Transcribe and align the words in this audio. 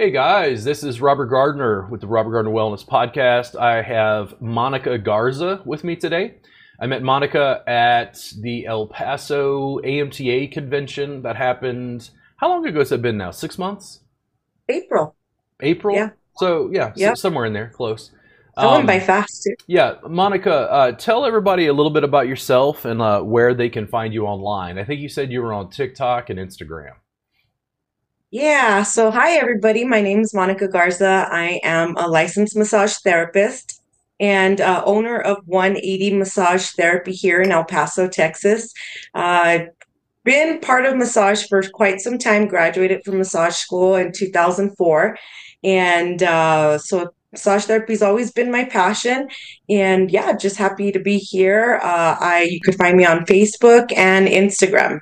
Hey 0.00 0.10
guys, 0.10 0.64
this 0.64 0.82
is 0.82 1.02
Robert 1.02 1.26
Gardner 1.26 1.86
with 1.90 2.00
the 2.00 2.06
Robert 2.06 2.30
Gardner 2.30 2.50
Wellness 2.50 2.82
Podcast. 2.82 3.54
I 3.54 3.82
have 3.82 4.40
Monica 4.40 4.96
Garza 4.96 5.60
with 5.66 5.84
me 5.84 5.94
today. 5.94 6.36
I 6.80 6.86
met 6.86 7.02
Monica 7.02 7.62
at 7.66 8.18
the 8.40 8.64
El 8.64 8.86
Paso 8.86 9.78
AMTA 9.80 10.52
convention 10.52 11.20
that 11.20 11.36
happened. 11.36 12.08
How 12.38 12.48
long 12.48 12.66
ago 12.66 12.78
has 12.78 12.88
that 12.88 13.02
been 13.02 13.18
now? 13.18 13.30
Six 13.30 13.58
months? 13.58 14.00
April. 14.70 15.16
April? 15.60 15.94
Yeah. 15.94 16.10
So, 16.38 16.70
yeah, 16.72 16.92
Yep. 16.96 17.12
s- 17.12 17.20
somewhere 17.20 17.44
in 17.44 17.52
there, 17.52 17.68
close. 17.68 18.10
Going 18.58 18.80
Um, 18.80 18.86
by 18.86 19.00
fast. 19.00 19.42
too. 19.42 19.54
Yeah, 19.66 19.96
Monica, 20.08 20.50
uh, 20.72 20.92
tell 20.92 21.26
everybody 21.26 21.66
a 21.66 21.74
little 21.74 21.92
bit 21.92 22.04
about 22.04 22.26
yourself 22.26 22.86
and 22.86 23.02
uh, 23.02 23.20
where 23.20 23.52
they 23.52 23.68
can 23.68 23.86
find 23.86 24.14
you 24.14 24.24
online. 24.24 24.78
I 24.78 24.84
think 24.84 25.02
you 25.02 25.10
said 25.10 25.30
you 25.30 25.42
were 25.42 25.52
on 25.52 25.68
TikTok 25.68 26.30
and 26.30 26.38
Instagram. 26.38 26.94
Yeah. 28.32 28.84
So, 28.84 29.10
hi, 29.10 29.32
everybody. 29.38 29.84
My 29.84 30.00
name 30.00 30.20
is 30.20 30.32
Monica 30.32 30.68
Garza. 30.68 31.26
I 31.32 31.58
am 31.64 31.96
a 31.96 32.06
licensed 32.06 32.56
massage 32.56 32.94
therapist 32.98 33.82
and 34.20 34.60
uh, 34.60 34.84
owner 34.86 35.18
of 35.18 35.38
180 35.46 36.14
Massage 36.14 36.70
Therapy 36.70 37.10
here 37.10 37.40
in 37.42 37.50
El 37.50 37.64
Paso, 37.64 38.06
Texas. 38.06 38.72
Uh, 39.14 39.60
been 40.22 40.60
part 40.60 40.86
of 40.86 40.96
massage 40.96 41.48
for 41.48 41.60
quite 41.72 42.00
some 42.00 42.18
time, 42.18 42.46
graduated 42.46 43.02
from 43.04 43.18
massage 43.18 43.56
school 43.56 43.96
in 43.96 44.12
2004. 44.12 45.18
And 45.64 46.22
uh, 46.22 46.78
so, 46.78 47.08
massage 47.32 47.64
therapy 47.64 47.94
has 47.94 48.02
always 48.02 48.30
been 48.30 48.52
my 48.52 48.64
passion. 48.64 49.28
And 49.68 50.08
yeah, 50.08 50.36
just 50.36 50.56
happy 50.56 50.92
to 50.92 51.00
be 51.00 51.18
here. 51.18 51.80
Uh, 51.82 52.16
I 52.20 52.42
You 52.48 52.60
could 52.60 52.76
find 52.76 52.96
me 52.96 53.04
on 53.04 53.24
Facebook 53.24 53.92
and 53.96 54.28
Instagram. 54.28 55.00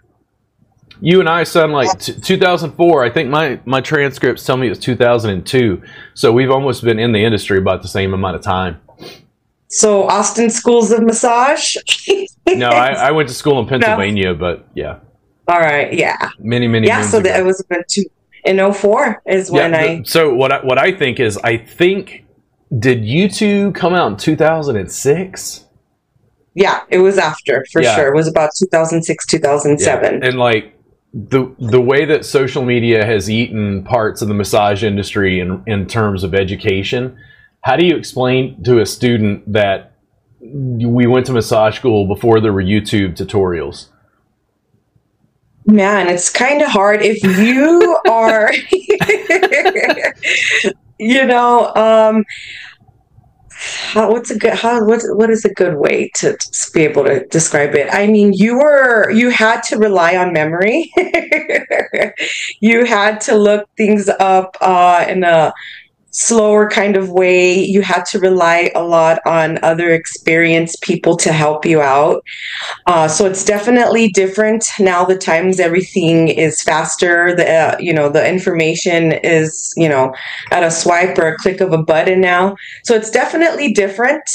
You 1.00 1.20
and 1.20 1.28
I 1.28 1.44
sound 1.44 1.72
like 1.72 1.98
t- 2.00 2.12
2004. 2.20 3.04
I 3.04 3.10
think 3.10 3.30
my, 3.30 3.60
my 3.64 3.80
transcripts 3.80 4.44
tell 4.44 4.56
me 4.56 4.66
it 4.66 4.70
was 4.70 4.78
2002. 4.80 5.82
So 6.14 6.32
we've 6.32 6.50
almost 6.50 6.82
been 6.82 6.98
in 6.98 7.12
the 7.12 7.22
industry 7.24 7.58
about 7.58 7.82
the 7.82 7.88
same 7.88 8.14
amount 8.14 8.36
of 8.36 8.42
time. 8.42 8.80
So 9.68 10.04
Austin 10.08 10.50
Schools 10.50 10.90
of 10.90 11.02
Massage. 11.02 11.76
No, 12.56 12.70
I, 12.70 13.08
I 13.08 13.10
went 13.10 13.28
to 13.28 13.34
school 13.34 13.58
in 13.60 13.66
Pennsylvania, 13.66 14.32
but 14.32 14.66
yeah, 14.74 15.00
All 15.48 15.60
right, 15.60 15.92
yeah, 15.92 16.30
many, 16.38 16.66
many 16.66 16.86
yeah. 16.86 17.02
So 17.02 17.20
that 17.20 17.38
it 17.38 17.42
was 17.42 17.60
about 17.60 17.86
two 17.88 18.04
in 18.46 18.72
04 18.72 19.20
is 19.26 19.50
when 19.50 19.72
Yeah, 19.72 19.78
I 19.78 20.02
so 20.04 20.32
what 20.32 20.50
I, 20.50 20.64
what 20.64 20.78
I 20.78 20.92
think 20.92 21.20
is 21.20 21.36
I 21.44 21.58
think 21.58 22.24
did 22.78 23.04
you 23.04 23.28
two 23.28 23.72
come 23.72 23.92
out 23.92 24.10
in 24.12 24.16
2006? 24.16 25.66
yeah 26.54 26.80
it 26.88 26.98
was 26.98 27.18
after 27.18 27.66
for 27.70 27.82
Yeah. 27.82 27.94
sure. 27.96 28.08
It 28.08 28.16
was 28.16 28.26
about 28.28 28.50
2006 28.58 29.26
2007. 29.26 30.22
And 30.24 30.38
like 30.38 30.74
the 31.14 31.54
the 31.58 31.80
way 31.80 32.04
that 32.04 32.24
social 32.24 32.64
media 32.64 33.04
has 33.04 33.30
eaten 33.30 33.82
parts 33.84 34.20
of 34.20 34.28
the 34.28 34.34
massage 34.34 34.84
industry 34.84 35.40
in 35.40 35.62
in 35.66 35.86
terms 35.86 36.22
of 36.22 36.34
education, 36.34 37.18
how 37.62 37.76
do 37.76 37.86
you 37.86 37.96
explain 37.96 38.62
to 38.64 38.80
a 38.80 38.86
student 38.86 39.50
that 39.52 39.92
we 40.40 41.06
went 41.06 41.26
to 41.26 41.32
massage 41.32 41.76
school 41.76 42.06
before 42.06 42.40
there 42.40 42.52
were 42.52 42.62
YouTube 42.62 43.16
tutorials? 43.16 43.88
Man, 45.66 46.08
it's 46.08 46.30
kind 46.30 46.62
of 46.62 46.68
hard 46.68 47.00
if 47.02 47.22
you 47.22 47.98
are, 48.10 48.50
you 50.98 51.26
know, 51.26 51.74
um, 51.74 52.24
how, 53.58 54.10
what's 54.12 54.30
a 54.30 54.38
good 54.38 54.54
how 54.54 54.84
what 54.84 55.02
what 55.16 55.30
is 55.30 55.44
a 55.44 55.52
good 55.52 55.76
way 55.76 56.10
to 56.16 56.36
be 56.72 56.82
able 56.82 57.04
to 57.04 57.26
describe 57.26 57.74
it? 57.74 57.88
I 57.92 58.06
mean, 58.06 58.32
you 58.32 58.56
were 58.56 59.10
you 59.10 59.30
had 59.30 59.62
to 59.64 59.78
rely 59.78 60.16
on 60.16 60.32
memory. 60.32 60.92
you 62.60 62.84
had 62.84 63.20
to 63.22 63.36
look 63.36 63.68
things 63.76 64.08
up 64.20 64.56
uh, 64.60 65.04
in 65.08 65.24
a 65.24 65.52
slower 66.10 66.68
kind 66.68 66.96
of 66.96 67.10
way. 67.10 67.58
You 67.58 67.82
had 67.82 68.04
to 68.06 68.18
rely 68.18 68.70
a 68.74 68.82
lot 68.82 69.20
on 69.26 69.62
other 69.62 69.90
experienced 69.90 70.82
people 70.82 71.16
to 71.18 71.32
help 71.32 71.64
you 71.64 71.80
out. 71.80 72.24
Uh, 72.86 73.08
so 73.08 73.26
it's 73.26 73.44
definitely 73.44 74.08
different 74.08 74.64
now. 74.80 75.04
The 75.04 75.16
times 75.16 75.60
everything 75.60 76.28
is 76.28 76.62
faster. 76.62 77.34
The 77.34 77.48
uh, 77.48 77.76
you 77.78 77.92
know 77.92 78.08
the 78.08 78.26
information 78.26 79.12
is 79.12 79.72
you 79.76 79.88
know 79.88 80.14
at 80.50 80.62
a 80.62 80.70
swipe 80.70 81.18
or 81.18 81.28
a 81.28 81.36
click 81.36 81.60
of 81.60 81.72
a 81.72 81.82
button 81.82 82.20
now. 82.20 82.56
So 82.84 82.94
it's 82.94 83.10
definitely 83.10 83.72
different. 83.72 84.28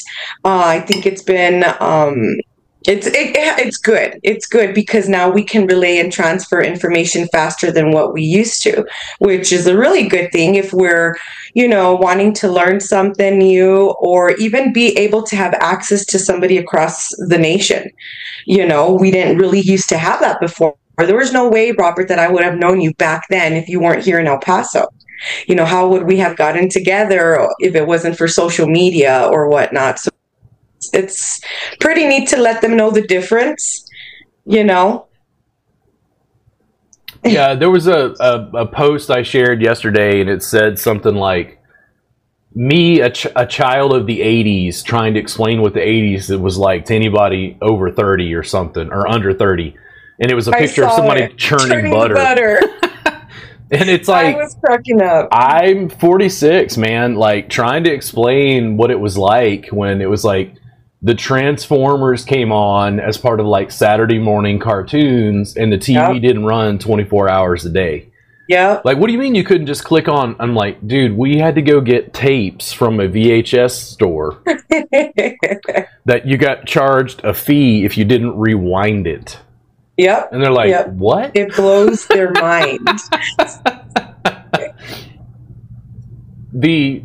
Uh, 0.44 0.64
I 0.66 0.80
think 0.81 1.06
it's 1.06 1.24
been. 1.24 1.64
Um, 1.80 2.38
it's 2.86 3.08
it, 3.08 3.36
it's 3.36 3.78
good. 3.78 4.20
It's 4.24 4.46
good 4.46 4.74
because 4.74 5.08
now 5.08 5.30
we 5.30 5.44
can 5.44 5.68
relay 5.68 5.98
and 6.00 6.12
transfer 6.12 6.62
information 6.62 7.28
faster 7.30 7.72
than 7.72 7.92
what 7.92 8.14
we 8.14 8.24
used 8.24 8.62
to, 8.64 8.86
which 9.20 9.54
is 9.54 9.68
a 9.68 9.78
really 9.78 10.08
good 10.08 10.32
thing 10.32 10.56
if 10.56 10.74
we're, 10.74 11.16
you 11.54 11.68
know, 11.68 11.96
wanting 11.96 12.34
to 12.34 12.52
learn 12.52 12.80
something 12.80 13.38
new 13.38 13.92
or 14.00 14.32
even 14.32 14.74
be 14.74 14.98
able 14.98 15.24
to 15.24 15.36
have 15.36 15.54
access 15.56 16.06
to 16.06 16.20
somebody 16.20 16.58
across 16.58 17.10
the 17.30 17.38
nation. 17.38 17.90
You 18.46 18.66
know, 18.68 18.94
we 18.94 19.12
didn't 19.12 19.38
really 19.38 19.62
used 19.62 19.90
to 19.90 19.98
have 19.98 20.20
that 20.20 20.40
before. 20.42 20.76
There 20.98 21.18
was 21.18 21.34
no 21.34 21.50
way, 21.50 21.72
Robert, 21.72 22.08
that 22.10 22.20
I 22.20 22.28
would 22.28 22.44
have 22.44 22.58
known 22.58 22.82
you 22.82 22.94
back 22.96 23.24
then 23.30 23.54
if 23.54 23.68
you 23.68 23.80
weren't 23.80 24.04
here 24.04 24.20
in 24.20 24.28
El 24.28 24.40
Paso. 24.40 24.88
You 25.48 25.56
know, 25.56 25.66
how 25.66 25.88
would 25.88 26.04
we 26.04 26.18
have 26.18 26.36
gotten 26.36 26.70
together 26.70 27.48
if 27.60 27.76
it 27.76 27.88
wasn't 27.88 28.18
for 28.18 28.28
social 28.28 28.68
media 28.68 29.28
or 29.32 29.48
whatnot? 29.48 30.00
So 30.00 30.10
it's 30.94 31.42
pretty 31.80 32.08
neat 32.08 32.28
to 32.30 32.38
let 32.38 32.62
them 32.62 32.76
know 32.76 32.92
the 32.92 33.02
difference, 33.02 33.88
you 34.46 34.64
know. 34.64 35.08
yeah, 37.24 37.56
there 37.56 37.70
was 37.70 37.88
a, 37.88 38.14
a, 38.20 38.50
a 38.64 38.66
post 38.66 39.10
I 39.10 39.24
shared 39.24 39.62
yesterday, 39.62 40.22
and 40.22 40.30
it 40.30 40.44
said 40.44 40.78
something 40.78 41.16
like, 41.16 41.60
"Me, 42.54 43.00
a, 43.00 43.10
ch- 43.10 43.28
a 43.36 43.46
child 43.46 43.94
of 43.94 44.08
the 44.08 44.20
'80s, 44.20 44.84
trying 44.84 45.14
to 45.14 45.20
explain 45.20 45.62
what 45.62 45.74
the 45.74 45.80
'80s 45.80 46.38
was 46.40 46.58
like 46.58 46.86
to 46.86 46.96
anybody 46.96 47.58
over 47.62 47.92
30 47.92 48.34
or 48.34 48.44
something, 48.44 48.92
or 48.92 49.08
under 49.08 49.34
30." 49.34 49.76
And 50.20 50.32
it 50.32 50.36
was 50.36 50.48
a 50.48 50.56
I 50.56 50.60
picture 50.60 50.86
of 50.86 50.92
somebody 50.94 51.24
it. 51.24 51.38
churning, 51.38 51.92
butter. 51.92 52.60
and 53.72 53.90
it's 53.90 54.08
like, 54.08 54.36
I 54.36 54.40
was 54.40 54.56
cracking 54.64 55.02
up. 55.02 55.28
I'm 55.32 55.90
46, 55.90 56.78
man. 56.78 57.16
Like 57.16 57.50
trying 57.50 57.84
to 57.86 57.92
explain 57.92 58.78
what 58.78 58.92
it 58.92 59.00
was 59.00 59.18
like 59.18 59.70
when 59.70 60.02
it 60.02 60.10
was 60.10 60.24
like 60.24 60.56
the 61.03 61.14
Transformers 61.14 62.24
came 62.24 62.52
on 62.53 63.00
as 63.00 63.18
part 63.18 63.40
of 63.41 63.46
like 63.46 63.72
Saturday 63.72 64.19
morning 64.19 64.58
cartoons, 64.58 65.56
and 65.58 65.72
the 65.72 65.78
TV 65.78 66.14
Yep. 66.16 66.22
didn't 66.22 66.46
run 66.46 66.80
24 66.80 67.30
hours 67.30 67.66
a 67.66 67.69
day. 67.69 68.08
Yeah. 68.50 68.81
Like, 68.84 68.97
what 68.97 69.08
do 69.08 69.14
you 69.14 69.19
mean 69.19 69.36
you 69.36 69.44
couldn't 69.44 69.68
just 69.68 69.84
click 69.86 70.08
on? 70.09 70.36
I'm 70.40 70.53
like, 70.53 70.86
dude, 70.88 71.16
we 71.18 71.38
had 71.38 71.56
to 71.56 71.62
go 71.62 71.80
get 71.81 72.14
tapes 72.14 72.74
from 72.74 73.00
a 73.00 73.08
VHS 73.08 73.72
store 73.72 74.41
that 76.06 76.24
you 76.25 76.38
got 76.38 76.66
charged 76.66 77.22
a 77.24 77.34
fee 77.34 77.85
if 77.85 77.97
you 77.97 78.03
didn't 78.06 78.38
rewind 78.38 79.08
it. 79.08 79.40
yep. 79.97 80.30
And 80.31 80.41
they're 80.44 80.52
like, 80.52 80.70
Yep. 80.70 80.88
what? 80.90 81.35
It 81.35 81.56
blows 81.56 82.06
their 82.08 82.31
mind. 82.41 82.88
the 86.53 87.03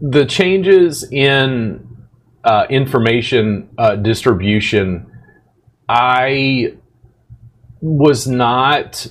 the 0.00 0.24
changes 0.26 1.04
in 1.10 1.87
uh, 2.48 2.66
information 2.70 3.68
uh, 3.76 3.94
distribution, 3.96 5.12
I 5.86 6.76
was 7.82 8.26
not 8.26 9.06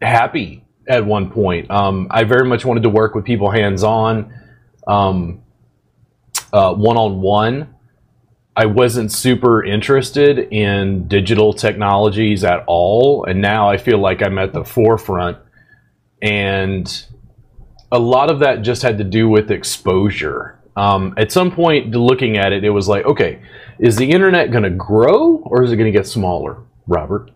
happy 0.00 0.64
at 0.88 1.04
one 1.04 1.30
point. 1.30 1.70
Um, 1.70 2.06
I 2.10 2.24
very 2.24 2.48
much 2.48 2.64
wanted 2.64 2.84
to 2.84 2.88
work 2.88 3.14
with 3.14 3.26
people 3.26 3.50
hands 3.50 3.84
on, 3.84 4.32
um, 4.86 5.42
one 6.50 6.96
on 6.96 7.20
one. 7.20 7.74
I 8.56 8.64
wasn't 8.64 9.12
super 9.12 9.62
interested 9.62 10.38
in 10.38 11.08
digital 11.08 11.52
technologies 11.52 12.42
at 12.42 12.64
all, 12.66 13.26
and 13.26 13.42
now 13.42 13.68
I 13.68 13.76
feel 13.76 13.98
like 13.98 14.22
I'm 14.22 14.38
at 14.38 14.54
the 14.54 14.64
forefront. 14.64 15.36
And 16.22 17.06
a 17.92 17.98
lot 17.98 18.30
of 18.30 18.38
that 18.38 18.62
just 18.62 18.80
had 18.80 18.96
to 18.96 19.04
do 19.04 19.28
with 19.28 19.50
exposure. 19.50 20.59
Um, 20.76 21.14
at 21.16 21.32
some 21.32 21.50
point, 21.50 21.90
looking 21.90 22.38
at 22.38 22.52
it, 22.52 22.64
it 22.64 22.70
was 22.70 22.88
like, 22.88 23.04
okay, 23.04 23.40
is 23.78 23.96
the 23.96 24.10
internet 24.10 24.50
going 24.50 24.64
to 24.64 24.70
grow 24.70 25.36
or 25.38 25.62
is 25.62 25.72
it 25.72 25.76
going 25.76 25.92
to 25.92 25.96
get 25.96 26.06
smaller, 26.06 26.58
Robert? 26.86 27.30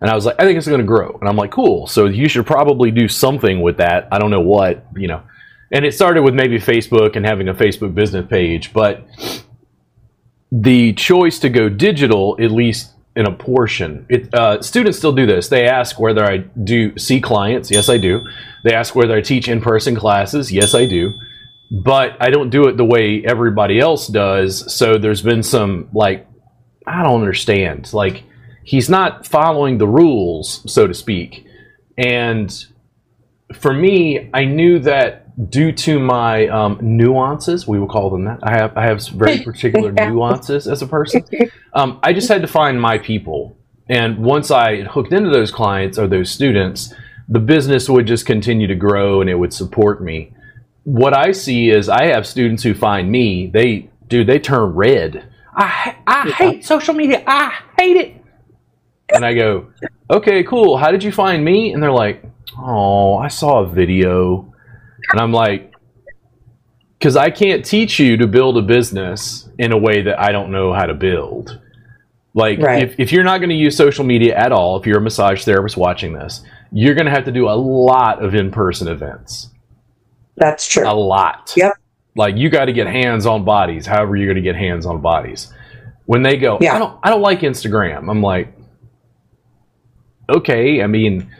And 0.00 0.10
I 0.10 0.14
was 0.14 0.24
like, 0.24 0.36
I 0.38 0.44
think 0.44 0.56
it's 0.56 0.66
going 0.66 0.80
to 0.80 0.86
grow. 0.86 1.18
And 1.20 1.28
I'm 1.28 1.36
like, 1.36 1.50
cool. 1.50 1.86
So 1.86 2.06
you 2.06 2.28
should 2.28 2.46
probably 2.46 2.90
do 2.90 3.06
something 3.06 3.60
with 3.60 3.76
that. 3.76 4.08
I 4.10 4.18
don't 4.18 4.30
know 4.30 4.40
what, 4.40 4.84
you 4.96 5.08
know. 5.08 5.22
And 5.72 5.84
it 5.84 5.94
started 5.94 6.22
with 6.22 6.34
maybe 6.34 6.58
Facebook 6.58 7.16
and 7.16 7.24
having 7.24 7.48
a 7.48 7.54
Facebook 7.54 7.94
business 7.94 8.26
page, 8.28 8.72
but 8.72 9.06
the 10.50 10.92
choice 10.94 11.38
to 11.40 11.48
go 11.48 11.68
digital, 11.68 12.36
at 12.40 12.50
least 12.50 12.92
in 13.14 13.26
a 13.26 13.32
portion, 13.32 14.06
it, 14.08 14.34
uh, 14.34 14.60
students 14.62 14.98
still 14.98 15.12
do 15.12 15.26
this. 15.26 15.48
They 15.48 15.68
ask 15.68 16.00
whether 16.00 16.24
I 16.24 16.38
do 16.38 16.96
see 16.98 17.20
clients. 17.20 17.70
Yes, 17.70 17.88
I 17.88 17.98
do. 17.98 18.26
They 18.64 18.72
ask 18.72 18.94
whether 18.96 19.14
I 19.14 19.20
teach 19.20 19.48
in 19.48 19.60
person 19.60 19.94
classes. 19.94 20.50
Yes, 20.50 20.74
I 20.74 20.86
do. 20.86 21.20
But 21.70 22.16
I 22.20 22.30
don't 22.30 22.50
do 22.50 22.66
it 22.66 22.76
the 22.76 22.84
way 22.84 23.22
everybody 23.24 23.78
else 23.78 24.08
does. 24.08 24.72
So 24.74 24.98
there's 24.98 25.22
been 25.22 25.42
some, 25.42 25.88
like, 25.92 26.26
I 26.86 27.02
don't 27.02 27.20
understand. 27.20 27.92
Like, 27.92 28.24
he's 28.64 28.90
not 28.90 29.26
following 29.26 29.78
the 29.78 29.86
rules, 29.86 30.72
so 30.72 30.86
to 30.86 30.94
speak. 30.94 31.46
And 31.96 32.52
for 33.52 33.72
me, 33.72 34.30
I 34.34 34.44
knew 34.44 34.78
that 34.80 35.50
due 35.50 35.72
to 35.72 35.98
my 35.98 36.46
um, 36.48 36.78
nuances, 36.82 37.66
we 37.66 37.78
will 37.78 37.88
call 37.88 38.10
them 38.10 38.24
that. 38.24 38.40
I 38.42 38.52
have 38.52 38.76
I 38.76 38.84
have 38.84 39.06
very 39.08 39.38
particular 39.44 39.92
nuances 39.92 40.66
as 40.68 40.82
a 40.82 40.86
person. 40.86 41.24
Um, 41.72 42.00
I 42.02 42.12
just 42.12 42.28
had 42.28 42.42
to 42.42 42.48
find 42.48 42.80
my 42.80 42.98
people, 42.98 43.56
and 43.88 44.18
once 44.18 44.50
I 44.50 44.82
hooked 44.82 45.12
into 45.12 45.30
those 45.30 45.52
clients 45.52 45.98
or 45.98 46.08
those 46.08 46.28
students, 46.28 46.92
the 47.28 47.38
business 47.38 47.88
would 47.88 48.08
just 48.08 48.26
continue 48.26 48.66
to 48.66 48.74
grow 48.74 49.20
and 49.20 49.30
it 49.30 49.36
would 49.36 49.54
support 49.54 50.02
me. 50.02 50.32
What 50.84 51.14
I 51.16 51.32
see 51.32 51.70
is 51.70 51.88
I 51.88 52.06
have 52.06 52.26
students 52.26 52.62
who 52.62 52.74
find 52.74 53.10
me. 53.10 53.46
They 53.46 53.90
dude, 54.08 54.26
they 54.26 54.38
turn 54.38 54.74
red. 54.74 55.28
I 55.54 55.96
I 56.06 56.30
hate 56.30 56.64
social 56.64 56.94
media. 56.94 57.22
I 57.26 57.58
hate 57.78 57.96
it. 57.96 58.16
And 59.12 59.24
I 59.24 59.34
go, 59.34 59.72
okay, 60.08 60.44
cool. 60.44 60.76
How 60.76 60.90
did 60.92 61.02
you 61.02 61.10
find 61.12 61.44
me? 61.44 61.72
And 61.72 61.82
they're 61.82 61.90
like, 61.90 62.22
oh, 62.56 63.16
I 63.16 63.28
saw 63.28 63.60
a 63.64 63.66
video. 63.68 64.52
And 65.12 65.20
I'm 65.20 65.32
like, 65.32 65.72
because 66.98 67.16
I 67.16 67.30
can't 67.30 67.64
teach 67.64 67.98
you 67.98 68.16
to 68.18 68.26
build 68.26 68.56
a 68.56 68.62
business 68.62 69.48
in 69.58 69.72
a 69.72 69.78
way 69.78 70.02
that 70.02 70.20
I 70.20 70.30
don't 70.30 70.52
know 70.52 70.72
how 70.72 70.86
to 70.86 70.94
build. 70.94 71.60
Like, 72.34 72.60
Right. 72.60 72.84
if, 72.84 73.00
if 73.00 73.10
you're 73.12 73.24
not 73.24 73.38
going 73.38 73.48
to 73.50 73.56
use 73.56 73.76
social 73.76 74.04
media 74.04 74.36
at 74.36 74.52
all, 74.52 74.78
if 74.78 74.86
you're 74.86 74.98
a 74.98 75.00
massage 75.00 75.44
therapist 75.44 75.76
watching 75.76 76.12
this, 76.12 76.42
you're 76.70 76.94
going 76.94 77.06
to 77.06 77.10
have 77.10 77.24
to 77.24 77.32
do 77.32 77.48
a 77.48 77.56
lot 77.56 78.22
of 78.24 78.34
in 78.36 78.52
person 78.52 78.86
events. 78.86 79.48
That's 80.40 80.66
true. 80.66 80.88
A 80.88 80.90
lot. 80.94 81.52
Yep. 81.56 81.74
Like, 82.16 82.36
you 82.36 82.50
got 82.50 82.64
to 82.64 82.72
get 82.72 82.88
hands 82.88 83.24
on 83.26 83.44
bodies, 83.44 83.86
however, 83.86 84.16
you're 84.16 84.26
going 84.26 84.42
to 84.42 84.42
get 84.42 84.56
hands 84.56 84.84
on 84.86 85.00
bodies. 85.00 85.52
When 86.06 86.22
they 86.22 86.36
go, 86.38 86.58
Yeah. 86.60 86.74
I 86.74 86.78
don't, 86.80 86.98
I 87.04 87.10
don't 87.10 87.22
like 87.22 87.40
Instagram. 87.40 88.10
I'm 88.10 88.20
like, 88.22 88.52
okay. 90.28 90.82
I 90.82 90.86
mean, 90.88 91.30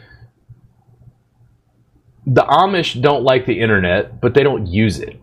the 2.25 2.43
Amish 2.43 3.01
don't 3.01 3.23
like 3.23 3.45
the 3.45 3.59
internet, 3.59 4.21
but 4.21 4.33
they 4.33 4.43
don't 4.43 4.67
use 4.67 4.99
it. 4.99 5.19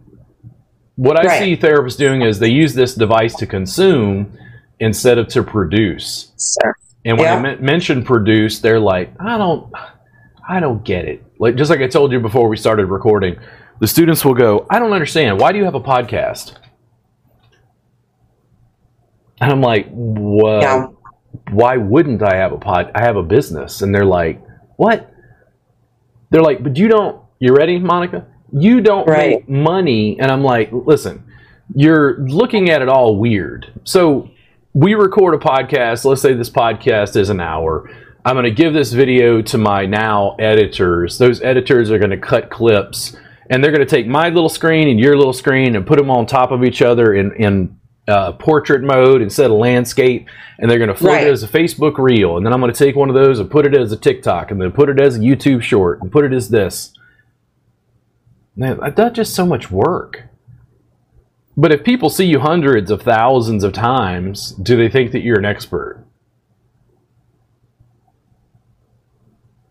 What 0.96 1.16
I 1.18 1.22
Right. 1.26 1.38
see 1.42 1.56
therapists 1.56 1.96
doing 1.96 2.22
is 2.22 2.40
they 2.40 2.48
use 2.50 2.74
this 2.74 2.94
device 2.94 3.34
to 3.36 3.46
consume 3.46 4.36
instead 4.80 5.16
of 5.16 5.28
to 5.28 5.42
produce. 5.42 6.32
Sure. 6.62 6.76
And 7.04 7.16
when 7.18 7.28
I 7.28 7.34
Yeah. 7.36 7.40
men- 7.40 7.64
mention 7.64 8.02
produce, 8.04 8.58
they're 8.60 8.80
like, 8.80 9.12
I 9.20 9.38
don't, 9.38 9.72
I 10.48 10.60
don't 10.60 10.82
get 10.84 11.04
it. 11.04 11.22
Like 11.38 11.54
just 11.54 11.70
like 11.70 11.80
I 11.80 11.86
told 11.86 12.10
you 12.12 12.18
before 12.20 12.48
we 12.48 12.56
started 12.56 12.86
recording, 12.86 13.36
the 13.80 13.86
students 13.86 14.24
will 14.24 14.34
go, 14.34 14.66
I 14.70 14.78
don't 14.78 14.92
understand. 14.92 15.40
Why 15.40 15.52
do 15.52 15.58
you 15.58 15.64
have 15.64 15.74
a 15.74 15.80
podcast? 15.80 16.54
And 19.40 19.52
I'm 19.52 19.60
like, 19.60 19.86
well, 19.90 20.60
Yeah. 20.62 20.86
why 21.52 21.76
wouldn't 21.76 22.22
I 22.22 22.36
have 22.36 22.52
a 22.52 22.58
pod? 22.58 22.90
I 22.94 23.04
have 23.04 23.16
a 23.16 23.22
business. 23.22 23.82
And 23.82 23.94
they're 23.94 24.04
like, 24.04 24.42
what? 24.76 25.12
They're 26.30 26.42
like, 26.42 26.62
but 26.62 26.76
you 26.76 26.88
don't, 26.88 27.20
you 27.38 27.54
ready, 27.54 27.78
Monica? 27.78 28.26
You 28.52 28.80
don't 28.80 29.06
Right. 29.08 29.30
make 29.30 29.48
money. 29.48 30.18
And 30.18 30.30
I'm 30.30 30.42
like, 30.42 30.70
listen, 30.72 31.22
you're 31.74 32.18
looking 32.18 32.70
at 32.70 32.82
it 32.82 32.88
all 32.88 33.16
weird. 33.16 33.66
So 33.84 34.28
we 34.74 34.94
record 34.94 35.34
a 35.34 35.38
podcast. 35.38 36.04
Let's 36.04 36.20
say 36.22 36.32
this 36.34 36.50
podcast 36.50 37.16
is 37.16 37.30
an 37.30 37.40
hour. 37.40 37.88
I'm 38.24 38.34
going 38.34 38.44
to 38.44 38.50
give 38.50 38.74
this 38.74 38.92
video 38.92 39.40
to 39.42 39.56
my 39.58 39.86
now 39.86 40.34
editors. 40.38 41.18
Those 41.18 41.40
editors 41.42 41.90
are 41.90 41.98
going 41.98 42.10
to 42.10 42.18
cut 42.18 42.50
clips 42.50 43.16
and 43.50 43.62
they're 43.62 43.70
going 43.72 43.86
to 43.86 43.86
take 43.86 44.06
my 44.06 44.28
little 44.28 44.48
screen 44.48 44.88
and 44.88 45.00
your 45.00 45.16
little 45.16 45.32
screen 45.32 45.76
and 45.76 45.86
put 45.86 45.98
them 45.98 46.10
on 46.10 46.26
top 46.26 46.50
of 46.50 46.64
each 46.64 46.82
other 46.82 47.14
in, 47.14 47.32
in 47.34 47.78
uh, 48.06 48.32
portrait 48.32 48.82
mode 48.82 49.22
instead 49.22 49.50
of 49.50 49.56
landscape. 49.58 50.28
And 50.58 50.70
they're 50.70 50.78
going 50.78 50.88
to 50.88 50.94
float 50.94 51.14
Right. 51.14 51.26
it 51.26 51.30
as 51.30 51.42
a 51.42 51.48
Facebook 51.48 51.98
reel. 51.98 52.36
And 52.36 52.44
then 52.44 52.52
I'm 52.52 52.60
going 52.60 52.72
to 52.72 52.78
take 52.78 52.96
one 52.96 53.08
of 53.08 53.14
those 53.14 53.38
and 53.40 53.50
put 53.50 53.66
it 53.66 53.74
as 53.74 53.92
a 53.92 53.96
TikTok 53.96 54.50
and 54.50 54.60
then 54.60 54.72
put 54.72 54.88
it 54.88 55.00
as 55.00 55.16
a 55.16 55.20
YouTube 55.20 55.62
short 55.62 56.00
and 56.02 56.10
put 56.12 56.24
it 56.24 56.32
as 56.32 56.48
this. 56.50 56.92
Man, 58.56 58.80
that's 58.96 59.14
just 59.16 59.34
so 59.34 59.46
much 59.46 59.70
work. 59.70 60.24
But 61.56 61.72
if 61.72 61.84
people 61.84 62.08
see 62.10 62.24
you 62.26 62.40
hundreds 62.40 62.90
of 62.90 63.02
thousands 63.02 63.64
of 63.64 63.72
times, 63.72 64.52
do 64.52 64.76
they 64.76 64.88
think 64.88 65.12
that 65.12 65.22
you're 65.22 65.38
an 65.38 65.44
expert? 65.44 66.04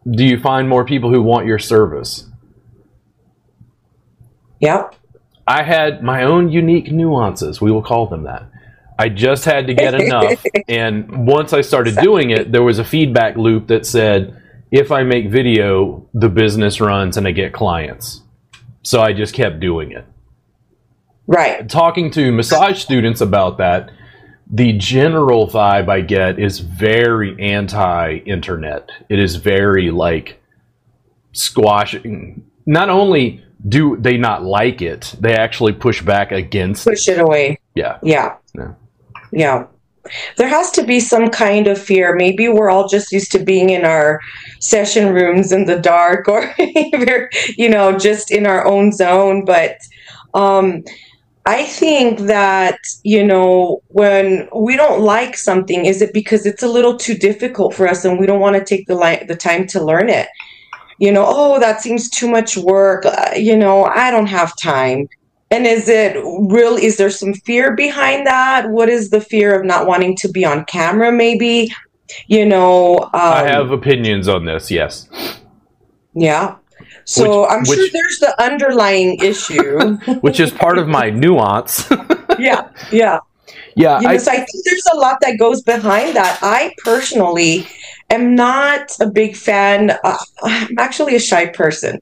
Do 0.09 0.23
you 0.23 0.39
find 0.39 0.69
more 0.69 0.85
people 0.85 1.09
who 1.11 1.21
want 1.21 1.47
your 1.47 1.59
service? 1.59 2.26
Yep. 4.59 4.95
I 5.47 5.63
had 5.63 6.03
my 6.03 6.23
own 6.23 6.49
unique 6.49 6.91
nuances. 6.91 7.61
We 7.61 7.71
will 7.71 7.81
call 7.81 8.07
them 8.07 8.23
that. 8.23 8.43
I 8.99 9.09
just 9.09 9.45
had 9.45 9.67
to 9.67 9.73
get 9.73 9.93
enough. 9.93 10.43
And 10.67 11.25
once 11.25 11.53
I 11.53 11.61
started 11.61 11.95
doing 11.97 12.31
it, 12.31 12.51
there 12.51 12.63
was 12.63 12.77
a 12.77 12.83
feedback 12.83 13.37
loop 13.37 13.67
that 13.67 13.85
said, 13.85 14.41
if 14.69 14.91
I 14.91 15.03
make 15.03 15.29
video, 15.29 16.05
the 16.13 16.27
business 16.27 16.81
runs 16.81 17.15
and 17.15 17.25
I 17.25 17.31
get 17.31 17.53
clients. 17.53 18.21
So 18.83 19.01
I 19.01 19.13
just 19.13 19.33
kept 19.33 19.59
doing 19.59 19.91
it. 19.91 20.05
Right. 21.25 21.69
talking 21.69 22.09
to 22.11 22.31
massage 22.31 22.81
students 22.81 23.19
about 23.19 23.57
that, 23.57 23.91
the 24.49 24.73
general 24.73 25.47
vibe 25.47 25.89
I 25.89 26.01
get 26.01 26.39
is 26.39 26.59
very 26.59 27.35
anti-internet. 27.41 28.89
It 29.09 29.19
is 29.19 29.35
very 29.35 29.91
like 29.91 30.41
squashing. 31.33 32.45
Not 32.65 32.89
only 32.89 33.43
do 33.67 33.97
they 33.97 34.17
not 34.17 34.43
like 34.43 34.81
it, 34.81 35.15
they 35.19 35.35
actually 35.35 35.73
push 35.73 36.01
back 36.01 36.31
against. 36.31 36.85
Push 36.85 37.07
it 37.07 37.19
away. 37.19 37.59
Yeah. 37.75 37.97
Yeah. 38.03 38.35
Yeah. 38.55 38.73
Yeah. 39.31 39.67
There 40.37 40.47
has 40.47 40.71
to 40.71 40.83
be 40.83 40.99
some 40.99 41.29
kind 41.29 41.67
of 41.67 41.81
fear. 41.81 42.15
Maybe 42.15 42.47
we're 42.47 42.69
all 42.69 42.87
just 42.87 43.11
used 43.11 43.31
to 43.33 43.39
being 43.39 43.71
in 43.71 43.83
our 43.83 44.21
session 44.59 45.13
rooms 45.13 45.51
in 45.51 45.65
the 45.65 45.79
dark 45.79 46.29
or 46.29 46.53
you 47.57 47.69
know, 47.69 47.97
just 47.97 48.31
in 48.31 48.45
our 48.45 48.65
own 48.65 48.93
zone. 48.93 49.43
But 49.43 49.77
um, 50.33 50.83
I 51.45 51.65
think 51.65 52.19
that, 52.19 52.79
you 53.03 53.25
know, 53.25 53.81
when 53.87 54.47
we 54.55 54.77
don't 54.77 55.01
like 55.01 55.37
something, 55.37 55.85
is 55.85 56.01
it 56.01 56.13
because 56.13 56.45
it's 56.45 56.63
a 56.63 56.67
little 56.69 56.97
too 56.97 57.15
difficult 57.15 57.73
for 57.73 57.87
us 57.87 58.05
and 58.05 58.19
we 58.19 58.25
don't 58.25 58.39
want 58.39 58.55
to 58.55 58.63
take 58.63 58.87
the, 58.87 58.95
li- 58.95 59.25
the 59.27 59.35
time 59.35 59.67
to 59.67 59.83
learn 59.83 60.09
it? 60.09 60.27
You 60.99 61.11
know, 61.11 61.25
oh, 61.27 61.59
that 61.59 61.81
seems 61.81 62.09
too 62.09 62.27
much 62.27 62.57
work. 62.57 63.05
Uh, 63.05 63.31
you 63.35 63.55
know, 63.55 63.85
I 63.85 64.09
don't 64.11 64.27
have 64.27 64.53
time. 64.57 65.07
And 65.49 65.65
is 65.65 65.87
it 65.87 66.17
real? 66.49 66.75
Is 66.75 66.97
there 66.97 67.09
some 67.09 67.33
fear 67.33 67.75
behind 67.75 68.27
that? 68.27 68.69
What 68.69 68.89
is 68.89 69.11
the 69.11 69.21
fear 69.21 69.57
of 69.57 69.65
not 69.65 69.87
wanting 69.87 70.15
to 70.17 70.27
be 70.27 70.43
on 70.43 70.65
camera? 70.65 71.11
Maybe, 71.11 71.71
you 72.27 72.45
know. 72.45 72.97
Um, 72.97 73.09
I 73.13 73.43
have 73.47 73.71
opinions 73.71 74.27
on 74.27 74.45
this, 74.45 74.69
yes. 74.69 75.07
Yeah. 76.13 76.55
So 77.05 77.41
Which- 77.41 77.51
I'm 77.51 77.65
sure 77.65 77.87
there's 77.93 78.19
the 78.19 78.35
underlying 78.41 79.19
issue. 79.21 79.97
Which 80.21 80.39
is 80.39 80.51
part 80.51 80.77
of 80.77 80.87
my 80.87 81.09
nuance. 81.09 81.87
yeah. 82.39 82.69
Yeah. 82.91 83.19
yeah, 83.75 83.99
You 84.01 84.07
know, 84.07 84.13
I, 84.13 84.17
so 84.17 84.31
I 84.31 84.37
think 84.37 84.65
there's 84.65 84.87
a 84.93 84.97
lot 84.97 85.17
that 85.21 85.37
goes 85.39 85.61
behind 85.61 86.15
that. 86.17 86.39
I 86.41 86.73
personally 86.83 87.65
am 88.09 88.35
not 88.35 88.91
a 88.99 89.09
big 89.09 89.35
fan. 89.35 89.91
Uh, 90.03 90.17
I'm 90.43 90.77
actually 90.79 91.15
a 91.15 91.19
shy 91.19 91.47
person. 91.47 91.99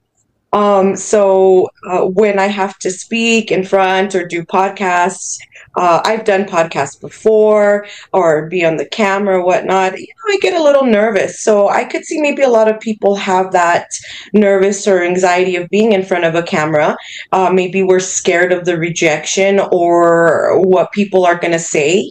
Um, 0.52 0.96
so 0.96 1.68
uh, 1.86 2.06
when 2.06 2.38
I 2.38 2.46
have 2.46 2.78
to 2.78 2.90
speak 2.90 3.50
in 3.50 3.64
front 3.64 4.14
or 4.14 4.26
do 4.26 4.42
podcasts, 4.42 5.38
uh, 5.76 6.00
I've 6.04 6.24
done 6.24 6.46
podcasts 6.46 6.98
before 6.98 7.86
or 8.14 8.48
be 8.48 8.64
on 8.64 8.78
the 8.78 8.86
camera 8.86 9.38
or 9.38 9.44
whatnot. 9.44 9.98
You 9.98 10.06
know, 10.06 10.34
I 10.34 10.38
get 10.40 10.58
a 10.58 10.62
little 10.62 10.86
nervous. 10.86 11.42
So 11.42 11.68
I 11.68 11.84
could 11.84 12.06
see 12.06 12.22
maybe 12.22 12.40
a 12.40 12.48
lot 12.48 12.68
of 12.68 12.80
people 12.80 13.16
have 13.16 13.52
that 13.52 13.88
nervous 14.32 14.88
or 14.88 15.02
anxiety 15.02 15.56
of 15.56 15.68
being 15.68 15.92
in 15.92 16.02
front 16.02 16.24
of 16.24 16.34
a 16.34 16.42
camera. 16.42 16.96
Uh, 17.32 17.50
maybe 17.52 17.82
we're 17.82 18.00
scared 18.00 18.52
of 18.52 18.64
the 18.64 18.78
rejection 18.78 19.60
or 19.70 20.58
what 20.60 20.92
people 20.92 21.26
are 21.26 21.38
going 21.38 21.52
to 21.52 21.58
say, 21.58 22.10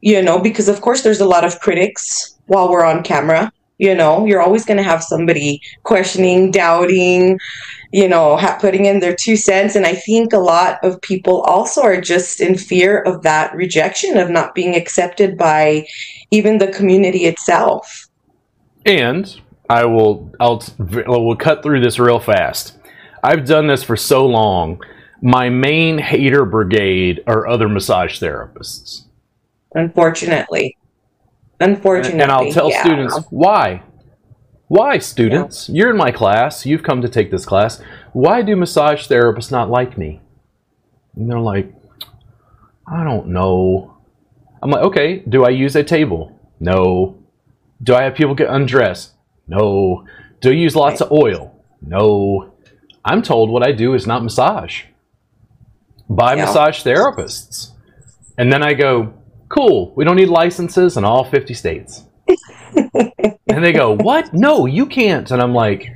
you 0.00 0.22
know, 0.22 0.38
because 0.38 0.68
of 0.68 0.80
course 0.80 1.02
there's 1.02 1.20
a 1.20 1.28
lot 1.28 1.44
of 1.44 1.60
critics 1.60 2.31
while 2.46 2.70
we're 2.70 2.84
on 2.84 3.02
camera. 3.02 3.52
You 3.78 3.94
know, 3.94 4.26
you're 4.26 4.40
always 4.40 4.64
going 4.64 4.76
to 4.76 4.82
have 4.84 5.02
somebody 5.02 5.60
questioning, 5.82 6.52
doubting, 6.52 7.38
you 7.92 8.06
know, 8.06 8.36
ha- 8.36 8.58
putting 8.60 8.86
in 8.86 9.00
their 9.00 9.16
two 9.16 9.34
cents. 9.36 9.74
And 9.74 9.86
I 9.86 9.94
think 9.94 10.32
a 10.32 10.38
lot 10.38 10.78
of 10.84 11.00
people 11.00 11.40
also 11.40 11.82
are 11.82 12.00
just 12.00 12.40
in 12.40 12.56
fear 12.56 13.00
of 13.02 13.22
that 13.22 13.52
rejection, 13.56 14.18
of 14.18 14.30
not 14.30 14.54
being 14.54 14.76
accepted 14.76 15.36
by 15.36 15.86
even 16.30 16.58
the 16.58 16.68
community 16.68 17.24
itself. 17.24 18.08
and 18.86 19.40
I 19.68 19.86
will 19.86 20.30
I'll 20.38 20.62
I 20.78 21.18
will 21.18 21.36
cut 21.36 21.62
through 21.62 21.80
this 21.80 21.98
real 21.98 22.20
fast. 22.20 22.76
I've 23.24 23.46
done 23.46 23.68
this 23.68 23.82
for 23.82 23.96
so 23.96 24.26
long. 24.26 24.80
My 25.22 25.48
main 25.48 25.98
hater 25.98 26.44
brigade 26.44 27.22
are 27.26 27.46
other 27.46 27.68
massage 27.68 28.20
therapists. 28.22 29.04
Unfortunately. 29.74 30.76
Unfortunately. 31.62 32.20
And 32.20 32.30
I'll 32.30 32.52
tell 32.52 32.70
yeah. 32.70 32.82
students 32.82 33.18
why. 33.30 33.82
Why, 34.68 34.98
students? 34.98 35.68
You're 35.68 35.90
in 35.90 35.96
my 35.96 36.10
class. 36.10 36.64
You've 36.64 36.82
come 36.82 37.02
to 37.02 37.08
take 37.08 37.30
this 37.30 37.44
class. 37.44 37.82
Why 38.12 38.40
do 38.40 38.56
massage 38.56 39.06
therapists 39.06 39.50
not 39.50 39.68
like 39.68 39.98
me? 39.98 40.20
And 41.14 41.30
they're 41.30 41.38
like, 41.38 41.74
I 42.86 43.04
don't 43.04 43.28
know. 43.28 43.96
I'm 44.62 44.70
like, 44.70 44.82
okay, 44.84 45.18
do 45.28 45.44
I 45.44 45.50
use 45.50 45.76
a 45.76 45.84
table? 45.84 46.38
No. 46.58 47.18
Do 47.82 47.94
I 47.94 48.04
have 48.04 48.14
people 48.14 48.34
get 48.34 48.48
undressed? 48.48 49.12
No. 49.46 50.06
Do 50.40 50.50
I 50.50 50.54
use 50.54 50.74
lots 50.74 51.00
of 51.00 51.12
oil? 51.12 51.54
No. 51.82 52.54
I'm 53.04 53.22
told 53.22 53.50
what 53.50 53.66
I 53.66 53.72
do 53.72 53.94
is 53.94 54.06
not 54.06 54.22
massage 54.22 54.84
by 56.08 56.34
Yeah. 56.34 56.46
massage 56.46 56.82
therapists. 56.82 57.72
And 58.38 58.52
then 58.52 58.62
I 58.62 58.74
go, 58.74 59.12
cool, 59.52 59.92
we 59.94 60.04
don't 60.04 60.16
need 60.16 60.28
licenses 60.28 60.96
in 60.96 61.04
all 61.04 61.24
50 61.24 61.54
states. 61.54 62.04
and 62.26 63.64
they 63.64 63.72
go, 63.72 63.92
what? 63.92 64.32
No, 64.32 64.66
you 64.66 64.86
can't. 64.86 65.30
And 65.30 65.42
I'm 65.42 65.54
like, 65.54 65.90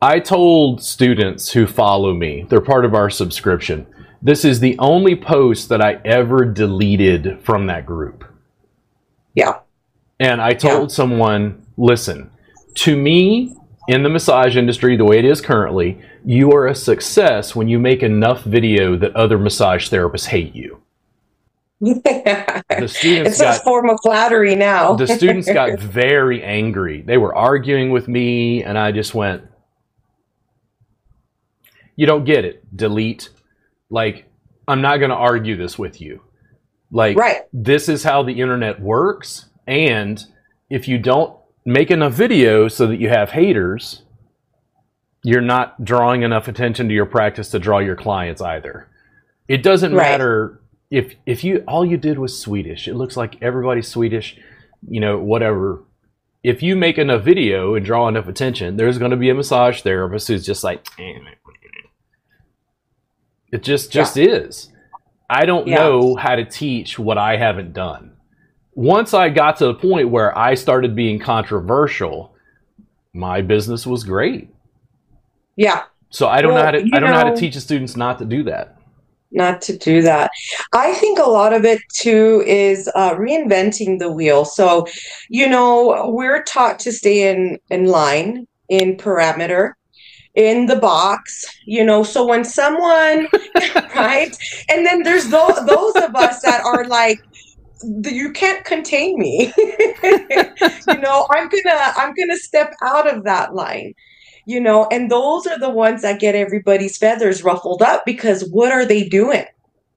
I 0.00 0.18
told 0.18 0.82
students 0.82 1.52
who 1.52 1.66
follow 1.66 2.14
me, 2.14 2.46
they're 2.48 2.62
part 2.62 2.86
of 2.86 2.94
our 2.94 3.10
subscription. 3.10 3.86
This 4.22 4.44
is 4.44 4.60
the 4.60 4.78
only 4.78 5.14
post 5.14 5.68
that 5.68 5.82
I 5.82 6.00
ever 6.04 6.44
deleted 6.44 7.38
from 7.42 7.66
that 7.66 7.84
group. 7.84 8.24
Yeah. 9.34 9.60
And 10.18 10.40
I 10.40 10.52
told 10.52 10.90
someone, 10.90 11.66
listen, 11.76 12.30
to 12.76 12.96
me, 12.96 13.56
in 13.88 14.02
the 14.02 14.08
massage 14.08 14.56
industry, 14.56 14.96
the 14.96 15.04
way 15.04 15.18
it 15.18 15.24
is 15.24 15.40
currently, 15.40 16.00
you 16.24 16.52
are 16.52 16.66
a 16.66 16.74
success 16.74 17.56
when 17.56 17.68
you 17.68 17.78
make 17.78 18.02
enough 18.02 18.44
video 18.44 18.96
that 18.96 19.16
other 19.16 19.38
massage 19.38 19.90
therapists 19.90 20.26
hate 20.26 20.54
you. 20.54 20.80
The 21.80 22.86
students 22.88 23.30
it's 23.32 23.40
a 23.40 23.44
got 23.44 23.62
form 23.62 23.88
of 23.88 23.98
flattery 24.02 24.54
now. 24.54 24.94
the 24.94 25.06
students 25.06 25.50
got 25.50 25.78
very 25.80 26.42
angry. 26.42 27.00
They 27.02 27.16
were 27.16 27.34
arguing 27.34 27.90
with 27.90 28.06
me, 28.08 28.62
and 28.62 28.76
I 28.78 28.92
just 28.92 29.14
went, 29.14 29.44
You 31.96 32.06
don't 32.06 32.24
get 32.24 32.44
it. 32.44 32.64
Delete. 32.76 33.30
Like, 33.90 34.26
I'm 34.68 34.80
not 34.80 34.98
going 34.98 35.10
to 35.10 35.16
argue 35.16 35.56
this 35.56 35.78
with 35.78 36.00
you. 36.00 36.22
Like, 36.90 37.16
Right. 37.16 37.42
this 37.52 37.88
is 37.88 38.02
how 38.02 38.22
the 38.22 38.40
internet 38.40 38.80
works. 38.80 39.46
And 39.66 40.22
if 40.70 40.88
you 40.88 40.98
don't 40.98 41.36
make 41.64 41.90
enough 41.90 42.14
videos 42.14 42.72
so 42.72 42.86
that 42.86 42.96
you 43.00 43.08
have 43.08 43.30
haters, 43.30 44.02
you're 45.22 45.40
not 45.42 45.84
drawing 45.84 46.22
enough 46.22 46.48
attention 46.48 46.88
to 46.88 46.94
your 46.94 47.06
practice 47.06 47.50
to 47.50 47.58
draw 47.58 47.78
your 47.78 47.96
clients 47.96 48.40
either. 48.40 48.88
It 49.48 49.62
doesn't 49.62 49.94
Right. 49.94 50.04
matter 50.10 50.59
if 50.90 51.14
if 51.26 51.44
you 51.44 51.64
all 51.68 51.84
you 51.84 51.96
did 51.96 52.18
was 52.18 52.38
Swedish. 52.38 52.88
It 52.88 52.94
looks 52.94 53.16
like 53.16 53.40
everybody's 53.42 53.88
Swedish, 53.88 54.36
you 54.88 55.00
know, 55.00 55.18
whatever. 55.18 55.84
If 56.42 56.62
you 56.62 56.74
make 56.74 56.98
enough 56.98 57.22
video 57.22 57.74
and 57.74 57.84
draw 57.84 58.08
enough 58.08 58.26
attention, 58.26 58.76
there's 58.76 58.98
going 58.98 59.10
to 59.10 59.16
be 59.16 59.28
a 59.30 59.34
massage 59.34 59.82
therapist 59.82 60.28
who's 60.28 60.44
just 60.44 60.64
like 60.64 60.86
"Eh, 60.98 61.12
it 63.52 63.62
just 63.62 63.92
just 63.92 64.16
is. 64.16 64.70
I 65.28 65.44
don't 65.46 65.66
Yeah. 65.68 65.76
know 65.76 66.16
how 66.16 66.34
to 66.36 66.44
teach 66.44 66.98
what 66.98 67.18
I 67.18 67.36
haven't 67.36 67.72
done. 67.72 68.12
Once 68.74 69.12
I 69.14 69.28
got 69.28 69.56
to 69.58 69.66
the 69.66 69.74
point 69.74 70.08
where 70.08 70.36
I 70.36 70.54
started 70.54 70.96
being 70.96 71.18
controversial, 71.18 72.34
my 73.12 73.40
business 73.42 73.86
was 73.86 74.04
great. 74.04 74.48
yeah. 75.56 75.84
So 76.12 76.26
I 76.26 76.42
don't 76.42 76.54
know 76.54 76.62
how 76.64 76.72
to 76.72 76.78
I 76.92 76.98
don't 76.98 77.10
know 77.10 77.16
how 77.16 77.30
to 77.30 77.36
teach 77.36 77.54
the 77.54 77.60
students 77.60 77.96
not 77.96 78.18
to 78.18 78.24
do 78.24 78.42
that. 78.44 78.76
Not 79.32 79.62
to 79.62 79.76
do 79.76 80.02
that. 80.02 80.30
I 80.72 80.94
think 80.94 81.18
a 81.18 81.28
lot 81.28 81.52
of 81.52 81.64
it 81.64 81.80
too 81.92 82.42
is 82.46 82.90
uh, 82.94 83.14
reinventing 83.14 83.98
the 83.98 84.10
wheel. 84.10 84.44
So, 84.44 84.86
you 85.28 85.48
know, 85.48 86.10
we're 86.12 86.42
taught 86.44 86.78
to 86.80 86.92
stay 86.92 87.30
in 87.30 87.58
in 87.70 87.86
line, 87.86 88.46
in 88.68 88.96
parameter, 88.96 89.72
in 90.34 90.66
the 90.66 90.76
box. 90.76 91.44
You 91.66 91.84
know, 91.84 92.02
so 92.02 92.26
when 92.26 92.44
someone, 92.44 93.28
right, 93.94 94.36
and 94.68 94.86
then 94.86 95.02
there's 95.02 95.28
those 95.28 95.64
those 95.66 95.96
of 95.96 96.14
us 96.14 96.42
that 96.42 96.62
are 96.64 96.84
like. 96.86 97.18
You 98.04 98.30
can't 98.32 98.62
contain 98.66 99.18
me. 99.18 99.54
you 99.56 100.98
know, 100.98 101.26
I'm 101.30 101.48
gonna 101.48 101.92
I'm 101.96 102.12
gonna 102.12 102.36
step 102.36 102.74
out 102.82 103.10
of 103.10 103.24
that 103.24 103.54
line 103.54 103.94
you 104.46 104.60
know 104.60 104.86
and 104.90 105.10
those 105.10 105.46
are 105.46 105.58
the 105.58 105.70
ones 105.70 106.02
that 106.02 106.20
get 106.20 106.34
everybody's 106.34 106.96
feathers 106.96 107.44
ruffled 107.44 107.82
up 107.82 108.02
because 108.04 108.48
what 108.50 108.72
are 108.72 108.84
they 108.84 109.08
doing? 109.08 109.44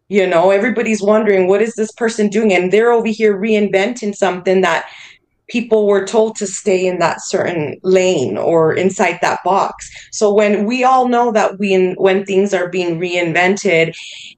You 0.09 0.27
know 0.27 0.51
everybody's 0.51 1.01
wondering 1.01 1.47
what 1.47 1.61
is 1.61 1.75
this 1.75 1.91
person 1.93 2.27
doing? 2.29 2.53
And 2.53 2.71
they're 2.71 2.91
over 2.91 3.07
here 3.07 3.37
reinventing 3.37 4.15
something 4.15 4.61
that 4.61 4.85
people 5.49 5.87
were 5.87 6.05
told 6.05 6.35
to 6.37 6.47
stay 6.47 6.87
in 6.87 6.99
that 6.99 7.21
certain 7.21 7.79
lane 7.83 8.37
or 8.37 8.73
inside 8.73 9.19
that 9.21 9.39
box. 9.43 9.89
So 10.11 10.33
when 10.33 10.65
we 10.65 10.83
all 10.83 11.07
know 11.07 11.31
that 11.31 11.59
we 11.59 11.93
when 11.93 12.25
things 12.25 12.53
are 12.53 12.69
being 12.69 12.99
reinvented 12.99 13.93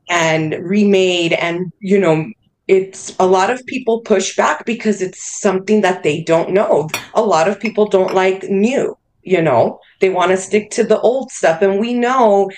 and 0.09 0.55
remade 0.61 1.33
and 1.33 1.71
you 1.79 1.99
know 1.99 2.25
it's 2.67 3.15
a 3.19 3.27
lot 3.27 3.51
of 3.51 3.65
people 3.67 4.01
push 4.01 4.35
back 4.35 4.65
because 4.65 5.01
it's 5.01 5.39
something 5.39 5.81
that 5.81 6.01
they 6.01 6.23
don't 6.23 6.51
know. 6.51 6.89
A 7.13 7.21
lot 7.21 7.47
of 7.47 7.59
people 7.59 7.87
don't 7.87 8.15
like 8.15 8.43
new 8.49 8.97
you 9.25 9.41
know 9.41 9.79
they 9.99 10.09
want 10.09 10.31
to 10.31 10.37
stick 10.37 10.71
to 10.71 10.83
the 10.83 10.99
old 10.99 11.31
stuff 11.31 11.61
and 11.61 11.79
we 11.79 11.93
know 11.93 12.49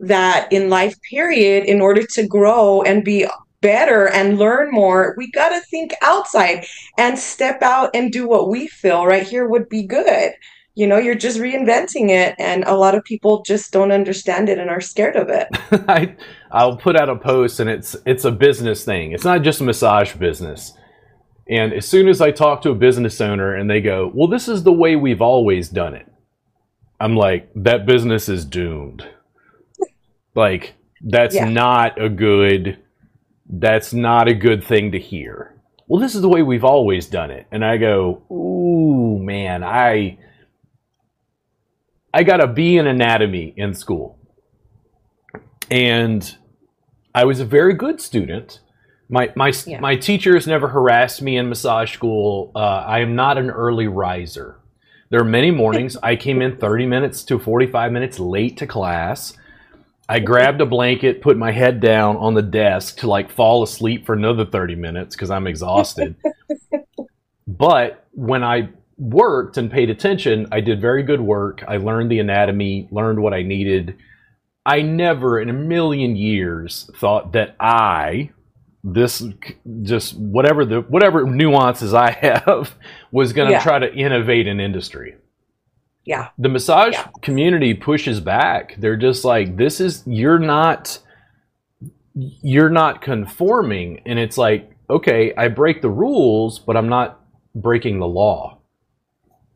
that 0.00 0.52
in 0.52 0.68
life 0.68 0.94
period 1.08 1.64
in 1.64 1.80
order 1.80 2.04
to 2.06 2.26
grow 2.26 2.82
and 2.82 3.04
be 3.04 3.26
better 3.60 4.08
and 4.08 4.38
learn 4.38 4.70
more 4.70 5.14
we 5.16 5.30
got 5.30 5.50
to 5.50 5.60
think 5.70 5.92
outside 6.02 6.64
and 6.98 7.18
step 7.18 7.62
out 7.62 7.90
and 7.94 8.12
do 8.12 8.28
what 8.28 8.48
we 8.48 8.66
feel 8.66 9.06
right 9.06 9.26
here 9.26 9.48
would 9.48 9.68
be 9.68 9.84
good 9.84 10.32
you 10.74 10.86
know 10.86 10.98
you're 10.98 11.14
just 11.14 11.38
reinventing 11.38 12.08
it 12.08 12.34
and 12.38 12.64
a 12.64 12.74
lot 12.74 12.94
of 12.94 13.04
people 13.04 13.42
just 13.42 13.72
don't 13.72 13.92
understand 13.92 14.48
it 14.48 14.58
and 14.58 14.70
are 14.70 14.80
scared 14.80 15.16
of 15.16 15.28
it 15.28 15.46
I 15.88 16.16
I'll 16.52 16.76
put 16.76 16.96
out 16.96 17.08
a 17.08 17.16
post 17.16 17.60
and 17.60 17.70
it's 17.70 17.96
it's 18.04 18.24
a 18.24 18.30
business 18.30 18.84
thing. 18.84 19.12
It's 19.12 19.24
not 19.24 19.42
just 19.42 19.60
a 19.60 19.64
massage 19.64 20.14
business. 20.14 20.74
And 21.48 21.72
as 21.72 21.86
soon 21.88 22.08
as 22.08 22.20
I 22.20 22.30
talk 22.30 22.62
to 22.62 22.70
a 22.70 22.74
business 22.74 23.20
owner 23.20 23.54
and 23.54 23.68
they 23.68 23.80
go, 23.80 24.10
"Well, 24.14 24.28
this 24.28 24.48
is 24.48 24.62
the 24.62 24.72
way 24.72 24.96
we've 24.96 25.22
always 25.22 25.68
done 25.68 25.94
it." 25.94 26.06
I'm 27.00 27.16
like, 27.16 27.50
"That 27.54 27.84
business 27.86 28.28
is 28.28 28.44
doomed." 28.44 29.06
Like 30.34 30.74
that's 31.00 31.34
Yeah. 31.34 31.48
not 31.48 32.00
a 32.00 32.08
good 32.08 32.78
that's 33.54 33.92
not 33.92 34.28
a 34.28 34.34
good 34.34 34.64
thing 34.64 34.92
to 34.92 34.98
hear. 34.98 35.54
Well, 35.86 36.00
this 36.00 36.14
is 36.14 36.22
the 36.22 36.28
way 36.28 36.42
we've 36.42 36.64
always 36.64 37.06
done 37.06 37.30
it. 37.30 37.46
And 37.52 37.62
I 37.64 37.76
go, 37.76 38.22
"Ooh, 38.32 39.18
man, 39.18 39.62
I 39.62 40.16
I 42.14 42.22
got 42.22 42.42
a 42.42 42.46
B 42.46 42.76
in 42.78 42.86
anatomy 42.86 43.52
in 43.56 43.74
school." 43.74 44.18
and 45.70 46.36
I 47.14 47.24
was 47.24 47.40
a 47.40 47.44
very 47.46 47.72
good 47.74 48.00
student. 48.00 48.60
My 49.12 49.30
my 49.36 49.52
Yeah. 49.66 49.78
my 49.78 49.94
teachers 49.94 50.46
never 50.46 50.68
harassed 50.68 51.20
me 51.20 51.36
in 51.36 51.48
massage 51.48 51.92
school. 51.92 52.50
Uh, 52.54 52.82
I 52.86 53.00
am 53.00 53.14
not 53.14 53.36
an 53.36 53.50
early 53.50 53.86
riser. 53.86 54.56
There 55.10 55.20
are 55.20 55.24
many 55.24 55.50
mornings 55.50 55.98
I 56.02 56.16
came 56.16 56.40
in 56.40 56.56
30 56.56 56.86
minutes 56.86 57.22
to 57.24 57.38
45 57.38 57.92
minutes 57.92 58.18
late 58.18 58.56
to 58.56 58.66
class. 58.66 59.34
I 60.08 60.18
grabbed 60.18 60.62
a 60.62 60.66
blanket, 60.66 61.20
put 61.20 61.36
my 61.36 61.52
head 61.52 61.80
down 61.80 62.16
on 62.16 62.32
the 62.32 62.42
desk 62.42 62.96
to 63.00 63.06
like 63.06 63.30
fall 63.30 63.62
asleep 63.62 64.06
for 64.06 64.14
another 64.14 64.46
30 64.46 64.76
minutes 64.76 65.14
because 65.14 65.30
I'm 65.30 65.46
exhausted. 65.46 66.16
but 67.46 68.06
when 68.12 68.42
I 68.42 68.70
worked 68.96 69.58
and 69.58 69.70
paid 69.70 69.90
attention, 69.90 70.46
I 70.50 70.60
did 70.60 70.80
very 70.80 71.02
good 71.02 71.20
work. 71.20 71.62
I 71.68 71.76
learned 71.76 72.10
the 72.10 72.18
anatomy, 72.20 72.88
learned 72.90 73.20
what 73.20 73.34
I 73.34 73.42
needed. 73.42 73.96
I 74.64 74.80
never 74.80 75.38
in 75.38 75.50
a 75.50 75.54
million 75.54 76.16
years 76.16 76.90
thought 76.96 77.32
that 77.32 77.56
I, 77.60 78.30
this 78.84 79.22
just 79.82 80.16
whatever 80.18 80.64
the 80.64 80.80
whatever 80.82 81.24
nuances 81.24 81.94
I 81.94 82.10
have, 82.20 82.74
was 83.12 83.32
going 83.32 83.48
to 83.48 83.52
Yeah. 83.52 83.62
try 83.62 83.78
to 83.78 83.92
innovate 83.94 84.46
an 84.48 84.58
industry. 84.60 85.14
yeah 86.04 86.28
The 86.38 86.48
massage 86.48 86.94
Yeah. 86.94 87.06
community 87.22 87.74
pushes 87.74 88.18
back. 88.20 88.74
They're 88.80 88.96
just 88.96 89.24
like, 89.24 89.56
this 89.56 89.80
is 89.80 90.02
you're 90.06 90.38
not 90.40 90.98
you're 92.14 92.68
not 92.70 93.00
conforming, 93.00 94.02
and 94.04 94.18
it's 94.18 94.36
like, 94.36 94.70
okay, 94.90 95.32
I 95.34 95.48
break 95.48 95.80
the 95.80 95.88
rules, 95.88 96.58
but 96.58 96.76
I'm 96.76 96.88
not 96.88 97.20
breaking 97.54 98.00
the 98.00 98.06
law. 98.06 98.58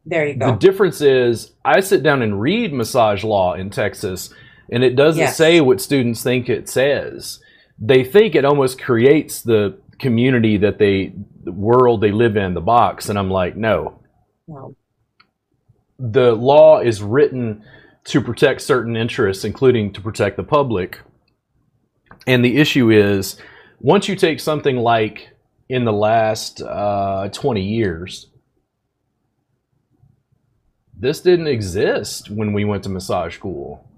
there 0.07 0.27
you 0.29 0.35
go. 0.37 0.53
The 0.53 0.57
difference 0.57 1.01
is 1.01 1.53
I 1.65 1.81
sit 1.81 2.03
down 2.03 2.23
and 2.23 2.41
read 2.41 2.73
massage 2.73 3.25
law 3.25 3.55
in 3.55 3.71
Texas, 3.71 4.33
and 4.71 4.85
it 4.85 4.95
doesn't 4.97 5.21
Yes. 5.21 5.37
say 5.37 5.61
what 5.61 5.81
students 5.81 6.23
think 6.23 6.49
it 6.49 6.69
says. 6.69 7.41
They 7.79 8.05
think 8.05 8.35
it 8.35 8.45
almost 8.45 8.81
creates 8.81 9.43
the 9.43 9.79
community 9.99 10.57
that 10.59 10.79
they, 10.79 11.13
the 11.45 11.53
world 11.53 12.01
they 12.01 12.13
live 12.13 12.37
in, 12.37 12.55
the 12.55 12.61
box. 12.61 13.09
And 13.09 13.19
I'm 13.19 13.31
like, 13.31 13.57
no. 13.57 14.01
Wow. 14.47 14.75
The 15.99 16.35
law 16.35 16.81
is 16.81 17.03
written 17.03 17.65
to 18.05 18.21
protect 18.21 18.63
certain 18.63 18.97
interests, 18.97 19.45
including 19.45 19.93
to 19.95 20.01
protect 20.01 20.37
the 20.37 20.45
public. 20.45 21.01
And 22.27 22.45
the 22.45 22.57
issue 22.57 22.91
is 22.91 23.41
once 23.81 24.09
you 24.09 24.17
take 24.17 24.41
something 24.41 24.77
like 24.77 25.31
in 25.69 25.85
the 25.85 25.93
last 25.93 26.63
uh, 26.63 27.29
20 27.33 27.63
years, 27.63 28.29
this 30.99 31.21
didn't 31.21 31.49
exist 31.49 32.31
when 32.31 32.53
we 32.53 32.65
went 32.65 32.85
to 32.85 32.89
massage 32.89 33.35
school. 33.35 33.89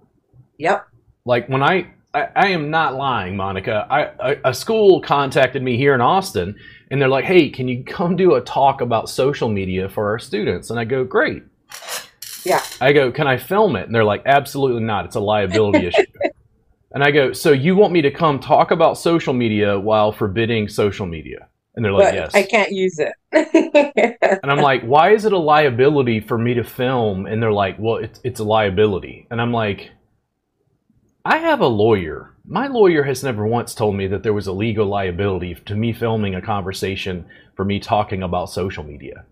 yep 0.59 0.87
Like 1.25 1.49
when 1.49 1.63
I, 1.63 1.93
I, 2.15 2.29
I 2.35 2.49
am 2.49 2.71
not 2.71 2.95
lying, 2.95 3.37
Monica. 3.37 3.87
I, 3.91 4.33
a, 4.33 4.37
a 4.51 4.55
school 4.55 5.01
contacted 5.01 5.63
me 5.63 5.77
here 5.77 5.95
in 5.95 6.01
Austin, 6.01 6.57
and 6.91 7.01
they're 7.01 7.09
like, 7.09 7.25
"Hey, 7.25 7.51
can 7.51 7.69
you 7.69 7.85
come 7.85 8.17
do 8.17 8.35
a 8.35 8.41
talk 8.41 8.81
about 8.81 9.09
social 9.09 9.49
media 9.49 9.89
for 9.89 10.11
our 10.11 10.19
students?" 10.19 10.71
And 10.71 10.79
I 10.79 10.85
go, 10.85 11.05
"Great." 11.05 11.43
Yeah. 12.45 12.63
I 12.81 12.93
go, 12.93 13.13
can 13.13 13.27
I 13.27 13.37
film 13.37 13.77
it? 13.77 13.87
And 13.87 13.95
they're 13.95 14.05
like, 14.05 14.23
absolutely 14.27 14.83
not. 14.83 15.05
It's 15.05 15.17
a 15.17 15.21
liability 15.21 15.87
issue. 15.87 16.05
And 16.91 17.05
I 17.05 17.11
go, 17.11 17.35
so 17.35 17.53
you 17.53 17.77
want 17.77 17.93
me 17.93 18.01
to 18.01 18.11
come 18.11 18.41
talk 18.41 18.71
about 18.71 18.97
social 18.97 19.35
media 19.35 19.79
while 19.79 20.11
forbidding 20.11 20.69
social 20.69 21.05
media? 21.05 21.47
And 21.77 21.85
they're 21.85 21.93
like, 21.93 22.07
but 22.07 22.15
yes. 22.15 22.35
I 22.35 22.43
can't 22.43 22.73
use 22.73 22.99
it. 22.99 23.13
And 24.43 24.51
I'm 24.51 24.61
like, 24.63 24.83
why 24.85 25.11
is 25.11 25.27
it 25.27 25.35
a 25.35 25.39
liability 25.39 26.21
for 26.21 26.39
me 26.39 26.55
to 26.55 26.65
film? 26.65 27.27
And 27.27 27.43
they're 27.43 27.53
like, 27.53 27.77
well, 27.79 27.97
it's, 27.97 28.21
it's 28.25 28.41
a 28.41 28.45
liability. 28.45 29.27
And 29.31 29.39
I'm 29.39 29.53
like, 29.53 29.91
I 31.29 31.37
have 31.37 31.61
a 31.61 31.67
lawyer. 31.67 32.35
My 32.47 32.69
lawyer 32.69 33.03
has 33.03 33.23
never 33.23 33.47
once 33.47 33.75
told 33.75 33.95
me 33.95 34.07
that 34.07 34.23
there 34.23 34.33
was 34.33 34.47
a 34.47 34.53
legal 34.53 34.87
liability 34.87 35.57
to 35.67 35.75
me 35.75 35.93
filming 35.93 36.35
a 36.35 36.41
conversation 36.41 37.27
for 37.55 37.67
me 37.67 37.81
talking 37.81 38.23
about 38.23 38.49
social 38.49 38.83
media. 38.83 39.27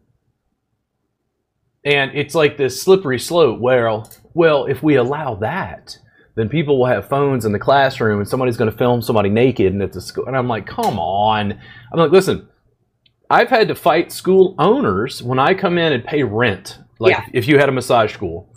And 1.87 2.11
it's 2.15 2.35
like 2.35 2.59
this 2.59 2.83
slippery 2.83 3.19
slope 3.19 3.61
where, 3.61 4.03
well, 4.35 4.67
if 4.67 4.83
we 4.83 4.97
allow 4.97 5.37
that, 5.37 5.97
then 6.35 6.51
people 6.51 6.79
will 6.79 6.87
have 6.87 7.09
phones 7.09 7.47
in 7.47 7.53
the 7.53 7.59
classroom 7.59 8.19
and 8.21 8.29
somebody's 8.29 8.59
going 8.59 8.71
to 8.71 8.77
film 8.77 9.01
somebody 9.01 9.31
naked 9.31 9.73
and 9.73 9.81
it's 9.81 9.97
a 9.97 10.03
school. 10.03 10.27
And 10.27 10.37
I'm 10.37 10.49
like, 10.49 10.67
come 10.67 10.99
on. 10.99 11.53
I'm 11.53 11.99
like, 11.99 12.11
listen, 12.11 12.47
I've 13.31 13.49
had 13.49 13.69
to 13.69 13.75
fight 13.75 14.13
school 14.13 14.55
owners 14.59 15.23
when 15.23 15.39
I 15.39 15.55
come 15.55 15.79
in 15.79 15.95
and 15.95 16.05
pay 16.05 16.25
rent. 16.25 16.79
Like 16.99 17.13
Yeah. 17.13 17.25
if 17.33 17.49
you 17.49 17.57
had 17.59 17.71
a 17.71 17.73
massage 17.73 18.13
school 18.13 18.53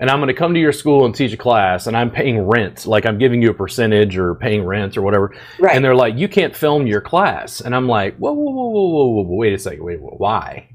and 0.00 0.10
I'm 0.10 0.18
going 0.18 0.28
to 0.28 0.34
come 0.34 0.54
to 0.54 0.60
your 0.60 0.72
school 0.72 1.04
and 1.04 1.14
teach 1.14 1.32
a 1.32 1.36
class 1.36 1.86
and 1.86 1.96
I'm 1.96 2.10
paying 2.10 2.40
rent, 2.40 2.86
like 2.86 3.06
I'm 3.06 3.18
giving 3.18 3.42
you 3.42 3.50
a 3.50 3.54
percentage 3.54 4.16
or 4.16 4.34
paying 4.34 4.64
rent 4.64 4.96
or 4.96 5.02
whatever. 5.02 5.34
right. 5.58 5.76
And 5.76 5.84
they're 5.84 5.94
like, 5.94 6.16
you 6.16 6.26
can't 6.26 6.56
film 6.56 6.86
your 6.86 7.02
class. 7.02 7.60
And 7.60 7.76
I'm 7.76 7.86
like, 7.86 8.16
whoa, 8.16 8.32
whoa, 8.32 8.50
whoa, 8.50 8.68
whoa, 8.70 8.88
whoa, 8.88 9.04
whoa, 9.08 9.22
whoa, 9.22 9.36
wait 9.36 9.52
a 9.52 9.58
second. 9.58 9.84
Wait, 9.84 10.00
whoa, 10.00 10.14
why? 10.16 10.70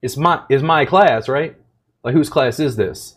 It's 0.00 0.16
my, 0.16 0.42
it's 0.48 0.62
my 0.62 0.84
class, 0.86 1.28
right? 1.28 1.54
Like 2.02 2.14
whose 2.14 2.28
class 2.30 2.58
is 2.58 2.74
this? 2.74 3.16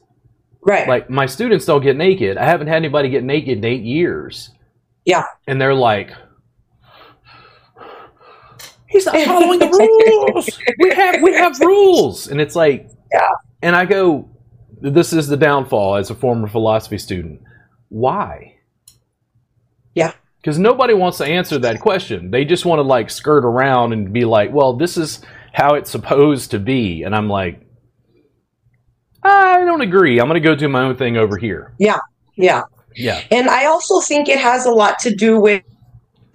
right. 0.61 0.87
Like 0.87 1.09
my 1.09 1.25
students 1.25 1.65
don't 1.65 1.81
get 1.81 1.95
naked. 1.95 2.37
I 2.37 2.45
haven't 2.45 2.67
had 2.67 2.77
anybody 2.77 3.09
get 3.09 3.23
naked 3.23 3.59
in 3.59 3.65
eight 3.65 3.83
years. 3.83 4.49
Yeah. 5.05 5.23
And 5.47 5.61
they're 5.61 5.75
like, 5.75 6.11
he's 8.87 9.05
not 9.05 9.15
following 9.21 9.59
the 9.59 9.67
rules. 9.67 10.49
We 10.79 10.93
have 10.93 11.21
we 11.21 11.33
have 11.33 11.59
rules. 11.59 12.27
And 12.27 12.41
it's 12.41 12.55
like, 12.55 12.89
Yeah. 13.13 13.27
And 13.61 13.75
I 13.75 13.85
go, 13.85 14.29
this 14.91 15.13
is 15.13 15.27
the 15.27 15.37
downfall 15.37 15.95
as 15.95 16.09
a 16.09 16.15
former 16.15 16.47
philosophy 16.47 16.97
student. 16.97 17.41
Why? 17.89 18.55
Yeah. 19.93 20.13
Because 20.41 20.59
nobody 20.59 20.93
wants 20.93 21.17
to 21.17 21.25
answer 21.25 21.57
that 21.59 21.79
question. 21.79 22.29
They 22.29 22.45
just 22.45 22.65
want 22.65 22.79
to 22.79 22.83
like 22.83 23.09
skirt 23.09 23.45
around 23.45 23.93
and 23.93 24.13
be 24.13 24.25
like, 24.25 24.51
well, 24.53 24.73
this 24.73 24.97
is 24.97 25.21
how 25.53 25.73
it's 25.73 25.89
supposed 25.89 26.51
to 26.51 26.59
be. 26.59 27.03
And 27.03 27.15
I'm 27.15 27.29
like, 27.29 27.61
I 29.23 29.65
don't 29.65 29.81
agree. 29.81 30.19
I'm 30.19 30.27
going 30.27 30.41
to 30.41 30.47
go 30.47 30.55
do 30.55 30.69
my 30.69 30.81
own 30.83 30.95
thing 30.95 31.17
over 31.17 31.37
here. 31.37 31.73
yeah. 31.79 31.99
Yeah. 32.37 32.63
Yeah. 32.95 33.21
And 33.31 33.49
I 33.49 33.65
also 33.65 34.01
think 34.01 34.29
it 34.29 34.39
has 34.39 34.65
a 34.65 34.71
lot 34.71 34.99
to 34.99 35.13
do 35.13 35.39
with 35.39 35.63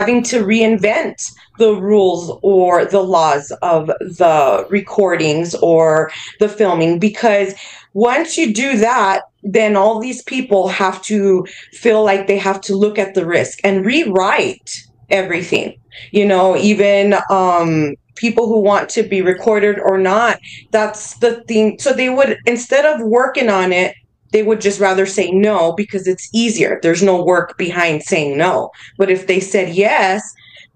having 0.01 0.23
to 0.25 0.43
reinvent 0.43 1.31
the 1.59 1.75
rules 1.75 2.39
or 2.43 2.87
the 2.87 3.03
laws 3.03 3.53
of 3.63 3.87
the 3.87 4.67
recordings 4.71 5.55
or 5.57 6.11
the 6.39 6.49
filming 6.49 6.99
because 6.99 7.55
once 7.93 8.37
you 8.37 8.53
do 8.53 8.77
that, 8.79 9.23
then 9.43 9.77
all 9.77 10.01
these 10.01 10.23
people 10.23 10.69
have 10.69 11.03
to 11.03 11.47
feel 11.73 12.05
like 12.05 12.27
they 12.27 12.39
have 12.39 12.61
to 12.63 12.77
look 12.77 12.99
at 12.99 13.15
the 13.15 13.27
risk 13.27 13.59
and 13.65 13.85
rewrite 13.85 14.83
everything. 15.09 15.79
You 16.13 16.27
know, 16.27 16.57
even 16.57 17.15
um 17.31 17.95
people 18.17 18.47
who 18.47 18.61
want 18.61 18.89
to 18.91 19.03
be 19.03 19.23
recorded 19.23 19.79
or 19.79 19.97
not, 19.97 20.39
that's 20.71 21.19
the 21.19 21.43
thing. 21.45 21.79
So 21.79 21.93
they 21.93 22.11
would 22.11 22.39
instead 22.47 22.85
of 22.85 23.01
working 23.07 23.49
on 23.49 23.73
it, 23.73 23.95
they 24.33 24.43
would 24.43 24.61
just 24.61 24.79
rather 24.79 25.07
say 25.07 25.31
no 25.31 25.73
because 25.73 26.07
it's 26.07 26.29
easier. 26.33 26.79
There's 26.83 27.03
no 27.03 27.23
work 27.23 27.57
behind 27.59 28.03
saying 28.03 28.37
no. 28.37 28.71
But 28.99 29.11
if 29.11 29.27
they 29.27 29.41
said 29.41 29.75
yes, 29.75 30.23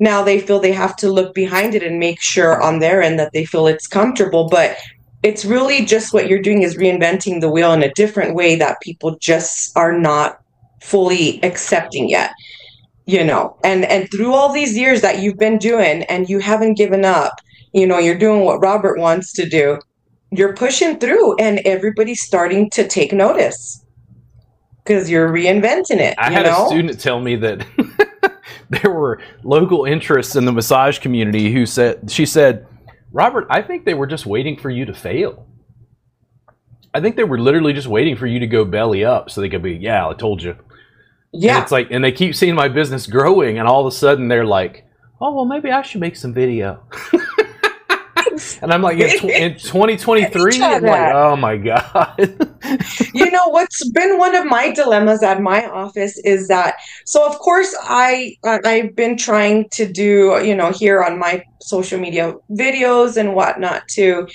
now 0.00 0.24
they 0.24 0.40
feel 0.40 0.58
they 0.58 0.72
have 0.72 0.96
to 0.96 1.12
look 1.12 1.34
behind 1.34 1.74
it 1.74 1.82
and 1.82 2.00
make 2.00 2.20
sure 2.20 2.60
on 2.60 2.80
their 2.80 3.00
end 3.00 3.18
that 3.20 3.32
they 3.32 3.44
feel 3.44 3.68
it's 3.68 3.86
comfortable. 3.86 4.48
But 4.48 4.76
it's 5.24 5.44
really 5.44 5.84
just 5.84 6.14
what 6.14 6.28
you're 6.28 6.42
doing 6.42 6.62
is 6.62 6.76
reinventing 6.76 7.40
the 7.40 7.50
wheel 7.50 7.72
in 7.72 7.82
a 7.82 7.92
different 7.94 8.37
way 8.37 8.54
that 8.56 8.80
people 8.80 9.16
just 9.18 9.76
are 9.76 9.98
not 9.98 10.38
fully 10.82 11.42
accepting 11.42 12.08
yet. 12.08 12.30
You 13.06 13.24
know, 13.24 13.56
and 13.64 13.84
and 13.84 14.10
through 14.10 14.32
all 14.32 14.52
these 14.52 14.78
years 14.78 15.02
that 15.02 15.18
you've 15.18 15.37
been 15.37 15.58
doing 15.58 16.04
and 16.04 16.28
you 16.28 16.38
haven't 16.38 16.74
given 16.74 17.04
up, 17.04 17.34
you 17.72 17.87
know, 17.87 17.98
you're 17.98 18.18
doing 18.18 18.44
what 18.44 18.60
Robert 18.60 18.98
wants 18.98 19.32
to 19.32 19.48
do 19.48 19.78
you're 20.37 20.54
pushing 20.54 20.98
through 20.98 21.37
and 21.37 21.60
everybody's 21.64 22.22
starting 22.22 22.68
to 22.70 22.87
take 22.87 23.12
notice 23.12 23.84
because 24.82 25.08
you're 25.08 25.28
reinventing 25.28 25.98
it 25.98 26.14
I 26.18 26.30
had 26.30 26.46
know 26.46 26.66
a 26.66 26.68
student 26.68 27.00
tell 27.00 27.20
me 27.20 27.37
that 27.37 27.66
there 28.70 28.90
were 28.90 29.20
local 29.42 29.84
interests 29.84 30.37
in 30.37 30.44
the 30.44 30.52
massage 30.52 30.98
community 30.98 31.52
who 31.52 31.66
said 31.66 32.10
she 32.10 32.26
said, 32.26 32.66
"Robert, 33.14 33.46
I 33.48 33.62
think 33.62 33.85
they 33.85 33.94
were 33.94 34.09
just 34.09 34.27
waiting 34.27 34.59
for 34.59 34.68
you 34.68 34.85
to 34.85 34.92
fail. 34.92 35.46
I 36.92 37.00
think 37.00 37.16
they 37.16 37.24
were 37.24 37.38
literally 37.38 37.72
just 37.72 37.87
waiting 37.87 38.16
for 38.16 38.27
you 38.27 38.40
to 38.40 38.46
go 38.46 38.64
belly 38.64 39.05
up 39.05 39.31
so 39.31 39.40
they 39.40 39.48
could 39.48 39.62
be, 39.62 39.77
yeah, 39.77 40.07
I 40.07 40.12
told 40.14 40.42
you." 40.42 40.50
And 41.33 41.42
yeah 41.42 41.62
it's 41.62 41.72
like, 41.72 41.88
and 41.90 42.05
they 42.05 42.12
keep 42.12 42.35
seeing 42.35 42.55
my 42.55 42.68
business 42.68 43.07
growing, 43.07 43.59
and 43.59 43.66
all 43.66 43.87
of 43.87 43.92
a 43.92 43.96
sudden 43.96 44.29
they're 44.29 44.44
like, 44.44 44.85
"Oh, 45.20 45.33
well, 45.33 45.44
maybe 45.44 45.70
I 45.70 45.83
should 45.83 46.00
make 46.00 46.16
some 46.16 46.35
video." 46.35 46.83
and 48.62 48.72
I'm 48.72 48.83
like, 48.83 48.98
in, 48.98 49.30
in 49.30 49.54
2023, 49.59 50.62
I'm 50.62 50.83
like, 50.83 51.14
oh 51.14 51.37
my 51.37 51.57
god. 51.57 52.14
you 53.14 53.30
know 53.30 53.48
what's 53.48 53.88
been 53.90 54.18
one 54.18 54.35
of 54.35 54.44
my 54.46 54.70
dilemmas 54.72 55.22
at 55.22 55.40
my 55.40 55.66
office 55.66 56.18
is 56.24 56.48
that 56.48 56.76
so 57.04 57.26
of 57.26 57.38
course 57.38 57.74
i 57.83 58.35
I- 58.44 58.61
i've 58.64 58.96
been 58.96 59.16
trying 59.16 59.68
to 59.70 59.87
do 59.90 60.40
you 60.42 60.54
know 60.54 60.70
here 60.70 61.02
on 61.02 61.18
my 61.18 61.44
social 61.61 62.00
media 62.00 62.35
videos 62.52 63.16
and 63.16 63.35
whatnot 63.35 63.83
too 63.88 64.26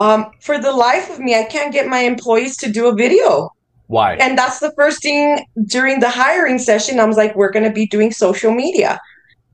um, 0.00 0.26
for 0.40 0.58
the 0.60 0.72
life 0.72 1.10
of 1.10 1.18
me 1.18 1.34
i 1.34 1.44
can't 1.44 1.72
get 1.72 1.86
my 1.88 2.00
employees 2.00 2.56
to 2.58 2.70
do 2.70 2.86
a 2.86 2.94
video 2.94 3.50
Why? 3.88 4.14
And 4.16 4.38
that's 4.38 4.58
the 4.60 4.72
first 4.76 5.02
thing 5.02 5.44
during 5.66 6.00
the 6.00 6.08
hiring 6.08 6.58
session. 6.58 6.98
I 6.98 7.04
was 7.04 7.18
like, 7.18 7.36
we're 7.36 7.52
going 7.52 7.68
to 7.68 7.72
be 7.82 7.86
doing 7.86 8.10
social 8.10 8.50
media. 8.50 8.98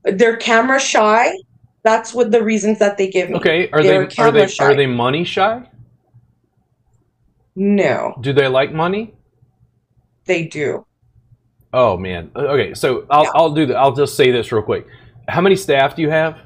They're 0.05 0.37
camera 0.37 0.79
shy. 0.79 1.33
That's 1.83 2.13
what 2.13 2.31
the 2.31 2.43
reasons 2.43 2.79
that 2.79 2.97
they 2.97 3.09
give 3.09 3.29
me. 3.29 3.35
Okay, 3.37 3.69
are 3.71 3.81
they 3.81 3.97
are 4.17 4.31
they 4.31 4.47
shy. 4.47 4.65
are 4.65 4.75
they 4.75 4.85
money 4.85 5.23
shy? 5.23 5.63
No, 7.55 8.15
Do 8.21 8.31
they 8.33 8.47
like 8.47 8.73
money? 8.73 9.13
they 10.25 10.45
do. 10.45 10.85
Oh 11.73 11.97
man. 11.97 12.29
Okay, 12.35 12.73
so 12.75 13.05
I'll 13.09 13.23
Yeah. 13.23 13.31
I'll 13.35 13.49
do 13.51 13.65
that. 13.67 13.75
I'll 13.77 13.95
just 13.95 14.15
say 14.15 14.31
this 14.31 14.51
real 14.51 14.61
quick. 14.61 14.85
How 15.27 15.41
many 15.41 15.55
staff 15.55 15.95
do 15.95 16.01
you 16.03 16.09
have? 16.09 16.37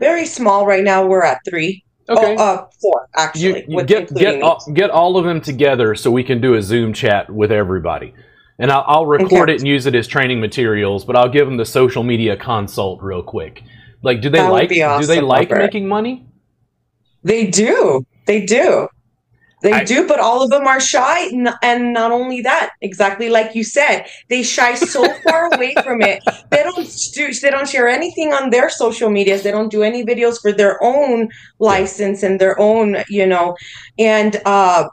Very 0.00 0.24
small 0.26 0.66
right 0.66 0.82
now. 0.82 1.06
We're 1.06 1.22
at 1.22 1.38
three. 1.48 1.84
Okay. 2.08 2.34
Oh, 2.38 2.42
uh, 2.42 2.66
four 2.80 3.08
actually. 3.16 3.64
you 3.68 3.76
with 3.76 3.86
get 3.86 4.12
get 4.14 4.42
all, 4.42 4.62
get 4.72 4.90
all 4.90 5.16
of 5.18 5.24
them 5.24 5.40
together 5.40 5.94
so 5.94 6.10
we 6.10 6.24
can 6.24 6.40
do 6.40 6.54
a 6.54 6.62
Zoom 6.62 6.92
chat 6.92 7.30
with 7.30 7.52
everybody. 7.52 8.14
And 8.58 8.70
I'll, 8.72 8.84
I'll 8.86 9.06
record 9.06 9.48
Okay. 9.48 9.54
it 9.54 9.60
and 9.60 9.68
use 9.68 9.86
it 9.86 9.94
as 9.94 10.06
training 10.06 10.40
materials, 10.40 11.04
but 11.04 11.16
I'll 11.16 11.28
give 11.28 11.46
them 11.46 11.56
the 11.56 11.64
social 11.64 12.02
media 12.02 12.36
consult 12.36 13.02
real 13.02 13.22
quick. 13.22 13.62
Like, 14.02 14.20
do 14.20 14.28
they 14.30 14.38
That 14.38 14.50
like 14.52 14.68
be 14.68 14.76
do 14.76 15.06
they 15.06 15.20
like 15.20 15.50
Robert. 15.50 15.62
making 15.62 15.86
money? 15.88 16.26
They 17.22 17.46
do. 17.46 18.04
They 18.26 18.44
do. 18.44 18.88
They 19.62 19.72
I- 19.72 19.84
do, 19.84 20.08
but 20.08 20.18
all 20.18 20.42
of 20.42 20.50
them 20.50 20.66
are 20.66 20.80
shy. 20.80 21.28
And 21.62 21.92
not 21.92 22.10
only 22.10 22.40
that, 22.40 22.70
exactly 22.80 23.28
like 23.30 23.54
you 23.54 23.62
said, 23.62 24.06
they 24.28 24.42
shy 24.42 24.74
so 24.74 25.04
far 25.22 25.54
away 25.54 25.72
from 25.84 26.00
it. 26.02 26.20
They 26.50 26.64
don't 26.64 26.88
do, 27.14 27.32
they 27.32 27.50
don't 27.50 27.68
share 27.68 27.86
anything 27.88 28.32
on 28.32 28.50
their 28.50 28.68
social 28.68 29.08
medias. 29.08 29.44
They 29.44 29.52
don't 29.52 29.70
do 29.70 29.84
any 29.84 30.04
videos 30.04 30.40
for 30.40 30.50
their 30.52 30.82
own 30.82 31.28
license 31.60 32.24
and 32.24 32.40
their 32.40 32.58
own, 32.58 33.04
you 33.08 33.24
know. 33.24 33.56
And 34.00 34.40
uh, 34.44 34.88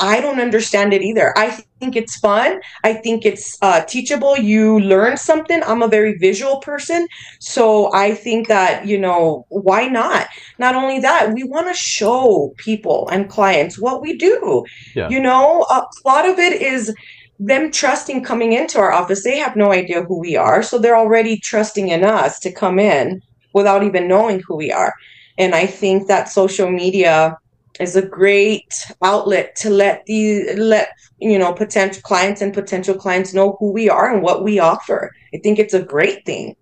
I 0.00 0.20
don't 0.20 0.40
understand 0.40 0.92
it 0.92 1.02
either. 1.02 1.32
I 1.36 1.50
think 1.80 1.96
it's 1.96 2.16
fun. 2.18 2.60
I 2.84 2.94
think 2.94 3.24
it's 3.24 3.56
uh, 3.62 3.82
teachable. 3.84 4.36
You 4.36 4.80
learn 4.80 5.16
something. 5.16 5.62
I'm 5.64 5.82
a 5.82 5.88
very 5.88 6.16
visual 6.18 6.58
person, 6.60 7.06
so 7.40 7.92
I 7.94 8.14
think 8.14 8.48
that 8.48 8.86
you 8.86 8.98
know 8.98 9.44
why 9.50 9.86
not 9.88 10.26
not 10.58 10.74
only 10.74 10.98
that 11.00 11.32
we 11.34 11.44
want 11.44 11.68
to 11.68 11.74
show 11.74 12.52
people 12.56 13.08
and 13.12 13.28
clients 13.28 13.78
what 13.78 14.00
we 14.02 14.16
do 14.16 14.64
Yeah. 14.94 15.08
you 15.08 15.20
know 15.20 15.66
a 15.70 15.82
lot 16.04 16.28
of 16.28 16.38
it 16.38 16.60
is 16.60 16.94
them 17.38 17.70
trusting 17.70 18.24
coming 18.24 18.52
into 18.54 18.78
our 18.78 18.92
office 18.92 19.22
they 19.22 19.36
have 19.36 19.56
no 19.56 19.70
idea 19.72 20.02
who 20.02 20.18
we 20.18 20.36
are 20.36 20.62
so 20.62 20.78
they're 20.78 20.96
already 20.96 21.38
trusting 21.38 21.88
in 21.88 22.02
us 22.04 22.38
to 22.40 22.50
come 22.50 22.78
in 22.78 23.20
without 23.52 23.82
even 23.82 24.08
knowing 24.08 24.40
who 24.46 24.56
we 24.56 24.72
are 24.72 24.94
and 25.36 25.54
i 25.54 25.66
think 25.66 26.08
that 26.08 26.30
social 26.30 26.70
media 26.70 27.36
is 27.80 27.96
a 27.96 28.06
great 28.06 28.86
outlet 29.02 29.56
to 29.56 29.70
let 29.70 30.04
the 30.06 30.54
let 30.56 30.90
you 31.18 31.38
know 31.38 31.52
potential 31.52 32.02
clients 32.02 32.40
and 32.42 32.54
potential 32.54 32.94
clients 32.94 33.34
know 33.34 33.56
who 33.58 33.72
we 33.72 33.88
are 33.88 34.12
and 34.12 34.22
what 34.22 34.44
we 34.44 34.58
offer 34.58 35.12
i 35.34 35.38
think 35.42 35.58
it's 35.58 35.74
a 35.74 35.82
great 35.82 36.24
thing 36.24 36.56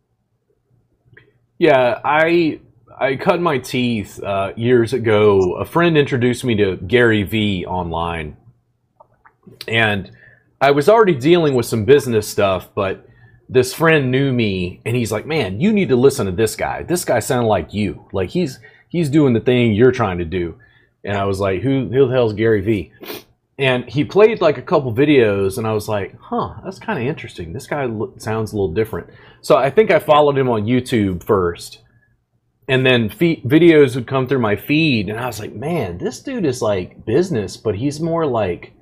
Yeah, 1.59 2.01
I 2.05 2.61
I 2.99 3.17
cut 3.17 3.41
my 3.41 3.59
teeth 3.59 4.23
uh, 4.23 4.53
years 4.57 4.93
ago. 4.93 5.55
A 5.55 5.65
friend 5.65 5.97
introduced 5.97 6.45
me 6.45 6.55
to 6.57 6.77
Gary 6.77 7.23
Vee 7.23 7.65
online, 7.65 8.37
and 9.69 10.11
I 10.61 10.73
was 10.73 10.89
already 10.89 11.15
dealing 11.15 11.55
with 11.55 11.67
some 11.67 11.85
business 11.85 12.29
stuff, 12.29 12.69
but 12.75 13.09
this 13.49 13.73
friend 13.73 14.11
knew 14.11 14.33
me, 14.33 14.81
and 14.85 14.97
he's 14.97 15.13
like, 15.13 15.27
"Man, 15.27 15.61
you 15.61 15.73
need 15.73 15.89
to 15.91 15.97
listen 15.97 16.27
to 16.27 16.33
this 16.33 16.57
guy. 16.57 16.83
This 16.83 17.05
guy 17.05 17.21
sounded 17.21 17.49
like 17.49 17.73
you. 17.73 18.05
Like 18.13 18.31
he's 18.31 18.59
he's 18.89 19.09
doing 19.09 19.33
the 19.33 19.41
thing 19.41 19.73
you're 19.75 19.93
trying 19.93 20.19
to 20.19 20.25
do." 20.25 20.59
And 21.05 21.17
I 21.17 21.25
was 21.25 21.41
like, 21.41 21.63
"Who 21.63 21.89
who 21.89 22.07
the 22.07 22.15
hell's 22.15 22.33
Gary 22.33 22.61
Vee?" 22.61 22.93
And 23.59 23.85
he 23.89 24.05
played 24.05 24.41
like 24.41 24.59
a 24.59 24.63
couple 24.63 24.93
videos, 24.93 25.59
and 25.59 25.67
I 25.67 25.73
was 25.73 25.89
like, 25.89 26.19
"Huh, 26.19 26.55
that's 26.65 26.79
kind 26.79 26.99
of 26.99 27.07
interesting. 27.07 27.53
This 27.53 27.67
guy 27.67 27.85
lo- 27.85 28.15
sounds 28.17 28.53
a 28.53 28.57
little 28.57 28.73
different." 28.73 29.11
So 29.43 29.57
I 29.57 29.71
think 29.71 29.91
I 29.91 29.99
followed 29.99 30.39
him 30.39 30.49
on 30.49 30.65
YouTube 30.65 31.23
first 31.23 31.81
and 32.69 32.85
then 32.85 33.09
fe- 33.09 33.43
videos 33.43 33.95
would 33.95 34.07
come 34.07 34.27
through 34.27 34.39
my 34.39 34.57
feed 34.57 35.09
and 35.09 35.19
i 35.19 35.27
was 35.27 35.41
like 35.41 35.55
man 35.55 35.99
this 35.99 36.21
dude 36.21 36.47
is 36.47 36.63
like 36.63 37.05
business 37.05 37.57
but 37.57 37.77
he's 37.77 38.01
more 38.01 38.27
like 38.27 38.73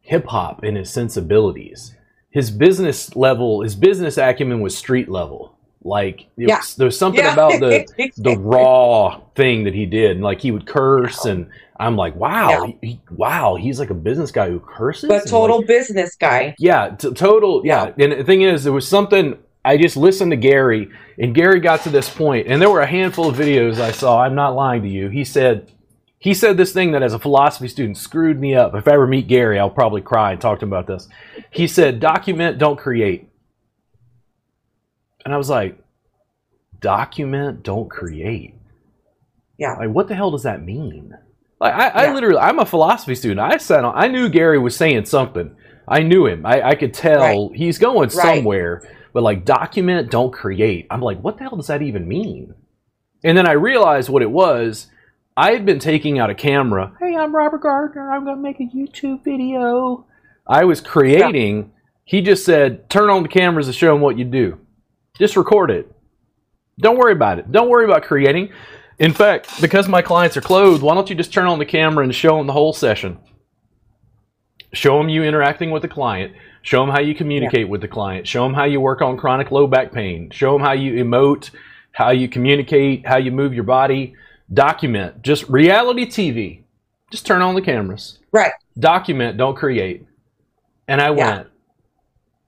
hip 0.00 0.26
hop 0.26 0.64
in 0.64 0.76
his 0.76 0.90
sensibilities 0.90 1.94
his 2.30 2.50
business 2.50 3.14
level 3.14 3.62
his 3.62 3.74
business 3.74 4.18
acumen 4.18 4.60
was 4.60 4.76
street 4.76 5.08
level 5.08 5.56
like 5.82 6.26
Yeah. 6.36 6.58
was, 6.58 6.74
there's 6.74 6.98
something 6.98 7.24
Yeah. 7.24 7.32
about 7.32 7.60
the 7.60 7.86
the 8.16 8.36
raw 8.38 9.20
thing 9.34 9.64
that 9.64 9.74
he 9.74 9.86
did 9.86 10.12
and 10.12 10.22
like 10.22 10.40
he 10.40 10.50
would 10.50 10.66
curse 10.66 11.24
and 11.24 11.48
i'm 11.78 11.96
like 11.96 12.14
wow 12.16 12.64
Yeah. 12.66 12.72
he- 12.82 13.00
wow 13.10 13.56
he's 13.56 13.78
like 13.80 13.88
a 13.90 13.94
business 13.94 14.30
guy 14.30 14.50
who 14.50 14.60
curses 14.60 15.08
but 15.08 15.26
total 15.26 15.58
like, 15.58 15.66
business 15.66 16.16
guy. 16.16 16.54
yeah, 16.58 16.90
t- 16.90 17.12
total. 17.14 17.62
Yeah. 17.64 17.92
And 17.98 18.12
the 18.12 18.24
thing 18.24 18.42
is, 18.42 18.62
there 18.64 18.72
was 18.74 18.86
something 18.86 19.38
I 19.64 19.76
just 19.76 19.96
listened 19.96 20.30
to 20.32 20.36
Gary, 20.36 20.88
and 21.18 21.34
Gary 21.34 21.60
got 21.60 21.82
to 21.82 21.90
this 21.90 22.08
point, 22.08 22.46
and 22.46 22.60
there 22.62 22.70
were 22.70 22.80
a 22.80 22.86
handful 22.86 23.28
of 23.28 23.36
videos 23.36 23.78
I 23.78 23.90
saw. 23.92 24.22
I'm 24.22 24.34
not 24.34 24.54
lying 24.54 24.82
to 24.82 24.88
you. 24.88 25.08
He 25.10 25.22
said, 25.24 25.70
he 26.18 26.32
said 26.34 26.56
this 26.56 26.72
thing 26.72 26.92
that 26.92 27.02
as 27.02 27.12
a 27.14 27.18
philosophy 27.18 27.68
student 27.68 27.96
screwed 27.98 28.38
me 28.40 28.54
up. 28.54 28.74
If 28.74 28.86
I 28.88 28.92
ever 28.92 29.06
meet 29.06 29.26
Gary, 29.28 29.58
I'll 29.58 29.68
probably 29.70 30.00
cry 30.02 30.32
and 30.32 30.40
talk 30.40 30.58
to 30.60 30.64
him 30.66 30.72
about 30.72 30.86
this. 30.86 31.08
He 31.50 31.66
said, 31.66 32.00
document, 32.00 32.56
don't 32.58 32.78
create. 32.78 33.28
And 35.24 35.34
I 35.34 35.36
was 35.36 35.50
like, 35.50 35.78
document, 36.80 37.62
don't 37.62 37.90
create. 37.90 38.54
Yeah. 39.58 39.74
Like, 39.74 39.90
what 39.90 40.08
the 40.08 40.14
hell 40.14 40.30
does 40.30 40.44
that 40.44 40.64
mean? 40.64 41.14
Like, 41.60 41.74
I, 41.74 41.88
I 41.88 42.04
Yeah. 42.04 42.14
literally, 42.14 42.38
I'm 42.38 42.58
a 42.58 42.64
philosophy 42.66 43.14
student. 43.14 43.40
I 43.40 43.56
sat 43.58 43.84
on, 43.84 43.92
I 43.96 44.08
knew 44.08 44.28
Gary 44.28 44.58
was 44.58 44.76
saying 44.76 45.04
something. 45.04 45.54
I 45.86 46.00
knew 46.02 46.26
him. 46.26 46.46
I, 46.46 46.62
I 46.70 46.74
could 46.74 46.94
tell 46.94 47.48
Right. 47.48 47.56
he's 47.56 47.78
going 47.78 48.08
Right. 48.08 48.12
somewhere. 48.12 48.82
But 49.12 49.22
like, 49.24 49.44
document, 49.44 50.10
don't 50.10 50.32
create. 50.32 50.86
I'm 50.90 51.00
like, 51.00 51.20
what 51.20 51.36
the 51.36 51.44
hell 51.44 51.56
does 51.56 51.66
that 51.66 51.82
even 51.82 52.06
mean? 52.08 52.54
And 53.24 53.36
then 53.36 53.46
I 53.46 53.52
realized 53.52 54.08
what 54.08 54.22
it 54.22 54.30
was. 54.30 54.86
I 55.36 55.52
had 55.52 55.66
been 55.66 55.78
taking 55.78 56.18
out 56.18 56.30
a 56.30 56.34
camera. 56.34 56.92
Hey, 57.00 57.16
I'm 57.16 57.34
Robert 57.34 57.60
Gardner. 57.62 58.10
I'm 58.10 58.24
going 58.24 58.36
to 58.36 58.42
make 58.42 58.60
a 58.60 58.64
YouTube 58.74 59.24
video. 59.24 60.06
I 60.46 60.64
was 60.64 60.80
creating. 60.80 61.72
He 62.04 62.22
just 62.22 62.44
said, 62.44 62.88
turn 62.88 63.10
on 63.10 63.22
the 63.22 63.28
cameras 63.28 63.66
and 63.66 63.74
show 63.74 63.92
them 63.92 64.00
what 64.00 64.18
you 64.18 64.24
do. 64.24 64.58
Just 65.20 65.36
record 65.36 65.70
it. 65.70 65.92
Don't 66.78 66.98
worry 66.98 67.12
about 67.12 67.38
it. 67.38 67.52
Don't 67.52 67.68
worry 67.68 67.84
about 67.84 68.02
creating. 68.02 68.50
In 68.98 69.12
fact, 69.12 69.60
because 69.60 69.86
my 69.86 70.02
clients 70.02 70.36
are 70.36 70.40
clothed, 70.40 70.82
why 70.82 70.94
don't 70.94 71.08
you 71.10 71.14
just 71.14 71.32
turn 71.32 71.46
on 71.46 71.58
the 71.58 71.66
camera 71.66 72.02
and 72.02 72.14
show 72.14 72.38
them 72.38 72.46
the 72.46 72.54
whole 72.54 72.72
session? 72.72 73.18
Show 74.72 74.96
them 74.96 75.10
you 75.10 75.22
interacting 75.22 75.70
with 75.70 75.82
the 75.82 75.88
client. 75.88 76.34
Show 76.62 76.80
them 76.80 76.90
how 76.90 77.00
you 77.00 77.14
communicate 77.14 77.68
with 77.68 77.82
the 77.82 77.88
client. 77.88 78.26
Show 78.26 78.44
them 78.44 78.54
how 78.54 78.64
you 78.64 78.80
work 78.80 79.02
on 79.02 79.16
chronic 79.16 79.50
low 79.50 79.66
back 79.66 79.92
pain. 79.92 80.30
Show 80.30 80.52
them 80.54 80.62
how 80.62 80.72
you 80.72 81.04
emote, 81.04 81.50
how 81.92 82.10
you 82.10 82.28
communicate, 82.28 83.06
how 83.06 83.16
you 83.18 83.30
move 83.30 83.52
your 83.52 83.64
body. 83.64 84.14
Document. 84.52 85.22
Just 85.22 85.48
reality 85.48 86.06
TV. 86.06 86.62
Just 87.10 87.26
turn 87.26 87.42
on 87.42 87.54
the 87.54 87.62
cameras. 87.62 88.18
Right. 88.32 88.52
Document, 88.78 89.36
don't 89.36 89.56
create. 89.56 90.06
And 90.88 91.00
I 91.00 91.12
Yeah. 91.14 91.34
went, 91.36 91.48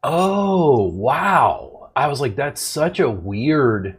oh, 0.03 0.89
wow. 0.89 1.72
I 1.95 2.09
was 2.09 2.21
like, 2.21 2.37
that's 2.37 2.61
such 2.61 3.01
a 3.01 3.11
weird 3.11 3.97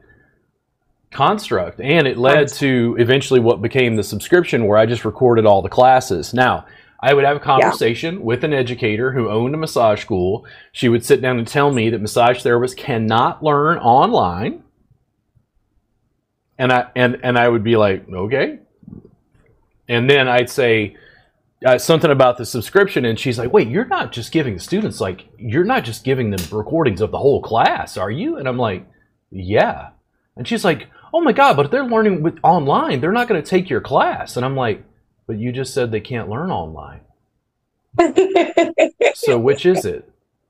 construct. 1.12 1.80
And 1.80 2.08
it 2.08 2.18
led 2.18 2.48
to 2.54 2.96
eventually 3.00 3.40
what 3.40 3.62
became 3.62 3.96
the 3.96 4.04
subscription 4.04 4.66
where 4.66 4.78
I 4.78 4.86
just 4.86 5.06
recorded 5.06 5.46
all 5.46 5.62
the 5.62 5.70
classes. 5.70 6.34
Now, 6.34 6.66
I 7.00 7.14
would 7.14 7.26
have 7.26 7.38
a 7.38 7.42
conversation 7.42 8.24
with 8.24 8.44
an 8.44 8.54
educator 8.54 9.12
who 9.12 9.30
owned 9.30 9.54
a 9.54 9.58
massage 9.58 10.02
school. 10.02 10.46
She 10.72 10.88
would 10.90 11.06
sit 11.06 11.22
down 11.22 11.38
and 11.38 11.48
tell 11.48 11.72
me 11.72 11.90
that 11.90 12.02
massage 12.02 12.44
therapists 12.44 12.78
cannot 12.78 13.44
learn 13.44 13.78
online. 13.78 14.64
And 16.58 16.72
I 16.72 16.90
and 16.96 17.20
and 17.24 17.38
I 17.38 17.50
would 17.50 17.64
be 17.64 17.76
like, 17.76 18.08
okay. 18.10 18.60
And 19.90 20.10
then 20.10 20.30
I'd 20.30 20.50
say 20.50 20.96
uh, 21.65 21.78
something 21.78 22.12
about 22.12 22.38
the 22.38 22.45
subscription, 22.45 23.06
and 23.06 23.19
she's 23.19 23.38
like, 23.39 23.54
"Wait, 23.54 23.67
you're 23.67 23.86
not 23.86 24.12
just 24.12 24.32
giving 24.32 24.54
the 24.56 24.60
students 24.60 24.99
like 25.02 25.28
you're 25.38 25.63
not 25.63 25.84
just 25.84 26.04
giving 26.04 26.30
them 26.32 26.39
recordings 26.52 27.02
of 27.02 27.12
the 27.12 27.17
whole 27.17 27.41
class, 27.41 27.97
are 27.97 28.12
you?" 28.12 28.38
And 28.38 28.47
I'm 28.47 28.58
like, 28.58 28.86
"Yeah." 29.32 29.89
And 30.36 30.47
she's 30.47 30.65
like, 30.65 30.88
"Oh 31.13 31.21
my 31.21 31.32
god, 31.32 31.56
but 31.56 31.65
if 31.65 31.71
they're 31.71 31.86
learning 31.86 32.23
with 32.23 32.38
online, 32.43 32.99
they're 33.02 33.12
not 33.12 33.28
going 33.28 33.41
to 33.41 33.47
take 33.49 33.69
your 33.69 33.82
class." 33.82 34.36
And 34.38 34.45
I'm 34.45 34.56
like, 34.56 34.84
"But 35.28 35.38
you 35.38 35.52
just 35.52 35.73
said 35.73 35.91
they 35.91 36.02
can't 36.02 36.30
learn 36.30 36.52
online. 36.52 37.02
So 39.15 39.38
which 39.38 39.65
is 39.65 39.86
it?" 39.86 40.10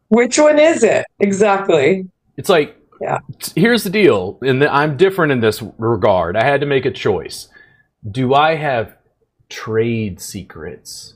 Which 0.10 0.38
one 0.38 0.60
is 0.60 0.84
it? 0.84 1.06
Exactly. 1.20 2.08
It's 2.38 2.50
like, 2.50 2.78
Yeah. 3.02 3.18
here's 3.56 3.84
the 3.84 3.90
deal, 3.90 4.38
and 4.42 4.64
I'm 4.64 4.96
different 4.96 5.32
in 5.32 5.40
this 5.40 5.62
regard. 5.78 6.38
I 6.38 6.44
had 6.44 6.62
to 6.62 6.68
make 6.68 6.86
a 6.86 6.92
choice. 6.92 7.48
Do 8.10 8.34
I 8.34 8.56
have 8.56 8.96
trade 9.50 10.22
secrets? 10.22 11.16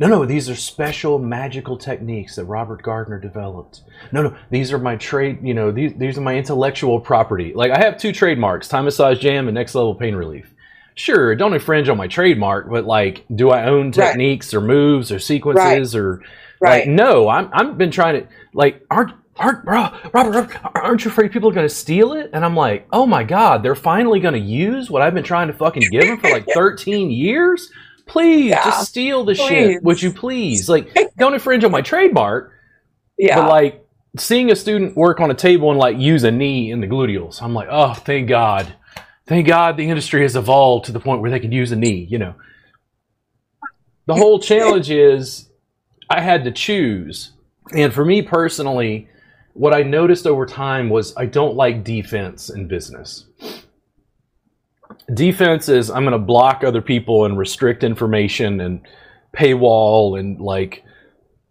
No, 0.00 0.06
no, 0.08 0.24
these 0.24 0.48
are 0.48 0.54
special 0.54 1.18
magical 1.18 1.76
techniques 1.76 2.36
that 2.36 2.46
Robert 2.46 2.82
Gardner 2.82 3.18
developed. 3.20 3.82
No, 4.12 4.22
no, 4.22 4.36
these 4.50 4.72
are 4.72 4.78
my 4.78 4.96
trade, 4.96 5.40
you 5.42 5.52
know, 5.52 5.70
these, 5.70 5.92
these 5.98 6.16
are 6.16 6.22
my 6.22 6.36
intellectual 6.36 6.98
property. 7.00 7.52
Like, 7.54 7.70
I 7.70 7.78
have 7.78 7.98
two 7.98 8.10
trademarks 8.10 8.66
Thai 8.66 8.80
Massage 8.80 9.18
Jam 9.20 9.46
and 9.46 9.54
Next 9.54 9.74
Level 9.74 9.94
Pain 9.94 10.14
Relief. 10.14 10.54
Sure, 10.94 11.34
don't 11.34 11.52
infringe 11.52 11.88
on 11.90 11.98
my 11.98 12.06
trademark, 12.06 12.70
but 12.70 12.86
like, 12.86 13.26
do 13.34 13.50
I 13.50 13.66
own 13.66 13.86
Right. 13.86 13.94
techniques 13.94 14.54
or 14.54 14.60
moves 14.62 15.12
or 15.12 15.18
sequences 15.18 15.94
or 15.94 16.22
Right. 16.60 16.86
like, 16.86 16.88
no, 16.88 17.28
I'm 17.28 17.50
I've 17.52 17.76
been 17.76 17.90
trying 17.90 18.22
to 18.22 18.28
like 18.54 18.80
aren't 18.90 19.12
aren't 19.38 19.64
bro, 19.64 19.88
Robert, 20.12 20.50
aren't 20.76 21.04
you 21.04 21.10
afraid 21.10 21.32
people 21.32 21.48
are 21.50 21.52
going 21.54 21.68
to 21.68 21.74
steal 21.74 22.12
it? 22.12 22.30
And 22.32 22.44
I'm 22.44 22.54
like, 22.56 22.86
oh 22.92 23.04
my 23.06 23.24
god, 23.24 23.62
they're 23.62 23.74
finally 23.74 24.20
going 24.20 24.34
to 24.34 24.40
use 24.40 24.90
what 24.90 25.02
I've 25.02 25.14
been 25.14 25.24
trying 25.24 25.48
to 25.48 25.52
fucking 25.54 25.82
give 25.90 26.02
them 26.04 26.18
for 26.18 26.30
like 26.30 26.46
13 26.54 27.10
years. 27.10 27.70
Please, 28.06 28.50
Yeah. 28.50 28.64
just 28.64 28.88
steal 28.90 29.24
the 29.24 29.34
shit, 29.34 29.82
would 29.82 30.00
you 30.02 30.12
please? 30.12 30.68
Like, 30.68 30.94
don't 31.16 31.34
infringe 31.34 31.64
on 31.64 31.70
my 31.70 31.80
trademark. 31.82 32.52
yeah. 33.18 33.40
But 33.40 33.48
like 33.48 33.86
seeing 34.18 34.50
a 34.52 34.56
student 34.56 34.96
work 34.96 35.20
on 35.20 35.30
a 35.30 35.34
table 35.34 35.70
and 35.70 35.78
like 35.78 35.98
use 35.98 36.22
a 36.24 36.30
knee 36.30 36.70
in 36.70 36.80
the 36.80 36.86
gluteals, 36.86 37.42
I'm 37.42 37.54
like, 37.54 37.68
oh, 37.70 37.94
thank 37.94 38.28
God, 38.28 38.72
thank 39.26 39.46
God 39.46 39.76
the 39.76 39.88
industry 39.88 40.22
has 40.22 40.36
evolved 40.36 40.84
to 40.86 40.92
the 40.92 41.00
point 41.00 41.22
where 41.22 41.30
they 41.30 41.40
can 41.40 41.50
use 41.50 41.72
a 41.72 41.76
knee. 41.76 42.06
You 42.10 42.18
know, 42.18 42.34
the 44.06 44.14
whole 44.14 44.38
challenge 44.38 44.90
is 44.90 45.48
I 46.10 46.20
had 46.20 46.44
to 46.44 46.52
choose, 46.52 47.32
and 47.74 47.92
for 47.92 48.04
me 48.04 48.20
personally, 48.22 49.08
what 49.54 49.72
I 49.74 49.82
noticed 49.82 50.26
over 50.26 50.46
time 50.46 50.90
was 50.90 51.16
I 51.16 51.26
don't 51.26 51.54
like 51.56 51.84
defense 51.84 52.50
in 52.50 52.68
business. 52.68 53.26
Defense 55.12 55.68
is 55.68 55.90
I'm 55.90 56.02
going 56.04 56.12
to 56.12 56.18
block 56.18 56.62
other 56.64 56.82
people 56.82 57.24
and 57.24 57.38
restrict 57.38 57.84
information 57.84 58.60
and 58.60 58.80
paywall 59.36 60.18
and 60.18 60.40
like 60.40 60.84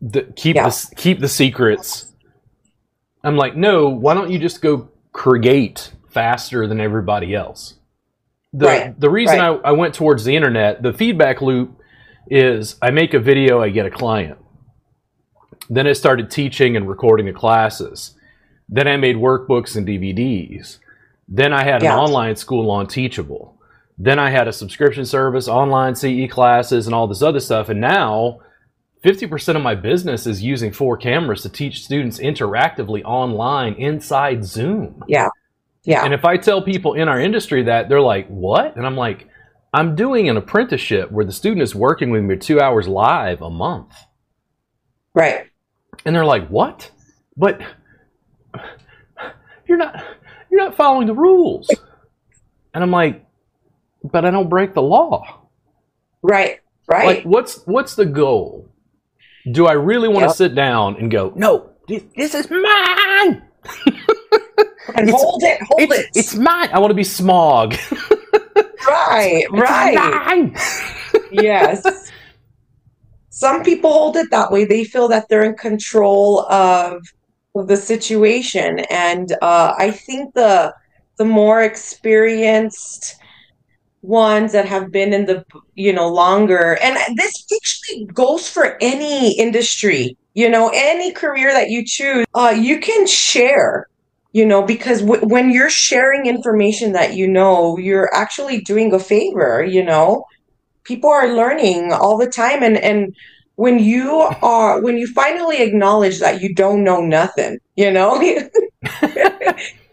the, 0.01 0.23
keep 0.35 0.55
Yeah. 0.55 0.69
the 0.69 0.93
keep 0.95 1.19
the 1.19 1.29
secrets. 1.29 2.11
I'm 3.23 3.37
like, 3.37 3.55
no. 3.55 3.87
Why 3.89 4.13
don't 4.13 4.31
you 4.31 4.37
just 4.39 4.61
go 4.61 4.89
create 5.13 5.93
faster 6.09 6.67
than 6.67 6.81
everybody 6.81 7.33
else? 7.33 7.75
The 8.51 8.65
Right, 8.65 8.99
the 8.99 9.09
reason 9.09 9.39
right. 9.39 9.59
I, 9.63 9.69
I 9.69 9.71
went 9.71 9.93
towards 9.95 10.25
the 10.25 10.35
internet, 10.35 10.83
the 10.83 10.93
feedback 10.93 11.41
loop 11.41 11.79
is 12.27 12.75
I 12.81 12.91
make 12.91 13.13
a 13.13 13.19
video, 13.19 13.61
I 13.61 13.69
get 13.69 13.85
a 13.85 13.89
client. 13.91 14.37
Then 15.69 15.87
I 15.87 15.93
started 15.93 16.29
teaching 16.29 16.75
and 16.75 16.87
recording 16.87 17.25
the 17.25 17.33
classes. 17.33 18.15
Then 18.69 18.87
I 18.87 18.97
made 18.97 19.15
workbooks 19.15 19.75
and 19.75 19.87
DVDs. 19.87 20.79
Then 21.27 21.53
I 21.53 21.63
had 21.63 21.83
Yeah. 21.83 21.93
an 21.93 21.99
online 21.99 22.35
school 22.35 22.69
on 22.69 22.87
Teachable. 22.87 23.55
Then 23.97 24.19
I 24.19 24.29
had 24.29 24.47
a 24.47 24.53
subscription 24.53 25.05
service, 25.05 25.47
online 25.47 25.95
CE 25.95 26.27
classes, 26.27 26.85
and 26.85 26.95
all 26.95 27.07
this 27.07 27.21
other 27.21 27.39
stuff. 27.39 27.69
And 27.69 27.79
now 27.79 28.39
50% 29.03 29.55
of 29.55 29.61
my 29.63 29.75
business 29.75 30.25
is 30.25 30.41
using 30.43 30.71
four 30.71 30.97
cameras 30.97 31.41
to 31.43 31.49
teach 31.49 31.83
students 31.83 32.19
interactively 32.19 33.03
online 33.03 33.73
inside 33.75 34.45
Zoom. 34.45 35.03
Yeah. 35.07 35.29
Yeah. 35.83 36.05
And 36.05 36.13
if 36.13 36.23
I 36.23 36.37
tell 36.37 36.61
people 36.61 36.93
in 36.93 37.07
our 37.09 37.19
industry 37.19 37.63
that, 37.63 37.89
they're 37.89 38.01
like, 38.01 38.27
what? 38.27 38.75
And 38.77 38.85
I'm 38.85 38.95
like, 38.95 39.27
I'm 39.73 39.95
doing 39.95 40.29
an 40.29 40.37
apprenticeship 40.37 41.11
where 41.11 41.25
the 41.25 41.33
student 41.33 41.61
is 41.61 41.75
working 41.75 42.09
with 42.09 42.23
me 42.23 42.37
two 42.37 42.61
hours 42.61 42.87
live 42.87 43.41
a 43.41 43.49
month. 43.49 43.93
Right. 45.13 45.47
And 46.05 46.15
they're 46.15 46.25
like, 46.25 46.47
what? 46.49 46.89
But 47.37 47.61
you're 49.67 49.77
not. 49.77 50.03
you're 50.51 50.59
not 50.63 50.75
following 50.75 51.07
the 51.07 51.13
rules. 51.13 51.69
And 52.73 52.83
I'm 52.83 52.91
like, 52.91 53.25
but 54.03 54.25
I 54.25 54.31
don't 54.31 54.49
break 54.49 54.73
the 54.73 54.81
law. 54.81 55.41
Right. 56.21 56.59
Right. 56.87 57.05
Like, 57.05 57.23
what's 57.23 57.65
what's 57.65 57.95
the 57.95 58.05
goal? 58.05 58.67
Do 59.51 59.65
I 59.67 59.73
really 59.73 60.07
want 60.07 60.23
to 60.23 60.27
Yep. 60.27 60.35
sit 60.35 60.55
down 60.55 60.95
and 60.97 61.09
go, 61.11 61.33
no, 61.35 61.69
this, 61.87 62.03
this 62.15 62.33
is 62.35 62.49
mine. 62.49 63.41
and 64.95 65.09
hold 65.09 65.43
it, 65.43 65.61
hold 65.61 65.81
It's, 65.81 65.93
it. 65.99 66.05
it's 66.15 66.35
mine. 66.35 66.69
I 66.71 66.79
want 66.79 66.91
to 66.91 66.95
be 66.95 67.03
Smaug. 67.03 67.71
right, 68.87 69.43
It's 69.49 69.51
right. 69.51 69.95
mine. 69.95 70.55
yes. 71.31 72.02
Some 73.35 73.63
people 73.63 73.91
hold 73.91 74.15
it 74.15 74.29
that 74.29 74.51
way. 74.51 74.63
They 74.63 74.83
feel 74.83 75.07
that 75.07 75.25
they're 75.27 75.43
in 75.43 75.55
control 75.55 76.41
of, 76.51 77.01
the 77.55 77.77
situation, 77.77 78.79
and 78.89 79.31
uh, 79.43 79.75
I 79.77 79.91
think 79.91 80.33
the 80.33 80.73
the 81.19 81.25
more 81.25 81.61
experienced 81.61 83.15
ones 84.01 84.51
that 84.53 84.65
have 84.65 84.91
been 84.91 85.13
in 85.13 85.25
the 85.25 85.43
you 85.75 85.93
know 85.93 86.09
longer, 86.09 86.77
and 86.81 86.97
this 87.17 87.45
actually 87.55 88.05
goes 88.13 88.49
for 88.49 88.77
any 88.81 89.37
industry, 89.39 90.17
you 90.33 90.49
know, 90.49 90.71
any 90.73 91.11
career 91.11 91.51
that 91.53 91.69
you 91.69 91.83
choose. 91.85 92.25
Uh, 92.33 92.55
you 92.57 92.79
can 92.79 93.07
share. 93.07 93.87
You 94.31 94.47
know, 94.47 94.63
because 94.63 95.01
w- 95.01 95.25
when 95.27 95.51
you're 95.51 95.69
sharing 95.69 96.25
information 96.25 96.93
that 96.93 97.15
you 97.15 97.27
know, 97.27 97.77
you're 97.77 98.13
actually 98.15 98.61
doing 98.61 98.93
a 98.93 98.99
favor, 98.99 99.63
you 99.63 99.83
know 99.83 100.23
people 100.83 101.09
are 101.09 101.33
learning 101.33 101.91
all 101.93 102.17
the 102.17 102.27
time. 102.27 102.63
And 102.63 102.77
and 102.77 103.15
when 103.55 103.79
you 103.79 104.11
are 104.41 104.81
when 104.81 104.97
you 104.97 105.07
finally 105.07 105.61
acknowledge 105.61 106.19
that 106.19 106.41
you 106.41 106.53
don't 106.55 106.83
know 106.83 107.01
nothing 107.01 107.59
you 107.75 107.91
know 107.91 108.19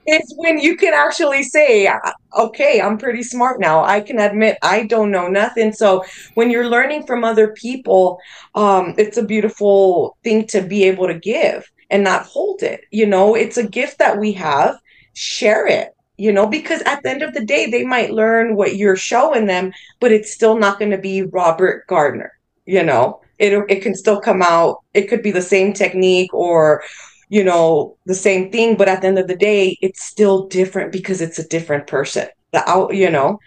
it's 0.06 0.34
when 0.36 0.58
you 0.58 0.76
can 0.76 0.94
actually 0.94 1.42
say 1.42 1.90
okay 2.36 2.80
i'm 2.80 2.96
pretty 2.96 3.22
smart 3.22 3.60
now. 3.60 3.84
I 3.84 4.00
can 4.00 4.18
admit 4.18 4.56
i 4.62 4.84
don't 4.86 5.10
know 5.10 5.28
nothing. 5.28 5.72
So 5.72 6.04
when 6.34 6.50
you're 6.50 6.68
learning 6.68 7.06
from 7.06 7.24
other 7.24 7.52
people 7.52 8.18
um 8.54 8.94
it's 8.96 9.18
a 9.18 9.24
beautiful 9.24 10.16
thing 10.24 10.46
to 10.48 10.62
be 10.62 10.84
able 10.84 11.06
to 11.06 11.18
give 11.18 11.70
and 11.90 12.02
not 12.02 12.24
hold 12.26 12.62
it 12.62 12.80
you 12.90 13.06
know? 13.06 13.34
It's 13.34 13.58
a 13.58 13.68
gift 13.68 13.98
that 13.98 14.18
we 14.18 14.32
have. 14.32 14.76
Share 15.12 15.66
it 15.66 15.90
you 16.20 16.32
know 16.32 16.46
because 16.46 16.82
at 16.82 17.02
the 17.02 17.10
end 17.10 17.22
of 17.22 17.34
the 17.34 17.44
day 17.44 17.70
they 17.70 17.84
might 17.84 18.12
learn 18.12 18.54
what 18.54 18.76
you're 18.76 18.96
showing 18.96 19.46
them 19.46 19.72
but 20.00 20.12
it's 20.12 20.32
still 20.32 20.58
not 20.58 20.78
going 20.78 20.90
to 20.90 20.98
be 20.98 21.22
Robert 21.22 21.86
Gardner. 21.86 22.32
You 22.66 22.82
know, 22.82 23.20
it 23.38 23.52
it 23.68 23.82
can 23.82 23.94
still 23.94 24.20
come 24.20 24.42
out. 24.42 24.78
It 24.94 25.08
could 25.08 25.22
be 25.22 25.30
the 25.30 25.42
same 25.42 25.72
technique 25.72 26.32
or, 26.32 26.82
you 27.28 27.44
know, 27.44 27.96
the 28.06 28.14
same 28.14 28.50
thing, 28.50 28.76
but 28.76 28.88
at 28.88 29.00
the 29.00 29.08
end 29.08 29.18
of 29.18 29.28
the 29.28 29.36
day, 29.36 29.76
it's 29.80 30.04
still 30.04 30.46
different 30.48 30.92
because 30.92 31.20
it's 31.20 31.38
a 31.38 31.48
different 31.48 31.86
person. 31.86 32.28
The 32.52 32.68
out, 32.68 32.94
you 32.94 33.10
know. 33.10 33.38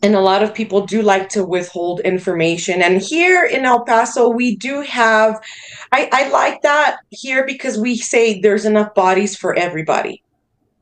And 0.00 0.14
a 0.14 0.20
lot 0.20 0.44
of 0.44 0.54
people 0.54 0.86
do 0.86 1.02
like 1.02 1.28
to 1.30 1.44
withhold 1.44 2.00
information. 2.00 2.82
And 2.82 3.02
here 3.02 3.44
in 3.44 3.64
El 3.64 3.84
Paso, 3.84 4.28
we 4.28 4.54
do 4.54 4.80
have, 4.82 5.40
I, 5.90 6.08
I 6.12 6.28
like 6.28 6.62
that 6.62 6.98
here 7.08 7.44
because 7.44 7.76
we 7.76 7.96
say 7.96 8.40
there's 8.40 8.64
enough 8.64 8.94
bodies 8.94 9.34
for 9.36 9.56
everybody 9.56 10.22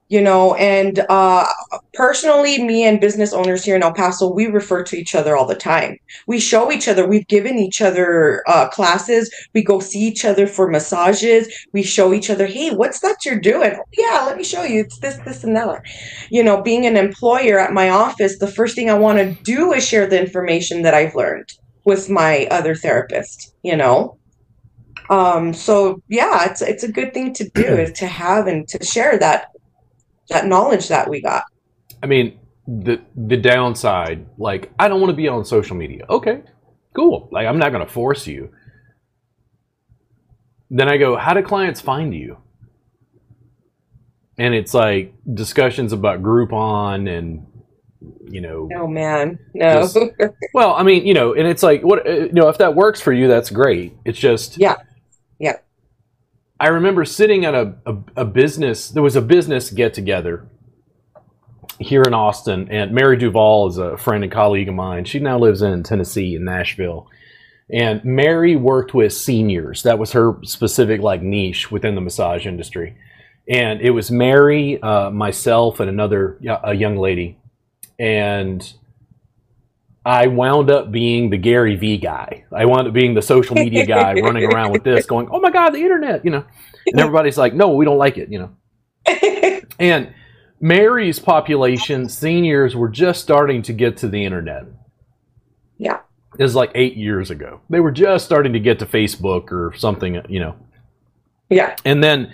you 0.09 0.21
know 0.21 0.55
and 0.55 1.05
uh 1.09 1.47
personally 1.95 2.63
me 2.63 2.85
and 2.85 3.01
business 3.01 3.33
owners 3.33 3.65
here 3.65 3.75
in 3.77 3.83
el 3.83 3.93
paso 3.93 4.33
we 4.33 4.47
refer 4.47 4.83
to 4.83 4.97
each 4.97 5.15
other 5.15 5.37
all 5.37 5.47
the 5.47 5.55
time. 5.55 5.97
We 6.27 6.39
show 6.41 6.71
each 6.71 6.89
other 6.89 7.07
we've 7.07 7.27
given 7.29 7.59
each 7.59 7.81
other 7.81 8.43
uh, 8.47 8.69
classes. 8.69 9.31
We 9.55 9.63
go 9.65 9.81
see 9.81 10.01
each 10.01 10.25
other 10.25 10.47
for 10.47 10.69
massages. 10.69 11.49
We 11.73 11.83
show 11.83 12.13
each 12.13 12.31
other 12.31 12.47
hey 12.47 12.71
what's 12.71 13.01
that 13.01 13.25
you're 13.25 13.41
doing? 13.41 13.73
"Oh, 13.77 13.85
yeah 13.97 14.25
let 14.27 14.37
me 14.37 14.45
show 14.45 14.63
you. 14.65 14.81
It's 14.81 14.99
this 15.01 15.17
this 15.25 15.45
and 15.45 15.57
that. 15.57 15.83
You 16.31 16.43
know 16.43 16.63
being 16.63 16.87
an 16.87 16.97
employer 16.97 17.59
at 17.59 17.73
my 17.73 17.89
office 17.91 18.39
the 18.39 18.47
first 18.47 18.75
thing 18.75 18.91
i 18.91 18.95
want 18.95 19.19
to 19.19 19.37
do 19.43 19.73
is 19.73 19.87
share 19.87 20.07
the 20.07 20.21
information 20.21 20.83
that 20.83 20.95
i've 20.95 21.15
learned 21.15 21.49
with 21.85 22.09
my 22.11 22.47
other 22.51 22.75
therapist 22.75 23.55
you 23.63 23.77
know? 23.77 24.17
Um 25.11 25.53
so 25.55 26.03
yeah 26.09 26.51
it's 26.51 26.63
it's 26.63 26.83
a 26.85 26.93
good 26.93 27.15
thing 27.15 27.33
to 27.35 27.49
do 27.55 27.65
is 27.65 27.93
to 27.99 28.07
have 28.07 28.47
and 28.47 28.67
to 28.69 28.85
share 28.85 29.19
that 29.19 29.49
that 30.29 30.47
knowledge 30.47 30.89
that 30.89 31.09
we 31.09 31.21
got. 31.21 31.45
I 32.03 32.07
mean, 32.07 32.39
the 32.67 33.01
the 33.15 33.37
downside, 33.37 34.27
like, 34.39 34.73
I 34.79 34.89
don't 34.89 35.01
want 35.01 35.11
to 35.11 35.17
be 35.17 35.29
on 35.29 35.45
social 35.45 35.77
media. 35.77 36.05
Okay, 36.09 36.43
cool. 36.95 37.29
Like, 37.31 37.47
I'm 37.47 37.59
not 37.59 37.73
going 37.73 37.87
to 37.87 37.93
force 37.93 38.27
you. 38.27 38.51
Then 40.71 40.89
I 40.89 40.97
go, 40.97 41.17
how 41.17 41.33
do 41.35 41.43
clients 41.43 41.81
find 41.81 42.13
you? 42.15 42.39
And 44.39 44.53
it's 44.55 44.75
like 44.75 45.15
discussions 45.33 45.93
about 45.93 46.23
Groupon 46.23 47.09
and, 47.09 47.47
you 48.29 48.41
know, 48.41 48.69
Oh 48.77 48.87
man, 48.87 49.39
no. 49.55 49.83
Just- 49.83 49.97
well, 50.55 50.75
I 50.75 50.83
mean, 50.83 51.07
you 51.07 51.15
know, 51.15 51.35
and 51.35 51.47
it's 51.47 51.63
like, 51.63 51.83
what, 51.83 52.05
you 52.05 52.33
know, 52.33 52.49
if 52.49 52.59
that 52.59 52.75
works 52.75 53.01
for 53.01 53.13
you, 53.13 53.29
that's 53.29 53.49
great. 53.49 53.95
It's 54.05 54.19
just, 54.19 54.59
Yeah. 54.59 54.77
Yeah. 55.39 55.57
I 56.59 56.69
remember 56.69 57.05
sitting 57.05 57.45
at 57.45 57.55
a, 57.55 57.75
a, 57.85 57.97
a 58.17 58.25
business, 58.25 58.89
there 58.89 59.03
was 59.03 59.17
a 59.17 59.23
business 59.23 59.71
get 59.71 59.93
together 59.93 60.47
here 61.79 62.03
in 62.03 62.15
Austin, 62.15 62.69
and 62.71 62.93
Mary 62.93 63.19
Duval 63.19 63.69
is 63.69 63.79
a 63.79 63.99
friend 63.99 64.25
and 64.25 64.33
colleague 64.33 64.69
of 64.69 64.75
mine. 64.75 65.05
She 65.05 65.19
now 65.19 65.39
lives 65.39 65.61
in 65.61 65.83
Tennessee, 65.83 66.35
in 66.35 66.45
Nashville. 66.45 67.09
And 67.71 68.03
Mary 68.05 68.57
worked 68.57 68.95
with 68.95 69.13
seniors. 69.13 69.83
That 69.83 69.99
was 69.99 70.13
her 70.13 70.39
specific 70.45 71.03
like 71.03 71.21
niche 71.21 71.71
within 71.71 71.95
the 71.95 72.01
massage 72.01 72.47
industry. 72.47 72.97
And 73.49 73.81
it 73.81 73.91
was 73.91 74.11
Mary, 74.11 74.81
uh, 74.81 75.11
myself, 75.11 75.81
and 75.81 75.91
another 75.91 76.39
a 76.65 76.75
young 76.75 76.97
lady. 76.97 77.39
And 77.99 78.73
I 80.07 80.29
wound 80.29 80.71
up 80.71 80.93
being 80.93 81.31
the 81.31 81.37
Gary 81.37 81.75
Vee 81.75 81.99
guy. 81.99 82.45
I 82.53 82.65
wound 82.65 82.87
up 82.87 82.95
being 82.95 83.15
the 83.15 83.23
social 83.23 83.57
media 83.57 83.85
guy 83.85 84.15
running 84.15 84.45
around 84.45 84.71
with 84.71 84.85
this, 84.85 85.05
going, 85.05 85.29
"Oh 85.33 85.41
my 85.41 85.51
God, 85.51 85.71
the 85.71 85.81
internet!" 85.81 86.25
You 86.25 86.31
know, 86.31 86.45
and 86.87 87.01
everybody's 87.01 87.37
like, 87.37 87.55
"No, 87.55 87.75
we 87.75 87.85
don't 87.85 87.99
like 87.99 88.17
it," 88.17 88.31
you 88.31 88.39
know. 88.39 88.51
And 89.79 90.15
Mary's 90.61 91.19
population, 91.19 92.09
seniors, 92.09 92.75
were 92.75 92.89
just 92.89 93.21
starting 93.21 93.63
to 93.63 93.73
get 93.73 93.99
to 93.99 94.09
the 94.09 94.25
internet. 94.25 94.65
Yeah. 95.77 96.01
It 96.39 96.43
was 96.43 96.55
like 96.55 96.71
eight 96.75 96.97
years 96.97 97.31
ago. 97.31 97.61
They 97.69 97.81
were 97.81 97.91
just 97.91 98.25
starting 98.25 98.53
to 98.55 98.61
get 98.61 98.79
to 98.79 98.87
Facebook 98.87 99.53
or 99.53 99.75
something, 99.77 100.23
you 100.29 100.41
know. 100.41 100.57
yeah. 101.51 101.77
And 101.85 102.03
then 102.03 102.33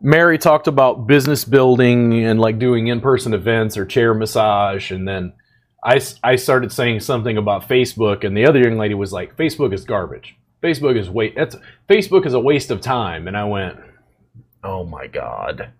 Mary 0.00 0.38
talked 0.38 0.68
about 0.68 1.06
business 1.06 1.44
building 1.44 2.24
and 2.24 2.40
like 2.40 2.58
doing 2.58 2.86
in 2.86 3.00
person 3.00 3.34
events 3.34 3.76
or 3.76 3.84
chair 3.84 4.14
massage. 4.14 4.90
And 4.90 5.08
then 5.08 5.32
I, 5.82 6.00
I 6.22 6.36
started 6.36 6.72
saying 6.72 7.00
something 7.00 7.36
about 7.36 7.68
Facebook, 7.68 8.24
and 8.24 8.36
the 8.36 8.46
other 8.46 8.60
young 8.60 8.76
lady 8.76 8.94
was 8.94 9.12
like, 9.12 9.36
Facebook 9.36 9.72
is 9.72 9.84
garbage. 9.84 10.36
Facebook 10.62 10.98
is 10.98 11.08
wait. 11.08 11.34
That's 11.36 11.56
Facebook 11.88 12.26
is 12.26 12.34
a 12.34 12.40
waste 12.40 12.70
of 12.70 12.80
time. 12.80 13.28
And 13.28 13.36
I 13.36 13.44
went, 13.44 13.78
oh 14.62 14.84
my 14.84 15.06
god. 15.06 15.72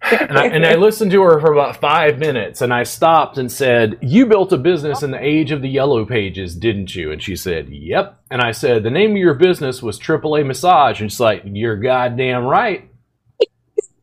And 0.00 0.38
I, 0.38 0.46
and 0.46 0.64
I 0.64 0.76
listened 0.76 1.10
to 1.10 1.22
her 1.22 1.40
for 1.40 1.52
about 1.52 1.80
five 1.80 2.18
minutes, 2.18 2.62
and 2.62 2.72
I 2.72 2.84
stopped 2.84 3.36
and 3.36 3.50
said, 3.50 3.98
"You 4.00 4.26
built 4.26 4.52
a 4.52 4.56
business 4.56 5.02
in 5.02 5.10
the 5.10 5.22
age 5.22 5.50
of 5.50 5.60
the 5.60 5.68
yellow 5.68 6.06
pages, 6.06 6.54
didn't 6.54 6.94
you?" 6.94 7.10
And 7.10 7.20
she 7.22 7.34
said, 7.34 7.68
"Yep." 7.68 8.18
And 8.30 8.40
I 8.40 8.52
said, 8.52 8.84
"The 8.84 8.90
name 8.90 9.10
of 9.10 9.16
your 9.16 9.34
business 9.34 9.82
was 9.82 9.98
AAA 9.98 10.46
Massage," 10.46 11.00
and 11.00 11.10
she's 11.10 11.20
like, 11.20 11.42
"You're 11.44 11.76
goddamn 11.76 12.44
right." 12.44 12.88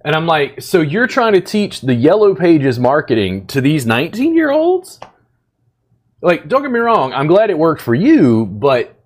And 0.05 0.15
I'm 0.15 0.27
like, 0.27 0.61
"So 0.61 0.79
you're 0.81 1.07
trying 1.07 1.33
to 1.33 1.41
teach 1.41 1.81
the 1.81 1.95
yellow 1.95 2.35
pages 2.35 2.79
marketing 2.79 3.47
to 3.47 3.59
these 3.59 3.85
19 3.85 4.35
year 4.35 4.51
olds?" 4.51 4.99
Like, 6.21 6.47
don't 6.47 6.61
get 6.61 6.71
me 6.71 6.79
wrong, 6.79 7.13
I'm 7.13 7.27
glad 7.27 7.49
it 7.49 7.57
worked 7.57 7.81
for 7.81 7.93
you, 7.93 8.45
but 8.45 8.99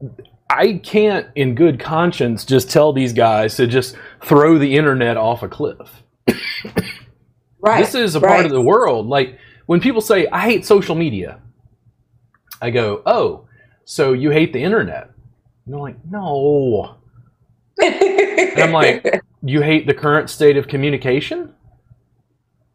I 0.49 0.79
can't, 0.83 1.27
in 1.35 1.53
good 1.53 1.79
conscience, 1.79 2.45
just 2.45 2.69
tell 2.71 2.93
these 2.93 3.11
guys 3.13 3.55
to 3.57 3.67
just 3.67 3.97
throw 4.23 4.57
the 4.57 4.75
internet 4.75 5.17
off 5.17 5.43
a 5.43 5.49
cliff. 5.49 6.03
Right. 7.61 7.83
This 7.83 7.93
is 7.93 8.15
a 8.15 8.21
right. 8.21 8.29
part 8.29 8.45
of 8.45 8.53
the 8.53 8.61
world. 8.61 9.07
Like 9.07 9.37
when 9.65 9.81
people 9.81 9.99
say, 9.99 10.27
I 10.27 10.39
hate 10.41 10.65
social 10.65 10.95
media, 10.95 11.41
I 12.61 12.69
go, 12.69 13.01
Oh, 13.05 13.49
so 13.83 14.13
you 14.13 14.29
hate 14.29 14.53
the 14.53 14.63
internet? 14.63 15.11
And 15.65 15.73
they're 15.73 15.81
like, 15.81 15.97
No. 16.09 16.95
And 17.81 18.59
I'm 18.59 18.71
like, 18.71 19.21
You 19.41 19.61
hate 19.61 19.87
the 19.87 19.93
current 19.93 20.29
state 20.29 20.57
of 20.57 20.67
communication? 20.67 21.53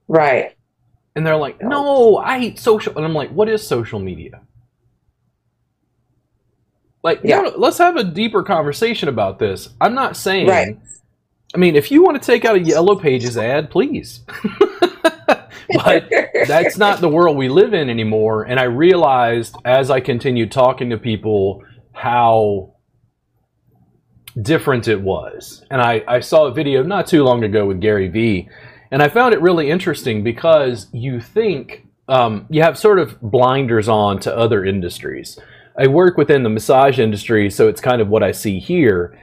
right. 0.09 0.57
And 1.17 1.25
they're 1.25 1.37
like, 1.37 1.63
No, 1.63 2.17
I 2.17 2.39
hate 2.39 2.59
social. 2.59 2.97
And 2.97 3.05
I'm 3.05 3.15
like, 3.15 3.31
What 3.31 3.49
is 3.49 3.67
social 3.67 4.01
media? 4.01 4.41
Like, 7.05 7.21
you 7.23 7.31
know, 7.31 7.53
let's 7.57 7.77
have 7.79 7.97
a 7.97 8.05
deeper 8.05 8.43
conversation 8.43 9.11
about 9.11 9.39
this. 9.39 9.69
I'm 9.79 9.95
not 9.95 10.17
saying. 10.17 10.47
Right. 10.49 10.79
I 11.55 11.59
mean, 11.59 11.77
if 11.77 11.91
you 11.91 12.03
want 12.03 12.21
to 12.21 12.27
take 12.27 12.47
out 12.47 12.57
a 12.57 12.61
Yellow 12.61 12.97
Pages 12.97 13.37
ad, 13.37 13.71
please. 13.71 14.23
but 15.85 16.09
that's 16.49 16.79
not 16.79 17.01
the 17.01 17.09
world 17.09 17.37
we 17.37 17.49
live 17.49 17.75
in 17.75 17.91
anymore. 17.91 18.45
And 18.45 18.59
I 18.59 18.65
realized 18.65 19.55
as 19.67 19.91
I 19.91 20.01
continued 20.01 20.51
talking 20.51 20.91
to 20.91 20.99
people 20.99 21.63
how 21.93 22.74
different 24.41 24.89
it 24.89 25.01
was. 25.01 25.65
And 25.71 25.81
I, 25.81 26.03
I 26.09 26.21
saw 26.21 26.47
a 26.47 26.53
video 26.53 26.83
not 26.83 27.07
too 27.07 27.23
long 27.25 27.45
ago 27.45 27.67
with 27.67 27.81
Gary 27.81 28.09
Vee. 28.09 28.49
And 28.91 29.03
I 29.03 29.09
found 29.09 29.35
it 29.35 29.41
really 29.41 29.71
interesting 29.71 30.23
because 30.23 30.89
you 30.93 31.21
think 31.21 31.87
um, 32.09 32.47
you 32.51 32.63
have 32.63 32.79
sort 32.79 32.99
of 32.99 33.21
blinders 33.21 33.89
on 33.89 34.19
to 34.21 34.37
other 34.37 34.65
industries. 34.65 35.39
I 35.77 35.87
work 35.87 36.17
within 36.17 36.43
the 36.43 36.51
massage 36.51 36.99
industry, 36.99 37.51
so 37.51 37.67
it's 37.69 37.81
kind 37.81 38.01
of 38.01 38.09
what 38.09 38.23
I 38.23 38.33
see 38.33 38.61
here. 38.61 39.19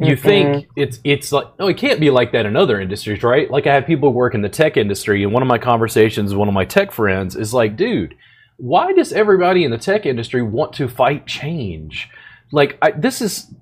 You 0.00 0.14
Mhm. 0.14 0.20
think 0.20 0.66
it's 0.76 1.00
it's 1.02 1.32
like 1.32 1.48
oh 1.58 1.66
it 1.66 1.76
can't 1.76 1.98
be 1.98 2.08
like 2.10 2.30
that 2.32 2.46
in 2.46 2.54
other 2.54 2.80
industries, 2.80 3.22
right? 3.24 3.50
Like 3.50 3.66
I 3.66 3.74
have 3.74 3.84
people 3.84 4.10
who 4.10 4.16
work 4.16 4.34
in 4.34 4.42
the 4.42 4.48
tech 4.48 4.76
industry, 4.76 5.24
and 5.24 5.32
one 5.32 5.42
of 5.42 5.48
my 5.48 5.58
conversations 5.58 6.30
with 6.30 6.38
one 6.38 6.46
of 6.48 6.54
my 6.54 6.64
tech 6.64 6.92
friends 6.92 7.34
is 7.34 7.52
like, 7.52 7.76
dude, 7.76 8.14
why 8.58 8.92
does 8.92 9.12
everybody 9.12 9.64
in 9.64 9.72
the 9.72 9.76
tech 9.78 10.06
industry 10.06 10.40
want 10.40 10.72
to 10.74 10.88
fight 10.88 11.26
change? 11.26 12.08
Like 12.52 12.78
I, 12.80 12.92
this 12.92 13.20
is 13.20 13.52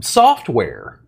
software. 0.00 1.00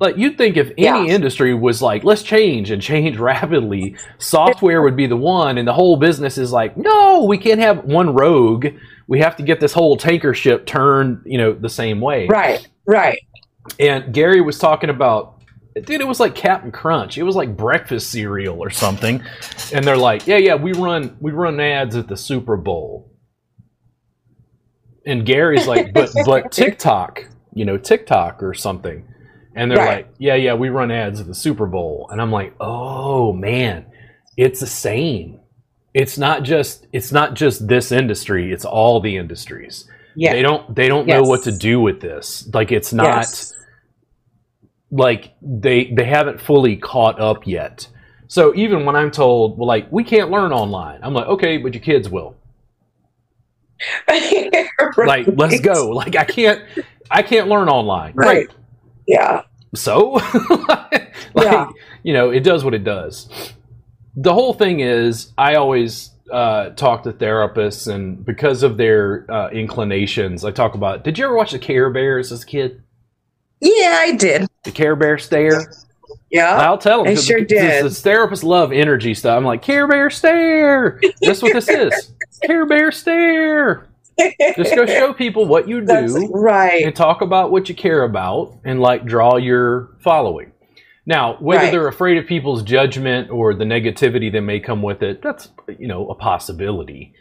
Like 0.00 0.16
you'd 0.16 0.38
think 0.38 0.56
if 0.56 0.68
any 0.78 1.08
Yeah. 1.08 1.14
industry 1.14 1.54
was 1.54 1.82
like, 1.82 2.04
let's 2.04 2.22
change 2.22 2.70
and 2.70 2.80
change 2.80 3.16
rapidly, 3.18 3.96
software 4.18 4.82
would 4.82 4.96
be 4.96 5.06
the 5.06 5.16
one, 5.16 5.58
and 5.58 5.66
the 5.66 5.72
whole 5.72 5.96
business 5.96 6.38
is 6.38 6.52
like, 6.52 6.76
no, 6.76 7.24
we 7.24 7.36
can't 7.38 7.60
have 7.60 7.84
one 7.84 8.14
rogue. 8.14 8.66
We 9.08 9.18
have 9.20 9.34
to 9.36 9.42
get 9.42 9.58
this 9.58 9.72
whole 9.72 9.96
tanker 9.96 10.34
ship 10.34 10.66
turned, 10.66 11.22
you 11.24 11.38
know, 11.38 11.52
the 11.52 11.68
same 11.68 12.00
way. 12.00 12.26
Right, 12.28 12.64
right. 12.86 13.18
And 13.80 14.14
Gary 14.14 14.40
was 14.40 14.58
talking 14.58 14.88
about, 14.90 15.40
dude, 15.74 16.00
it 16.00 16.06
was 16.06 16.20
like 16.20 16.34
Captain 16.34 16.70
Crunch. 16.70 17.18
It 17.18 17.22
was 17.24 17.34
like 17.34 17.56
breakfast 17.56 18.10
cereal 18.10 18.62
or 18.62 18.70
something. 18.70 19.22
And 19.72 19.84
they're 19.84 19.96
like, 19.96 20.26
yeah, 20.26 20.36
yeah, 20.36 20.54
we 20.54 20.72
run 20.74 21.16
we 21.20 21.32
run 21.32 21.58
ads 21.58 21.96
at 21.96 22.06
the 22.06 22.16
Super 22.16 22.56
Bowl. 22.56 23.10
And 25.06 25.24
Gary's 25.24 25.66
like, 25.66 25.92
but 25.92 26.10
but 26.26 26.52
TikTok, 26.52 27.24
you 27.58 27.64
know, 27.64 27.76
TikTok 27.76 28.42
or 28.42 28.54
something. 28.54 29.04
And 29.54 29.70
they're 29.70 29.78
Right. 29.78 30.06
like, 30.06 30.14
yeah, 30.18 30.36
yeah, 30.36 30.54
we 30.54 30.68
run 30.68 30.90
ads 30.90 31.20
at 31.20 31.26
the 31.26 31.34
Super 31.34 31.66
Bowl. 31.66 32.08
And 32.12 32.20
I'm 32.22 32.30
like, 32.30 32.54
oh 32.60 33.32
man, 33.32 33.86
it's 34.36 34.60
the 34.60 34.66
same. 34.66 35.40
It's 35.94 36.16
not 36.18 36.44
just 36.44 36.86
it's 36.92 37.10
not 37.12 37.34
just 37.34 37.66
this 37.66 37.90
industry, 37.90 38.52
it's 38.52 38.64
all 38.64 39.00
the 39.00 39.16
industries 39.16 39.88
Yeah. 40.14 40.32
they 40.32 40.42
don't 40.42 40.74
they 40.76 40.86
don't 40.88 41.06
know 41.08 41.22
what 41.22 41.42
to 41.44 41.52
do 41.52 41.80
with 41.80 42.00
this 42.00 42.48
like 42.54 42.70
it's 42.70 42.92
not 42.92 43.06
Yes. 43.06 43.52
like 44.90 45.32
they 45.42 45.90
they 45.96 46.04
haven't 46.04 46.40
fully 46.40 46.76
caught 46.76 47.18
up 47.20 47.46
yet 47.46 47.88
so 48.28 48.54
even 48.54 48.84
when 48.86 48.94
i'm 48.96 49.10
told 49.10 49.58
well 49.58 49.66
like 49.66 49.86
we 49.90 50.04
can't 50.04 50.30
learn 50.30 50.52
online 50.52 51.00
i'm 51.02 51.14
like 51.14 51.26
okay 51.26 51.56
but 51.58 51.72
your 51.74 51.82
kids 51.82 52.08
will 52.08 52.36
like 55.06 55.26
let's 55.36 55.60
go 55.60 55.88
like 55.90 56.16
i 56.16 56.24
can't 56.24 56.60
i 57.10 57.22
can't 57.22 57.48
learn 57.48 57.68
online 57.68 58.12
Right. 58.14 58.46
Great. 58.48 58.50
Yeah. 59.06 59.42
so 59.74 60.12
like 60.50 61.14
Yeah. 61.34 61.68
you 62.02 62.12
know 62.12 62.30
it 62.30 62.40
does 62.40 62.64
what 62.64 62.74
it 62.74 62.84
does 62.84 63.28
the 64.16 64.32
whole 64.34 64.52
thing 64.54 64.80
is 64.80 65.32
i 65.38 65.54
always 65.54 66.10
uh, 66.30 66.68
talk 66.70 67.04
to 67.04 67.12
therapists 67.12 67.90
and 67.90 68.22
because 68.22 68.62
of 68.62 68.76
their 68.76 69.24
uh, 69.32 69.48
inclinations 69.48 70.44
i 70.44 70.50
talk 70.50 70.74
about 70.74 71.02
did 71.02 71.16
you 71.18 71.24
ever 71.24 71.34
watch 71.34 71.52
the 71.52 71.58
care 71.58 71.88
bears 71.88 72.30
as 72.30 72.42
a 72.42 72.46
kid 72.46 72.82
Yeah, 73.60 73.96
I 74.00 74.12
did. 74.14 74.46
the 74.64 74.70
care 74.70 74.94
bear 74.94 75.16
stare 75.16 75.72
Yeah. 76.30 76.56
i'll 76.58 76.76
tell 76.76 77.02
them 77.04 77.12
I 77.12 77.14
sure 77.14 77.40
did. 77.40 77.82
the 77.82 77.88
therapists 77.88 78.44
love 78.44 78.72
energy 78.72 79.14
stuff 79.14 79.38
i'm 79.38 79.44
like 79.46 79.62
care 79.62 79.88
bear 79.88 80.10
stare 80.10 81.00
that's 81.22 81.40
what 81.40 81.54
this 81.54 81.66
is 81.70 82.12
care 82.44 82.66
bear 82.66 82.92
stare 82.92 83.86
just 84.56 84.74
go 84.74 84.86
show 84.86 85.12
people 85.12 85.46
what 85.46 85.68
you 85.68 85.80
That's 85.84 86.14
do 86.14 86.28
right. 86.32 86.82
and 86.84 86.94
talk 86.94 87.20
about 87.20 87.50
what 87.50 87.68
you 87.68 87.74
care 87.74 88.04
about 88.04 88.58
and 88.64 88.80
like 88.80 89.04
draw 89.04 89.36
your 89.36 89.96
following. 90.02 90.52
Now, 91.06 91.36
whether 91.40 91.62
Right. 91.64 91.70
they're 91.70 91.88
afraid 91.88 92.18
of 92.18 92.26
people's 92.26 92.62
judgment 92.62 93.30
or 93.30 93.54
the 93.54 93.64
negativity 93.64 94.30
that 94.32 94.42
may 94.42 94.60
come 94.60 94.82
with 94.82 95.02
it, 95.02 95.22
that's 95.22 95.50
you 95.78 95.88
know 95.88 96.08
a 96.10 96.14
possibility. 96.14 97.14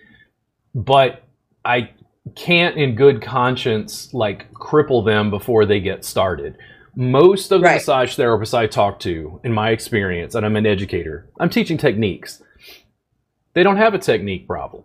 But 0.76 1.24
I 1.64 1.92
can't 2.36 2.76
in 2.76 2.96
good 2.96 3.22
conscience 3.22 4.14
like 4.14 4.52
cripple 4.54 5.06
them 5.06 5.30
before 5.30 5.66
they 5.66 5.80
get 5.80 6.04
started. 6.04 6.58
Most 6.96 7.52
of 7.52 7.62
the 7.62 7.68
massage 7.68 8.18
therapists 8.20 8.54
I 8.54 8.68
talk 8.68 9.00
to, 9.02 9.40
in 9.44 9.54
my 9.54 9.70
experience, 9.70 10.36
and 10.36 10.46
I'm 10.46 10.56
an 10.56 10.66
educator, 10.66 11.30
I'm 11.40 11.50
teaching 11.50 11.78
techniques. 11.78 12.42
They 13.54 13.64
don't 13.64 13.78
have 13.78 13.94
a 13.94 14.00
technique 14.00 14.48
problem. 14.48 14.84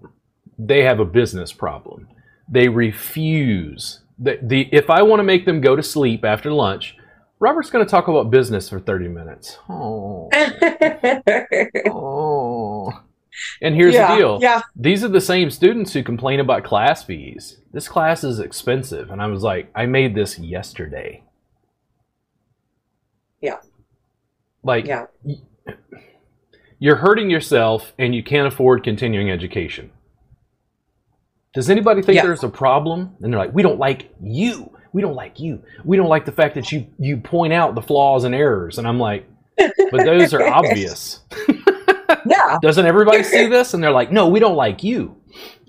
They 0.59 0.83
have 0.83 1.01
a 1.01 1.05
business 1.05 1.53
problem. 1.53 2.09
They 2.49 2.69
refuse. 2.69 4.01
The, 4.19 4.39
the 4.43 4.69
if 4.73 4.91
I 4.91 5.03
want 5.03 5.21
to 5.21 5.25
make 5.25 5.47
them 5.47 5.61
go 5.61 5.75
to 5.77 5.83
sleep 5.83 6.25
after 6.25 6.53
lunch, 6.53 6.97
Robert's 7.39 7.71
going 7.71 7.85
to 7.85 7.91
talk 7.91 8.09
about 8.09 8.31
business 8.31 8.69
for 8.69 8.79
30 8.81 9.09
minutes. 9.09 9.59
Oh, 9.69 10.31
oh. 11.87 13.03
And 13.61 13.75
here's 13.75 13.95
yeah, 13.95 14.13
the 14.13 14.17
deal. 14.21 14.39
Yeah. 14.41 14.61
These 14.77 15.03
are 15.03 15.09
the 15.09 15.21
same 15.21 15.51
students 15.51 15.93
who 15.93 16.03
complain 16.03 16.39
about 16.39 16.65
class 16.65 17.03
fees. 17.03 17.59
This 17.73 17.89
class 17.89 18.23
is 18.25 18.39
expensive. 18.39 19.11
And 19.11 19.23
I 19.23 19.27
was 19.27 19.43
like, 19.43 19.71
I 19.75 19.87
made 19.87 20.15
this 20.15 20.39
yesterday. 20.39 21.23
Yeah. 23.41 23.59
Like, 24.63 24.87
Yeah. 24.87 25.07
you're 26.79 26.97
hurting 26.97 27.31
yourself 27.31 27.93
and 27.99 28.15
you 28.15 28.23
can't 28.23 28.47
afford 28.47 28.85
continuing 28.85 29.31
education. 29.31 29.91
Does 31.55 31.69
anybody 31.71 32.03
think 32.03 32.17
Yeah. 32.17 32.23
there's 32.23 32.45
a 32.45 32.49
problem? 32.49 33.15
And 33.21 33.33
they're 33.33 33.41
like, 33.41 33.53
we 33.55 33.63
don't 33.63 33.79
like 33.79 34.11
you. 34.23 34.71
We 34.93 35.03
don't 35.03 35.15
like 35.15 35.39
you. 35.41 35.63
We 35.85 35.97
don't 35.97 36.09
like 36.09 36.25
the 36.25 36.33
fact 36.33 36.55
that 36.55 36.71
you 36.73 36.87
you 36.99 37.17
point 37.19 37.53
out 37.53 37.75
the 37.75 37.83
flaws 37.83 38.25
and 38.25 38.35
errors. 38.35 38.79
And 38.79 38.87
I'm 38.89 38.99
like, 38.99 39.27
but 39.57 40.05
those 40.05 40.33
are 40.35 40.47
obvious. 40.47 41.21
Yeah. 42.27 42.59
Doesn't 42.63 42.85
everybody 42.87 43.23
see 43.25 43.47
this? 43.49 43.75
And 43.75 43.83
they're 43.83 43.91
like, 43.91 44.13
no, 44.13 44.29
we 44.29 44.39
don't 44.39 44.55
like 44.55 44.85
you. 44.85 45.17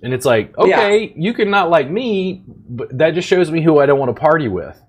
And 0.04 0.14
it's 0.14 0.26
like, 0.26 0.54
Yeah. 0.60 0.78
okay, 0.82 1.14
you 1.16 1.34
can 1.34 1.50
not 1.50 1.70
like 1.72 1.90
me, 1.90 2.44
but 2.48 2.96
that 2.98 3.12
just 3.16 3.28
shows 3.28 3.50
me 3.50 3.62
who 3.64 3.80
I 3.80 3.86
don't 3.88 3.98
want 3.98 4.14
to 4.16 4.20
party 4.20 4.48
with. 4.50 4.80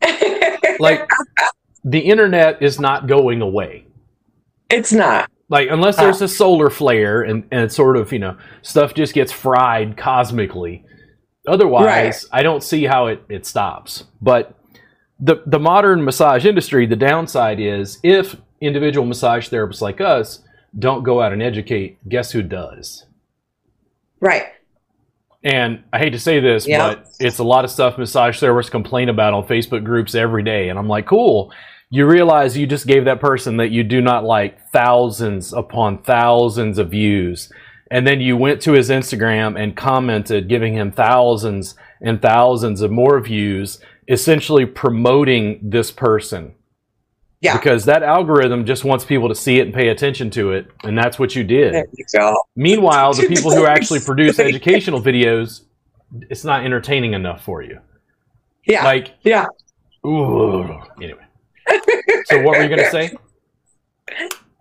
Like, 0.80 1.08
the 1.84 2.00
internet 2.00 2.62
is 2.62 2.80
not 2.80 3.06
going 3.06 3.42
away. 3.42 3.86
it's 4.70 4.92
not. 4.92 5.30
Like, 5.48 5.68
unless 5.70 5.96
there's 5.96 6.22
a 6.22 6.28
solar 6.28 6.70
flare 6.70 7.22
and, 7.22 7.46
and 7.52 7.70
sort 7.70 7.96
of, 7.96 8.12
you 8.12 8.18
know, 8.18 8.36
stuff 8.62 8.94
just 8.94 9.12
gets 9.14 9.30
fried 9.30 9.96
cosmically. 9.96 10.84
Otherwise, 11.46 11.84
Right. 12.32 12.40
I 12.40 12.42
don't 12.42 12.62
see 12.62 12.84
how 12.84 13.06
it, 13.08 13.22
it 13.28 13.44
stops. 13.46 14.04
But 14.22 14.58
the, 15.20 15.42
the 15.46 15.58
modern 15.58 16.02
massage 16.04 16.46
industry, 16.46 16.86
the 16.86 16.96
downside 16.96 17.60
is 17.60 17.98
if 18.02 18.36
individual 18.60 19.06
massage 19.06 19.48
therapists 19.50 19.82
like 19.82 20.00
us 20.00 20.40
don't 20.78 21.02
go 21.04 21.20
out 21.20 21.32
and 21.32 21.42
educate, 21.42 21.98
guess 22.08 22.32
who 22.32 22.42
does? 22.42 23.04
Right. 24.20 24.44
And 25.42 25.84
I 25.92 25.98
hate 25.98 26.10
to 26.10 26.18
say 26.18 26.40
this, 26.40 26.66
Yeah. 26.66 26.78
but 26.94 27.06
it's 27.20 27.38
a 27.38 27.44
lot 27.44 27.64
of 27.66 27.70
stuff 27.70 27.98
massage 27.98 28.42
therapists 28.42 28.70
complain 28.70 29.10
about 29.10 29.34
on 29.34 29.46
Facebook 29.46 29.84
groups 29.84 30.14
every 30.14 30.42
day. 30.42 30.70
And 30.70 30.78
I'm 30.78 30.88
like, 30.88 31.06
cool. 31.06 31.52
You 31.94 32.06
realize 32.06 32.56
you 32.56 32.66
just 32.66 32.88
gave 32.88 33.04
that 33.04 33.20
person 33.20 33.58
that 33.58 33.70
you 33.70 33.84
do 33.84 34.00
not 34.00 34.24
like 34.24 34.68
thousands 34.72 35.52
upon 35.52 36.02
thousands 36.02 36.76
of 36.78 36.90
views. 36.90 37.52
And 37.88 38.04
then 38.04 38.20
you 38.20 38.36
went 38.36 38.60
to 38.62 38.72
his 38.72 38.90
Instagram 38.90 39.56
and 39.56 39.76
commented, 39.76 40.48
giving 40.48 40.74
him 40.74 40.90
thousands 40.90 41.76
and 42.00 42.20
thousands 42.20 42.80
of 42.80 42.90
more 42.90 43.20
views, 43.20 43.78
essentially 44.08 44.66
promoting 44.66 45.60
this 45.62 45.92
person. 45.92 46.56
Yeah. 47.40 47.56
Because 47.56 47.84
that 47.84 48.02
algorithm 48.02 48.66
just 48.66 48.82
wants 48.82 49.04
people 49.04 49.28
to 49.28 49.34
see 49.36 49.60
it 49.60 49.66
and 49.66 49.72
pay 49.72 49.90
attention 49.90 50.30
to 50.30 50.50
it. 50.50 50.66
And 50.82 50.98
that's 50.98 51.20
what 51.20 51.36
you 51.36 51.44
did. 51.44 51.86
You. 51.96 52.42
Meanwhile, 52.56 53.12
the 53.12 53.28
people 53.32 53.52
who 53.52 53.66
actually 53.66 54.00
produce 54.00 54.40
educational 54.40 55.00
videos, 55.00 55.60
it's 56.28 56.42
not 56.42 56.64
entertaining 56.64 57.14
enough 57.14 57.44
for 57.44 57.62
you. 57.62 57.78
Yeah. 58.66 58.82
Like, 58.82 59.12
yeah. 59.22 59.46
ooh. 60.04 60.80
Anyway. 61.00 61.23
So 62.24 62.42
what 62.42 62.58
were 62.58 62.62
you 62.62 62.68
gonna 62.68 62.90
say? 62.90 63.12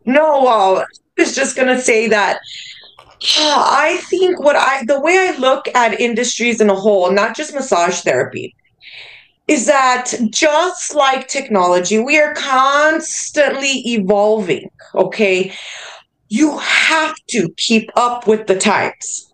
No, 0.06 0.44
well, 0.44 0.78
I 0.80 0.86
was 1.22 1.36
just 1.36 1.56
gonna 1.56 1.80
say 1.80 2.08
that 2.08 2.38
uh, 2.38 3.66
I 3.70 4.02
think 4.10 4.42
what 4.42 4.56
I 4.56 4.84
the 4.86 5.00
way 5.00 5.18
I 5.18 5.38
look 5.38 5.68
at 5.74 6.00
industries 6.00 6.60
in 6.60 6.70
a 6.70 6.76
whole, 6.76 7.12
not 7.12 7.36
just 7.36 7.54
massage 7.54 8.02
therapy, 8.02 8.56
is 9.48 9.66
that 9.66 10.14
just 10.30 10.96
like 10.96 11.28
technology, 11.28 12.00
we 12.00 12.20
are 12.20 12.34
constantly 12.34 13.82
evolving. 13.86 14.70
Okay. 14.96 15.54
You 16.30 16.58
have 16.58 17.16
to 17.30 17.50
keep 17.58 17.90
up 17.96 18.28
with 18.28 18.48
the 18.48 18.58
times 18.58 19.32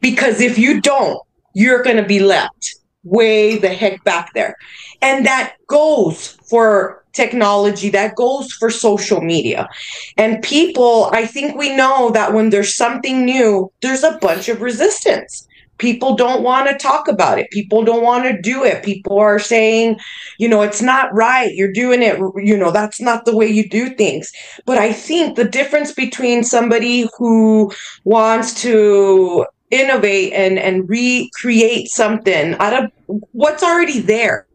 because 0.00 0.40
if 0.40 0.58
you 0.58 0.80
don't, 0.80 1.18
you're 1.54 1.82
going 1.82 1.96
to 1.96 2.06
be 2.06 2.20
left 2.20 2.76
way 3.04 3.58
the 3.58 3.68
heck 3.68 4.02
back 4.04 4.32
there. 4.34 4.56
And 5.00 5.24
that 5.26 5.54
goes 5.66 6.38
for 6.48 7.01
technology, 7.12 7.90
that 7.90 8.16
goes 8.16 8.52
for 8.52 8.70
social 8.70 9.20
media. 9.20 9.68
And 10.16 10.42
people, 10.42 11.10
I 11.12 11.26
think 11.26 11.56
we 11.56 11.74
know 11.76 12.10
that 12.10 12.32
when 12.34 12.50
there's 12.50 12.74
something 12.74 13.24
new, 13.24 13.70
there's 13.80 14.02
a 14.04 14.18
bunch 14.20 14.48
of 14.48 14.60
resistance. 14.62 15.46
people 15.82 16.14
don't 16.14 16.42
want 16.44 16.68
to 16.68 16.78
talk 16.78 17.08
about 17.08 17.38
it. 17.38 17.50
People 17.50 17.84
don't 17.84 18.04
want 18.04 18.24
to 18.24 18.40
do 18.40 18.64
it. 18.64 18.84
People 18.84 19.18
are 19.18 19.40
saying, 19.40 19.98
you 20.38 20.48
know, 20.48 20.62
it's 20.62 20.80
not 20.80 21.12
right. 21.12 21.52
You're 21.54 21.72
doing 21.72 22.02
it, 22.02 22.18
you 22.36 22.56
know, 22.56 22.70
that's 22.70 23.00
not 23.00 23.24
the 23.24 23.36
way 23.36 23.48
you 23.48 23.68
do 23.68 23.90
things. 23.90 24.30
But 24.64 24.78
I 24.78 24.92
think 24.92 25.36
the 25.36 25.44
difference 25.44 25.92
between 25.92 26.44
somebody 26.44 27.08
who 27.18 27.72
wants 28.04 28.62
to 28.62 29.44
innovate 29.70 30.32
and 30.34 30.58
and 30.58 30.88
recreate 30.88 31.88
something 31.88 32.54
out 32.60 32.84
of 32.84 32.90
what's 33.32 33.62
already 33.62 34.00
there 34.00 34.46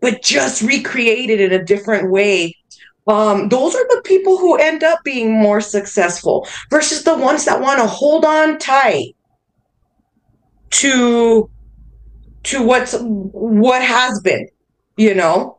but 0.00 0.22
just 0.22 0.62
recreate 0.62 1.30
it 1.30 1.40
in 1.40 1.52
a 1.52 1.64
different 1.64 2.10
way. 2.10 2.56
Um, 3.06 3.48
those 3.48 3.74
are 3.74 3.88
the 3.88 4.02
people 4.04 4.36
who 4.38 4.56
end 4.56 4.84
up 4.84 5.00
being 5.04 5.32
more 5.32 5.60
successful 5.60 6.46
versus 6.70 7.04
the 7.04 7.16
ones 7.16 7.44
that 7.44 7.60
want 7.60 7.80
to 7.80 7.86
hold 7.86 8.24
on 8.24 8.58
tight 8.58 9.16
to 10.70 11.50
to 12.44 12.62
what's 12.62 12.94
what 13.00 13.82
has 13.82 14.20
been 14.20 14.46
you 15.00 15.14
know? 15.14 15.58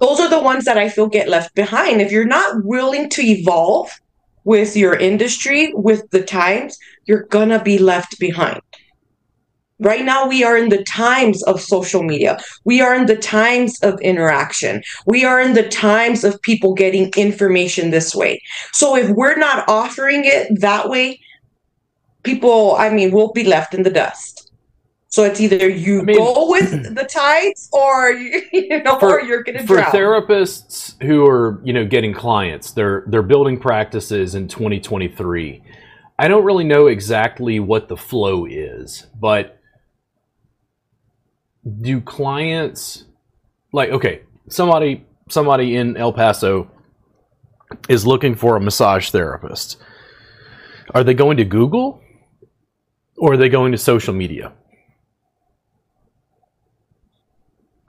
Those 0.00 0.20
are 0.20 0.30
the 0.30 0.40
ones 0.40 0.64
that 0.64 0.78
i 0.78 0.88
feel 0.88 1.06
get 1.06 1.28
left 1.28 1.54
behind. 1.54 2.00
If 2.00 2.10
you're 2.10 2.24
not 2.24 2.64
willing 2.64 3.10
to 3.10 3.22
evolve 3.22 3.90
with 4.44 4.76
your 4.76 4.94
industry 4.94 5.72
with 5.74 6.10
the 6.10 6.22
times 6.22 6.78
you're 7.04 7.24
gonna 7.24 7.62
be 7.62 7.78
left 7.78 8.18
behind 8.18 8.62
Right 9.80 10.04
now, 10.04 10.26
we 10.26 10.42
are 10.42 10.56
in 10.56 10.70
the 10.70 10.82
times 10.84 11.42
of 11.44 11.60
social 11.60 12.02
media. 12.02 12.38
We 12.64 12.80
are 12.80 12.94
in 12.94 13.06
the 13.06 13.16
times 13.16 13.78
of 13.82 14.00
interaction. 14.00 14.82
We 15.06 15.24
are 15.24 15.40
in 15.40 15.54
the 15.54 15.68
times 15.68 16.24
of 16.24 16.40
people 16.42 16.74
getting 16.74 17.12
information 17.16 17.90
this 17.90 18.14
way. 18.14 18.40
So 18.72 18.96
if 18.96 19.08
we're 19.10 19.36
not 19.36 19.68
offering 19.68 20.22
it 20.24 20.60
that 20.60 20.88
way, 20.88 21.20
people, 22.24 22.74
I 22.76 22.90
mean, 22.90 23.12
will 23.12 23.32
be 23.32 23.44
left 23.44 23.72
in 23.72 23.84
the 23.84 23.90
dust. 23.90 24.50
So 25.10 25.24
it's 25.24 25.40
either 25.40 25.68
you 25.68 26.00
I 26.00 26.04
mean, 26.04 26.16
go 26.18 26.50
with 26.50 26.94
the 26.94 27.04
tides, 27.04 27.68
or 27.72 28.10
you 28.52 28.82
know, 28.82 28.98
for, 28.98 29.18
or 29.18 29.22
you're 29.22 29.42
going 29.42 29.58
to 29.58 29.66
for 29.66 29.78
therapists 29.78 31.00
who 31.02 31.26
are 31.26 31.60
you 31.64 31.72
know 31.72 31.86
getting 31.86 32.12
clients. 32.12 32.72
They're 32.72 33.04
they're 33.06 33.22
building 33.22 33.58
practices 33.58 34.34
in 34.34 34.48
2023. 34.48 35.62
I 36.18 36.28
don't 36.28 36.44
really 36.44 36.64
know 36.64 36.88
exactly 36.88 37.58
what 37.58 37.88
the 37.88 37.96
flow 37.96 38.44
is, 38.44 39.06
but 39.18 39.57
do 41.80 42.00
clients 42.00 43.04
like 43.72 43.90
okay 43.90 44.22
somebody 44.48 45.04
somebody 45.28 45.76
in 45.76 45.96
el 45.96 46.12
paso 46.12 46.70
is 47.88 48.06
looking 48.06 48.34
for 48.34 48.56
a 48.56 48.60
massage 48.60 49.10
therapist. 49.10 49.76
Are 50.94 51.04
they 51.04 51.14
going 51.14 51.36
to 51.36 51.44
google 51.44 52.00
or 53.16 53.34
are 53.34 53.36
they 53.36 53.48
going 53.48 53.72
to 53.72 53.78
social 53.78 54.14
media? 54.14 54.52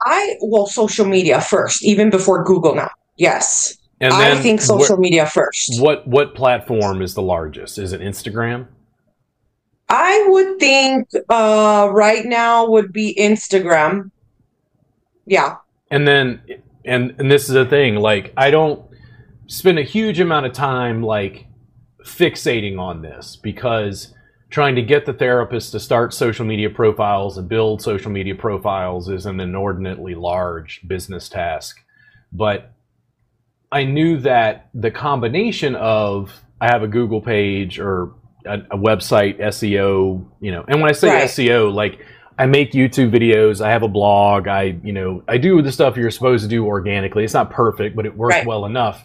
I 0.04 0.36
well 0.42 0.66
social 0.66 1.06
media 1.06 1.40
first 1.40 1.84
even 1.84 2.10
before 2.10 2.44
google 2.44 2.74
now. 2.74 2.90
Yes. 3.16 3.76
And 4.02 4.14
i 4.14 4.34
think 4.40 4.62
social 4.62 4.96
what, 4.96 5.00
media 5.00 5.26
first. 5.26 5.78
what 5.80 6.06
what 6.06 6.34
platform 6.34 7.02
is 7.02 7.14
the 7.14 7.22
largest? 7.22 7.78
Is 7.78 7.92
it 7.92 8.00
instagram 8.00 8.68
I 9.90 10.24
would 10.28 10.60
think 10.60 11.10
uh, 11.28 11.88
right 11.92 12.24
now 12.24 12.68
would 12.68 12.92
be 12.92 13.14
Instagram. 13.18 14.12
Yeah. 15.26 15.56
And 15.90 16.06
then, 16.06 16.42
and 16.84 17.14
and 17.18 17.30
this 17.30 17.48
is 17.48 17.54
the 17.54 17.66
thing. 17.66 17.96
Like, 17.96 18.32
I 18.36 18.52
don't 18.52 18.88
spend 19.48 19.80
a 19.80 19.82
huge 19.82 20.20
amount 20.20 20.46
of 20.46 20.52
time 20.52 21.02
like 21.02 21.46
fixating 22.04 22.78
on 22.78 23.02
this 23.02 23.34
because 23.34 24.14
trying 24.48 24.76
to 24.76 24.82
get 24.82 25.06
the 25.06 25.12
therapist 25.12 25.72
to 25.72 25.80
start 25.80 26.14
social 26.14 26.44
media 26.44 26.70
profiles 26.70 27.36
and 27.36 27.48
build 27.48 27.82
social 27.82 28.10
media 28.10 28.34
profiles 28.34 29.08
is 29.08 29.26
an 29.26 29.40
inordinately 29.40 30.14
large 30.14 30.80
business 30.86 31.28
task. 31.28 31.80
But 32.32 32.72
I 33.72 33.84
knew 33.84 34.18
that 34.20 34.68
the 34.72 34.90
combination 34.90 35.74
of 35.74 36.32
I 36.60 36.66
have 36.66 36.82
a 36.84 36.88
Google 36.88 37.20
page 37.20 37.80
or 37.80 38.12
a, 38.46 38.58
a 38.70 38.78
website 38.78 39.40
SEO, 39.40 40.24
you 40.40 40.52
know. 40.52 40.64
And 40.68 40.80
when 40.80 40.90
I 40.90 40.92
say 40.92 41.08
right. 41.08 41.28
SEO, 41.28 41.72
like 41.72 42.04
I 42.38 42.46
make 42.46 42.72
YouTube 42.72 43.10
videos, 43.10 43.60
I 43.60 43.70
have 43.70 43.82
a 43.82 43.88
blog, 43.88 44.48
I, 44.48 44.78
you 44.82 44.92
know, 44.92 45.22
I 45.28 45.36
do 45.36 45.60
the 45.60 45.70
stuff 45.70 45.96
you're 45.96 46.10
supposed 46.10 46.42
to 46.42 46.48
do 46.48 46.64
organically. 46.64 47.22
It's 47.22 47.34
not 47.34 47.50
perfect, 47.50 47.94
but 47.94 48.06
it 48.06 48.16
works 48.16 48.36
right. 48.36 48.46
well 48.46 48.64
enough. 48.64 49.04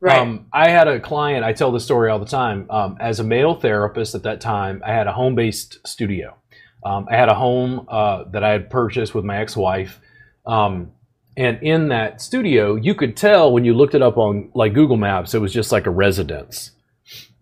Right. 0.00 0.18
Um, 0.18 0.46
I 0.52 0.68
had 0.68 0.88
a 0.88 0.98
client, 0.98 1.44
I 1.44 1.52
tell 1.52 1.72
this 1.72 1.84
story 1.84 2.10
all 2.10 2.18
the 2.18 2.26
time. 2.26 2.66
Um, 2.70 2.96
as 3.00 3.20
a 3.20 3.24
male 3.24 3.54
therapist 3.54 4.14
at 4.14 4.24
that 4.24 4.40
time, 4.40 4.82
I 4.84 4.90
had 4.90 5.06
a 5.06 5.12
home 5.12 5.34
based 5.34 5.86
studio. 5.86 6.36
Um, 6.84 7.06
I 7.10 7.16
had 7.16 7.28
a 7.28 7.34
home 7.34 7.86
uh, 7.88 8.24
that 8.30 8.42
I 8.42 8.50
had 8.50 8.70
purchased 8.70 9.14
with 9.14 9.24
my 9.24 9.38
ex 9.38 9.56
wife. 9.56 10.00
Um, 10.46 10.92
and 11.36 11.62
in 11.62 11.88
that 11.88 12.20
studio, 12.20 12.74
you 12.74 12.94
could 12.94 13.16
tell 13.16 13.52
when 13.52 13.64
you 13.64 13.72
looked 13.72 13.94
it 13.94 14.02
up 14.02 14.16
on 14.16 14.50
like 14.54 14.74
Google 14.74 14.96
Maps, 14.96 15.32
it 15.34 15.40
was 15.40 15.52
just 15.52 15.70
like 15.70 15.86
a 15.86 15.90
residence 15.90 16.72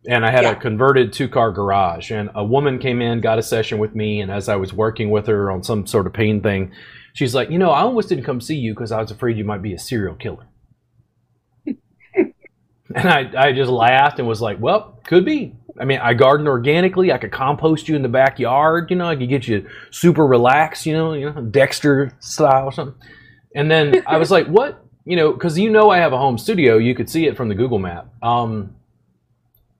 and 0.07 0.25
I 0.25 0.31
had 0.31 0.45
yeah. 0.45 0.53
a 0.53 0.57
converted 0.57 1.13
two 1.13 1.29
car 1.29 1.51
garage. 1.51 2.11
And 2.11 2.31
a 2.35 2.45
woman 2.45 2.79
came 2.79 3.03
in, 3.03 3.21
got 3.21 3.39
a 3.39 3.43
session 3.43 3.79
with 3.79 3.95
me, 3.95 4.21
and 4.21 4.31
as 4.31 4.49
I 4.49 4.57
was 4.57 4.73
working 4.73 5.11
with 5.11 5.27
her 5.27 5.51
on 5.51 5.63
some 5.63 5.87
sort 5.87 6.07
of 6.07 6.13
pain 6.13 6.41
thing, 6.43 6.73
she's 7.15 7.35
like, 7.35 7.51
"You 7.51 7.59
know, 7.59 7.71
I 7.71 7.81
almost 7.81 8.09
didn't 8.09 8.25
come 8.25 8.41
see 8.41 8.57
you 8.57 8.73
because 8.75 8.93
I 8.93 9.01
was 9.01 9.11
afraid 9.11 9.37
you 9.37 9.45
might 9.45 9.63
be 9.63 9.75
a 9.75 9.79
serial 9.79 10.15
killer." 10.15 10.47
and 11.67 12.31
I, 12.95 13.31
I 13.37 13.53
just 13.53 13.71
laughed 13.71 14.19
and 14.19 14.29
was 14.29 14.41
like, 14.41 14.59
"Well, 14.61 15.01
could 15.05 15.25
be. 15.25 15.55
I 15.79 15.85
mean, 15.85 15.99
I 15.99 16.15
garden 16.15 16.49
organically. 16.49 17.13
I 17.13 17.19
could 17.19 17.33
compost 17.33 17.89
you 17.89 17.97
in 17.97 18.03
the 18.03 18.09
backyard. 18.09 18.91
You 18.91 18.97
know, 18.97 19.09
I 19.09 19.17
could 19.17 19.29
get 19.29 19.47
you 19.47 19.69
super 19.91 20.27
relaxed. 20.27 20.87
You 20.87 20.95
know, 20.95 21.13
you 21.13 21.31
know, 21.31 21.43
Dexter 21.43 22.13
style 22.21 22.67
or 22.67 22.73
something." 22.73 23.01
And 23.55 23.71
then 23.71 24.03
I 24.07 24.19
was 24.19 24.31
like, 24.31 24.47
"What?" 24.47 24.83
You 25.05 25.17
know, 25.17 25.33
because 25.33 25.59
you 25.59 25.71
know 25.71 25.91
I 25.91 25.99
have 25.99 26.13
a 26.13 26.19
home 26.19 26.39
studio. 26.39 26.79
You 26.79 26.95
could 26.95 27.09
see 27.09 27.27
it 27.27 27.37
from 27.37 27.49
the 27.49 27.55
Google 27.55 27.79
map. 27.79 28.09
Um, 28.23 28.76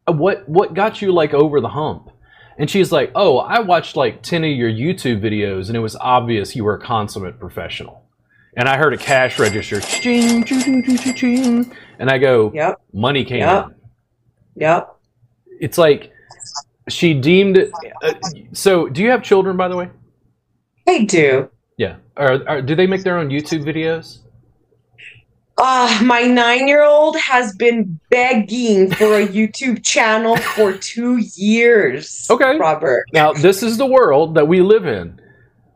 what 0.07 0.49
what 0.49 0.75
got 0.75 1.03
you 1.03 1.13
like 1.13 1.35
over 1.35 1.61
the 1.61 1.69
hump? 1.69 2.11
And 2.59 2.71
she's 2.71 2.91
like, 2.91 3.13
"Oh, 3.15 3.39
I 3.39 3.61
watched 3.61 3.97
like 3.97 4.23
10 4.23 4.45
of 4.45 4.51
your 4.51 4.71
YouTube 4.71 5.21
videos 5.21 5.69
and 5.69 5.77
it 5.77 5.81
was 5.81 5.97
obvious 5.97 6.57
you 6.57 6.65
were 6.65 6.75
a 6.75 6.81
consummate 6.81 7.39
professional." 7.39 8.03
And 8.57 8.69
I 8.69 8.79
heard 8.79 8.95
a 8.95 8.99
cash 8.99 9.39
register, 9.39 9.81
ching, 9.81 10.43
ching, 10.45 10.83
ching, 10.83 11.15
ching, 11.15 11.77
and 11.99 12.09
I 12.09 12.19
go, 12.19 12.51
"Yep." 12.55 12.81
Money 12.93 13.25
came 13.25 13.41
yep. 13.41 13.67
in. 13.67 13.75
Yep. 14.63 14.97
It's 15.61 15.79
like 15.79 16.13
she 16.89 17.15
deemed 17.15 17.57
it. 17.57 17.71
Uh, 18.03 18.15
so, 18.53 18.89
do 18.89 19.03
you 19.03 19.11
have 19.11 19.23
children, 19.23 19.57
by 19.57 19.69
the 19.69 19.77
way? 19.77 19.91
I 20.89 21.05
do. 21.05 21.51
Yeah. 21.77 21.97
Or, 22.17 22.49
or 22.49 22.63
do 22.63 22.75
they 22.75 22.87
make 22.87 23.03
their 23.03 23.19
own 23.19 23.29
YouTube 23.29 23.65
videos? 23.65 24.21
Uh, 25.59 26.01
my 26.05 26.23
nine 26.23 26.69
year 26.69 26.85
old 26.85 27.17
has 27.17 27.55
been 27.57 27.99
begging 28.11 28.91
for 28.91 29.19
a 29.21 29.27
YouTube 29.27 29.83
channel 29.83 30.37
for 30.37 30.73
two 30.75 31.19
years. 31.35 32.27
Okay. 32.29 32.59
Robert. 32.59 33.07
Now, 33.13 33.33
this 33.33 33.63
is 33.63 33.79
the 33.79 33.87
world 33.87 34.35
that 34.35 34.47
we 34.49 34.61
live 34.61 34.87
in. 34.87 35.21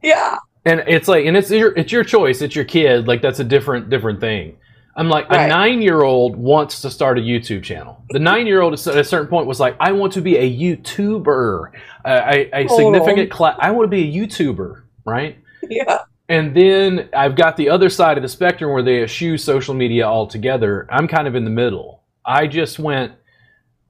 Yeah. 0.03 0.39
And 0.67 0.81
it's 0.87 1.09
like, 1.09 1.25
and 1.25 1.37
it's 1.37 1.51
your, 1.51 1.73
it's 1.79 1.93
your 1.93 2.05
choice. 2.05 2.43
It's 2.43 2.55
your 2.55 2.67
kid. 2.67 3.09
Like, 3.09 3.23
that's 3.23 3.41
a 3.41 3.45
different, 3.45 3.89
different 3.89 4.21
thing. 4.21 4.59
I'm 4.97 5.09
like, 5.09 5.31
right. 5.31 5.47
a 5.47 5.49
nine 5.49 5.81
year 5.81 6.03
old 6.03 6.37
wants 6.37 6.83
to 6.83 6.91
start 6.91 7.19
a 7.19 7.23
YouTube 7.23 7.63
channel. 7.63 8.05
The 8.11 8.19
nine 8.19 8.47
year 8.47 8.61
old 8.61 8.75
at 8.75 8.87
a 8.87 9.05
certain 9.05 9.29
point 9.29 9.47
was 9.47 9.59
like, 9.59 9.77
I 9.81 9.93
want 9.93 10.13
to 10.15 10.21
be 10.21 10.37
a 10.37 10.59
YouTuber, 10.59 11.71
a, 12.05 12.11
a, 12.11 12.65
a 12.65 12.69
significant 12.69 13.33
oh. 13.33 13.35
class. 13.35 13.57
I 13.59 13.71
want 13.71 13.91
to 13.91 13.97
be 13.97 14.03
a 14.03 14.27
YouTuber, 14.27 14.83
right? 15.07 15.39
Yeah. 15.63 16.01
And 16.31 16.57
then 16.57 17.09
I've 17.13 17.35
got 17.35 17.57
the 17.57 17.69
other 17.69 17.91
side 17.91 18.17
of 18.17 18.23
the 18.23 18.29
spectrum 18.29 18.73
where 18.73 18.85
they 18.85 19.03
eschew 19.03 19.37
social 19.37 19.75
media 19.75 20.05
altogether. 20.05 20.87
I'm 20.89 21.09
kind 21.09 21.27
of 21.27 21.35
in 21.35 21.43
the 21.43 21.51
middle. 21.51 22.05
I 22.25 22.47
just 22.47 22.79
went 22.79 23.15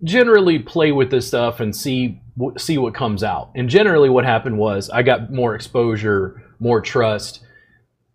generally 0.03 0.59
play 0.59 0.91
with 0.91 1.11
this 1.11 1.29
stuff 1.29 1.61
and 1.61 1.77
see 1.77 2.19
see 2.57 2.79
what 2.79 2.95
comes 2.95 3.23
out. 3.23 3.51
And 3.55 3.69
generally, 3.69 4.09
what 4.09 4.25
happened 4.25 4.57
was 4.57 4.89
I 4.89 5.03
got 5.03 5.31
more 5.31 5.55
exposure, 5.55 6.43
more 6.59 6.81
trust, 6.81 7.45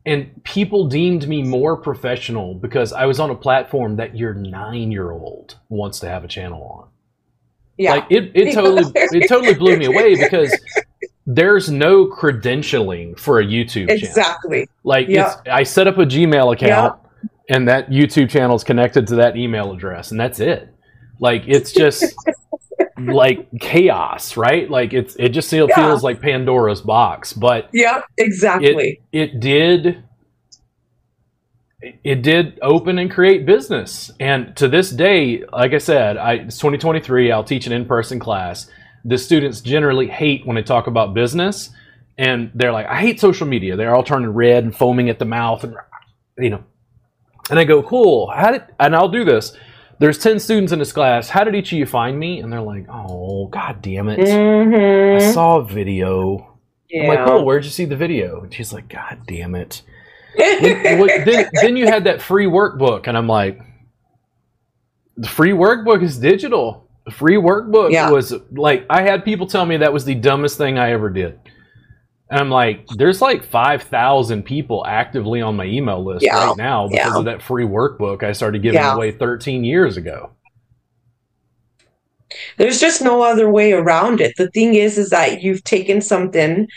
and 0.08 0.44
people 0.44 0.88
deemed 0.88 1.28
me 1.28 1.44
more 1.44 1.78
professional 1.78 2.56
because 2.56 2.94
I 2.94 3.06
was 3.06 3.20
on 3.20 3.30
a 3.30 3.36
platform 3.36 3.98
that 3.98 4.18
your 4.18 4.34
nine 4.34 4.92
year 4.92 5.12
old 5.12 5.60
wants 5.70 6.00
to 6.00 6.10
have 6.10 6.24
a 6.24 6.28
channel 6.28 6.64
on. 6.64 6.90
Yeah, 7.78 7.92
like 7.92 8.06
it, 8.10 8.32
it 8.34 8.54
totally 8.56 8.92
it 8.96 9.28
totally 9.28 9.54
blew 9.54 9.78
me 9.78 9.86
away 9.86 10.16
because 10.16 10.52
there's 11.26 11.70
no 11.72 12.06
credentialing 12.06 13.18
for 13.20 13.40
a 13.40 13.46
YouTube 13.46 13.90
exactly. 13.90 13.98
channel. 13.98 14.10
Exactly. 14.10 14.70
Like 14.84 15.08
yep. 15.08 15.42
I 15.52 15.64
set 15.64 15.88
up 15.88 15.98
a 15.98 16.06
Gmail 16.06 16.54
account 16.54 17.00
yep. 17.02 17.32
and 17.50 17.68
that 17.68 17.90
YouTube 17.90 18.30
channel 18.30 18.56
is 18.56 18.64
connected 18.64 19.08
to 19.08 19.16
that 19.16 19.36
email 19.36 19.74
address 19.74 20.12
and 20.12 20.20
that's 20.20 20.40
it. 20.40 20.70
Like 21.20 21.44
it's 21.48 21.72
just 21.72 22.14
like 22.98 23.48
chaos, 23.60 24.38
right? 24.38 24.70
Like 24.70 24.94
it's 24.94 25.16
it 25.16 25.30
just 25.30 25.50
feels 25.50 25.72
yeah. 25.76 25.94
like 25.96 26.22
Pandora's 26.22 26.82
box, 26.82 27.34
but 27.34 27.70
Yeah, 27.74 28.02
exactly. 28.18 29.02
It, 29.12 29.32
it 29.34 29.40
did 29.40 30.04
it 32.04 32.22
did 32.22 32.60
open 32.62 33.00
and 33.00 33.12
create 33.12 33.46
business. 33.46 34.12
And 34.20 34.56
to 34.58 34.68
this 34.68 34.90
day, 34.90 35.44
like 35.52 35.74
I 35.74 35.78
said, 35.78 36.18
I 36.18 36.34
it's 36.34 36.58
2023, 36.58 37.32
I'll 37.32 37.44
teach 37.44 37.68
an 37.68 37.74
in-person 37.74 38.20
class 38.20 38.70
the 39.06 39.18
students 39.18 39.62
generally 39.62 40.08
hate 40.08 40.46
when 40.46 40.58
I 40.58 40.62
talk 40.62 40.88
about 40.88 41.14
business, 41.14 41.70
and 42.18 42.52
they're 42.56 42.72
like, 42.74 42.88
"I 42.88 43.00
hate 43.00 43.20
social 43.20 43.48
media." 43.48 43.76
They're 43.76 43.96
all 43.96 44.04
turning 44.04 44.30
red 44.30 44.64
and 44.64 44.76
foaming 44.76 45.10
at 45.10 45.20
the 45.20 45.26
mouth, 45.26 45.64
and 45.64 45.76
you 46.38 46.50
know. 46.50 46.64
And 47.50 47.60
I 47.60 47.64
go, 47.64 47.84
"Cool." 47.84 48.32
How 48.32 48.52
did? 48.52 48.64
And 48.80 48.96
I'll 48.96 49.08
do 49.08 49.24
this. 49.24 49.56
There's 50.00 50.18
ten 50.18 50.40
students 50.40 50.74
in 50.74 50.80
this 50.80 50.92
class. 50.92 51.30
How 51.30 51.44
did 51.44 51.56
each 51.56 51.72
of 51.72 51.78
you 51.78 51.86
find 51.86 52.20
me? 52.20 52.40
And 52.40 52.52
they're 52.52 52.62
like, 52.62 52.88
"Oh, 52.90 53.48
god 53.48 53.82
damn 53.82 54.10
it! 54.10 54.20
Mhm. 54.20 55.16
I 55.22 55.32
saw 55.32 55.60
a 55.60 55.64
video." 55.64 56.52
I'm 56.94 57.08
like, 57.08 57.20
oh 57.20 57.44
Where'd 57.44 57.66
you 57.66 57.72
see 57.72 57.86
the 57.86 57.96
video?" 57.96 58.42
And 58.42 58.54
she's 58.54 58.74
like, 58.74 58.90
"God 58.90 59.20
damn 59.28 59.56
it." 59.56 59.82
Then, 60.38 61.26
then, 61.26 61.50
then 61.54 61.78
you 61.78 61.86
had 61.88 62.04
that 62.06 62.22
free 62.22 62.46
workbook, 62.46 63.08
and 63.08 63.18
I'm 63.18 63.28
like, 63.28 63.60
the 65.18 65.28
free 65.28 65.52
workbook 65.52 66.04
is 66.04 66.18
digital. 66.18 66.85
The 67.06 67.12
free 67.12 67.36
workbook 67.36 67.92
Yeah. 67.92 68.10
was 68.10 68.34
like, 68.52 68.86
I 68.90 69.02
had 69.04 69.24
people 69.24 69.46
tell 69.48 69.66
me 69.66 69.78
that 69.78 69.94
was 69.94 70.06
the 70.06 70.16
dumbest 70.16 70.58
thing 70.58 70.78
I 70.80 70.92
ever 70.92 71.10
did. 71.10 71.40
And 72.32 72.40
I'm 72.40 72.50
like, 72.50 72.88
there's 72.98 73.22
like 73.22 73.44
5,000 73.44 74.44
people 74.44 74.84
actively 74.88 75.42
on 75.42 75.56
my 75.56 75.66
email 75.66 76.04
list 76.04 76.26
Yeah. 76.26 76.48
right 76.48 76.58
now 76.58 76.88
because 76.88 77.14
Yeah. 77.14 77.20
of 77.20 77.26
that 77.26 77.42
free 77.44 77.66
workbook 77.66 78.24
I 78.24 78.32
started 78.32 78.64
giving 78.64 78.82
away 78.82 79.12
13 79.12 79.64
years 79.64 79.98
ago. 79.98 80.32
There's 82.58 82.80
just 82.80 83.04
no 83.04 83.22
other 83.22 83.50
way 83.50 83.74
around 83.74 84.20
it. 84.20 84.34
The 84.38 84.50
thing 84.50 84.74
is, 84.74 84.98
is 84.98 85.12
that 85.12 85.44
you've 85.44 85.64
taken 85.64 86.02
something, 86.02 86.68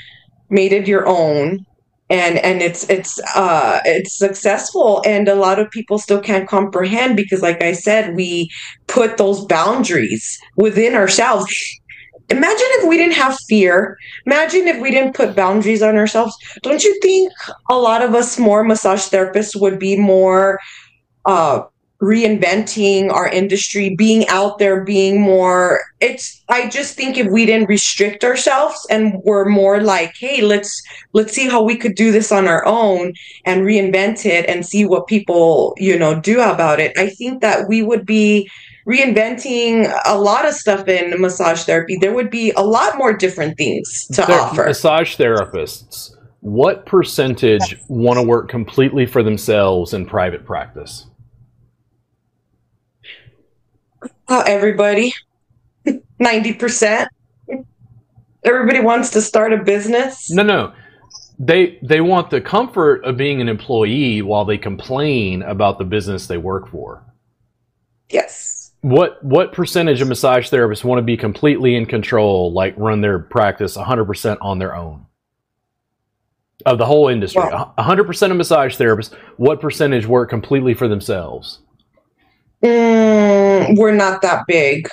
made 0.51 0.73
it 0.73 0.87
your 0.87 1.07
own, 1.07 1.65
and 2.11 2.39
and 2.39 2.63
it's 2.63 2.89
it's 2.89 3.19
uh 3.35 3.81
it's 3.85 4.17
successful. 4.17 5.03
And 5.05 5.29
a 5.29 5.35
lot 5.35 5.59
of 5.59 5.71
people 5.71 5.99
still 5.99 6.21
can't 6.21 6.49
comprehend 6.49 7.17
because, 7.17 7.43
like 7.43 7.63
I 7.63 7.73
said, 7.73 8.17
we 8.17 8.51
put 8.87 9.17
those 9.17 9.45
boundaries 9.47 10.39
within 10.57 10.95
ourselves. 10.95 11.55
Imagine 12.31 12.67
if 12.79 12.89
we 12.89 12.99
didn't 12.99 13.15
have 13.15 13.39
fear. 13.49 13.97
Imagine 14.27 14.69
if 14.69 14.81
we 14.81 14.91
didn't 14.91 15.15
put 15.15 15.35
boundaries 15.35 15.83
on 15.83 15.97
ourselves. 15.97 16.37
Don't 16.63 16.85
you 16.85 16.99
think 17.01 17.33
a 17.71 17.79
lot 17.79 18.03
of 18.03 18.15
us 18.15 18.39
more 18.39 18.65
massage 18.65 19.09
therapists 19.09 19.59
would 19.61 19.79
be 19.79 19.99
more 19.99 20.59
uh 21.25 21.63
reinventing 22.01 23.11
our 23.11 23.29
industry, 23.29 23.95
being 23.97 24.27
out 24.29 24.59
there, 24.59 24.85
being 24.85 25.21
more 25.21 25.81
it's 26.01 26.45
I 26.49 26.69
just 26.69 26.95
think 26.95 27.17
if 27.17 27.27
we 27.31 27.45
didn't 27.45 27.69
restrict 27.69 28.23
ourselves 28.23 28.87
and 28.89 29.15
we're 29.25 29.49
more 29.49 29.81
like, 29.81 30.15
hey, 30.17 30.43
let's 30.43 30.83
let's 31.13 31.33
see 31.33 31.49
how 31.49 31.63
we 31.63 31.77
could 31.77 31.97
do 31.97 32.13
this 32.13 32.31
on 32.31 32.47
our 32.47 32.65
own 32.67 33.15
and 33.45 33.63
reinvent 33.63 34.25
it 34.25 34.49
and 34.49 34.65
see 34.65 34.85
what 34.85 35.09
people, 35.09 35.75
you 35.77 35.99
know, 35.99 36.21
do 36.21 36.41
about 36.41 36.79
it. 36.79 36.97
I 36.97 37.09
think 37.09 37.43
that 37.43 37.69
we 37.69 37.83
would 37.83 38.07
be 38.07 38.49
reinventing 38.87 39.93
a 40.07 40.19
lot 40.19 40.47
of 40.47 40.55
stuff 40.55 40.87
in 40.87 41.21
massage 41.21 41.65
therapy. 41.65 41.99
There 42.01 42.15
would 42.15 42.31
be 42.31 42.53
a 42.53 42.63
lot 42.63 42.97
more 42.97 43.13
different 43.13 43.59
things 43.59 44.07
to 44.13 44.25
Ther- 44.25 44.33
offer. 44.33 44.65
Massage 44.67 45.17
therapists, 45.17 46.17
what 46.41 46.87
percentage 46.87 47.77
want 47.89 48.19
to 48.19 48.23
work 48.23 48.49
completely 48.49 49.05
for 49.05 49.25
themselves 49.25 49.93
in 49.93 50.07
private 50.07 50.47
practice? 50.47 51.08
Uh, 54.29 54.45
everybody, 54.47 55.13
90%. 55.87 57.07
Everybody 58.45 58.81
wants 58.81 59.11
to 59.11 59.21
start 59.23 59.53
a 59.53 59.59
business. 59.59 60.31
No, 60.31 60.43
no. 60.43 60.73
They 61.41 61.79
they 61.83 62.01
want 62.01 62.31
the 62.31 62.41
comfort 62.41 63.05
of 63.05 63.17
being 63.17 63.41
an 63.41 63.49
employee 63.49 64.23
while 64.23 64.45
they 64.45 64.59
complain 64.59 65.43
about 65.43 65.79
the 65.79 65.85
business 65.85 66.27
they 66.27 66.37
work 66.39 66.69
for. 66.69 67.05
Yes. 68.11 68.73
What 68.81 69.23
what 69.25 69.53
percentage 69.53 70.01
of 70.01 70.09
massage 70.09 70.49
therapists 70.51 70.83
want 70.85 70.99
to 70.99 71.03
be 71.03 71.17
completely 71.17 71.77
in 71.77 71.87
control, 71.87 72.53
like 72.53 72.75
run 72.77 73.01
their 73.01 73.19
practice 73.19 73.77
100% 73.77 74.39
on 74.41 74.59
their 74.59 74.75
own? 74.75 75.07
Of 76.67 76.79
the 76.79 76.87
whole 76.87 77.09
industry, 77.09 77.41
Well- 77.43 77.73
100% 77.79 78.31
of 78.31 78.37
massage 78.37 78.77
therapists, 78.77 79.15
what 79.37 79.61
percentage 79.61 80.07
work 80.07 80.31
completely 80.31 80.75
for 80.75 80.89
themselves? 80.89 81.61
Mm, 82.63 83.79
we're 83.79 83.95
not 83.95 84.23
that 84.23 84.45
big. 84.47 84.89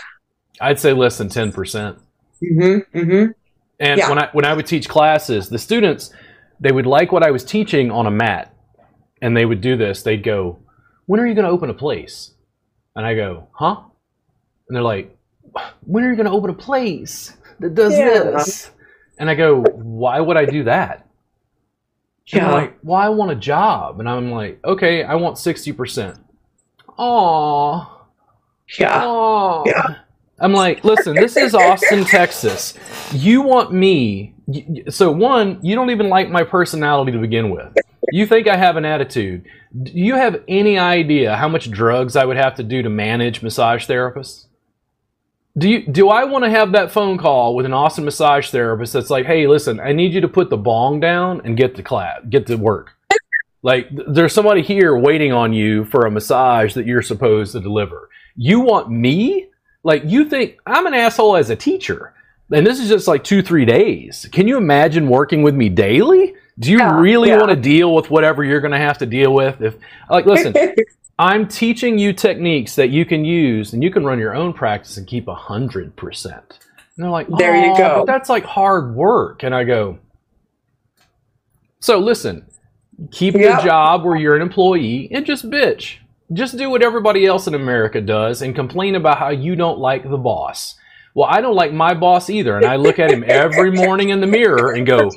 I'd 0.62 0.80
say 0.80 0.94
less 0.94 1.18
than 1.18 1.30
10%. 1.30 1.54
mm-hmm, 1.54 2.98
mm-hmm. 2.98 3.32
And 3.80 4.00
yeah. 4.00 4.10
when 4.10 4.20
I 4.20 4.30
when 4.32 4.46
I 4.46 4.54
would 4.54 4.66
teach 4.66 4.88
classes, 4.88 5.50
the 5.50 5.60
students 5.60 6.12
they 6.60 6.72
would 6.72 6.86
like 6.86 7.12
what 7.12 7.24
I 7.24 7.32
was 7.32 7.44
teaching 7.44 7.92
on 7.92 8.06
a 8.08 8.12
mat. 8.12 8.54
And 9.22 9.36
they 9.36 9.46
would 9.46 9.62
do 9.62 9.76
this. 9.76 10.04
They'd 10.04 10.24
go, 10.24 10.60
"When 11.06 11.20
are 11.20 11.28
you 11.28 11.34
going 11.34 11.46
to 11.46 11.52
open 11.52 11.70
a 11.70 11.74
place?" 11.74 12.32
And 12.96 13.06
I 13.06 13.16
go, 13.16 13.48
"Huh?" 13.52 13.82
And 14.68 14.76
they're 14.76 14.84
like, 14.84 15.18
"When 15.82 16.04
are 16.04 16.10
you 16.10 16.16
going 16.16 16.28
to 16.28 16.32
open 16.32 16.50
a 16.50 16.54
place 16.54 17.36
that 17.60 17.76
does 17.76 17.98
yeah. 17.98 18.20
this?" 18.20 18.72
And 19.18 19.30
I 19.30 19.36
go, 19.36 19.62
"Why 19.62 20.20
would 20.20 20.38
I 20.38 20.46
do 20.46 20.66
that?" 20.66 21.08
Yeah. 22.28 22.46
And 22.46 22.52
like, 22.54 22.78
"Well, 22.84 23.00
I 23.00 23.10
want 23.10 23.32
a 23.32 23.36
job." 23.36 24.00
And 24.00 24.08
I'm 24.08 24.32
like, 24.32 24.60
"Okay, 24.64 25.04
I 25.04 25.16
want 25.16 25.38
60%." 25.38 26.20
aw. 26.98 28.06
Yeah. 28.80 29.64
Yeah. 29.66 29.96
I'm 30.40 30.54
like, 30.54 30.84
listen, 30.84 31.16
this 31.16 31.38
is 31.38 31.56
Austin, 31.56 32.04
Texas. 32.04 32.74
You 33.14 33.42
want 33.42 33.72
me. 33.72 34.34
So, 34.90 35.12
one, 35.12 35.60
you 35.62 35.76
don't 35.76 35.92
even 35.92 36.10
like 36.10 36.30
my 36.30 36.44
personality 36.44 37.14
to 37.14 37.20
begin 37.20 37.50
with. 37.50 37.76
You 38.12 38.26
think 38.28 38.48
I 38.48 38.58
have 38.58 38.76
an 38.76 38.86
attitude. 38.86 39.46
Do 39.82 39.92
you 39.94 40.16
have 40.16 40.44
any 40.48 40.78
idea 40.78 41.36
how 41.36 41.48
much 41.48 41.72
drugs 41.72 42.16
I 42.16 42.26
would 42.26 42.38
have 42.38 42.56
to 42.56 42.64
do 42.64 42.82
to 42.82 42.90
manage 42.90 43.42
massage 43.42 43.88
therapists? 43.88 44.48
Do 45.58 45.70
you 45.70 45.88
do 45.88 46.10
I 46.10 46.26
want 46.26 46.44
to 46.44 46.50
have 46.50 46.74
that 46.74 46.92
phone 46.92 47.18
call 47.18 47.56
with 47.56 47.66
an 47.66 47.74
awesome 47.74 48.04
massage 48.04 48.50
therapist 48.50 48.92
that's 48.92 49.10
like, 49.10 49.26
"Hey, 49.26 49.48
listen, 49.48 49.80
I 49.80 49.94
need 49.94 50.14
you 50.14 50.20
to 50.20 50.28
put 50.28 50.50
the 50.50 50.58
bong 50.58 51.00
down 51.00 51.42
and 51.46 51.56
get 51.56 51.76
to 51.76 51.84
clap, 51.84 52.30
get 52.30 52.46
to 52.48 52.58
work." 52.58 52.92
Like 53.66 53.90
there's 53.92 54.34
somebody 54.34 54.62
here 54.62 54.96
waiting 54.96 55.34
on 55.34 55.54
you 55.54 55.86
for 55.88 56.06
a 56.06 56.12
massage 56.12 56.76
that 56.76 56.86
you're 56.86 57.02
supposed 57.02 57.54
to 57.54 57.62
deliver. 57.62 58.10
You 58.38 58.62
want 58.62 58.92
me? 58.92 59.48
Like 59.84 60.04
you 60.06 60.26
think 60.26 60.60
I'm 60.68 60.86
an 60.86 60.94
asshole 60.94 61.36
as 61.36 61.50
a 61.50 61.58
teacher. 61.58 62.14
And 62.52 62.68
this 62.68 62.80
is 62.80 62.90
just 62.90 63.08
like 63.10 63.24
2-3 63.26 63.68
days. 63.68 64.30
Can 64.32 64.48
you 64.48 64.58
imagine 64.58 65.10
working 65.10 65.44
with 65.44 65.56
me 65.56 65.70
daily? 65.70 66.36
Do 66.60 66.72
you 66.72 66.80
Yeah, 66.80 67.00
really 67.02 67.30
yeah. 67.30 67.40
want 67.40 67.50
to 67.50 67.58
deal 67.58 67.96
with 67.96 68.12
whatever 68.12 68.44
you're 68.46 68.62
going 68.62 68.72
to 68.74 68.78
have 68.80 69.00
to 69.00 69.08
deal 69.08 69.34
with 69.34 69.62
if 69.62 69.76
like 70.12 70.28
listen, 70.28 70.54
I'm 71.20 71.48
teaching 71.48 71.98
you 72.00 72.14
techniques 72.14 72.76
that 72.76 72.92
you 72.92 73.06
can 73.06 73.26
use 73.26 73.74
and 73.74 73.84
you 73.84 73.92
can 73.92 74.06
run 74.06 74.20
your 74.20 74.36
own 74.36 74.54
practice 74.54 74.98
and 74.98 75.08
keep 75.08 75.26
100%. 75.26 76.26
And 76.26 76.44
they're 76.98 77.10
like, 77.10 77.28
There 77.40 77.56
you 77.66 77.76
go." 77.78 78.06
but 78.06 78.06
That's 78.06 78.30
like 78.30 78.46
hard 78.46 78.96
work. 78.96 79.44
And 79.44 79.56
I 79.56 79.64
go, 79.66 80.00
so 81.82 82.00
listen, 82.00 82.46
keep 83.12 83.36
Yeah. 83.36 83.58
the 83.58 83.64
job 83.64 84.04
where 84.04 84.16
you're 84.16 84.36
an 84.36 84.42
employee 84.42 85.10
and 85.12 85.26
just 85.26 85.50
bitch. 85.50 85.96
Just 86.34 86.58
do 86.58 86.70
what 86.70 86.82
everybody 86.82 87.26
else 87.26 87.46
in 87.48 87.54
America 87.54 88.02
does 88.02 88.42
and 88.42 88.56
complain 88.56 88.96
about 88.96 89.20
how 89.20 89.30
you 89.30 89.56
don't 89.56 89.78
like 89.80 90.10
the 90.10 90.18
boss. 90.18 90.76
Well, 91.14 91.28
I 91.30 91.40
don't 91.40 91.56
like 91.56 91.72
my 91.72 91.94
boss 91.94 92.30
either. 92.30 92.58
And 92.58 92.66
I 92.66 92.76
look 92.76 93.00
at 93.00 93.10
him 93.12 93.24
every 93.26 93.72
morning 93.72 94.10
in 94.10 94.20
the 94.20 94.28
mirror 94.28 94.74
and 94.74 94.86
go, 94.86 95.10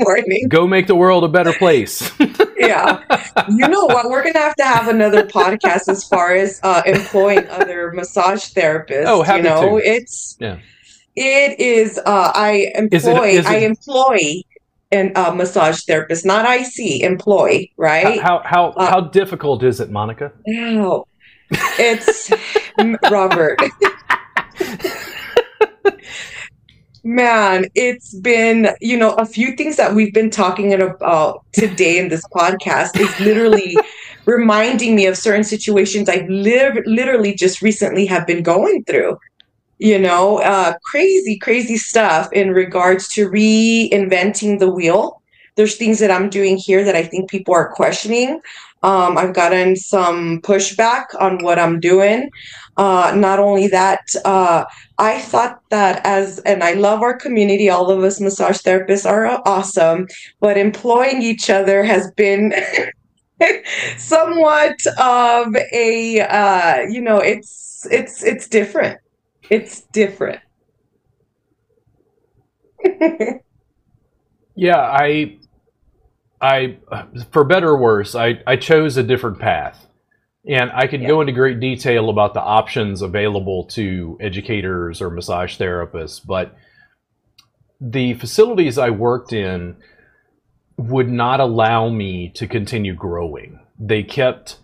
go 0.48 0.66
make 0.66 0.86
the 0.86 0.94
world 0.94 1.24
a 1.24 1.28
better 1.28 1.52
place. 1.52 2.10
Yeah. 2.60 3.02
You 3.48 3.66
know 3.68 3.86
what? 3.86 4.10
We're 4.10 4.22
gonna 4.24 4.40
have 4.40 4.56
to 4.56 4.64
have 4.64 4.88
another 4.88 5.24
podcast 5.24 5.88
as 5.88 6.04
far 6.06 6.34
as 6.34 6.60
uh, 6.64 6.82
employing 6.84 7.46
other 7.48 7.92
massage 7.92 8.44
therapists. 8.52 9.04
Oh, 9.06 9.22
happy 9.22 9.38
you 9.38 9.44
know, 9.44 9.78
to. 9.78 9.86
it's 9.90 10.36
Yeah. 10.38 10.58
it 11.16 11.58
is. 11.60 11.98
Uh, 12.04 12.32
I 12.34 12.70
employ. 12.74 13.28
is 13.28 13.46
it- 13.46 13.46
I 13.46 13.56
employ 13.58 14.18
an 14.90 15.12
uh, 15.14 15.32
massage 15.32 15.82
therapist, 15.84 16.24
not 16.24 16.46
IC. 16.48 17.02
employee, 17.02 17.72
right? 17.76 18.20
how, 18.20 18.42
how, 18.44 18.70
Uh, 18.70 18.90
how 18.90 19.00
difficult 19.00 19.62
is 19.62 19.80
it, 19.80 19.90
Monica? 19.90 20.32
Wow. 20.46 21.06
It's 21.50 22.30
Robert. 23.10 23.58
Man, 27.04 27.66
it's 27.74 28.14
been, 28.18 28.70
you 28.80 28.98
know, 28.98 29.12
a 29.14 29.24
few 29.24 29.56
things 29.56 29.76
that 29.76 29.94
we've 29.94 30.12
been 30.12 30.30
talking 30.30 30.74
about 30.74 31.44
today 31.52 31.98
in 31.98 32.08
this 32.08 32.22
podcast 32.34 32.98
is 32.98 33.20
literally 33.20 33.76
reminding 34.26 34.94
me 34.94 35.06
of 35.06 35.16
certain 35.16 35.44
situations 35.44 36.08
I 36.08 36.26
live 36.28 36.76
literally 36.84 37.34
just 37.34 37.62
recently 37.62 38.04
have 38.06 38.26
been 38.26 38.42
going 38.42 38.84
through. 38.84 39.16
You 39.78 39.98
know, 39.98 40.38
uh, 40.38 40.74
crazy, 40.84 41.38
crazy 41.38 41.76
stuff 41.76 42.32
in 42.32 42.50
regards 42.50 43.08
to 43.14 43.28
reinventing 43.28 44.58
the 44.58 44.70
wheel. 44.70 45.22
There's 45.56 45.76
things 45.76 45.98
that 46.00 46.10
I'm 46.10 46.30
doing 46.30 46.56
here 46.56 46.84
that 46.84 46.96
I 46.96 47.02
think 47.02 47.30
people 47.30 47.54
are 47.54 47.72
questioning. 47.72 48.40
Um, 48.82 49.18
I've 49.18 49.34
gotten 49.34 49.74
some 49.76 50.40
pushback 50.42 51.06
on 51.20 51.42
what 51.42 51.58
I'm 51.58 51.80
doing. 51.80 52.30
Uh, 52.76 53.12
not 53.16 53.40
only 53.40 53.66
that, 53.68 54.00
uh, 54.24 54.64
I 54.98 55.18
thought 55.18 55.60
that 55.70 56.00
as, 56.04 56.38
and 56.40 56.62
I 56.62 56.74
love 56.74 57.02
our 57.02 57.16
community, 57.16 57.68
all 57.68 57.90
of 57.90 58.04
us 58.04 58.20
massage 58.20 58.58
therapists 58.58 59.04
are 59.08 59.42
awesome, 59.44 60.06
but 60.40 60.56
employing 60.56 61.22
each 61.22 61.50
other 61.50 61.82
has 61.82 62.10
been 62.12 62.54
somewhat 63.96 64.76
of 65.00 65.56
a, 65.72 66.20
uh, 66.20 66.82
you 66.88 67.00
know, 67.00 67.18
it's, 67.18 67.84
it's, 67.90 68.22
it's 68.22 68.48
different. 68.48 69.00
It's 69.50 69.82
different. 69.82 70.40
Yeah, 74.60 74.78
I, 74.78 75.38
I, 76.40 76.78
for 77.30 77.44
better 77.44 77.68
or 77.68 77.78
worse, 77.78 78.16
I, 78.16 78.42
I 78.44 78.56
chose 78.56 78.96
a 78.96 79.04
different 79.04 79.38
path. 79.38 79.86
And 80.48 80.72
I 80.74 80.88
could 80.88 81.06
go 81.06 81.20
into 81.20 81.32
great 81.32 81.60
detail 81.60 82.10
about 82.10 82.34
the 82.34 82.40
options 82.40 83.00
available 83.00 83.66
to 83.66 84.18
educators 84.20 85.00
or 85.00 85.10
massage 85.10 85.56
therapists, 85.56 86.20
but 86.26 86.56
the 87.80 88.14
facilities 88.14 88.78
I 88.78 88.90
worked 88.90 89.32
in 89.32 89.76
would 90.76 91.08
not 91.08 91.38
allow 91.38 91.88
me 91.88 92.28
to 92.30 92.48
continue 92.48 92.94
growing. 92.96 93.60
They 93.78 94.02
kept 94.02 94.58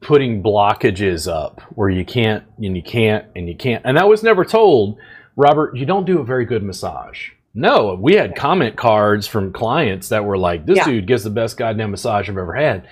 putting 0.00 0.42
blockages 0.42 1.30
up 1.30 1.60
where 1.74 1.90
you 1.90 2.04
can't 2.04 2.44
and 2.58 2.76
you 2.76 2.82
can't 2.82 3.26
and 3.34 3.48
you 3.48 3.54
can't. 3.56 3.84
And 3.84 3.98
I 3.98 4.04
was 4.04 4.22
never 4.22 4.44
told, 4.44 4.98
Robert, 5.36 5.76
you 5.76 5.86
don't 5.86 6.04
do 6.04 6.20
a 6.20 6.24
very 6.24 6.44
good 6.44 6.62
massage. 6.62 7.30
No, 7.54 7.94
we 7.94 8.14
had 8.14 8.36
comment 8.36 8.76
cards 8.76 9.26
from 9.26 9.52
clients 9.52 10.10
that 10.10 10.24
were 10.24 10.38
like, 10.38 10.66
this 10.66 10.76
Yeah. 10.76 10.84
dude 10.84 11.06
gives 11.06 11.24
the 11.24 11.30
best 11.30 11.56
goddamn 11.56 11.90
massage 11.90 12.28
I've 12.28 12.38
ever 12.38 12.54
had. 12.54 12.86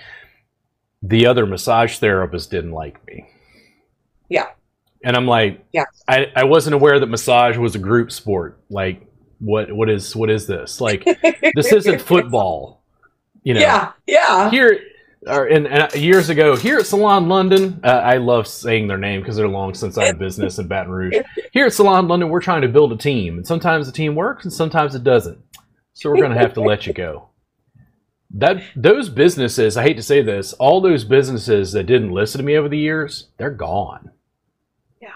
The 1.03 1.27
other 1.27 1.45
massage 1.45 1.97
therapist 1.99 2.51
didn't 2.51 2.71
like 2.71 3.05
me. 3.07 3.29
Yeah. 4.29 4.47
And 5.03 5.15
I'm 5.15 5.27
like, 5.27 5.63
Yeah. 5.71 5.85
I, 6.07 6.31
I 6.35 6.43
wasn't 6.43 6.73
aware 6.73 6.99
that 6.99 7.05
massage 7.07 7.55
was 7.57 7.75
a 7.75 7.79
group 7.79 8.11
sport. 8.11 8.59
Like, 8.69 9.03
what 9.39 9.71
what 9.71 9.87
is 9.89 10.15
what 10.15 10.29
is 10.31 10.47
this? 10.47 10.81
Like, 10.81 11.05
this 11.55 11.71
isn't 11.71 12.01
football. 12.13 12.81
You 13.43 13.53
know, 13.53 13.59
Yeah, 13.61 13.91
yeah. 14.07 14.49
here 14.49 14.79
or 15.27 15.45
and, 15.45 15.67
and 15.67 15.93
years 15.95 16.29
ago 16.29 16.55
here 16.55 16.79
at 16.79 16.85
Salon 16.85 17.27
London, 17.27 17.79
uh, 17.83 17.87
I 17.87 18.17
love 18.17 18.47
saying 18.47 18.87
their 18.87 18.97
name 18.97 19.21
because 19.21 19.35
they're 19.35 19.47
long 19.47 19.73
since 19.73 19.97
out 19.97 20.09
of 20.09 20.19
business 20.19 20.57
in 20.59 20.67
Baton 20.67 20.91
Rouge. 20.91 21.15
Here 21.51 21.65
at 21.67 21.73
Salon 21.73 22.07
London, 22.07 22.29
we're 22.29 22.41
trying 22.41 22.61
to 22.63 22.67
build 22.67 22.91
a 22.91 22.97
team, 22.97 23.37
and 23.37 23.45
sometimes 23.47 23.85
the 23.85 23.91
team 23.91 24.15
works 24.15 24.45
and 24.45 24.53
sometimes 24.53 24.95
it 24.95 25.03
doesn't. 25.03 25.37
So 25.93 26.09
we're 26.09 26.17
going 26.17 26.31
to 26.31 26.37
have 26.39 26.53
to 26.55 26.61
let 26.61 26.85
you 26.87 26.93
go. 26.93 27.29
That 28.31 28.61
those 28.75 29.09
businesses, 29.09 29.77
I 29.77 29.83
hate 29.83 29.95
to 29.97 30.03
say 30.03 30.21
this, 30.21 30.53
all 30.53 30.81
those 30.81 31.03
businesses 31.03 31.71
that 31.71 31.85
didn't 31.85 32.11
listen 32.11 32.39
to 32.39 32.45
me 32.45 32.57
over 32.57 32.67
the 32.69 32.77
years, 32.77 33.29
they're 33.37 33.49
gone. 33.49 34.11
Yeah. 35.01 35.13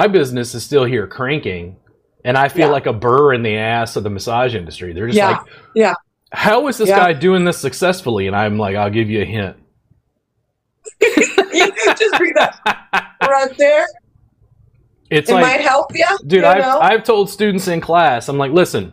My 0.00 0.08
business 0.08 0.54
is 0.54 0.64
still 0.64 0.84
here 0.84 1.06
cranking, 1.06 1.76
and 2.24 2.36
I 2.36 2.48
feel 2.48 2.66
Yeah. 2.66 2.72
like 2.72 2.86
a 2.86 2.92
burr 2.92 3.32
in 3.34 3.42
the 3.42 3.56
ass 3.56 3.96
of 3.96 4.02
the 4.02 4.10
massage 4.10 4.54
industry. 4.54 4.92
They're 4.92 5.06
just 5.06 5.16
Yeah. 5.16 5.30
like, 5.30 5.40
Yeah. 5.74 5.94
How 6.32 6.68
is 6.68 6.78
this 6.78 6.88
Yeah. 6.88 6.98
guy 6.98 7.12
doing 7.12 7.44
this 7.44 7.58
successfully? 7.58 8.26
And 8.26 8.36
I'm 8.36 8.58
like, 8.58 8.76
I'll 8.76 8.90
give 8.90 9.10
you 9.10 9.22
a 9.22 9.24
hint. 9.24 9.56
you 11.00 11.72
just 11.98 12.18
read 12.20 12.34
that 12.36 12.58
right 13.22 13.56
there. 13.58 13.86
It's 15.10 15.28
it 15.28 15.34
like, 15.34 15.42
might 15.42 15.60
help 15.60 15.92
you. 15.94 16.06
dude, 16.26 16.42
you 16.42 16.46
I've, 16.46 16.58
know? 16.58 16.78
I've 16.78 17.02
told 17.04 17.30
students 17.30 17.66
in 17.68 17.80
class, 17.80 18.28
I'm 18.28 18.38
like, 18.38 18.52
listen, 18.52 18.92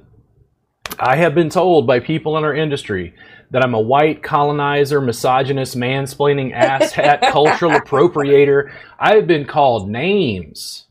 I 1.00 1.16
have 1.18 1.36
been 1.36 1.50
told 1.50 1.86
by 1.86 2.00
people 2.00 2.38
in 2.38 2.44
our 2.44 2.56
industry 2.56 3.14
that 3.52 3.64
I'm 3.64 3.76
a 3.76 3.80
white 3.80 4.24
colonizer, 4.24 5.00
misogynist, 5.00 5.78
mansplaining, 5.78 6.56
asshat, 6.56 7.22
cultural 7.32 7.72
appropriator. 7.80 8.72
I 9.00 9.16
have 9.16 9.28
been 9.28 9.46
called 9.46 9.90
names, 9.90 10.88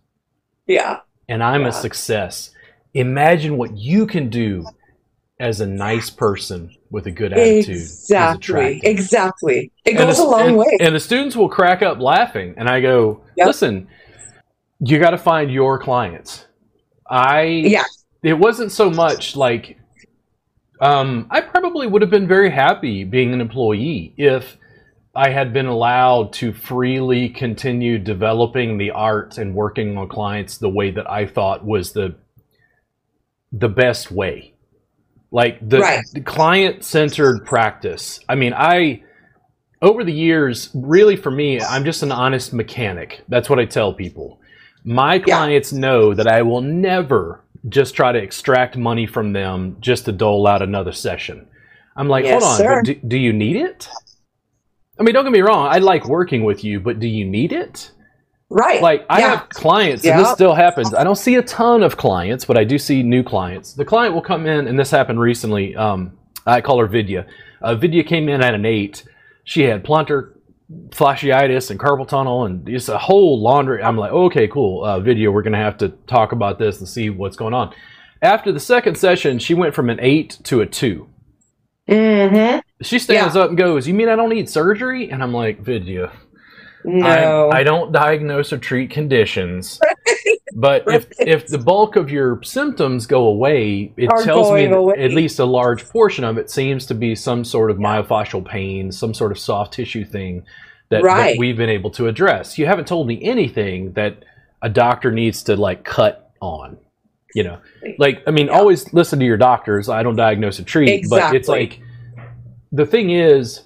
yeah. 0.66 1.00
and 1.28 1.42
I'm 1.42 1.62
Yeah. 1.62 1.68
a 1.68 1.72
success. 1.72 2.50
Imagine 2.94 3.58
what 3.58 3.76
you 3.76 4.06
can 4.06 4.30
do 4.30 4.64
as 5.38 5.60
a 5.60 5.66
nice 5.66 6.08
person 6.08 6.74
with 6.90 7.06
a 7.06 7.10
good 7.10 7.32
attitude. 7.32 7.76
Exactly. 7.76 8.80
Exactly. 8.84 9.70
It 9.84 9.94
goes 9.94 10.16
the- 10.16 10.24
a 10.24 10.24
long 10.24 10.48
and- 10.48 10.56
way. 10.56 10.76
And 10.80 10.94
the 10.94 11.00
students 11.00 11.36
will 11.36 11.48
crack 11.48 11.82
up 11.82 12.00
laughing. 12.00 12.54
And 12.56 12.68
I 12.68 12.80
go, 12.80 13.20
Yep. 13.36 13.46
listen, 13.46 13.88
you 14.80 14.98
got 14.98 15.10
to 15.10 15.18
find 15.18 15.50
your 15.50 15.78
clients. 15.78 16.46
I, 17.10 17.42
Yeah. 17.42 17.84
it 18.22 18.38
wasn't 18.38 18.72
so 18.72 18.88
much 18.90 19.36
like, 19.36 19.78
um, 20.80 21.26
I 21.30 21.40
probably 21.42 21.86
would 21.86 22.02
have 22.02 22.10
been 22.10 22.26
very 22.28 22.50
happy 22.50 23.04
being 23.04 23.32
an 23.34 23.40
employee 23.40 24.14
if 24.16 24.56
I 25.14 25.30
had 25.30 25.52
been 25.52 25.66
allowed 25.66 26.32
to 26.34 26.52
freely 26.52 27.28
continue 27.30 27.98
developing 27.98 28.76
the 28.76 28.90
art 28.90 29.38
and 29.38 29.54
working 29.54 29.96
on 29.96 30.08
clients 30.08 30.58
the 30.58 30.68
way 30.68 30.90
that 30.90 31.10
I 31.10 31.26
thought 31.26 31.64
was 31.64 31.92
the 31.92 32.14
the 33.52 33.68
best 33.68 34.10
way. 34.10 34.52
Like 35.36 35.58
the, 35.68 35.80
Right. 35.80 36.02
the 36.14 36.22
client 36.22 36.82
centered 36.82 37.44
practice. 37.44 38.20
I 38.26 38.36
mean, 38.36 38.54
I 38.56 39.02
over 39.82 40.02
the 40.02 40.12
years, 40.12 40.70
really 40.72 41.14
for 41.14 41.30
me, 41.30 41.60
I'm 41.60 41.84
just 41.84 42.02
an 42.02 42.10
honest 42.10 42.54
mechanic. 42.54 43.22
That's 43.28 43.50
what 43.50 43.58
I 43.58 43.66
tell 43.66 43.92
people. 43.92 44.40
My 44.82 45.18
clients 45.18 45.74
know 45.74 46.14
that 46.14 46.26
I 46.26 46.40
will 46.40 46.62
never 46.62 47.42
just 47.68 47.94
try 47.94 48.12
to 48.12 48.18
extract 48.18 48.78
money 48.78 49.06
from 49.06 49.34
them 49.34 49.76
just 49.80 50.06
to 50.06 50.12
dole 50.12 50.46
out 50.46 50.62
another 50.62 50.92
session. 50.92 51.46
I'm 51.96 52.08
like, 52.08 52.24
Yes, 52.24 52.42
hold 52.42 52.68
on, 52.68 52.84
do, 52.84 52.94
do 52.94 53.18
you 53.18 53.34
need 53.34 53.56
it? 53.56 53.90
I 54.98 55.02
mean, 55.02 55.12
don't 55.12 55.24
get 55.24 55.32
me 55.34 55.42
wrong. 55.42 55.66
I 55.66 55.80
like 55.80 56.08
working 56.08 56.44
with 56.44 56.64
you, 56.64 56.80
but 56.80 56.98
do 56.98 57.06
you 57.06 57.26
need 57.26 57.52
it? 57.52 57.90
Right. 58.48 58.80
Like, 58.80 59.04
I 59.10 59.20
Yeah. 59.20 59.30
have 59.30 59.48
clients, 59.48 60.04
and 60.06 60.20
this 60.20 60.30
still 60.32 60.54
happens. 60.54 60.94
I 60.94 61.02
don't 61.04 61.16
see 61.16 61.34
a 61.34 61.42
ton 61.42 61.82
of 61.82 61.96
clients, 61.96 62.44
but 62.44 62.56
I 62.56 62.64
do 62.64 62.78
see 62.78 63.02
new 63.02 63.22
clients. 63.24 63.74
The 63.74 63.84
client 63.84 64.14
will 64.14 64.22
come 64.22 64.46
in, 64.46 64.68
and 64.68 64.78
this 64.78 64.90
happened 64.90 65.18
recently. 65.20 65.74
Um, 65.74 66.12
I 66.46 66.60
call 66.60 66.78
her 66.78 66.86
Vidya. 66.86 67.26
Uh, 67.60 67.74
Vidya 67.74 68.04
came 68.04 68.28
in 68.28 68.42
at 68.42 68.54
an 68.54 68.64
eight. 68.64 69.02
She 69.44 69.62
had 69.62 69.82
plantar 69.84 70.30
fasciitis 70.90 71.70
and 71.70 71.78
carpal 71.78 72.06
tunnel 72.06 72.44
and 72.44 72.66
just 72.66 72.88
a 72.88 72.98
whole 72.98 73.40
laundry. 73.40 73.82
I'm 73.82 73.96
like, 73.96 74.12
okay, 74.12 74.46
cool. 74.48 74.84
Uh, 74.84 75.00
Vidya, 75.00 75.30
we're 75.30 75.42
going 75.42 75.52
to 75.52 75.58
have 75.58 75.76
to 75.78 75.88
talk 76.06 76.32
about 76.32 76.58
this 76.58 76.78
and 76.78 76.88
see 76.88 77.10
what's 77.10 77.36
going 77.36 77.54
on. 77.54 77.72
After 78.22 78.50
the 78.52 78.60
second 78.60 78.96
session, 78.96 79.38
she 79.38 79.54
went 79.54 79.74
from 79.74 79.90
an 79.90 79.98
eight 80.00 80.38
to 80.44 80.60
a 80.60 80.66
two. 80.66 81.08
Mm-hmm. 81.88 82.58
She 82.82 82.98
stands 82.98 83.36
up 83.36 83.50
and 83.50 83.58
goes, 83.58 83.86
You 83.86 83.94
mean 83.94 84.08
I 84.08 84.16
don't 84.16 84.30
need 84.30 84.48
surgery? 84.48 85.10
And 85.10 85.22
I'm 85.22 85.32
like, 85.32 85.60
Vidya, 85.60 86.10
No. 86.86 87.50
I, 87.50 87.58
I 87.58 87.62
don't 87.64 87.92
diagnose 87.92 88.52
or 88.52 88.58
treat 88.58 88.90
conditions. 88.90 89.80
But 90.58 90.82
if 90.86 91.06
Right. 91.18 91.28
if 91.28 91.46
the 91.48 91.58
bulk 91.58 91.96
of 91.96 92.10
your 92.10 92.42
symptoms 92.42 93.06
go 93.06 93.26
away, 93.26 93.92
it 93.98 94.10
Are 94.10 94.22
tells 94.22 94.50
me 94.52 94.64
at 94.66 95.10
least 95.10 95.38
a 95.38 95.44
large 95.44 95.86
portion 95.90 96.24
of 96.24 96.38
it 96.38 96.50
seems 96.50 96.86
to 96.86 96.94
be 96.94 97.14
some 97.14 97.44
sort 97.44 97.70
of 97.70 97.76
myofascial 97.76 98.42
pain, 98.42 98.90
some 98.90 99.12
sort 99.12 99.32
of 99.32 99.38
soft 99.38 99.74
tissue 99.74 100.04
thing 100.04 100.44
that, 100.88 101.02
that 101.02 101.36
we've 101.38 101.58
been 101.58 101.68
able 101.68 101.90
to 101.90 102.06
address. 102.06 102.56
You 102.58 102.64
haven't 102.64 102.86
told 102.88 103.06
me 103.06 103.22
anything 103.22 103.92
that 103.94 104.24
a 104.62 104.70
doctor 104.70 105.12
needs 105.12 105.42
to 105.42 105.56
like 105.56 105.84
cut 105.84 106.30
on. 106.40 106.78
You 107.34 107.42
know, 107.44 107.58
like 107.98 108.22
I 108.26 108.30
mean, 108.30 108.46
Yeah. 108.46 108.52
always 108.58 108.90
listen 108.94 109.18
to 109.18 109.26
your 109.26 109.36
doctors. 109.36 109.90
I 109.90 110.02
don't 110.02 110.16
diagnose 110.16 110.58
or 110.58 110.64
treat, 110.64 111.06
but 111.10 111.34
it's 111.34 111.48
like 111.48 111.80
the 112.72 112.86
thing 112.86 113.10
is 113.10 113.62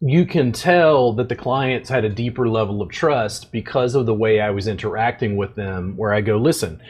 you 0.00 0.24
can 0.26 0.52
tell 0.52 1.12
that 1.14 1.28
the 1.28 1.34
clients 1.36 1.88
had 1.88 2.04
a 2.04 2.08
deeper 2.08 2.48
level 2.48 2.82
of 2.82 2.90
trust 2.90 3.50
because 3.50 3.94
of 3.94 4.06
the 4.06 4.14
way 4.14 4.40
I 4.40 4.50
was 4.50 4.68
interacting 4.68 5.36
with 5.36 5.54
them. 5.54 5.94
Where 5.96 6.14
I 6.14 6.20
go, 6.20 6.36
listen, 6.36 6.80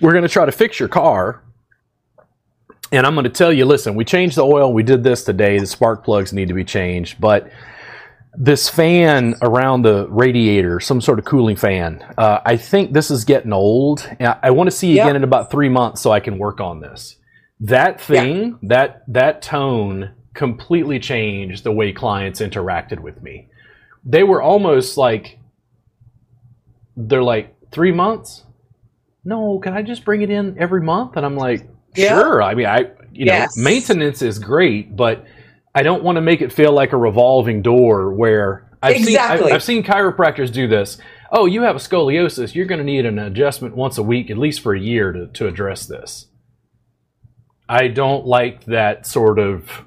we're 0.00 0.12
going 0.12 0.22
to 0.22 0.28
try 0.28 0.46
to 0.46 0.52
fix 0.52 0.78
your 0.78 0.88
car. 0.88 1.42
And 2.92 3.06
I'm 3.06 3.14
going 3.14 3.24
to 3.24 3.30
tell 3.30 3.52
you, 3.52 3.64
listen, 3.64 3.96
we 3.96 4.04
changed 4.04 4.36
the 4.36 4.44
oil. 4.44 4.72
We 4.72 4.84
did 4.84 5.02
this 5.02 5.24
today. 5.24 5.58
The 5.58 5.66
spark 5.66 6.04
plugs 6.04 6.32
need 6.32 6.48
to 6.48 6.54
be 6.54 6.64
changed. 6.64 7.20
But 7.20 7.50
this 8.36 8.68
fan 8.68 9.34
around 9.42 9.82
the 9.82 10.06
radiator, 10.08 10.78
some 10.78 11.00
sort 11.00 11.18
of 11.18 11.24
cooling 11.24 11.56
fan, 11.56 12.04
uh, 12.18 12.40
I 12.44 12.56
think 12.56 12.92
this 12.92 13.10
is 13.10 13.24
getting 13.24 13.52
old. 13.52 14.08
I, 14.20 14.36
I 14.44 14.50
want 14.50 14.68
to 14.68 14.76
see 14.76 14.88
you 14.90 14.96
Yep. 14.96 15.06
again 15.06 15.16
in 15.16 15.24
about 15.24 15.50
three 15.50 15.68
months 15.68 16.02
so 16.02 16.12
I 16.12 16.20
can 16.20 16.38
work 16.38 16.60
on 16.60 16.80
this. 16.80 17.16
That 17.60 18.00
thing, 18.00 18.58
that 18.62 19.02
that 19.08 19.40
tone 19.42 20.12
completely 20.34 20.98
changed 20.98 21.64
the 21.64 21.72
way 21.72 21.92
clients 21.92 22.40
interacted 22.40 23.00
with 23.00 23.22
me. 23.22 23.48
They 24.04 24.22
were 24.22 24.42
almost 24.42 24.96
like 24.96 25.38
they're 26.96 27.22
like 27.22 27.54
three 27.70 27.92
months. 27.92 28.44
No, 29.24 29.58
can 29.58 29.72
I 29.72 29.82
just 29.82 30.04
bring 30.04 30.22
it 30.22 30.30
in 30.30 30.58
every 30.58 30.82
month? 30.82 31.16
And 31.16 31.24
I'm 31.24 31.36
like, 31.36 31.66
Yeah. 31.94 32.08
sure. 32.08 32.42
I 32.42 32.54
mean, 32.54 32.66
I 32.66 32.80
you 33.12 33.26
Yes. 33.26 33.56
know, 33.56 33.62
maintenance 33.62 34.22
is 34.22 34.38
great, 34.38 34.94
but 34.96 35.24
I 35.74 35.82
don't 35.82 36.02
want 36.02 36.16
to 36.16 36.20
make 36.20 36.40
it 36.42 36.52
feel 36.52 36.72
like 36.72 36.92
a 36.92 36.96
revolving 36.96 37.62
door 37.62 38.12
where 38.12 38.68
I've 38.82 38.98
seen 39.02 39.16
I've, 39.18 39.42
I've 39.44 39.62
seen 39.62 39.82
chiropractors 39.82 40.52
do 40.52 40.68
this. 40.68 40.98
Oh, 41.32 41.46
you 41.46 41.62
have 41.62 41.74
a 41.74 41.78
scoliosis. 41.78 42.54
You're 42.54 42.66
going 42.66 42.78
to 42.80 42.84
need 42.84 43.06
an 43.06 43.18
adjustment 43.18 43.74
once 43.74 43.98
a 43.98 44.02
week, 44.02 44.30
at 44.30 44.36
least 44.38 44.60
for 44.60 44.74
a 44.74 44.78
year, 44.80 45.10
to, 45.12 45.26
to 45.28 45.48
address 45.48 45.86
this. 45.86 46.26
I 47.68 47.88
don't 47.88 48.26
like 48.26 48.64
that 48.66 49.06
sort 49.06 49.38
of 49.38 49.84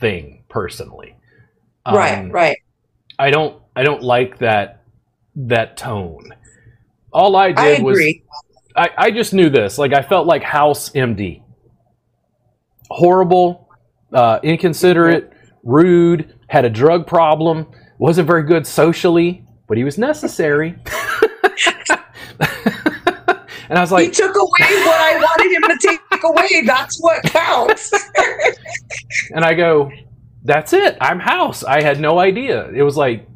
thing 0.00 0.44
personally. 0.48 1.16
right. 1.86 2.18
Um, 2.18 2.30
Right. 2.30 2.58
I 3.18 3.30
don't. 3.30 3.62
I 3.76 3.82
don't 3.82 4.02
like 4.02 4.38
that 4.38 4.82
that 5.36 5.76
tone. 5.76 6.34
All 7.12 7.36
I 7.36 7.46
I 7.46 7.52
did 7.52 7.82
was. 7.82 7.98
I, 8.76 8.90
I 8.96 9.10
just 9.10 9.32
knew 9.32 9.50
this. 9.50 9.78
Like 9.78 9.92
I 9.92 10.02
felt 10.02 10.26
like 10.26 10.42
House 10.42 10.90
MD. 10.90 11.42
Horrible, 12.90 13.68
uh, 14.12 14.40
inconsiderate, 14.42 15.32
rude, 15.62 16.34
had 16.48 16.64
a 16.64 16.70
drug 16.70 17.06
problem, 17.06 17.66
wasn't 17.98 18.26
very 18.26 18.42
good 18.42 18.66
socially, 18.66 19.44
but 19.68 19.76
he 19.76 19.84
was 19.84 19.96
necessary. 19.96 20.76
and 23.74 23.80
I 23.80 23.82
was 23.82 23.90
like, 23.90 24.04
he 24.04 24.10
took 24.12 24.36
away 24.36 24.84
what 24.86 25.00
I 25.00 25.16
wanted 25.16 25.50
him 25.52 25.62
to 25.62 25.88
take 25.88 26.22
away. 26.22 26.62
That's 26.64 26.96
what 27.00 27.24
counts. 27.24 27.92
and 29.34 29.44
I 29.44 29.52
go, 29.54 29.90
that's 30.44 30.72
it. 30.72 30.96
I'm 31.00 31.18
house. 31.18 31.64
I 31.64 31.82
had 31.82 31.98
no 31.98 32.20
idea. 32.20 32.68
It 32.70 32.82
was 32.84 32.96
like 32.96 33.26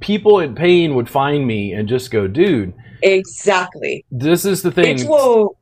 people 0.00 0.40
in 0.40 0.54
pain 0.54 0.94
would 0.94 1.08
find 1.08 1.46
me 1.46 1.72
and 1.72 1.88
just 1.88 2.10
go, 2.10 2.28
dude, 2.28 2.74
exactly. 3.02 4.04
this 4.10 4.44
is 4.44 4.60
the 4.60 4.70
thing. 4.70 4.98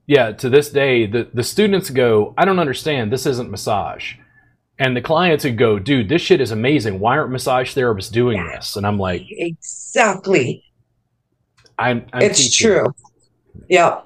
Yeah, 0.09 0.33
to 0.33 0.51
this 0.51 0.71
day, 0.71 1.07
the, 1.07 1.31
the 1.33 1.45
students 1.45 1.91
go, 1.91 2.35
I 2.37 2.45
don't 2.45 2.59
understand. 2.59 3.13
This 3.13 3.27
isn't 3.27 3.49
massage. 3.49 4.15
And 4.81 4.97
the 4.97 5.03
clients 5.03 5.45
would 5.45 5.57
go, 5.57 5.79
dude, 5.79 6.09
this 6.09 6.21
shit 6.21 6.41
is 6.41 6.51
amazing. 6.51 6.99
Why 6.99 7.17
aren't 7.17 7.31
massage 7.31 7.77
therapists 7.77 8.11
doing 8.11 8.39
Yeah. 8.39 8.57
this? 8.57 8.75
And 8.75 8.85
I'm 8.85 8.99
like, 8.99 9.23
exactly. 9.29 10.65
I'm, 11.79 12.07
I'm 12.13 12.23
it's 12.23 12.43
teaching. 12.43 12.67
true. 12.73 12.95
Yeah. 13.69 14.01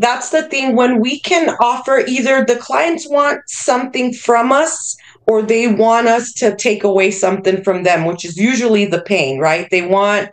That's 0.00 0.30
the 0.30 0.48
thing 0.48 0.76
when 0.76 0.98
we 0.98 1.20
can 1.20 1.54
offer 1.60 2.02
either 2.08 2.42
the 2.42 2.56
clients 2.56 3.06
want 3.06 3.42
something 3.48 4.14
from 4.14 4.50
us 4.50 4.96
or 5.26 5.42
they 5.42 5.68
want 5.68 6.08
us 6.08 6.32
to 6.38 6.56
take 6.56 6.84
away 6.84 7.10
something 7.10 7.62
from 7.62 7.82
them, 7.82 8.06
which 8.06 8.24
is 8.24 8.38
usually 8.38 8.86
the 8.86 9.02
pain, 9.02 9.38
right? 9.38 9.68
They 9.70 9.86
want, 9.86 10.30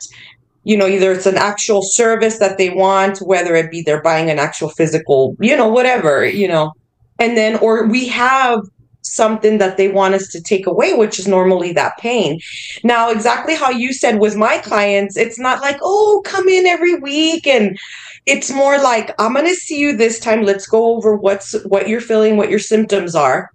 you 0.64 0.78
know, 0.78 0.88
either 0.88 1.12
it's 1.12 1.26
an 1.26 1.36
actual 1.36 1.82
service 1.84 2.40
that 2.40 2.58
they 2.58 2.70
want, 2.70 3.18
whether 3.20 3.56
it 3.56 3.70
be 3.70 3.82
they're 3.82 4.02
buying 4.02 4.30
an 4.30 4.40
actual 4.40 4.70
physical, 4.70 5.36
you 5.42 5.58
know, 5.58 5.68
whatever, 5.68 6.26
you 6.26 6.48
know, 6.48 6.72
and 7.20 7.36
then, 7.36 7.58
or 7.58 7.88
we 7.88 8.08
have 8.08 8.62
something 9.02 9.58
that 9.58 9.78
they 9.78 9.88
want 9.88 10.14
us 10.14 10.28
to 10.30 10.42
take 10.42 10.68
away, 10.68 10.94
which 10.94 11.20
is 11.20 11.28
normally 11.28 11.72
that 11.74 11.98
pain. 11.98 12.40
Now, 12.84 13.10
exactly 13.10 13.56
how 13.56 13.70
you 13.70 13.94
said 13.94 14.20
with 14.20 14.36
my 14.36 14.58
clients, 14.60 15.18
it's 15.18 15.40
not 15.40 15.62
like, 15.62 15.78
oh, 15.82 16.22
come 16.26 16.48
in 16.48 16.66
every 16.66 16.96
week 16.96 17.48
and 17.48 17.78
it's 18.26 18.52
more 18.52 18.78
like 18.78 19.14
I'm 19.20 19.34
going 19.34 19.46
to 19.46 19.56
see 19.56 19.80
you 19.80 19.96
this 19.96 20.20
time. 20.20 20.44
Let's 20.44 20.68
go 20.68 20.96
over 20.96 21.16
what's 21.16 21.54
what 21.64 21.88
you're 21.88 22.02
feeling, 22.02 22.36
what 22.36 22.50
your 22.50 22.60
symptoms 22.60 23.16
are. 23.16 23.50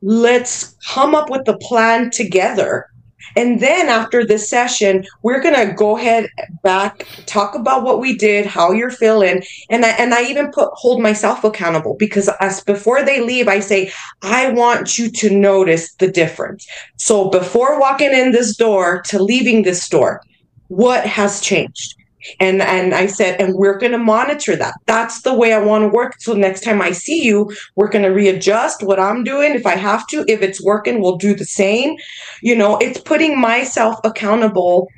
Let's 0.00 0.74
come 0.86 1.14
up 1.14 1.30
with 1.30 1.44
the 1.44 1.58
plan 1.58 2.10
together. 2.10 2.90
And 3.36 3.60
then 3.60 3.88
after 3.88 4.24
this 4.24 4.48
session, 4.48 5.04
we're 5.22 5.40
to 5.42 5.72
go 5.72 5.96
ahead 5.96 6.28
back 6.62 7.06
talk 7.26 7.54
about 7.54 7.82
what 7.82 8.00
we 8.00 8.16
did, 8.16 8.46
how 8.46 8.72
you're 8.72 8.90
feeling, 8.90 9.42
and 9.70 9.84
I 9.84 9.90
and 9.90 10.14
I 10.14 10.24
even 10.24 10.50
put 10.50 10.70
hold 10.74 11.00
myself 11.00 11.44
accountable 11.44 11.96
because 11.98 12.28
as 12.40 12.62
before 12.62 13.04
they 13.04 13.20
leave, 13.20 13.48
I 13.48 13.60
say 13.60 13.92
I 14.22 14.50
want 14.50 14.98
you 14.98 15.10
to 15.10 15.30
notice 15.30 15.94
the 15.94 16.10
difference. 16.10 16.66
So 16.96 17.30
before 17.30 17.80
walking 17.80 18.12
in 18.12 18.32
this 18.32 18.56
door 18.56 19.02
to 19.06 19.22
leaving 19.22 19.62
this 19.62 19.88
door, 19.88 20.22
what 20.68 21.06
has 21.06 21.40
changed? 21.40 21.96
And 22.40 22.62
and 22.62 22.94
I 22.94 23.06
said, 23.06 23.40
and 23.40 23.54
we're 23.54 23.78
gonna 23.78 23.98
monitor 23.98 24.56
that. 24.56 24.74
That's 24.86 25.22
the 25.22 25.34
way 25.34 25.52
I 25.52 25.58
want 25.58 25.82
to 25.82 25.88
work. 25.88 26.14
So 26.20 26.34
next 26.34 26.62
time 26.62 26.80
I 26.80 26.92
see 26.92 27.22
you, 27.22 27.54
we're 27.76 27.90
gonna 27.90 28.12
readjust 28.12 28.82
what 28.82 29.00
I'm 29.00 29.24
doing 29.24 29.54
if 29.54 29.66
I 29.66 29.76
have 29.76 30.06
to. 30.08 30.24
If 30.28 30.42
it's 30.42 30.62
working, 30.62 31.00
we'll 31.00 31.16
do 31.16 31.34
the 31.34 31.44
same. 31.44 31.96
You 32.42 32.56
know, 32.56 32.78
it's 32.78 33.00
putting 33.00 33.40
myself 33.40 33.98
accountable 34.04 34.88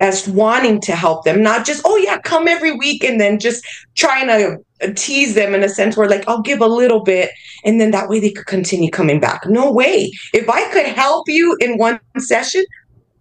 as 0.00 0.28
wanting 0.28 0.80
to 0.82 0.94
help 0.94 1.24
them, 1.24 1.42
not 1.42 1.64
just, 1.64 1.82
oh 1.84 1.96
yeah, 1.96 2.18
come 2.18 2.48
every 2.48 2.72
week 2.72 3.02
and 3.02 3.20
then 3.20 3.38
just 3.38 3.64
trying 3.94 4.26
to 4.26 4.92
tease 4.94 5.34
them 5.34 5.54
in 5.54 5.62
a 5.62 5.68
sense 5.68 5.96
where 5.96 6.08
like 6.08 6.28
I'll 6.28 6.42
give 6.42 6.60
a 6.60 6.66
little 6.66 7.02
bit 7.02 7.30
and 7.64 7.80
then 7.80 7.92
that 7.92 8.08
way 8.08 8.20
they 8.20 8.30
could 8.30 8.46
continue 8.46 8.90
coming 8.90 9.20
back. 9.20 9.46
No 9.46 9.72
way. 9.72 10.10
If 10.34 10.50
I 10.50 10.70
could 10.70 10.86
help 10.86 11.28
you 11.28 11.56
in 11.60 11.78
one 11.78 11.98
session, 12.18 12.64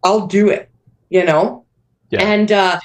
I'll 0.04 0.28
do 0.28 0.50
it, 0.50 0.70
you 1.10 1.24
know? 1.24 1.66
Yeah. 2.10 2.24
And 2.24 2.52
uh 2.52 2.80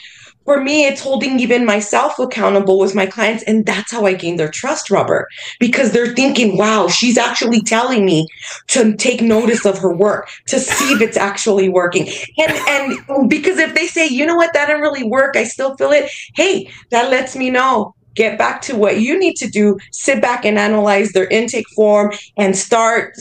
for 0.50 0.60
me, 0.60 0.84
it's 0.84 1.00
holding 1.00 1.38
even 1.38 1.64
myself 1.64 2.18
accountable 2.18 2.80
with 2.80 2.92
my 2.92 3.06
clients. 3.06 3.44
And 3.44 3.64
that's 3.64 3.92
how 3.92 4.04
I 4.04 4.14
gain 4.14 4.34
their 4.34 4.50
trust, 4.50 4.90
Robert, 4.90 5.28
because 5.60 5.92
they're 5.92 6.12
thinking, 6.12 6.56
wow, 6.56 6.88
she's 6.88 7.16
actually 7.16 7.60
telling 7.60 8.04
me 8.04 8.26
to 8.66 8.96
take 8.96 9.22
notice 9.22 9.64
of 9.64 9.78
her 9.78 9.94
work, 9.94 10.28
to 10.48 10.58
see 10.58 10.92
if 10.92 11.00
it's 11.00 11.16
actually 11.16 11.68
working. 11.68 12.08
And, 12.36 12.98
and 13.06 13.30
because 13.30 13.58
if 13.58 13.76
they 13.76 13.86
say, 13.86 14.08
you 14.08 14.26
know 14.26 14.34
what, 14.34 14.52
that 14.54 14.66
didn't 14.66 14.82
really 14.82 15.04
work, 15.04 15.36
I 15.36 15.44
still 15.44 15.76
feel 15.76 15.92
it. 15.92 16.10
Hey, 16.34 16.68
that 16.90 17.12
lets 17.12 17.36
me 17.36 17.50
know. 17.50 17.94
Get 18.20 18.36
back 18.36 18.60
to 18.62 18.76
what 18.76 19.00
you 19.00 19.18
need 19.18 19.36
to 19.36 19.48
do. 19.48 19.78
Sit 19.92 20.20
back 20.20 20.44
and 20.44 20.58
analyze 20.58 21.12
their 21.12 21.26
intake 21.28 21.66
form 21.70 22.12
and 22.36 22.54
start 22.54 23.16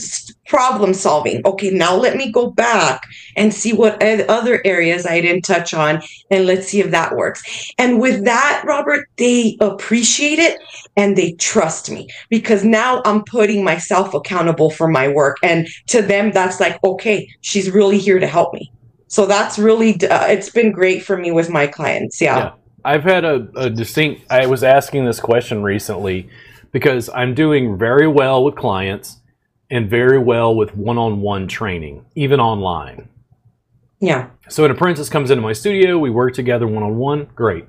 problem 0.46 0.94
solving. 0.94 1.42
Okay, 1.46 1.70
now 1.70 1.96
let 1.96 2.18
me 2.18 2.30
go 2.34 2.52
back 2.52 3.08
and 3.38 3.54
see 3.54 3.72
what 3.72 4.04
other 4.04 4.62
areas 4.66 5.06
I 5.06 5.22
didn't 5.22 5.44
touch 5.44 5.74
on 5.74 6.02
and 6.30 6.46
let's 6.46 6.68
see 6.68 6.82
if 6.82 6.92
that 6.92 7.16
works. 7.16 7.72
And 7.78 8.02
with 8.02 8.26
that, 8.26 8.62
Robert, 8.66 9.08
they 9.16 9.56
appreciate 9.62 10.38
it 10.38 10.60
and 10.98 11.16
they 11.16 11.32
trust 11.32 11.90
me 11.90 12.10
because 12.30 12.66
now 12.66 13.02
I'm 13.06 13.24
putting 13.24 13.64
myself 13.64 14.14
accountable 14.14 14.70
for 14.70 14.90
my 14.90 15.08
work. 15.08 15.38
And 15.42 15.70
to 15.88 16.02
them, 16.02 16.34
that's 16.34 16.60
like, 16.60 16.78
okay, 16.84 17.30
she's 17.40 17.72
really 17.72 18.00
here 18.00 18.20
to 18.20 18.28
help 18.28 18.54
me. 18.54 18.70
So 19.08 19.26
that's 19.26 19.58
really, 19.58 19.94
uh, 20.10 20.28
it's 20.28 20.50
been 20.50 20.74
great 20.74 21.04
for 21.04 21.16
me 21.16 21.32
with 21.32 21.50
my 21.50 21.68
clients. 21.68 22.20
Yeah. 22.20 22.38
Yeah. 22.38 22.52
I've 22.84 23.04
had 23.04 23.26
a, 23.26 23.48
a 23.56 23.70
distinct. 23.70 24.32
I 24.32 24.46
was 24.46 24.64
asking 24.64 25.06
this 25.06 25.20
question 25.20 25.64
recently 25.64 26.30
because 26.72 27.10
I'm 27.10 27.34
doing 27.34 27.78
very 27.78 28.08
well 28.08 28.44
with 28.44 28.56
clients 28.56 29.18
and 29.70 29.90
very 29.90 30.18
well 30.20 30.56
with 30.56 30.76
one-on-one 30.76 31.48
training, 31.48 32.06
even 32.16 32.40
online. 32.40 33.10
Yeah. 34.00 34.30
So 34.48 34.66
an 34.66 34.72
apprentice 34.72 35.10
comes 35.10 35.30
into 35.30 35.42
my 35.42 35.54
studio, 35.54 35.98
we 35.98 36.10
work 36.10 36.34
together 36.34 36.68
one-on-one, 36.68 37.30
great. 37.36 37.66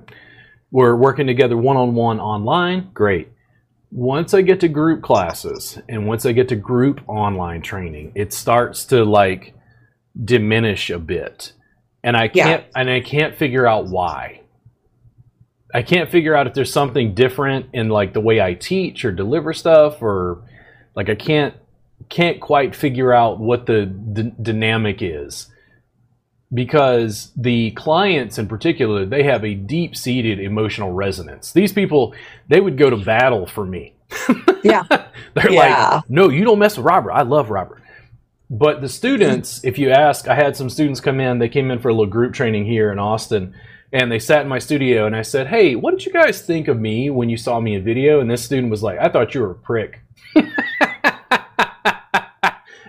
We're 0.70 0.94
working 0.94 1.26
together 1.26 1.56
one-on-one 1.56 2.20
online, 2.20 2.90
great. 2.94 3.28
Once 3.90 4.32
I 4.34 4.42
get 4.42 4.60
to 4.60 4.68
group 4.68 5.02
classes 5.02 5.78
and 5.88 6.06
once 6.06 6.24
I 6.24 6.32
get 6.32 6.48
to 6.50 6.56
group 6.56 7.00
online 7.08 7.60
training, 7.60 8.12
it 8.14 8.32
starts 8.32 8.84
to 8.86 9.04
like 9.04 9.54
diminish 10.24 10.90
a 10.90 10.98
bit. 10.98 11.52
And 12.02 12.16
I 12.16 12.28
can't 12.28 12.64
and 12.74 12.88
I 12.88 13.00
can't 13.00 13.36
figure 13.36 13.66
out 13.66 13.88
why. 13.88 14.39
I 15.74 15.82
can't 15.82 16.10
figure 16.10 16.34
out 16.34 16.46
if 16.46 16.54
there's 16.54 16.72
something 16.72 17.14
different 17.14 17.66
in 17.72 17.88
like 17.88 18.12
the 18.12 18.20
way 18.20 18.40
I 18.40 18.54
teach 18.54 19.04
or 19.04 19.12
deliver 19.12 19.52
stuff 19.52 20.02
or 20.02 20.42
like 20.96 21.08
I 21.08 21.14
can't 21.14 21.54
can't 22.08 22.40
quite 22.40 22.74
figure 22.74 23.12
out 23.12 23.38
what 23.38 23.66
the 23.66 23.86
d- 23.86 24.32
dynamic 24.42 24.98
is. 25.00 25.48
Because 26.52 27.30
the 27.36 27.70
clients 27.72 28.36
in 28.36 28.48
particular 28.48 29.06
they 29.06 29.22
have 29.22 29.44
a 29.44 29.54
deep-seated 29.54 30.40
emotional 30.40 30.92
resonance. 30.92 31.52
These 31.52 31.72
people 31.72 32.12
they 32.48 32.60
would 32.60 32.76
go 32.76 32.90
to 32.90 32.96
battle 32.96 33.46
for 33.46 33.64
me. 33.64 33.94
Yeah. 34.62 34.82
they're 35.34 35.50
Yeah. 35.50 35.94
like 35.94 36.10
no 36.10 36.28
you 36.28 36.44
don't 36.44 36.58
mess 36.58 36.76
with 36.76 36.84
robert. 36.84 37.12
I 37.12 37.22
love 37.22 37.50
robert. 37.50 37.82
But 38.50 38.80
the 38.82 38.88
students 38.88 39.64
if 39.64 39.78
you 39.78 39.90
ask 39.90 40.26
i 40.28 40.34
had 40.34 40.56
some 40.56 40.68
students 40.68 41.00
come 41.00 41.20
in. 41.20 41.38
They 41.38 41.48
came 41.48 41.70
in 41.70 41.78
for 41.78 41.88
a 41.88 41.92
little 41.94 42.10
group 42.10 42.34
training 42.34 42.66
here 42.66 42.90
in 42.92 42.98
austin 42.98 43.54
and 43.92 44.10
they 44.10 44.18
sat 44.18 44.42
in 44.42 44.48
my 44.48 44.58
studio 44.58 45.06
and 45.06 45.16
i 45.16 45.22
said 45.22 45.46
hey 45.48 45.74
what 45.74 45.90
did 45.92 46.04
you 46.06 46.12
guys 46.12 46.40
think 46.42 46.68
of 46.68 46.78
me 46.78 47.10
when 47.10 47.28
you 47.28 47.36
saw 47.36 47.60
me 47.60 47.74
in 47.74 47.84
video? 47.84 48.20
And 48.20 48.30
this 48.30 48.44
student 48.44 48.70
was 48.70 48.82
like 48.82 48.98
i 48.98 49.08
thought 49.08 49.34
you 49.34 49.40
were 49.42 49.52
a 49.52 49.54
prick. 49.54 50.00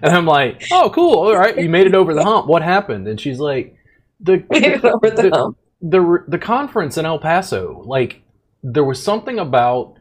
And 0.04 0.16
i'm 0.16 0.26
like 0.26 0.64
oh 0.72 0.90
cool. 0.90 1.14
All 1.20 1.38
right. 1.38 1.56
You 1.58 1.70
made 1.70 1.86
it 1.86 1.94
over 1.94 2.14
the 2.16 2.24
hump. 2.24 2.48
What 2.48 2.64
happened? 2.64 3.08
And 3.08 3.20
she's 3.22 3.40
like 3.40 3.76
the, 4.20 4.38
the 4.50 5.00
the- 5.02 5.54
the 5.84 6.24
the 6.28 6.38
conference 6.40 6.98
in 6.98 7.06
El 7.06 7.20
Paso, 7.20 7.84
like 7.86 8.22
there 8.64 8.84
was 8.84 9.02
something 9.02 9.40
about 9.40 9.96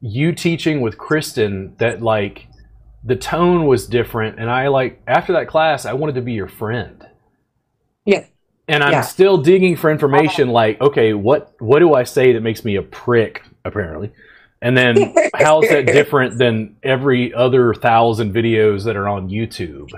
you 0.00 0.32
teaching 0.32 0.80
with 0.80 0.98
Kristen 0.98 1.74
that 1.78 2.02
like 2.02 2.48
the 3.04 3.14
tone 3.16 3.66
was 3.66 3.86
different, 3.86 4.38
and 4.40 4.50
I 4.50 4.68
like 4.68 5.00
after 5.06 5.32
that 5.34 5.46
class, 5.48 5.84
I 5.84 5.92
wanted 5.92 6.16
to 6.16 6.20
be 6.22 6.32
your 6.32 6.48
friend. 6.48 7.03
And 8.66 8.82
I'm 8.82 8.92
Yeah. 8.92 9.00
still 9.02 9.38
digging 9.38 9.76
for 9.76 9.90
information. 9.90 10.48
Like, 10.48 10.80
okay, 10.80 11.12
what 11.12 11.52
what 11.58 11.80
do 11.80 11.94
I 11.94 12.04
say 12.04 12.32
that 12.32 12.42
makes 12.42 12.64
me 12.64 12.76
a 12.76 12.82
prick? 12.82 13.42
Apparently, 13.64 14.10
and 14.62 14.76
then 14.76 15.14
how 15.34 15.62
is 15.62 15.68
that 15.70 15.86
different 15.86 16.38
than 16.38 16.76
every 16.82 17.32
other 17.34 17.74
thousand 17.74 18.34
videos 18.34 18.84
that 18.84 18.96
are 18.96 19.08
on 19.08 19.28
YouTube? 19.28 19.90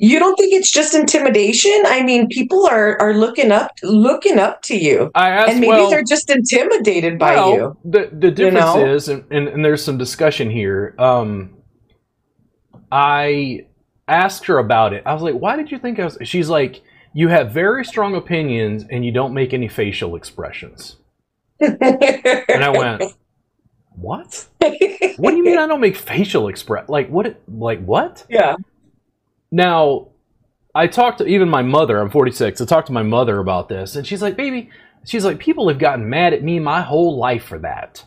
You 0.00 0.20
don't 0.20 0.36
think 0.36 0.52
it's 0.52 0.70
just 0.70 0.94
intimidation? 0.94 1.82
I 1.86 2.02
mean, 2.04 2.28
people 2.28 2.66
are 2.66 3.00
are 3.00 3.14
looking 3.14 3.50
up 3.50 3.72
looking 3.82 4.38
up 4.38 4.62
to 4.62 4.76
you, 4.76 5.10
I 5.14 5.30
asked, 5.30 5.50
and 5.50 5.60
maybe 5.60 5.70
well, 5.72 5.90
they're 5.90 6.04
just 6.04 6.30
intimidated 6.30 7.18
by 7.18 7.34
Well, 7.34 7.52
you. 7.54 7.76
The 7.84 8.08
the 8.12 8.30
difference 8.30 8.74
know? 8.74 8.86
is, 8.86 9.08
and, 9.08 9.24
and, 9.30 9.48
and 9.48 9.64
there's 9.64 9.84
some 9.84 9.98
discussion 9.98 10.50
here. 10.50 10.94
Um, 10.98 11.54
I 12.90 13.66
asked 14.06 14.46
her 14.46 14.58
about 14.58 14.92
it. 14.92 15.02
I 15.04 15.14
was 15.14 15.22
like, 15.22 15.34
"Why 15.34 15.56
did 15.56 15.70
you 15.70 15.78
think 15.78 15.98
I 15.98 16.04
was?" 16.04 16.18
She's 16.22 16.48
like, 16.48 16.80
"You 17.20 17.26
have 17.28 17.50
very 17.50 17.84
strong 17.84 18.14
opinions, 18.14 18.84
and 18.92 19.04
you 19.04 19.12
don't 19.12 19.34
make 19.34 19.52
any 19.52 19.68
facial 19.68 20.14
expressions." 20.14 20.96
And 21.60 22.62
I 22.68 22.70
went, 22.70 23.02
"What? 23.96 24.46
What 25.16 25.30
do 25.32 25.36
you 25.36 25.44
mean 25.44 25.58
I 25.58 25.66
don't 25.66 25.80
make 25.80 25.96
facial 25.96 26.46
express? 26.48 26.88
Like 26.88 27.08
what? 27.08 27.26
Like 27.48 27.84
what?" 27.84 28.24
yeah. 28.28 28.54
Now, 29.50 30.08
I 30.74 30.86
talked 30.86 31.18
to 31.18 31.26
even 31.26 31.48
my 31.48 31.62
mother. 31.62 31.98
I'm 31.98 32.10
46. 32.10 32.60
I 32.60 32.64
talked 32.66 32.86
to 32.88 32.92
my 32.92 33.02
mother 33.02 33.38
about 33.38 33.68
this, 33.68 33.96
and 33.96 34.06
she's 34.06 34.22
like, 34.22 34.36
"Baby," 34.36 34.70
she's 35.04 35.24
like, 35.24 35.38
"People 35.40 35.68
have 35.68 35.78
gotten 35.78 36.08
mad 36.08 36.34
at 36.34 36.44
me 36.44 36.60
my 36.60 36.82
whole 36.82 37.16
life 37.18 37.44
for 37.44 37.58
that." 37.60 38.04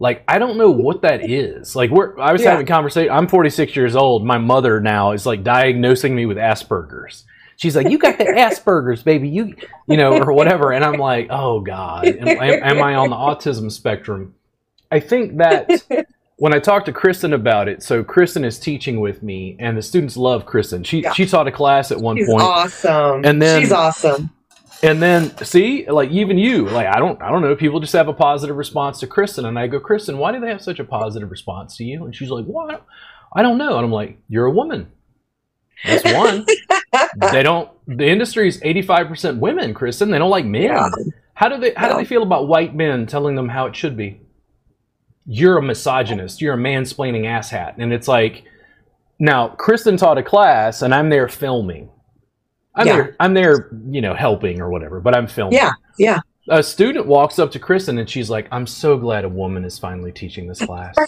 Like 0.00 0.22
I 0.28 0.38
don't 0.38 0.56
know 0.56 0.70
what 0.70 1.02
that 1.02 1.28
is. 1.28 1.76
Like 1.76 1.90
we're 1.90 2.18
I 2.18 2.32
was 2.32 2.42
Yeah. 2.42 2.52
having 2.52 2.64
a 2.64 2.68
conversation. 2.68 3.12
I'm 3.12 3.26
46 3.28 3.76
years 3.76 3.94
old. 3.96 4.24
My 4.24 4.38
mother 4.38 4.80
now 4.80 5.12
is 5.12 5.26
like 5.26 5.42
diagnosing 5.42 6.14
me 6.14 6.24
with 6.24 6.38
Asperger's. 6.38 7.24
She's 7.58 7.76
like, 7.76 7.90
"You 7.90 7.98
got 7.98 8.16
the 8.18 8.24
Asperger's, 8.24 9.02
baby. 9.02 9.28
You, 9.28 9.54
you 9.86 9.96
know, 9.98 10.16
or 10.18 10.32
whatever." 10.32 10.72
And 10.72 10.84
I'm 10.84 10.94
like, 10.98 11.26
"Oh 11.28 11.60
God, 11.60 12.06
am, 12.06 12.26
am, 12.28 12.40
am 12.62 12.82
I 12.82 12.94
on 12.94 13.10
the 13.10 13.16
autism 13.16 13.70
spectrum?" 13.70 14.34
I 14.90 15.00
think 15.00 15.36
that 15.36 15.68
when 16.36 16.54
I 16.54 16.60
talked 16.60 16.86
to 16.86 16.92
Kristen 16.92 17.32
about 17.34 17.68
it, 17.68 17.82
so 17.82 18.02
Kristen 18.04 18.44
is 18.44 18.58
teaching 18.58 19.00
with 19.00 19.22
me, 19.22 19.56
and 19.58 19.76
the 19.76 19.82
students 19.82 20.16
love 20.16 20.46
Kristen. 20.46 20.82
She 20.84 21.02
Yeah. 21.02 21.12
she 21.12 21.26
taught 21.26 21.46
a 21.48 21.52
class 21.52 21.90
at 21.92 21.98
one 21.98 22.16
She's 22.16 22.26
point, 22.28 22.42
awesome. 22.42 23.24
And 23.24 23.42
then- 23.42 23.60
she's 23.60 23.72
awesome. 23.72 24.30
and 24.84 25.02
then 25.02 25.36
see, 25.44 25.84
like 25.90 26.10
even 26.10 26.38
you, 26.38 26.68
like 26.68 26.86
I 26.86 27.00
don't 27.00 27.20
I 27.20 27.30
don't 27.32 27.42
know, 27.42 27.56
people 27.56 27.80
just 27.80 27.92
have 27.92 28.06
a 28.06 28.14
positive 28.14 28.56
response 28.56 29.00
to 29.00 29.08
Kristen, 29.08 29.44
and 29.46 29.58
I 29.58 29.66
go, 29.66 29.80
Kristen, 29.80 30.16
why 30.18 30.30
do 30.30 30.38
they 30.38 30.48
have 30.48 30.62
such 30.62 30.78
a 30.78 30.84
positive 30.84 31.28
response 31.30 31.76
to 31.78 31.84
you? 31.84 32.04
And 32.04 32.14
she's 32.14 32.30
like, 32.30 32.44
What? 32.44 32.86
I 33.34 33.42
don't 33.42 33.58
know. 33.58 33.76
And 33.76 33.84
I'm 33.84 33.92
like, 33.92 34.16
You're 34.28 34.46
a 34.46 34.52
woman. 34.52 34.92
That's 35.84 36.04
one. 36.14 36.44
they 37.32 37.42
don't. 37.42 37.70
The 37.86 38.06
industry 38.06 38.48
is 38.48 38.60
85% 38.60 39.38
women, 39.38 39.74
Kristen. 39.74 40.10
They 40.10 40.18
don't 40.18 40.30
like 40.30 40.44
men. 40.44 40.62
Yeah. 40.62 40.88
How 41.34 41.48
do 41.48 41.58
they? 41.58 41.72
How 41.76 41.88
do 41.88 41.94
they 41.96 42.04
feel 42.04 42.22
about 42.22 42.48
white 42.48 42.74
men 42.74 43.06
telling 43.06 43.36
them 43.36 43.48
how 43.48 43.66
it 43.66 43.76
should 43.76 43.96
be? 43.96 44.20
You're 45.26 45.58
a 45.58 45.62
misogynist. 45.62 46.40
You're 46.40 46.54
a 46.54 46.58
mansplaining 46.58 47.22
asshat. 47.24 47.74
And 47.78 47.92
it's 47.92 48.08
like, 48.08 48.44
now 49.18 49.48
Kristen 49.48 49.96
taught 49.96 50.18
a 50.18 50.22
class, 50.22 50.82
and 50.82 50.94
I'm 50.94 51.10
there 51.10 51.28
filming. 51.28 51.90
I'm 52.74 52.86
Yeah. 52.86 52.92
there. 52.96 53.16
I'm 53.20 53.34
there, 53.34 53.70
you 53.90 54.00
know, 54.00 54.14
helping 54.14 54.60
or 54.60 54.70
whatever, 54.70 55.00
but 55.00 55.14
I'm 55.16 55.26
filming. 55.26 55.54
Yeah, 55.58 55.72
yeah. 55.98 56.20
A 56.48 56.62
student 56.62 57.06
walks 57.06 57.38
up 57.38 57.50
to 57.52 57.58
Kristen, 57.58 57.98
and 57.98 58.08
she's 58.08 58.30
like, 58.30 58.48
"I'm 58.50 58.66
so 58.66 58.96
glad 58.96 59.24
a 59.24 59.28
woman 59.28 59.64
is 59.64 59.78
finally 59.78 60.12
teaching 60.12 60.46
this 60.48 60.60
class." 60.64 60.94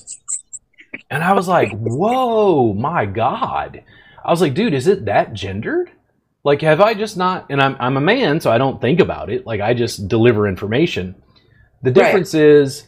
And 1.09 1.23
I 1.23 1.33
was 1.35 1.47
like, 1.49 1.71
"Whoa, 1.73 2.75
my 2.75 3.07
god!" 3.07 3.83
I 4.25 4.31
was 4.31 4.41
like, 4.41 4.55
"Dude, 4.55 4.75
is 4.75 4.87
it 4.87 5.05
that 5.07 5.33
gendered? 5.33 5.91
Like, 6.45 6.63
have 6.63 6.81
I 6.81 6.95
just 6.95 7.17
not?" 7.17 7.47
And 7.51 7.61
I'm 7.61 7.77
I'm 7.81 7.97
a 7.97 8.01
man, 8.01 8.41
so 8.41 8.51
I 8.51 8.59
don't 8.59 8.81
think 8.81 9.01
about 9.01 9.31
it. 9.31 9.47
Like, 9.47 9.61
I 9.61 9.75
just 9.75 10.09
deliver 10.09 10.47
information. 10.49 11.15
The 11.83 11.91
Right. 11.91 11.95
difference 11.95 12.35
is, 12.35 12.87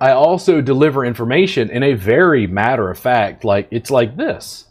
I 0.00 0.10
also 0.10 0.60
deliver 0.60 1.04
information 1.04 1.70
in 1.70 1.82
a 1.82 1.94
very 1.94 2.46
matter 2.46 2.90
of 2.90 2.98
fact. 2.98 3.44
Like, 3.44 3.68
it's 3.70 3.90
like 3.90 4.16
this. 4.16 4.64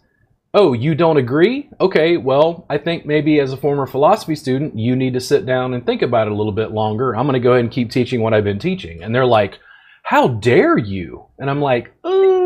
Oh, 0.53 0.71
you 0.71 0.95
don't 0.95 1.17
agree? 1.17 1.67
Okay, 1.81 2.15
well, 2.15 2.65
I 2.69 2.77
think 2.77 3.05
maybe 3.05 3.39
as 3.41 3.51
a 3.51 3.57
former 3.57 3.85
philosophy 3.87 4.35
student, 4.35 4.77
you 4.79 4.95
need 4.95 5.13
to 5.15 5.19
sit 5.19 5.45
down 5.45 5.73
and 5.73 5.85
think 5.85 6.01
about 6.01 6.27
it 6.27 6.31
a 6.31 6.35
little 6.35 6.53
bit 6.53 6.71
longer. 6.71 7.13
I'm 7.13 7.25
going 7.25 7.33
to 7.33 7.39
go 7.41 7.51
ahead 7.53 7.65
and 7.65 7.71
keep 7.73 7.91
teaching 7.91 8.21
what 8.21 8.33
I've 8.33 8.45
been 8.45 8.59
teaching. 8.59 9.03
And 9.03 9.13
they're 9.13 9.25
like, 9.25 9.59
How 10.05 10.27
dare 10.27 10.77
you? 10.77 11.25
And 11.39 11.49
I'm 11.49 11.61
like, 11.61 11.91
uh, 12.03 12.43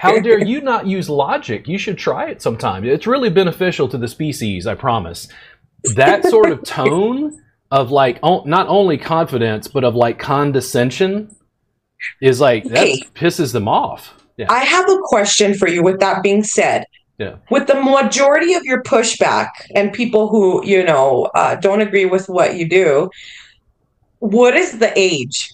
How 0.00 0.18
dare 0.18 0.42
you 0.42 0.62
not 0.62 0.86
use 0.86 1.10
logic? 1.10 1.68
You 1.68 1.76
should 1.76 1.98
try 1.98 2.30
it 2.30 2.40
sometime. 2.40 2.86
It's 2.86 3.06
really 3.06 3.28
beneficial 3.28 3.86
to 3.90 3.98
the 3.98 4.08
species, 4.08 4.66
I 4.66 4.76
promise. 4.76 5.28
That 5.94 6.24
sort 6.24 6.50
of 6.50 6.62
tone 6.64 7.38
of 7.70 7.90
like, 7.90 8.18
o- 8.22 8.44
not 8.44 8.68
only 8.68 8.96
confidence, 8.96 9.68
but 9.68 9.84
of 9.84 9.94
like 9.94 10.18
condescension 10.18 11.36
is 12.22 12.40
like, 12.40 12.64
that 12.64 12.88
pisses 13.14 13.52
them 13.52 13.68
off. 13.68 14.14
Yeah. 14.38 14.46
I 14.48 14.60
have 14.60 14.88
a 14.88 14.98
question 15.04 15.52
for 15.52 15.68
you 15.68 15.82
with 15.82 16.00
that 16.00 16.22
being 16.22 16.42
said. 16.42 16.84
Yeah. 17.18 17.36
With 17.50 17.66
the 17.66 17.78
majority 17.78 18.54
of 18.54 18.64
your 18.64 18.82
pushback 18.82 19.48
and 19.74 19.92
people 19.92 20.28
who, 20.28 20.64
you 20.66 20.82
know, 20.82 21.30
uh, 21.34 21.56
don't 21.56 21.82
agree 21.82 22.06
with 22.06 22.30
what 22.30 22.56
you 22.56 22.66
do, 22.66 23.10
what 24.20 24.56
is 24.56 24.78
the 24.78 24.92
age? 24.96 25.52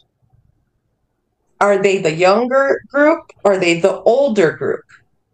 Are 1.62 1.80
they 1.80 1.98
the 1.98 2.12
younger 2.12 2.82
group? 2.88 3.32
Or 3.44 3.52
are 3.52 3.58
they 3.58 3.78
the 3.78 4.00
older 4.02 4.50
group? 4.50 4.82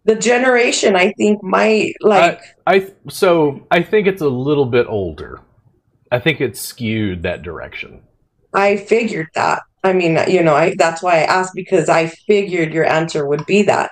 The 0.05 0.15
generation, 0.15 0.95
I 0.95 1.11
think, 1.13 1.41
might 1.43 1.95
like. 2.01 2.39
I 2.67 2.91
so 3.09 3.65
I 3.71 3.81
think 3.81 4.07
it's 4.07 4.21
a 4.21 4.29
little 4.29 4.67
bit 4.67 4.85
older. 4.87 5.41
I 6.11 6.19
think 6.19 6.39
it's 6.39 6.61
skewed 6.61 7.23
that 7.23 7.41
direction. 7.41 8.01
I 8.53 8.77
figured 8.77 9.29
that. 9.33 9.63
I 9.83 9.93
mean, 9.93 10.19
you 10.27 10.43
know, 10.43 10.53
I 10.55 10.75
that's 10.77 11.01
why 11.01 11.21
I 11.21 11.23
asked 11.23 11.55
because 11.55 11.89
I 11.89 12.07
figured 12.07 12.73
your 12.73 12.85
answer 12.85 13.25
would 13.25 13.45
be 13.47 13.63
that. 13.63 13.89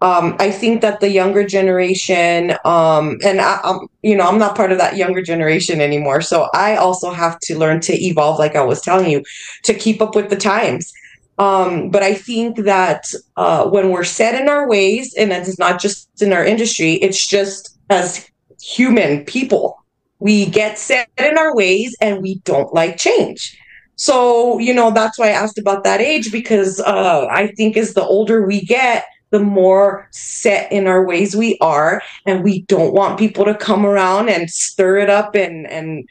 Um, 0.00 0.36
I 0.38 0.50
think 0.50 0.82
that 0.82 1.00
the 1.00 1.10
younger 1.10 1.46
generation, 1.46 2.52
um, 2.64 3.18
and 3.24 3.40
I, 3.40 3.58
um, 3.64 3.88
you 4.02 4.14
know, 4.14 4.26
I'm 4.26 4.38
not 4.38 4.54
part 4.54 4.70
of 4.70 4.78
that 4.78 4.96
younger 4.96 5.22
generation 5.22 5.80
anymore, 5.80 6.20
so 6.20 6.48
I 6.54 6.76
also 6.76 7.10
have 7.10 7.38
to 7.40 7.58
learn 7.58 7.80
to 7.80 7.94
evolve, 7.94 8.38
like 8.38 8.56
I 8.56 8.62
was 8.62 8.82
telling 8.82 9.10
you, 9.10 9.22
to 9.64 9.72
keep 9.72 10.02
up 10.02 10.14
with 10.14 10.28
the 10.28 10.36
times. 10.36 10.92
Um, 11.38 11.90
but 11.90 12.02
I 12.02 12.14
think 12.14 12.58
that 12.64 13.04
uh, 13.36 13.68
when 13.68 13.90
we're 13.90 14.04
set 14.04 14.40
in 14.40 14.48
our 14.48 14.68
ways, 14.68 15.14
and 15.14 15.32
it's 15.32 15.58
not 15.58 15.80
just 15.80 16.08
in 16.22 16.32
our 16.32 16.44
industry, 16.44 16.94
it's 16.94 17.26
just 17.26 17.76
as 17.90 18.28
human 18.60 19.24
people, 19.24 19.76
we 20.18 20.46
get 20.46 20.78
set 20.78 21.08
in 21.18 21.36
our 21.36 21.54
ways 21.54 21.94
and 22.00 22.22
we 22.22 22.36
don't 22.40 22.72
like 22.72 22.96
change. 22.96 23.56
So, 23.96 24.58
you 24.58 24.74
know, 24.74 24.90
that's 24.90 25.18
why 25.18 25.28
I 25.28 25.32
asked 25.32 25.58
about 25.58 25.84
that 25.84 26.00
age 26.00 26.32
because 26.32 26.80
uh, 26.80 27.26
I 27.30 27.48
think 27.48 27.76
as 27.76 27.94
the 27.94 28.04
older 28.04 28.46
we 28.46 28.62
get, 28.62 29.06
the 29.30 29.40
more 29.40 30.08
set 30.12 30.70
in 30.70 30.86
our 30.86 31.04
ways 31.04 31.34
we 31.34 31.58
are, 31.60 32.00
and 32.26 32.44
we 32.44 32.62
don't 32.62 32.94
want 32.94 33.18
people 33.18 33.44
to 33.44 33.54
come 33.54 33.84
around 33.84 34.28
and 34.28 34.48
stir 34.48 34.98
it 34.98 35.10
up 35.10 35.34
and 35.34 35.66
and 35.66 36.08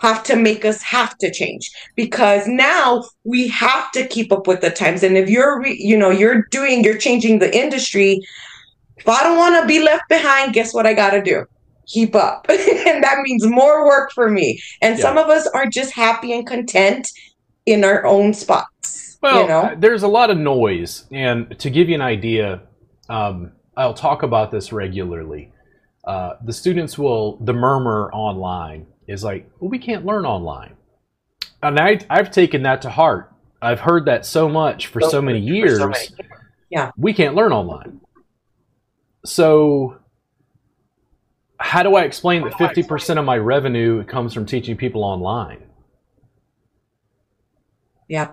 have 0.00 0.22
to 0.24 0.36
make 0.36 0.64
us 0.64 0.82
have 0.82 1.16
to 1.18 1.30
change 1.32 1.70
because 1.96 2.46
now 2.46 3.04
we 3.24 3.48
have 3.48 3.90
to 3.92 4.06
keep 4.06 4.32
up 4.32 4.46
with 4.46 4.60
the 4.60 4.70
times. 4.70 5.02
And 5.02 5.16
if 5.16 5.28
you're, 5.28 5.64
you 5.66 5.96
know, 5.96 6.10
you're 6.10 6.42
doing, 6.50 6.84
you're 6.84 6.98
changing 6.98 7.38
the 7.40 7.56
industry. 7.56 8.20
If 8.96 9.08
I 9.08 9.22
don't 9.22 9.36
want 9.38 9.60
to 9.60 9.66
be 9.66 9.82
left 9.82 10.08
behind, 10.08 10.52
guess 10.52 10.72
what 10.72 10.86
I 10.86 10.94
got 10.94 11.10
to 11.10 11.22
do? 11.22 11.44
Keep 11.86 12.14
up, 12.14 12.46
and 12.50 13.02
that 13.02 13.18
means 13.22 13.46
more 13.46 13.86
work 13.86 14.10
for 14.12 14.28
me. 14.30 14.60
And 14.82 14.96
Yeah. 14.96 15.02
some 15.02 15.18
of 15.18 15.28
us 15.28 15.46
are 15.48 15.66
just 15.66 15.92
happy 15.92 16.32
and 16.32 16.46
content 16.46 17.08
in 17.64 17.82
our 17.82 18.04
own 18.04 18.34
spots. 18.34 19.18
Well, 19.22 19.42
you 19.42 19.48
know, 19.48 19.60
uh, 19.62 19.74
there's 19.76 20.02
a 20.02 20.08
lot 20.08 20.30
of 20.30 20.36
noise, 20.38 21.06
and 21.10 21.58
to 21.58 21.70
give 21.70 21.88
you 21.88 21.94
an 21.94 22.02
idea, 22.02 22.60
um, 23.08 23.52
I'll 23.76 23.94
talk 23.94 24.22
about 24.22 24.50
this 24.50 24.70
regularly. 24.72 25.50
Uh, 26.04 26.34
the 26.44 26.52
students 26.52 26.98
will 26.98 27.38
the 27.38 27.52
murmur 27.52 28.10
online 28.12 28.86
is 29.08 29.24
like, 29.24 29.50
well, 29.58 29.70
we 29.70 29.78
can't 29.78 30.04
learn 30.06 30.24
online, 30.24 30.74
and 31.62 31.78
I 31.80 31.98
I've 32.08 32.30
taken 32.30 32.62
that 32.62 32.82
to 32.82 32.90
heart. 32.90 33.32
I've 33.60 33.80
heard 33.80 34.04
that 34.04 34.24
so 34.24 34.48
much 34.48 34.86
for 34.86 35.00
so 35.00 35.20
many 35.20 35.40
years. 35.40 35.78
so 35.78 35.88
many- 35.88 36.06
Yeah. 36.70 36.92
we 36.96 37.12
can't 37.12 37.34
learn 37.34 37.50
online. 37.52 38.00
So, 39.24 39.96
how 41.58 41.82
do 41.82 41.96
I 41.96 42.04
explain 42.04 42.42
that 42.44 42.52
50% 42.52 43.18
of 43.18 43.24
my 43.24 43.36
revenue 43.36 44.04
comes 44.04 44.32
from 44.32 44.46
teaching 44.46 44.76
people 44.76 45.02
online? 45.02 45.64
Yeah. 48.08 48.32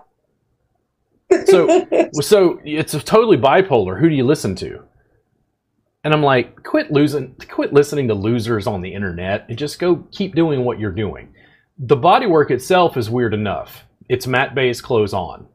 So, 1.48 1.88
so 2.22 2.60
it's 2.64 2.92
totally 3.04 3.38
bipolar. 3.38 4.00
Who 4.00 4.08
do 4.10 4.16
you 4.16 4.24
listen 4.24 4.56
to? 4.58 4.84
And 6.06 6.14
I'm 6.14 6.22
like, 6.22 6.64
quit 6.64 6.92
losing, 6.92 7.36
quit 7.50 7.74
listening 7.74 8.08
to 8.10 8.14
losers 8.14 8.68
on 8.68 8.82
the 8.82 8.94
internet 8.94 9.48
and 9.50 9.58
just 9.58 9.80
go 9.80 10.08
keep 10.12 10.36
doing 10.36 10.64
what 10.64 10.80
you're 10.80 10.92
doing. 10.92 11.34
The 11.80 11.98
bodywork 11.98 12.52
itself 12.52 12.96
is 12.96 13.10
weird 13.10 13.34
enough. 13.34 13.86
It's 14.08 14.28
mat 14.28 14.54
based 14.54 14.84
clothes 14.84 15.14
on. 15.14 15.48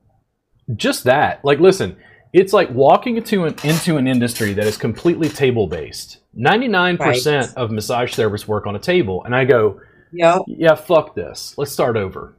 Just 0.74 1.04
that. 1.04 1.44
Like, 1.44 1.60
listen, 1.60 1.96
it's 2.32 2.52
like 2.52 2.68
walking 2.70 3.16
into 3.16 3.44
an 3.44 3.54
into 3.62 3.96
an 3.96 4.08
industry 4.08 4.52
that 4.54 4.66
is 4.66 4.76
completely 4.76 5.28
table 5.28 5.68
based. 5.68 6.18
Ninety 6.34 6.66
nine 6.66 6.98
percent 6.98 7.56
of 7.56 7.70
massage 7.70 8.12
therapists 8.14 8.48
work 8.48 8.66
on 8.66 8.74
a 8.74 8.80
table, 8.80 9.22
and 9.24 9.36
I 9.36 9.44
go, 9.44 9.80
yeah. 10.12 10.40
yeah, 10.48 10.74
fuck 10.74 11.14
this. 11.14 11.54
Let's 11.58 11.70
start 11.70 11.96
over. 11.96 12.36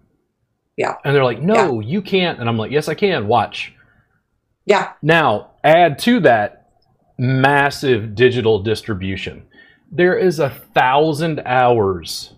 Yeah. 0.76 0.96
And 1.06 1.16
they're 1.16 1.24
like, 1.24 1.42
no, 1.42 1.80
you 1.80 2.02
can't. 2.02 2.40
And 2.40 2.50
I'm 2.50 2.58
like, 2.58 2.72
yes, 2.72 2.90
I 2.90 2.94
can. 2.94 3.28
Watch. 3.28 3.74
Yeah. 4.66 4.94
Now, 5.02 5.52
add 5.64 5.98
to 6.00 6.20
that 6.22 6.61
massive 7.22 8.16
digital 8.16 8.60
distribution. 8.64 9.44
There 9.92 10.18
is 10.18 10.40
a 10.40 10.50
thousand 10.50 11.42
hours 11.46 12.34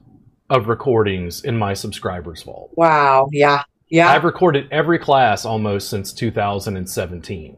of 0.50 0.68
recordings 0.68 1.44
in 1.46 1.58
my 1.58 1.74
subscribers 1.74 2.44
vault. 2.44 2.72
Wow. 2.76 3.30
Yeah. 3.32 3.64
Yeah. 3.90 4.10
I've 4.12 4.26
recorded 4.26 4.68
every 4.72 5.00
class 5.00 5.46
almost 5.46 5.90
since 5.90 6.12
2017. 6.12 7.58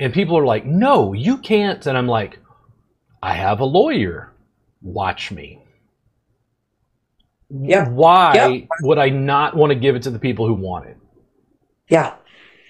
And 0.00 0.12
people 0.12 0.36
are 0.36 0.44
like, 0.44 0.64
no, 0.66 1.12
you 1.12 1.38
can't. 1.38 1.86
And 1.86 1.96
I'm 1.96 2.08
like, 2.08 2.38
I 3.22 3.34
have 3.34 3.60
a 3.60 3.64
lawyer. 3.64 4.32
Watch 4.82 5.30
me. 5.30 5.62
Yep. 7.50 7.90
Why 7.90 8.32
Yep. 8.34 8.68
would 8.82 8.98
I 8.98 9.10
not 9.10 9.56
want 9.56 9.70
to 9.70 9.78
give 9.78 9.94
it 9.94 10.02
to 10.04 10.10
the 10.10 10.18
people 10.18 10.46
who 10.46 10.54
want 10.54 10.86
it? 10.86 10.96
yeah. 11.88 12.14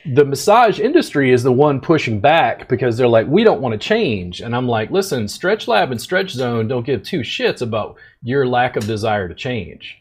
The 0.07 0.25
massage 0.25 0.81
industry 0.81 1.33
is 1.33 1.43
the 1.43 1.53
one 1.53 1.81
pushing 1.81 2.21
back 2.21 2.69
because 2.69 2.97
they're 2.97 3.09
like, 3.09 3.27
we 3.27 3.45
don't 3.45 3.61
want 3.61 3.73
to 3.73 3.79
change. 3.89 4.41
And 4.41 4.55
I'm 4.57 4.67
like, 4.67 4.91
listen, 4.91 5.29
Stretch 5.29 5.69
Lab 5.69 5.91
and 5.91 6.01
Stretch 6.01 6.31
Zone 6.31 6.69
don't 6.69 6.87
give 6.87 7.03
two 7.03 7.21
shits 7.21 7.61
about 7.63 7.97
your 8.23 8.47
lack 8.47 8.77
of 8.77 8.87
desire 8.87 9.29
to 9.29 9.35
change. 9.35 9.99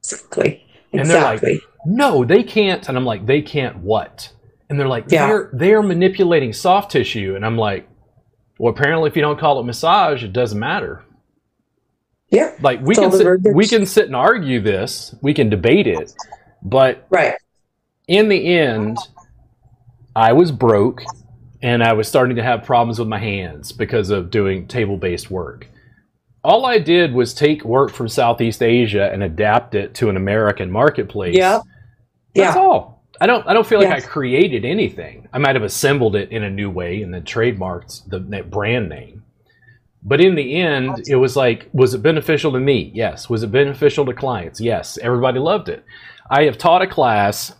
Exactly. 0.00 0.66
And 0.92 1.08
they're 1.08 1.22
like, 1.22 1.42
Exactly. 1.42 1.60
No, 1.86 2.24
they 2.24 2.42
can't. 2.42 2.88
And 2.88 2.96
I'm 2.96 3.04
like, 3.04 3.26
they 3.26 3.42
can't 3.42 3.78
what? 3.78 4.30
And 4.68 4.78
they're 4.78 4.88
like, 4.88 5.06
Yeah. 5.08 5.26
they're 5.26 5.50
they're 5.52 5.82
manipulating 5.82 6.52
soft 6.52 6.90
tissue, 6.90 7.34
and 7.36 7.44
I'm 7.44 7.56
like, 7.58 7.88
well, 8.58 8.72
apparently, 8.72 9.08
if 9.08 9.16
you 9.16 9.22
don't 9.22 9.38
call 9.38 9.58
it 9.60 9.64
massage, 9.64 10.22
it 10.24 10.32
doesn't 10.32 10.58
matter. 10.58 11.04
Yeah. 12.30 12.54
Like 12.62 12.80
we 12.80 12.92
It's 12.92 13.00
can 13.00 13.12
sit, 13.12 13.54
we 13.54 13.66
can 13.66 13.84
sit 13.86 14.06
and 14.06 14.16
argue 14.16 14.60
this, 14.60 15.14
we 15.22 15.34
can 15.34 15.50
debate 15.50 15.86
it, 15.86 16.12
but 16.62 17.06
Right. 17.10 17.34
In 18.08 18.28
the 18.28 18.58
end, 18.58 18.98
I 20.14 20.32
was 20.32 20.52
broke 20.52 21.02
and 21.62 21.82
I 21.82 21.92
was 21.92 22.08
starting 22.08 22.36
to 22.36 22.42
have 22.42 22.64
problems 22.64 22.98
with 22.98 23.08
my 23.08 23.18
hands 23.18 23.72
because 23.72 24.10
of 24.10 24.30
doing 24.30 24.66
table 24.66 24.96
based 24.96 25.30
work. 25.30 25.68
All 26.44 26.66
I 26.66 26.78
did 26.78 27.14
was 27.14 27.34
take 27.34 27.64
work 27.64 27.92
from 27.92 28.08
Southeast 28.08 28.62
Asia 28.62 29.10
and 29.12 29.22
adapt 29.22 29.74
it 29.76 29.94
to 29.94 30.08
an 30.08 30.16
American 30.16 30.70
marketplace. 30.70 31.36
Yeah. 31.36 31.60
That's 32.34 32.56
Yeah. 32.56 32.60
all. 32.60 33.04
I 33.20 33.26
don't 33.26 33.46
I 33.46 33.52
don't 33.54 33.66
feel 33.66 33.78
like 33.78 33.88
Yes. 33.88 34.04
I 34.04 34.08
created 34.08 34.64
anything. 34.64 35.28
I 35.32 35.38
might 35.38 35.54
have 35.54 35.62
assembled 35.62 36.16
it 36.16 36.30
in 36.32 36.42
a 36.42 36.50
new 36.50 36.68
way 36.68 37.02
and 37.02 37.14
then 37.14 37.22
trademarked 37.22 38.08
the 38.10 38.18
brand 38.42 38.88
name. 38.88 39.22
But 40.02 40.20
in 40.20 40.34
the 40.34 40.56
end, 40.60 41.04
it 41.06 41.14
was 41.14 41.36
like, 41.36 41.68
was 41.72 41.94
it 41.94 42.02
beneficial 42.02 42.50
to 42.52 42.58
me? 42.58 42.90
Yes. 42.92 43.30
Was 43.30 43.44
it 43.44 43.52
beneficial 43.52 44.04
to 44.06 44.12
clients? 44.12 44.60
Yes. 44.60 44.98
Everybody 45.00 45.38
loved 45.38 45.68
it. 45.68 45.84
I 46.28 46.42
have 46.42 46.58
taught 46.58 46.82
a 46.82 46.88
class, 46.88 47.54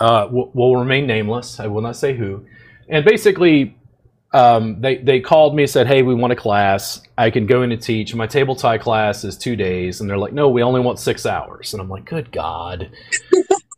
uh, 0.00 0.28
will, 0.30 0.50
will 0.54 0.76
remain 0.76 1.06
nameless. 1.06 1.60
I 1.60 1.66
will 1.66 1.82
not 1.82 1.96
say 1.96 2.16
who. 2.16 2.44
And 2.88 3.04
basically, 3.04 3.76
um, 4.34 4.80
they, 4.80 4.96
they 4.96 5.20
called 5.20 5.54
me 5.54 5.64
and 5.64 5.70
said, 5.70 5.86
Hey, 5.86 6.02
we 6.02 6.14
want 6.14 6.32
a 6.32 6.36
class. 6.36 7.02
I 7.18 7.30
can 7.30 7.46
go 7.46 7.62
in 7.62 7.70
and 7.72 7.82
teach. 7.82 8.14
My 8.14 8.26
table 8.26 8.56
Thai 8.56 8.78
class 8.78 9.24
is 9.24 9.36
two 9.36 9.56
days. 9.56 10.00
And 10.00 10.08
they're 10.08 10.18
like, 10.18 10.32
No, 10.32 10.48
we 10.48 10.62
only 10.62 10.80
want 10.80 10.98
six 10.98 11.26
hours. 11.26 11.72
And 11.74 11.80
I'm 11.82 11.88
like, 11.88 12.04
Good 12.06 12.32
God. 12.32 12.90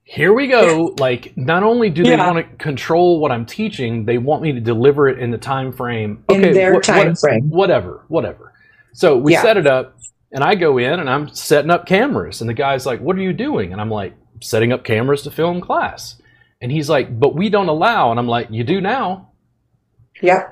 Here 0.05 0.33
we 0.33 0.47
go. 0.47 0.95
Like, 0.99 1.37
not 1.37 1.63
only 1.65 1.91
do 1.91 2.05
they 2.05 2.11
Yeah. 2.11 2.31
want 2.31 2.49
to 2.49 2.57
control 2.57 3.19
what 3.19 3.33
I'm 3.33 3.45
teaching, 3.45 4.05
they 4.05 4.19
want 4.19 4.43
me 4.43 4.53
to 4.53 4.61
deliver 4.61 5.09
it 5.09 5.19
in 5.19 5.31
the 5.33 5.39
time 5.39 5.73
frame. 5.73 6.23
In 6.29 6.53
their 6.53 6.81
time 6.81 7.17
frame. 7.17 7.49
Whatever, 7.51 8.05
whatever. 8.09 8.53
So 8.93 9.17
we 9.19 9.33
Yeah. 9.33 9.43
set 9.43 9.57
it 9.57 9.67
up, 9.67 9.97
and 10.31 10.45
I 10.45 10.55
go 10.55 10.79
in 10.79 11.01
and 11.01 11.11
I'm 11.11 11.29
setting 11.35 11.71
up 11.71 11.85
cameras. 11.87 12.41
And 12.41 12.49
the 12.49 12.55
guy's 12.55 12.87
like, 12.87 13.01
What 13.01 13.17
are 13.17 13.23
you 13.23 13.33
doing? 13.33 13.73
And 13.73 13.81
I'm 13.81 13.91
like, 13.91 14.15
Setting 14.45 14.73
up 14.73 14.85
cameras 14.85 15.23
to 15.23 15.31
film 15.31 15.61
class. 15.61 16.21
And 16.61 16.71
he's 16.71 16.91
like, 16.91 17.19
But 17.19 17.35
we 17.35 17.49
don't 17.49 17.69
allow. 17.69 18.11
And 18.11 18.21
I'm 18.21 18.29
like, 18.29 18.49
You 18.51 18.63
do 18.63 18.81
now. 18.81 19.31
Yeah. 20.23 20.51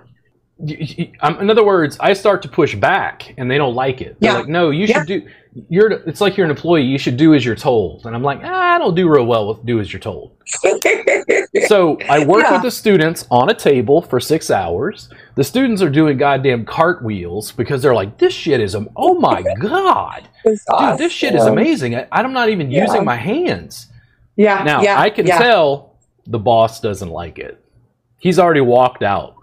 Um, 1.21 1.41
in 1.41 1.51
other 1.51 1.65
words, 1.65 1.97
I 1.99 2.13
start 2.13 2.41
to 2.43 2.49
push 2.49 2.75
back, 2.77 3.35
and 3.37 3.51
they 3.51 3.59
don't 3.59 3.75
like 3.75 4.01
it. 4.01 4.17
They're 4.21 4.31
Yeah. 4.33 4.39
like, 4.39 4.49
"No, 4.49 4.71
you 4.71 4.87
Yeah. 4.87 4.99
should 4.99 5.07
do. 5.09 5.23
You're. 5.69 5.91
It's 5.91 6.21
like 6.21 6.37
you're 6.37 6.45
an 6.45 6.51
employee. 6.51 6.83
You 6.85 6.99
should 6.99 7.17
do 7.17 7.35
as 7.35 7.45
you're 7.45 7.57
told." 7.57 8.07
And 8.07 8.15
I'm 8.15 8.23
like, 8.23 8.41
ah, 8.45 8.77
"I 8.77 8.79
don't 8.79 8.95
do 8.95 9.09
real 9.09 9.25
well 9.27 9.49
with 9.49 9.67
do 9.67 9.81
as 9.81 9.93
you're 9.93 10.01
told." 10.01 10.31
So 11.67 11.99
I 12.09 12.25
work 12.25 12.45
Yeah. 12.45 12.53
with 12.55 12.63
the 12.63 12.71
students 12.71 13.27
on 13.31 13.51
a 13.51 13.55
table 13.55 14.01
for 14.03 14.19
six 14.21 14.51
hours. 14.51 15.09
The 15.35 15.45
students 15.45 15.83
are 15.83 15.91
doing 15.91 16.17
goddamn 16.17 16.65
cartwheels 16.65 17.53
because 17.53 17.83
they're 17.83 17.95
like, 17.95 18.19
"This 18.19 18.33
shit 18.33 18.61
is 18.61 18.75
oh 18.97 19.15
my 19.15 19.43
god, 19.61 20.23
It's 20.45 20.65
dude, 20.65 20.99
this 20.99 21.13
shit 21.13 21.35
is 21.35 21.45
amazing." 21.45 21.95
I, 21.97 22.07
I'm 22.13 22.33
not 22.33 22.49
even 22.49 22.71
Yeah. 22.71 22.83
using 22.83 23.05
my 23.05 23.17
hands. 23.17 23.89
Yeah. 24.37 24.63
Now 24.65 24.83
yeah, 24.83 24.99
I 25.01 25.11
can 25.11 25.27
yeah. 25.27 25.39
tell 25.39 25.95
the 26.27 26.39
boss 26.39 26.81
doesn't 26.81 27.11
like 27.11 27.39
it. 27.39 27.59
He's 28.19 28.39
already 28.39 28.61
walked 28.61 29.03
out. 29.03 29.35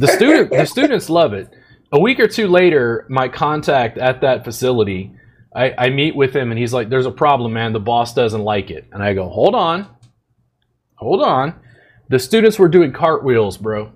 The 0.00 0.08
student 0.08 0.50
the 0.50 0.64
students 0.64 1.10
love 1.10 1.34
it. 1.34 1.52
A 1.92 2.00
week 2.00 2.20
or 2.20 2.26
two 2.26 2.48
later, 2.48 3.04
my 3.10 3.28
contact 3.28 3.98
at 3.98 4.22
that 4.22 4.44
facility, 4.44 5.12
I, 5.54 5.74
I 5.76 5.88
meet 5.90 6.16
with 6.16 6.34
him 6.34 6.50
and 6.50 6.58
he's 6.58 6.72
like, 6.72 6.88
There's 6.88 7.04
a 7.04 7.10
problem, 7.10 7.52
man. 7.52 7.74
The 7.74 7.80
boss 7.80 8.14
doesn't 8.14 8.40
like 8.40 8.70
it. 8.70 8.86
And 8.92 9.02
I 9.02 9.12
go, 9.12 9.28
Hold 9.28 9.54
on. 9.54 9.86
Hold 10.94 11.22
on. 11.22 11.54
The 12.08 12.18
students 12.18 12.58
were 12.58 12.68
doing 12.68 12.92
cartwheels, 12.94 13.58
bro. 13.58 13.92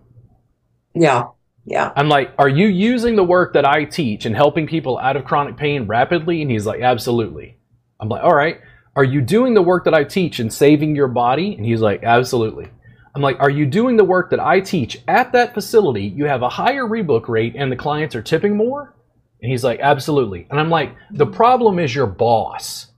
Yeah. 0.94 1.28
Yeah. 1.64 1.90
I'm 1.96 2.10
like, 2.10 2.32
Are 2.38 2.50
you 2.50 2.66
using 2.66 3.16
the 3.16 3.24
work 3.24 3.54
that 3.54 3.64
I 3.64 3.84
teach 3.84 4.26
and 4.26 4.36
helping 4.36 4.66
people 4.66 4.98
out 4.98 5.16
of 5.16 5.24
chronic 5.24 5.56
pain 5.56 5.86
rapidly? 5.86 6.42
And 6.42 6.50
he's 6.50 6.66
like, 6.66 6.82
Absolutely. 6.82 7.56
I'm 7.98 8.10
like, 8.10 8.22
All 8.22 8.34
right. 8.34 8.60
Are 8.94 9.04
you 9.04 9.22
doing 9.22 9.54
the 9.54 9.62
work 9.62 9.86
that 9.86 9.94
I 9.94 10.04
teach 10.04 10.38
and 10.38 10.52
saving 10.52 10.96
your 10.96 11.08
body? 11.08 11.54
And 11.54 11.64
he's 11.64 11.80
like, 11.80 12.02
Absolutely. 12.02 12.68
I'm 13.14 13.22
like, 13.22 13.38
Are 13.40 13.50
you 13.50 13.66
doing 13.66 13.96
the 13.96 14.04
work 14.04 14.30
that 14.30 14.40
I 14.40 14.60
teach 14.60 14.98
at 15.08 15.32
that 15.32 15.54
facility? 15.54 16.04
You 16.04 16.26
have 16.26 16.42
a 16.42 16.48
higher 16.48 16.84
rebook 16.84 17.28
rate 17.28 17.54
and 17.56 17.70
the 17.70 17.76
clients 17.76 18.14
are 18.14 18.22
tipping 18.22 18.56
more? 18.56 18.94
And 19.42 19.50
he's 19.50 19.64
like, 19.64 19.80
Absolutely. 19.80 20.46
And 20.50 20.58
I'm 20.58 20.70
like, 20.70 20.94
The 21.10 21.26
problem 21.26 21.78
is 21.78 21.94
your 21.94 22.06
boss. 22.06 22.88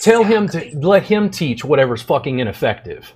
Tell 0.00 0.24
him 0.24 0.48
to 0.48 0.70
let 0.78 1.04
him 1.04 1.30
teach 1.30 1.64
whatever's 1.64 2.02
fucking 2.02 2.38
ineffective. 2.40 3.12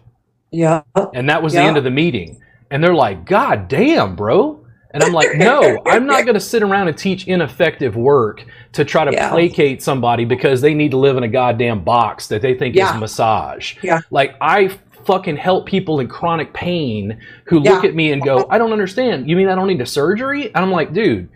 Yeah. 0.52 0.82
And 1.14 1.28
that 1.28 1.42
was 1.42 1.54
the 1.54 1.60
end 1.62 1.76
of 1.76 1.84
the 1.84 1.90
meeting. 1.90 2.40
And 2.70 2.82
they're 2.82 2.94
like, 2.94 3.24
God 3.24 3.68
damn, 3.68 4.14
bro. 4.14 4.64
And 4.92 5.02
I'm 5.02 5.12
like, 5.12 5.36
no, 5.36 5.82
I'm 5.86 6.06
not 6.06 6.22
going 6.24 6.34
to 6.34 6.40
sit 6.40 6.62
around 6.62 6.88
and 6.88 6.96
teach 6.96 7.26
ineffective 7.26 7.96
work 7.96 8.44
to 8.72 8.84
try 8.84 9.04
to 9.04 9.12
Yeah. 9.12 9.30
placate 9.30 9.82
somebody 9.82 10.24
because 10.24 10.60
they 10.60 10.74
need 10.74 10.92
to 10.92 10.96
live 10.96 11.16
in 11.16 11.22
a 11.22 11.28
goddamn 11.28 11.82
box 11.84 12.28
that 12.28 12.40
they 12.42 12.54
think 12.54 12.74
Yeah. 12.74 12.94
is 12.94 13.00
massage. 13.00 13.76
Yeah. 13.82 14.00
Like, 14.10 14.36
I 14.40 14.68
fucking 15.06 15.36
help 15.36 15.66
people 15.66 16.00
in 16.00 16.08
chronic 16.08 16.52
pain 16.52 17.20
who 17.46 17.60
look 17.60 17.82
Yeah. 17.82 17.88
at 17.88 17.94
me 17.94 18.12
and 18.12 18.22
go, 18.22 18.46
I 18.50 18.58
don't 18.58 18.72
understand. 18.72 19.28
You 19.28 19.36
mean 19.36 19.48
I 19.48 19.54
don't 19.54 19.68
need 19.68 19.80
a 19.80 19.86
surgery? 19.86 20.46
And 20.54 20.58
I'm 20.64 20.70
like, 20.72 20.92
dude, 20.92 21.28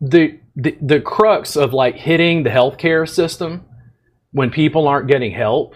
the, 0.00 0.38
the, 0.56 0.76
the 0.82 1.00
crux 1.00 1.56
of 1.56 1.72
like 1.72 1.94
hitting 1.96 2.42
the 2.42 2.50
healthcare 2.50 3.08
system 3.08 3.64
when 4.32 4.50
people 4.50 4.86
aren't 4.88 5.08
getting 5.08 5.32
help 5.32 5.74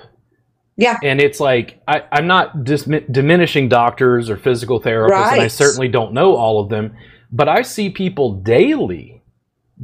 Yeah. 0.77 0.99
and 1.03 1.21
it's 1.21 1.41
like 1.41 1.81
I, 1.89 2.03
I'm 2.13 2.27
not 2.27 2.65
dis- 2.65 2.89
diminishing 3.11 3.69
doctors 3.69 4.31
or 4.31 4.37
physical 4.37 4.81
therapists, 4.81 5.33
and 5.33 5.41
I 5.41 5.49
certainly 5.49 5.89
don't 5.89 6.13
know 6.13 6.37
all 6.37 6.61
of 6.61 6.69
them, 6.69 6.97
but 7.33 7.49
I 7.49 7.63
see 7.63 7.91
people 7.91 8.35
daily 8.35 9.23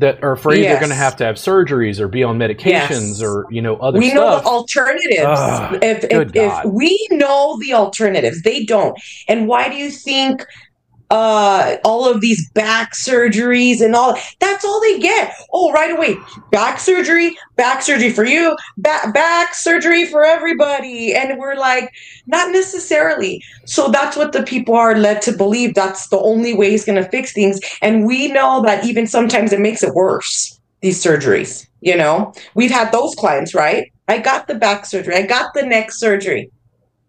that 0.01 0.22
are 0.24 0.32
afraid 0.32 0.64
they're 0.64 0.78
going 0.78 0.88
to 0.90 0.94
have 0.94 1.16
to 1.16 1.24
have 1.24 1.36
surgeries 1.36 2.01
or 2.01 2.09
be 2.09 2.22
on 2.22 2.38
medications 2.38 3.20
Yes. 3.20 3.22
or 3.22 3.46
you 3.51 3.62
know 3.62 3.76
other 3.76 4.01
stuff. 4.01 4.12
we 4.12 4.14
know 4.14 4.38
the 4.40 4.44
alternatives. 4.44 5.24
Ugh, 5.24 5.78
if, 5.82 6.09
good 6.09 6.36
if, 6.36 6.53
if 6.64 6.64
we 6.72 7.09
know 7.11 7.59
the 7.61 7.74
alternatives, 7.74 8.42
they 8.42 8.64
don't. 8.64 8.98
And 9.28 9.46
why 9.46 9.68
do 9.68 9.76
you 9.76 9.90
think 9.90 10.44
uh 11.11 11.76
all 11.84 12.08
of 12.08 12.20
these 12.20 12.48
back 12.50 12.94
surgeries 12.94 13.80
and 13.80 13.94
all 13.94 14.16
that's 14.38 14.64
all 14.64 14.80
they 14.80 14.98
get. 14.98 15.34
Oh 15.52 15.72
right 15.72 15.90
away 15.90 16.16
back 16.50 16.78
surgery 16.78 17.36
back 17.56 17.82
surgery 17.82 18.11
for 18.11 18.24
you 18.24 18.56
back 18.78 19.12
back 19.12 19.54
surgery 19.54 20.06
for 20.06 20.24
everybody. 20.24 21.14
And 21.14 21.38
we're 21.38 21.56
like 21.56 21.92
not 22.26 22.52
necessarily. 22.52 23.42
So 23.66 23.88
that's 23.88 24.16
what 24.16 24.32
the 24.32 24.42
people 24.42 24.74
are 24.74 24.96
led 24.96 25.22
to 25.22 25.36
believe. 25.36 25.74
That's 25.74 26.08
the 26.08 26.18
only 26.18 26.54
way 26.54 26.70
he's 26.70 26.84
going 26.84 27.02
to 27.02 27.08
fix 27.11 27.32
things. 27.32 27.61
And 27.82 28.06
we 28.06 28.28
know 28.28 28.62
that 28.62 28.84
even 28.84 29.06
sometimes 29.06 29.52
it 29.52 29.61
makes 29.61 29.82
it 29.82 29.94
worse 29.94 30.58
these 30.80 31.02
surgeries 31.02 31.66
you 31.80 31.96
know? 31.96 32.32
We've 32.54 32.70
had 32.70 32.92
those 32.92 33.14
clients 33.14 33.54
right? 33.54 33.90
I 34.08 34.18
got 34.18 34.46
the 34.46 34.54
back 34.54 34.86
surgery. 34.86 35.14
I 35.14 35.22
got 35.22 35.54
the 35.54 35.62
neck 35.62 35.92
surgery 35.92 36.50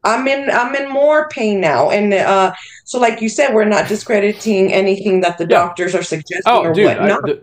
i'm 0.03 0.27
in 0.27 0.49
i'm 0.51 0.73
in 0.75 0.89
more 0.89 1.27
pain 1.29 1.59
now 1.61 1.89
and 1.91 2.13
uh 2.13 2.53
so 2.85 2.99
like 2.99 3.21
you 3.21 3.29
said 3.29 3.53
we're 3.53 3.65
not 3.65 3.87
discrediting 3.87 4.71
anything 4.73 5.21
that 5.21 5.37
the 5.37 5.43
Yeah. 5.43 5.59
doctors 5.59 5.93
are 5.95 6.03
suggesting 6.03 6.41
oh, 6.45 6.63
or 6.63 6.73
dude, 6.73 6.87
I, 6.87 6.99
whatnot 6.99 7.23
the- 7.23 7.41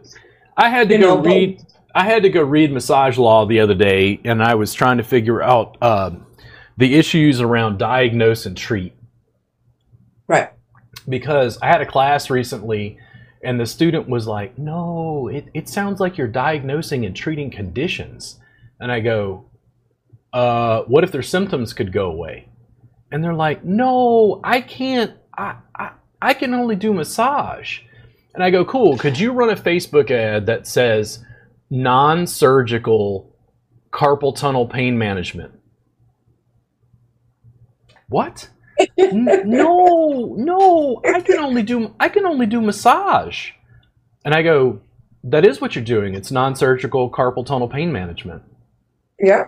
I 0.56 0.68
had 0.70 0.88
to 0.88 0.96
You 0.96 1.00
go 1.02 1.16
know, 1.16 1.22
read. 1.22 1.62
I 1.94 2.04
had 2.04 2.22
to 2.24 2.28
go 2.30 2.42
read 2.42 2.72
massage 2.72 3.16
law 3.16 3.46
the 3.46 3.60
other 3.60 3.74
day, 3.74 4.20
and 4.24 4.42
I 4.42 4.54
was 4.56 4.74
trying 4.74 4.98
to 4.98 5.04
figure 5.04 5.40
out 5.40 5.80
um, 5.82 6.26
the 6.76 6.96
issues 6.96 7.40
around 7.40 7.78
diagnose 7.78 8.44
and 8.44 8.56
treat. 8.56 8.92
right 10.26 10.50
because 11.08 11.58
I 11.62 11.66
had 11.68 11.80
a 11.80 11.86
class 11.86 12.28
recently 12.28 12.98
and 13.44 13.58
the 13.60 13.66
student 13.66 14.08
was 14.08 14.26
like, 14.26 14.58
No, 14.58 15.28
it, 15.28 15.46
it 15.54 15.68
sounds 15.68 16.00
like 16.00 16.18
you're 16.18 16.26
diagnosing 16.28 17.06
and 17.06 17.14
treating 17.14 17.50
conditions. 17.50 18.38
And 18.80 18.90
I 18.92 18.98
go, 19.00 19.47
uh, 20.32 20.82
What 20.82 21.04
if 21.04 21.12
their 21.12 21.22
symptoms 21.22 21.72
could 21.72 21.92
go 21.92 22.10
away? 22.10 22.48
And 23.10 23.22
they're 23.24 23.34
like, 23.34 23.64
No, 23.64 24.40
I 24.44 24.60
can't. 24.60 25.12
I, 25.36 25.56
I, 25.74 25.90
I 26.20 26.34
can 26.34 26.54
only 26.54 26.76
do 26.76 26.92
massage. 26.92 27.80
And 28.34 28.42
I 28.42 28.50
go, 28.50 28.64
Cool, 28.64 28.98
could 28.98 29.18
you 29.18 29.32
run 29.32 29.50
a 29.50 29.56
Facebook 29.56 30.10
ad 30.10 30.46
that 30.46 30.66
says 30.66 31.24
non 31.70 32.26
surgical 32.26 33.34
carpal 33.90 34.34
tunnel 34.34 34.66
pain 34.66 34.98
management? 34.98 35.52
What? 38.08 38.48
No, 38.96 40.34
no, 40.38 41.00
I 41.04 41.20
can 41.20 41.38
only 41.40 41.62
do 41.64 41.92
I 41.98 42.08
can 42.08 42.24
only 42.24 42.46
do 42.46 42.60
massage. 42.60 43.50
And 44.24 44.34
I 44.34 44.42
go, 44.42 44.80
that 45.24 45.44
is 45.44 45.60
what 45.60 45.74
you're 45.74 45.84
doing. 45.84 46.14
It's 46.14 46.30
non-surgical 46.30 47.10
carpal 47.10 47.44
tunnel 47.44 47.68
pain 47.68 47.92
management. 47.92 48.42
yeah 49.18 49.44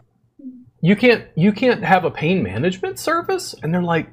You 0.83 0.97
can't 0.97 1.26
you 1.37 1.53
can't 1.53 1.83
have 1.83 2.05
a 2.05 2.11
pain 2.11 2.43
management 2.43 2.99
service? 2.99 3.55
And 3.62 3.72
they're 3.72 3.83
like 3.83 4.09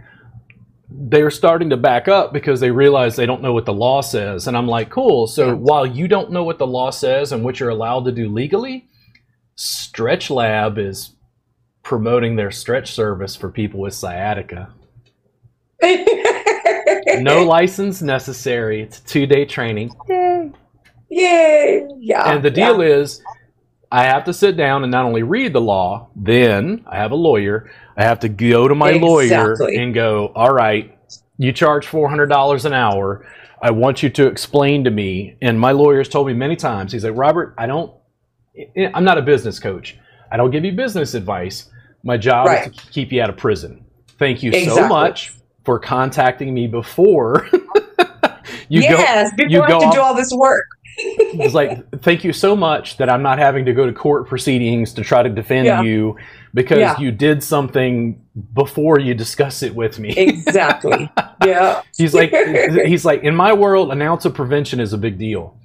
they're 0.90 1.32
starting 1.32 1.70
to 1.70 1.78
back 1.78 2.08
up 2.08 2.34
because 2.34 2.60
they 2.60 2.72
realize 2.72 3.16
they 3.16 3.26
don't 3.26 3.42
know 3.42 3.54
what 3.54 3.66
the 3.66 3.74
law 3.74 4.02
says. 4.02 4.48
And 4.48 4.56
I'm 4.58 4.68
like, 4.68 4.90
cool. 4.90 5.28
So 5.28 5.48
Yeah. 5.48 5.54
while 5.54 5.86
you 5.86 6.08
don't 6.08 6.32
know 6.32 6.44
what 6.44 6.60
the 6.60 6.68
law 6.68 6.92
says 6.92 7.32
and 7.32 7.44
what 7.44 7.60
you're 7.60 7.70
allowed 7.70 8.06
to 8.06 8.12
do 8.12 8.30
legally, 8.30 8.88
Stretch 9.56 10.30
Lab 10.30 10.78
is 10.78 11.14
promoting 11.84 12.36
their 12.36 12.52
stretch 12.52 12.92
service 12.94 13.36
for 13.36 13.50
people 13.52 13.80
with 13.80 13.94
sciatica. 13.94 14.74
No 17.20 17.44
license 17.46 18.02
necessary. 18.02 18.82
It's 18.82 19.00
a 19.00 19.04
two 19.06 19.26
day 19.26 19.46
training. 19.46 19.92
Yay. 20.10 20.52
Yay. 21.10 21.88
Yeah. 22.00 22.32
And 22.34 22.44
the 22.44 22.52
deal 22.52 22.84
yeah. 22.84 22.96
is, 22.96 23.22
I 23.92 24.04
have 24.04 24.26
to 24.26 24.34
sit 24.34 24.58
down 24.58 24.84
and 24.84 24.92
not 24.92 25.06
only 25.06 25.24
read 25.24 25.54
the 25.54 25.62
law, 25.62 26.10
then 26.16 26.84
I 26.88 26.98
have 26.98 27.12
a 27.12 27.16
lawyer. 27.16 27.72
I 27.96 28.04
have 28.04 28.20
to 28.22 28.30
go 28.30 28.68
to 28.68 28.76
my 28.76 28.92
lawyer 28.92 29.56
and 29.74 29.94
go, 29.94 30.32
all 30.36 30.52
right, 30.54 30.98
you 31.38 31.52
charge 31.54 31.88
$400 31.88 32.66
an 32.66 32.74
hour. 32.74 33.26
I 33.62 33.72
want 33.72 34.04
you 34.04 34.10
to 34.12 34.28
explain 34.28 34.84
to 34.84 34.92
me. 34.92 35.38
And 35.42 35.60
my 35.60 35.72
lawyer's 35.72 36.10
told 36.10 36.28
me 36.28 36.34
many 36.34 36.56
times, 36.56 36.92
he's 36.92 37.04
like, 37.06 37.16
Robert, 37.16 37.56
I 37.58 37.66
don't, 37.66 37.92
I'm 38.94 39.04
not 39.04 39.18
a 39.18 39.22
business 39.22 39.58
coach. 39.60 39.98
I 40.32 40.38
don't 40.38 40.52
give 40.52 40.66
you 40.66 40.74
business 40.74 41.14
advice. 41.14 41.70
My 42.04 42.18
job 42.18 42.48
Right. 42.48 42.70
is 42.70 42.76
to 42.76 42.92
keep 42.92 43.12
you 43.12 43.22
out 43.22 43.30
of 43.30 43.38
prison. 43.38 43.86
Thank 44.20 44.44
you 44.44 44.52
so 44.66 44.88
much 44.88 45.34
for 45.64 45.80
contacting 45.80 46.54
me 46.54 46.68
before. 46.68 47.48
you 48.70 48.82
go, 48.82 48.90
yes, 48.98 49.32
before 49.36 49.50
you 49.50 49.62
I 49.62 49.68
go 49.68 49.74
have 49.74 49.82
to 49.82 49.88
off- 49.88 49.94
do 49.96 50.02
all 50.02 50.16
this 50.16 50.32
work. 50.34 50.66
It's 51.00 51.54
like 51.54 51.88
thank 52.02 52.24
you 52.24 52.34
so 52.34 52.56
much 52.56 52.98
that 52.98 53.10
i'm 53.10 53.22
not 53.22 53.38
having 53.38 53.66
to 53.66 53.74
go 53.74 53.86
to 53.86 53.94
court 53.94 54.28
proceedings 54.28 54.94
to 54.94 55.04
try 55.04 55.22
to 55.22 55.30
defend 55.30 55.66
Yeah. 55.68 55.82
you 55.84 56.18
because 56.54 56.80
Yeah. 56.80 56.98
you 57.00 57.12
did 57.12 57.44
something 57.44 58.20
before 58.54 59.00
you 59.00 59.14
discuss 59.14 59.62
it 59.62 59.76
with 59.76 60.00
me 60.00 60.10
Exactly. 60.18 61.10
yeah. 61.46 61.82
he's 61.96 62.14
like 62.16 62.32
he's 62.86 63.06
like 63.06 63.24
in 63.24 63.36
my 63.36 63.54
world 63.54 63.92
an 63.92 64.02
ounce 64.02 64.26
of 64.26 64.34
prevention 64.34 64.80
is 64.80 64.92
a 64.94 64.98
big 64.98 65.18
deal 65.20 65.60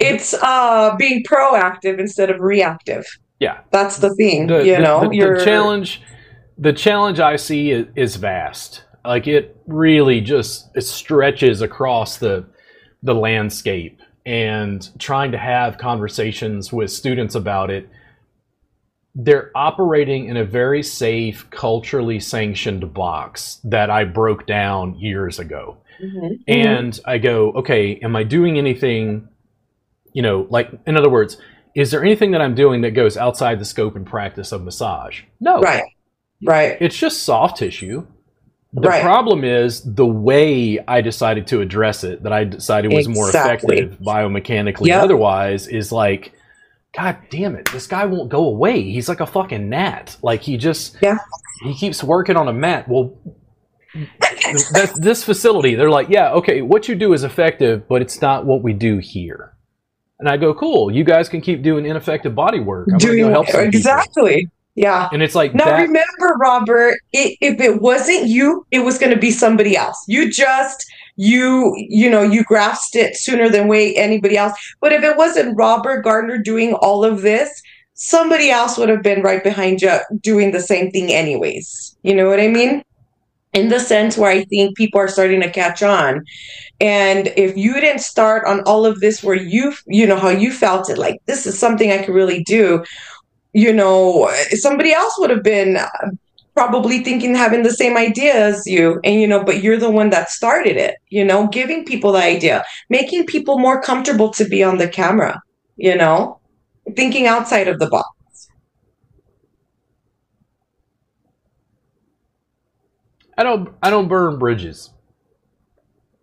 It's 0.00 0.32
uh 0.34 0.96
being 0.96 1.22
proactive 1.24 1.98
instead 1.98 2.30
of 2.30 2.40
reactive. 2.40 3.04
Yeah. 3.40 3.60
That's 3.70 3.98
the 3.98 4.14
thing. 4.14 4.46
the, 4.46 4.58
you 4.64 4.76
the- 4.76 4.82
know, 4.82 5.00
the, 5.10 5.18
the 5.38 5.44
challenge 5.44 6.00
the 6.56 6.72
challenge 6.72 7.18
i 7.20 7.36
see 7.36 7.70
is, 7.72 7.86
is 7.96 8.16
vast 8.16 8.84
like 9.04 9.26
it 9.26 9.56
really 9.66 10.20
just 10.22 10.70
it 10.76 10.82
stretches 10.82 11.60
across 11.60 12.16
the 12.18 12.46
the 13.02 13.14
landscape 13.14 14.00
and 14.26 14.90
trying 14.98 15.32
to 15.32 15.38
have 15.38 15.78
conversations 15.78 16.72
with 16.72 16.90
students 16.90 17.34
about 17.34 17.70
it 17.70 17.88
they're 19.16 19.52
operating 19.54 20.26
in 20.28 20.36
a 20.36 20.44
very 20.44 20.82
safe 20.82 21.48
culturally 21.50 22.18
sanctioned 22.18 22.92
box 22.92 23.60
that 23.64 23.90
i 23.90 24.02
broke 24.04 24.46
down 24.46 24.94
years 24.98 25.38
ago 25.38 25.76
Mhm. 26.02 26.40
and 26.48 27.00
I 27.04 27.18
go, 27.18 27.52
okay, 27.52 28.00
am 28.02 28.16
I 28.16 28.24
doing 28.24 28.58
anything, 28.58 29.28
you 30.12 30.22
know, 30.22 30.48
like, 30.50 30.68
in 30.88 30.96
other 30.96 31.08
words, 31.08 31.38
is 31.76 31.92
there 31.92 32.02
anything 32.02 32.32
that 32.32 32.42
I'm 32.42 32.56
doing 32.56 32.80
that 32.80 32.90
goes 32.90 33.16
outside 33.16 33.60
the 33.60 33.64
scope 33.64 33.94
and 33.94 34.04
practice 34.04 34.50
of 34.50 34.64
massage? 34.64 35.22
No. 35.40 35.60
right. 35.60 35.84
Right. 36.44 36.76
It's 36.80 36.96
just 36.98 37.22
soft 37.22 37.58
tissue. 37.58 38.08
The 38.76 38.88
Right. 38.88 39.02
problem 39.02 39.44
is 39.44 39.82
the 39.82 40.04
way 40.06 40.80
I 40.88 41.00
decided 41.00 41.46
to 41.48 41.60
address 41.60 42.02
it, 42.02 42.24
that 42.24 42.32
I 42.32 42.42
decided 42.44 42.92
was 42.92 43.08
more 43.08 43.28
effective 43.28 43.98
biomechanically 44.00 44.88
Yep. 44.88 45.02
otherwise, 45.04 45.68
is 45.68 45.92
like, 45.92 46.32
God 46.96 47.16
damn 47.30 47.54
it, 47.54 47.70
this 47.72 47.86
guy 47.86 48.04
won't 48.04 48.30
go 48.30 48.44
away. 48.46 48.82
He's 48.82 49.08
like 49.08 49.20
a 49.20 49.26
fucking 49.26 49.68
gnat. 49.68 50.16
Like, 50.22 50.42
he 50.42 50.56
just, 50.56 50.96
Yeah. 51.00 51.18
he 51.62 51.74
keeps 51.74 52.02
working 52.02 52.36
on 52.36 52.48
a 52.48 52.52
mat. 52.52 52.88
Well, 52.88 53.12
this 54.98 55.22
facility, 55.22 55.76
they're 55.76 55.90
like, 55.90 56.08
yeah, 56.08 56.32
okay, 56.32 56.60
what 56.62 56.88
you 56.88 56.96
do 56.96 57.12
is 57.12 57.22
effective, 57.22 57.86
but 57.88 58.02
it's 58.02 58.20
not 58.20 58.44
what 58.44 58.62
we 58.62 58.72
do 58.72 58.98
here. 58.98 59.52
And 60.18 60.28
I 60.28 60.36
go, 60.36 60.52
cool. 60.54 60.90
You 60.90 61.04
guys 61.04 61.28
can 61.28 61.40
keep 61.40 61.62
doing 61.62 61.86
ineffective 61.86 62.34
body 62.34 62.58
work. 62.60 62.88
I'm 62.92 62.98
gonna 62.98 63.16
go 63.16 63.30
help 63.30 63.48
some 63.48 63.70
people." 63.70 63.92
Yeah. 64.74 65.08
And 65.12 65.22
it's 65.22 65.34
like 65.34 65.54
Now 65.54 65.66
that. 65.66 65.80
remember, 65.82 66.36
Robert, 66.38 66.98
i 67.14 67.36
if 67.40 67.60
it 67.60 67.80
wasn't 67.80 68.26
you, 68.26 68.66
it 68.70 68.80
was 68.80 68.98
going 68.98 69.12
to 69.14 69.18
be 69.18 69.30
somebody 69.30 69.76
else. 69.76 70.02
You 70.08 70.30
just 70.30 70.84
you 71.16 71.72
you 71.76 72.10
know 72.10 72.22
you 72.22 72.42
grasped 72.42 72.96
it 72.96 73.16
sooner 73.16 73.48
than 73.48 73.68
wait 73.68 73.96
anybody 73.96 74.36
else. 74.36 74.52
But 74.80 74.92
if 74.92 75.04
it 75.04 75.16
wasn't 75.16 75.56
Robert 75.56 76.02
Gardner 76.02 76.38
doing 76.38 76.74
all 76.74 77.04
of 77.04 77.22
this, 77.22 77.62
somebody 77.94 78.50
else 78.50 78.76
would 78.76 78.88
have 78.88 79.02
been 79.02 79.22
right 79.22 79.42
behind 79.42 79.80
you 79.80 79.98
doing 80.20 80.50
the 80.50 80.60
same 80.60 80.90
thing 80.90 81.12
anyways. 81.12 81.96
You 82.02 82.14
know 82.16 82.28
what 82.28 82.40
I 82.40 82.48
mean? 82.48 82.82
In 83.52 83.68
the 83.68 83.78
sense 83.78 84.18
where 84.18 84.32
I 84.32 84.42
think 84.46 84.76
people 84.76 85.00
are 85.00 85.06
starting 85.06 85.40
to 85.40 85.50
catch 85.50 85.84
on. 85.84 86.24
And 86.80 87.32
if 87.36 87.56
you 87.56 87.74
didn't 87.74 88.00
start 88.00 88.44
on 88.48 88.62
all 88.62 88.84
of 88.84 88.98
this 88.98 89.22
where 89.22 89.36
you 89.36 89.72
you 89.86 90.04
know 90.08 90.16
how 90.16 90.30
you 90.30 90.52
felt 90.52 90.90
it 90.90 90.98
like 90.98 91.20
this 91.26 91.46
is 91.46 91.56
something 91.56 91.92
I 91.92 92.02
could 92.02 92.14
really 92.14 92.42
do, 92.42 92.84
you 93.54 93.72
know, 93.72 94.30
somebody 94.50 94.92
else 94.92 95.14
would 95.18 95.30
have 95.30 95.42
been 95.42 95.76
uh, 95.76 95.88
probably 96.54 97.02
thinking 97.02 97.34
having 97.34 97.62
the 97.62 97.72
same 97.72 97.96
idea 97.96 98.34
as 98.34 98.66
you 98.66 99.00
and 99.02 99.20
you 99.20 99.26
know 99.26 99.42
but 99.42 99.60
you're 99.60 99.76
the 99.76 99.90
one 99.90 100.10
that 100.10 100.30
started 100.30 100.76
it 100.76 100.94
you 101.08 101.24
know 101.24 101.48
giving 101.48 101.84
people 101.84 102.12
the 102.12 102.22
idea 102.22 102.64
making 102.88 103.26
people 103.26 103.58
more 103.58 103.82
comfortable 103.82 104.30
to 104.30 104.44
be 104.44 104.62
on 104.62 104.78
the 104.78 104.86
camera 104.86 105.42
you 105.76 105.96
know 105.96 106.38
thinking 106.94 107.26
outside 107.26 107.66
of 107.66 107.80
the 107.80 107.88
box 107.88 108.08
I 113.36 113.42
don't 113.42 113.74
I 113.82 113.90
don't 113.90 114.08
burn 114.08 114.38
bridges. 114.38 114.90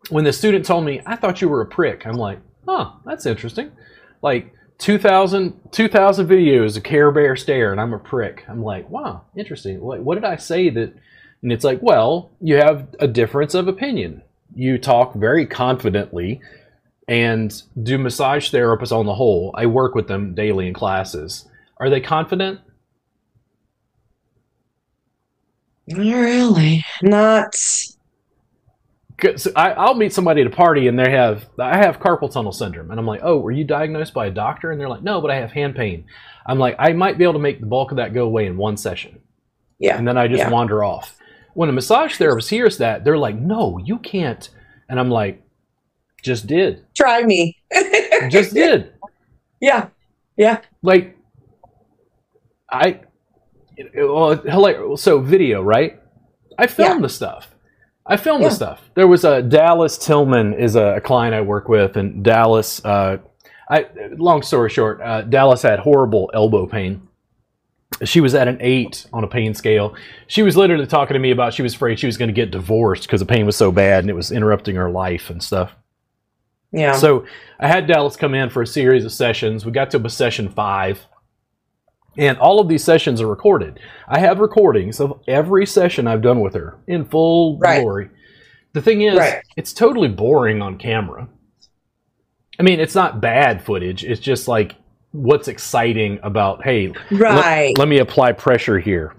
When 0.10 0.24
the 0.24 0.34
student 0.34 0.66
told 0.66 0.86
me, 0.86 1.02
I 1.06 1.16
thought 1.16 1.42
you 1.42 1.50
were 1.50 1.62
a 1.62 1.66
prick, 1.66 2.06
I'm 2.06 2.16
like, 2.16 2.40
huh, 2.68 2.92
that's 3.06 3.26
interesting. 3.26 3.72
Like 4.22 4.54
2000, 4.82 5.72
2000 5.72 6.28
videos 6.28 6.76
of 6.76 6.82
Care 6.82 7.12
Bear 7.12 7.36
stare, 7.36 7.72
and 7.72 7.80
I'm 7.80 7.94
a 7.94 8.00
prick. 8.00 8.44
I'm 8.50 8.64
like, 8.64 8.90
wow, 8.90 9.22
interesting. 9.38 9.80
Like, 9.80 10.02
what 10.02 10.16
did 10.16 10.26
I 10.26 10.38
say 10.38 10.70
that? 10.72 10.94
And 11.44 11.52
it's 11.52 11.64
like, 11.64 11.80
well, 11.82 12.32
you 12.42 12.56
have 12.56 12.88
a 13.00 13.08
difference 13.08 13.54
of 13.54 13.68
opinion. 13.68 14.24
You 14.56 14.80
talk 14.80 15.14
very 15.14 15.46
confidently, 15.46 16.42
and 17.08 17.62
do 17.84 18.00
massage 18.00 18.52
therapists 18.52 18.92
on 18.92 19.06
the 19.06 19.14
whole. 19.14 19.54
I 19.56 19.68
work 19.68 19.94
with 19.94 20.08
them 20.08 20.34
daily 20.34 20.68
in 20.68 20.74
classes. 20.74 21.48
Are 21.78 21.90
they 21.90 22.02
confident? 22.02 22.60
not 25.88 26.16
really 26.16 26.86
not 27.02 27.52
Cause 27.52 27.91
I, 29.56 29.72
I'll 29.72 29.94
meet 29.96 30.14
somebody 30.14 30.42
at 30.42 30.48
a 30.48 30.52
party 30.52 30.88
and 30.88 30.98
they 30.98 31.12
have 31.12 31.46
I 31.60 31.78
have 31.78 32.00
carpal 32.00 32.32
tunnel 32.32 32.52
syndrome 32.52 32.92
and 32.92 33.00
I'm 33.00 33.06
like, 33.06 33.22
oh, 33.24 33.38
were 33.40 33.52
you 33.52 33.64
diagnosed 33.64 34.14
by 34.14 34.28
a 34.28 34.32
doctor? 34.32 34.72
And 34.72 34.80
they're 34.80 34.90
like, 34.90 35.04
no, 35.04 35.22
but 35.22 35.32
I 35.32 35.36
have 35.36 35.52
hand 35.52 35.76
pain. 35.76 36.06
I'm 36.46 36.60
like, 36.60 36.76
I 36.80 36.94
might 36.94 37.18
be 37.18 37.24
able 37.24 37.34
to 37.34 37.40
make 37.40 37.60
the 37.60 37.66
bulk 37.68 37.92
of 37.92 37.98
that 37.98 38.14
go 38.14 38.26
away 38.26 38.48
in 38.48 38.58
one 38.58 38.78
session, 38.78 39.22
yeah 39.80 39.98
and 39.98 40.08
then 40.08 40.18
I 40.18 40.28
just 40.28 40.40
Yeah. 40.40 40.50
wander 40.50 40.84
off. 40.84 41.16
When 41.54 41.70
a 41.70 41.74
massage 41.74 42.16
therapist 42.18 42.50
hears 42.50 42.78
that, 42.80 43.04
they're 43.04 43.18
like, 43.18 43.36
no, 43.36 43.78
you 43.78 44.00
can't. 44.00 44.50
And 44.90 45.00
I'm 45.00 45.10
like, 45.10 45.44
just 46.24 46.48
did, 46.48 46.86
try 46.96 47.24
me 47.24 47.58
just 48.30 48.54
did. 48.54 48.94
yeah 49.60 49.90
Yeah. 50.38 50.62
Like, 50.82 51.18
I, 52.72 53.02
well, 53.96 54.36
hilarious. 54.38 55.02
So 55.02 55.20
video, 55.20 55.62
right? 55.62 56.00
I 56.58 56.68
filmed 56.68 57.04
the 57.04 57.10
stuff. 57.10 57.51
I 58.12 58.18
filmed 58.18 58.44
Yeah. 58.44 58.50
the 58.50 58.56
stuff. 58.56 58.82
There 58.94 59.08
was 59.08 59.24
a 59.24 59.42
Dallas 59.42 59.98
Tillman 59.98 60.54
is 60.54 60.76
a, 60.76 60.96
a 60.98 61.02
client 61.02 61.34
I 61.34 61.42
work 61.42 61.70
with, 61.70 61.96
and 61.98 62.24
Dallas. 62.24 62.84
Uh, 62.84 63.18
I 63.70 63.86
long 64.18 64.42
story 64.44 64.70
short, 64.70 65.02
uh, 65.02 65.22
Dallas 65.22 65.62
had 65.62 65.80
horrible 65.80 66.30
elbow 66.34 66.66
pain. 66.68 67.08
She 68.04 68.20
was 68.20 68.34
at 68.36 68.48
an 68.48 68.58
eight 68.62 69.06
on 69.14 69.24
a 69.24 69.28
pain 69.28 69.54
scale. 69.54 69.96
She 70.28 70.44
was 70.44 70.58
literally 70.58 70.88
talking 70.88 71.14
to 71.14 71.20
me 71.20 71.32
about 71.32 71.54
she 71.54 71.62
was 71.62 71.74
afraid 71.76 72.00
she 72.00 72.06
was 72.08 72.18
going 72.18 72.30
to 72.30 72.34
get 72.34 72.52
divorced 72.52 73.04
because 73.04 73.20
the 73.22 73.26
pain 73.26 73.46
was 73.46 73.56
so 73.56 73.72
bad 73.72 74.04
and 74.04 74.10
it 74.10 74.14
was 74.14 74.32
interrupting 74.32 74.76
her 74.76 74.90
life 74.90 75.30
and 75.30 75.42
stuff. 75.44 75.72
yeah 76.72 76.94
So 76.94 77.26
I 77.60 77.68
had 77.68 77.88
Dallas 77.88 78.16
come 78.16 78.34
in 78.34 78.50
for 78.50 78.62
a 78.62 78.68
series 78.68 79.06
of 79.06 79.12
sessions. 79.12 79.66
We 79.66 79.72
got 79.72 79.92
to 79.92 80.10
session 80.10 80.50
five, 80.50 81.06
and 82.18 82.38
all 82.38 82.60
of 82.60 82.68
these 82.68 82.84
sessions 82.84 83.22
are 83.22 83.28
recorded. 83.28 83.80
I 84.08 84.20
have 84.20 84.40
recordings 84.40 85.00
of 85.00 85.20
every 85.28 85.66
session 85.66 86.08
I've 86.08 86.22
done 86.22 86.42
with 86.42 86.54
her 86.56 86.78
in 86.88 87.06
full 87.06 87.58
Right. 87.60 87.82
glory. 87.82 88.10
The 88.74 88.82
thing 88.82 89.02
is, 89.02 89.18
Right. 89.18 89.42
it's 89.58 89.74
totally 89.74 90.08
boring 90.10 90.62
on 90.62 90.78
camera. 90.78 91.28
I 92.60 92.64
mean, 92.64 92.80
it's 92.80 92.96
not 92.96 93.22
bad 93.22 93.64
footage. 93.64 94.04
It's 94.04 94.22
just 94.22 94.48
like 94.48 94.76
what's 95.12 95.48
exciting 95.48 96.20
about, 96.24 96.64
hey, 96.64 96.94
let- 97.12 97.78
let 97.78 97.88
me 97.88 97.98
apply 98.00 98.32
pressure 98.34 98.80
here. 98.80 99.14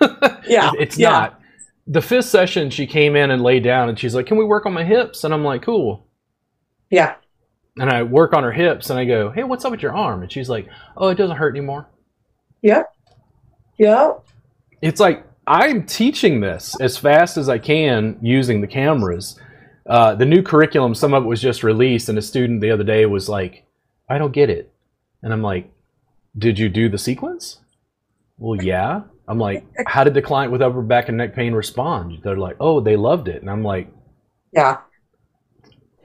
yeah 0.46 0.70
It's 0.78 0.98
yeah. 0.98 1.10
not. 1.10 1.40
The 1.86 2.02
fifth 2.02 2.26
session, 2.26 2.70
she 2.70 2.86
came 2.86 3.16
in 3.16 3.30
and 3.30 3.42
laid 3.42 3.64
down 3.64 3.88
and 3.88 3.98
she's 3.98 4.14
like, 4.14 4.26
Can 4.26 4.36
we 4.36 4.44
work 4.44 4.64
on 4.66 4.72
my 4.72 4.84
hips? 4.84 5.24
And 5.24 5.32
I'm 5.34 5.44
like, 5.44 5.62
Cool. 5.62 6.06
yeah 6.90 7.14
And 7.78 7.90
I 7.90 8.02
work 8.02 8.32
on 8.34 8.42
her 8.44 8.52
hips 8.52 8.90
and 8.90 8.98
I 8.98 9.04
go, 9.04 9.30
Hey, 9.30 9.44
what's 9.44 9.64
up 9.64 9.72
with 9.72 9.82
your 9.82 9.96
arm? 9.96 10.22
And 10.22 10.30
she's 10.30 10.48
like, 10.50 10.68
Oh, 10.96 11.08
it 11.08 11.16
doesn't 11.16 11.36
hurt 11.36 11.56
anymore. 11.56 11.88
Yeah 12.62 12.82
yeah 13.78 14.12
It's 14.82 15.00
like, 15.00 15.26
I'm 15.46 15.84
teaching 15.84 16.40
this 16.40 16.78
as 16.80 16.96
fast 16.96 17.36
as 17.36 17.48
I 17.48 17.58
can 17.58 18.18
using 18.22 18.60
the 18.60 18.66
cameras. 18.66 19.38
Uh, 19.86 20.14
the 20.14 20.24
new 20.26 20.42
curriculum, 20.42 20.94
some 20.94 21.12
of 21.14 21.24
it 21.24 21.26
was 21.26 21.40
just 21.40 21.62
released, 21.62 22.08
and 22.08 22.16
a 22.18 22.22
student 22.22 22.60
the 22.60 22.70
other 22.70 22.84
day 22.84 23.04
was 23.06 23.28
like, 23.28 23.64
I 24.08 24.18
don't 24.18 24.32
get 24.32 24.48
it. 24.50 24.70
And 25.22 25.32
I'm 25.32 25.42
like, 25.42 25.70
Did 26.38 26.58
you 26.58 26.68
do 26.68 26.88
the 26.88 26.98
sequence? 26.98 27.58
Well, 28.38 28.62
yeah. 28.62 29.02
I'm 29.26 29.38
like, 29.38 29.64
how 29.86 30.04
did 30.04 30.14
the 30.14 30.22
client 30.22 30.52
with 30.52 30.62
upper 30.62 30.82
back 30.82 31.08
and 31.08 31.18
neck 31.18 31.34
pain 31.34 31.52
respond? 31.52 32.20
They're 32.22 32.36
like, 32.36 32.56
oh, 32.60 32.80
they 32.80 32.96
loved 32.96 33.28
it. 33.28 33.40
And 33.42 33.50
I'm 33.50 33.62
like, 33.64 33.92
Yeah. 34.52 34.78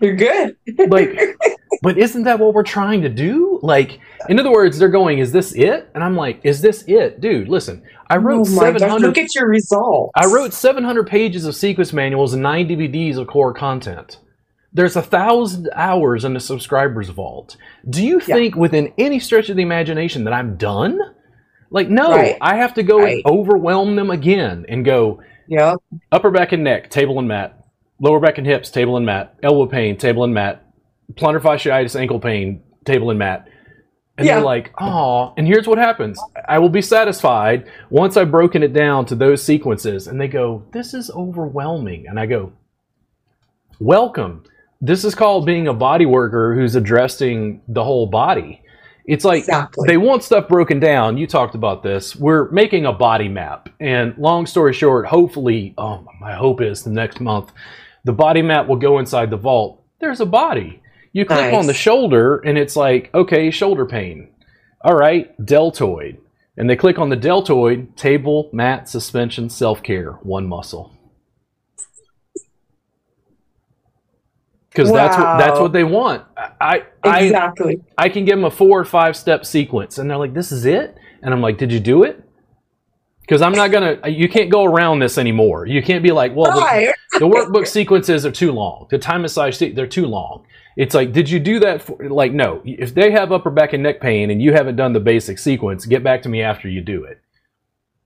You're 0.02 0.16
good. 0.16 0.58
like, 0.90 1.18
but 1.82 1.98
isn't 1.98 2.24
that 2.24 2.40
what 2.40 2.54
we're 2.54 2.64
trying 2.64 3.02
to 3.04 3.10
do? 3.10 3.45
Like, 3.62 4.00
in 4.30 4.40
other 4.40 4.52
words, 4.52 4.78
they're 4.78 4.90
going, 4.90 5.20
is 5.20 5.32
this 5.32 5.54
it? 5.54 5.90
And 5.96 6.04
I'm 6.04 6.16
like, 6.16 6.40
is 6.44 6.62
this 6.62 6.84
it? 6.88 7.22
Dude, 7.22 7.48
listen, 7.48 7.84
I 8.10 8.18
oh 8.18 8.20
wrote 8.20 8.42
oh 8.42 8.46
gosh, 8.46 8.80
700 8.80 9.08
look 9.08 9.18
at 9.18 9.36
your 9.36 9.48
results. 9.48 10.12
I 10.16 10.26
wrote 10.28 10.54
700 10.54 11.08
pages 11.08 11.46
of 11.46 11.56
sequence 11.56 11.94
manuals 11.94 12.34
and 12.34 12.44
nine 12.44 12.68
DVDs 12.68 13.18
of 13.18 13.28
core 13.28 13.54
content. 13.54 14.20
There's 14.74 14.96
a 14.98 15.02
thousand 15.02 15.70
hours 15.74 16.26
in 16.26 16.34
the 16.34 16.40
subscribers 16.40 17.10
vault. 17.10 17.56
Do 17.90 18.06
you 18.06 18.20
Yeah. 18.28 18.36
think 18.36 18.56
within 18.56 18.92
any 18.98 19.20
stretch 19.20 19.50
of 19.50 19.56
the 19.56 19.64
imagination 19.64 20.26
that 20.26 20.34
I'm 20.34 20.58
done? 20.58 21.00
Like, 21.72 21.90
no, 21.90 22.12
Right. 22.12 22.38
I 22.42 22.58
have 22.58 22.74
to 22.76 22.84
go 22.84 23.00
Right. 23.00 23.24
and 23.26 23.26
overwhelm 23.26 23.96
them 23.96 24.12
again 24.12 24.66
and 24.68 24.84
go 24.84 25.22
Yeah. 25.48 25.76
upper 26.12 26.30
back 26.32 26.52
and 26.52 26.64
neck, 26.64 26.90
table 26.90 27.20
and 27.20 27.28
mat, 27.28 27.58
lower 28.02 28.20
back 28.20 28.38
and 28.38 28.46
hips, 28.46 28.70
table 28.70 28.98
and 28.98 29.06
mat, 29.06 29.34
elbow 29.42 29.66
pain, 29.66 29.98
table 29.98 30.24
and 30.24 30.34
mat, 30.34 30.62
plantar 31.14 31.40
fasciitis, 31.40 31.98
ankle 32.00 32.20
pain, 32.20 32.62
table 32.86 33.10
and 33.10 33.20
mat. 33.20 33.48
And 34.18 34.26
Yeah. 34.26 34.36
they're 34.36 34.46
like, 34.46 34.72
oh, 34.80 35.34
and 35.36 35.46
here's 35.46 35.68
what 35.68 35.78
happens. 35.78 36.18
I 36.48 36.58
will 36.60 36.70
be 36.70 36.82
satisfied 36.82 37.68
once 37.90 38.16
I've 38.16 38.32
broken 38.32 38.64
it 38.64 38.72
down 38.72 39.06
to 39.08 39.16
those 39.16 39.44
sequences. 39.44 40.08
And 40.08 40.20
they 40.22 40.30
go, 40.30 40.64
this 40.72 40.94
is 40.94 41.12
overwhelming. 41.12 42.08
And 42.08 42.18
I 42.20 42.26
go, 42.26 42.54
welcome. 43.80 44.44
This 44.82 45.04
is 45.04 45.16
called 45.16 45.46
being 45.46 45.68
a 45.68 45.74
body 45.74 46.06
worker 46.06 46.54
who's 46.56 46.76
addressing 46.76 47.62
the 47.68 47.84
whole 47.84 48.06
body. 48.08 48.62
It's 49.06 49.24
like 49.26 49.40
Exactly. 49.40 49.88
they 49.88 49.98
want 49.98 50.24
stuff 50.24 50.48
broken 50.48 50.80
down. 50.80 51.18
You 51.18 51.28
talked 51.28 51.54
about 51.56 51.84
this. 51.84 52.16
We're 52.16 52.50
making 52.52 52.86
a 52.86 52.94
body 52.94 53.28
map. 53.28 53.70
And 53.80 54.18
long 54.18 54.46
story 54.46 54.74
short, 54.74 55.06
hopefully, 55.06 55.74
oh, 55.78 56.08
my 56.20 56.34
hope 56.34 56.62
is 56.62 56.84
the 56.84 56.90
next 56.90 57.20
month, 57.20 57.52
the 58.04 58.14
body 58.14 58.42
map 58.42 58.68
will 58.68 58.76
go 58.78 58.98
inside 59.00 59.30
the 59.30 59.38
vault. 59.38 59.84
There's 60.00 60.22
a 60.22 60.26
body. 60.26 60.82
You 61.16 61.24
click 61.24 61.40
Nice. 61.40 61.56
on 61.56 61.66
the 61.66 61.74
shoulder, 61.74 62.40
and 62.40 62.58
it's 62.58 62.76
like, 62.76 63.10
okay, 63.14 63.50
shoulder 63.50 63.86
pain. 63.86 64.28
All 64.82 64.96
right, 64.96 65.34
deltoid. 65.46 66.18
And 66.58 66.70
they 66.70 66.76
click 66.76 67.00
on 67.00 67.08
the 67.08 67.16
deltoid, 67.16 67.96
table, 67.96 68.50
mat, 68.52 68.90
suspension, 68.90 69.50
self 69.50 69.82
care, 69.82 70.12
one 70.24 70.46
muscle. 70.46 70.92
Because 74.70 74.92
that's 74.92 75.18
what 75.18 75.38
that's 75.38 75.58
what 75.58 75.72
they 75.72 75.86
want. 75.86 76.26
I 76.60 76.84
I, 77.02 77.22
exactly. 77.22 77.80
I 77.98 78.10
can 78.10 78.26
give 78.26 78.36
them 78.36 78.44
a 78.44 78.52
four 78.52 78.78
or 78.78 78.84
five 78.84 79.16
step 79.16 79.46
sequence, 79.46 79.98
and 79.98 80.10
they're 80.10 80.18
like, 80.18 80.34
"This 80.34 80.52
is 80.52 80.66
it," 80.66 80.98
and 81.24 81.34
I'm 81.34 81.42
like, 81.42 81.58
"Did 81.58 81.72
you 81.72 81.80
do 81.80 82.04
it?" 82.04 82.22
Because 83.22 83.42
I'm 83.42 83.54
not 83.54 83.72
gonna. 83.72 84.06
You 84.10 84.28
can't 84.28 84.50
go 84.50 84.66
around 84.66 85.00
this 85.00 85.18
anymore. 85.18 85.66
You 85.66 85.82
can't 85.82 86.04
be 86.04 86.12
like, 86.12 86.36
"Well, 86.36 86.52
the, 86.52 86.94
the 87.20 87.26
workbook 87.26 87.68
sequences 87.68 88.26
are 88.26 88.32
too 88.32 88.52
long. 88.52 88.88
The 88.90 88.98
Thai 89.00 89.18
massage 89.20 89.58
they're 89.60 89.88
too 89.88 90.08
long." 90.08 90.46
It's 90.76 90.94
like, 90.94 91.14
did 91.14 91.30
you 91.30 91.40
do 91.40 91.60
that? 91.60 91.82
For, 91.82 92.10
like, 92.10 92.34
no. 92.34 92.62
If 92.66 92.94
they 92.94 93.12
have 93.12 93.32
upper 93.32 93.50
back 93.50 93.74
and 93.74 93.84
neck 93.84 94.02
pain 94.02 94.30
and 94.30 94.42
you 94.42 94.54
haven't 94.54 94.76
done 94.76 94.94
the 94.94 95.00
basic 95.00 95.40
sequence, 95.40 95.86
get 95.86 96.04
back 96.04 96.22
to 96.24 96.30
me 96.30 96.42
after 96.42 96.68
you 96.68 96.82
do 96.82 97.04
it. 97.06 97.22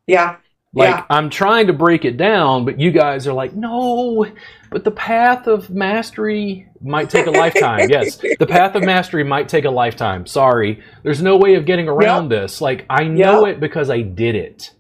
Yeah. 0.06 0.38
Like 0.74 0.90
yeah. 0.90 1.06
I'm 1.10 1.32
trying 1.32 1.68
to 1.68 1.74
break 1.74 2.06
it 2.06 2.16
down, 2.16 2.64
but 2.64 2.80
you 2.80 2.92
guys 2.92 3.26
are 3.26 3.34
like, 3.34 3.56
no. 3.56 4.28
But 4.70 4.84
the 4.84 4.92
path 4.92 5.48
of 5.48 5.72
mastery 5.72 6.68
might 6.80 7.10
take 7.10 7.26
a 7.26 7.32
lifetime. 7.32 7.90
yes, 7.90 8.18
the 8.18 8.46
path 8.46 8.76
of 8.76 8.84
mastery 8.84 9.24
might 9.24 9.50
take 9.50 9.66
a 9.66 9.72
lifetime. 9.72 10.28
Sorry, 10.28 10.84
there's 11.02 11.24
no 11.24 11.38
way 11.38 11.56
of 11.56 11.66
getting 11.66 11.88
around 11.88 12.30
this. 12.30 12.62
Like 12.62 12.86
I 12.88 13.06
know 13.06 13.46
it 13.46 13.60
because 13.60 13.90
I 13.90 14.02
did 14.02 14.36
it. 14.36 14.72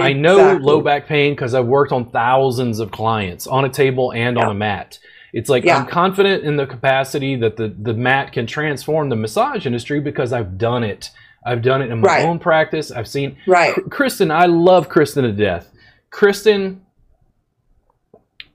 I 0.00 0.12
know 0.12 0.56
low 0.56 0.80
back 0.80 1.06
pain 1.06 1.32
because 1.32 1.54
I've 1.54 1.66
worked 1.66 1.92
on 1.92 2.10
thousands 2.10 2.80
of 2.80 2.90
clients 2.90 3.46
on 3.46 3.64
a 3.64 3.68
table 3.68 4.12
and 4.12 4.36
on 4.36 4.50
a 4.50 4.54
mat. 4.54 4.98
It's 5.32 5.48
like 5.48 5.64
Yeah. 5.64 5.78
I'm 5.78 5.86
confident 5.86 6.44
in 6.44 6.56
the 6.56 6.66
capacity 6.66 7.36
that 7.36 7.56
the, 7.56 7.68
the 7.68 7.94
mat 7.94 8.32
can 8.32 8.46
transform 8.46 9.08
the 9.08 9.16
massage 9.16 9.66
industry 9.66 10.00
because 10.00 10.32
I've 10.32 10.58
done 10.58 10.82
it. 10.84 11.10
I've 11.46 11.62
done 11.62 11.82
it 11.82 11.90
in 11.90 12.00
my 12.00 12.06
Right. 12.08 12.24
own 12.26 12.38
practice. 12.38 12.90
I've 12.90 13.08
seen 13.08 13.36
Right. 13.46 13.74
Kristen, 13.90 14.30
I 14.30 14.46
love 14.46 14.88
Kristen 14.88 15.24
to 15.24 15.32
death. 15.32 15.68
Kristen, 16.10 16.82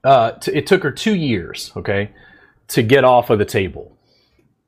uh, 0.04 0.32
t- 0.34 0.52
it 0.52 0.68
took 0.68 0.84
her 0.84 0.92
two 0.92 1.16
years, 1.16 1.72
okay, 1.76 2.12
to 2.70 2.84
get 2.84 3.04
off 3.04 3.30
of 3.30 3.40
the 3.40 3.46
table. 3.46 3.92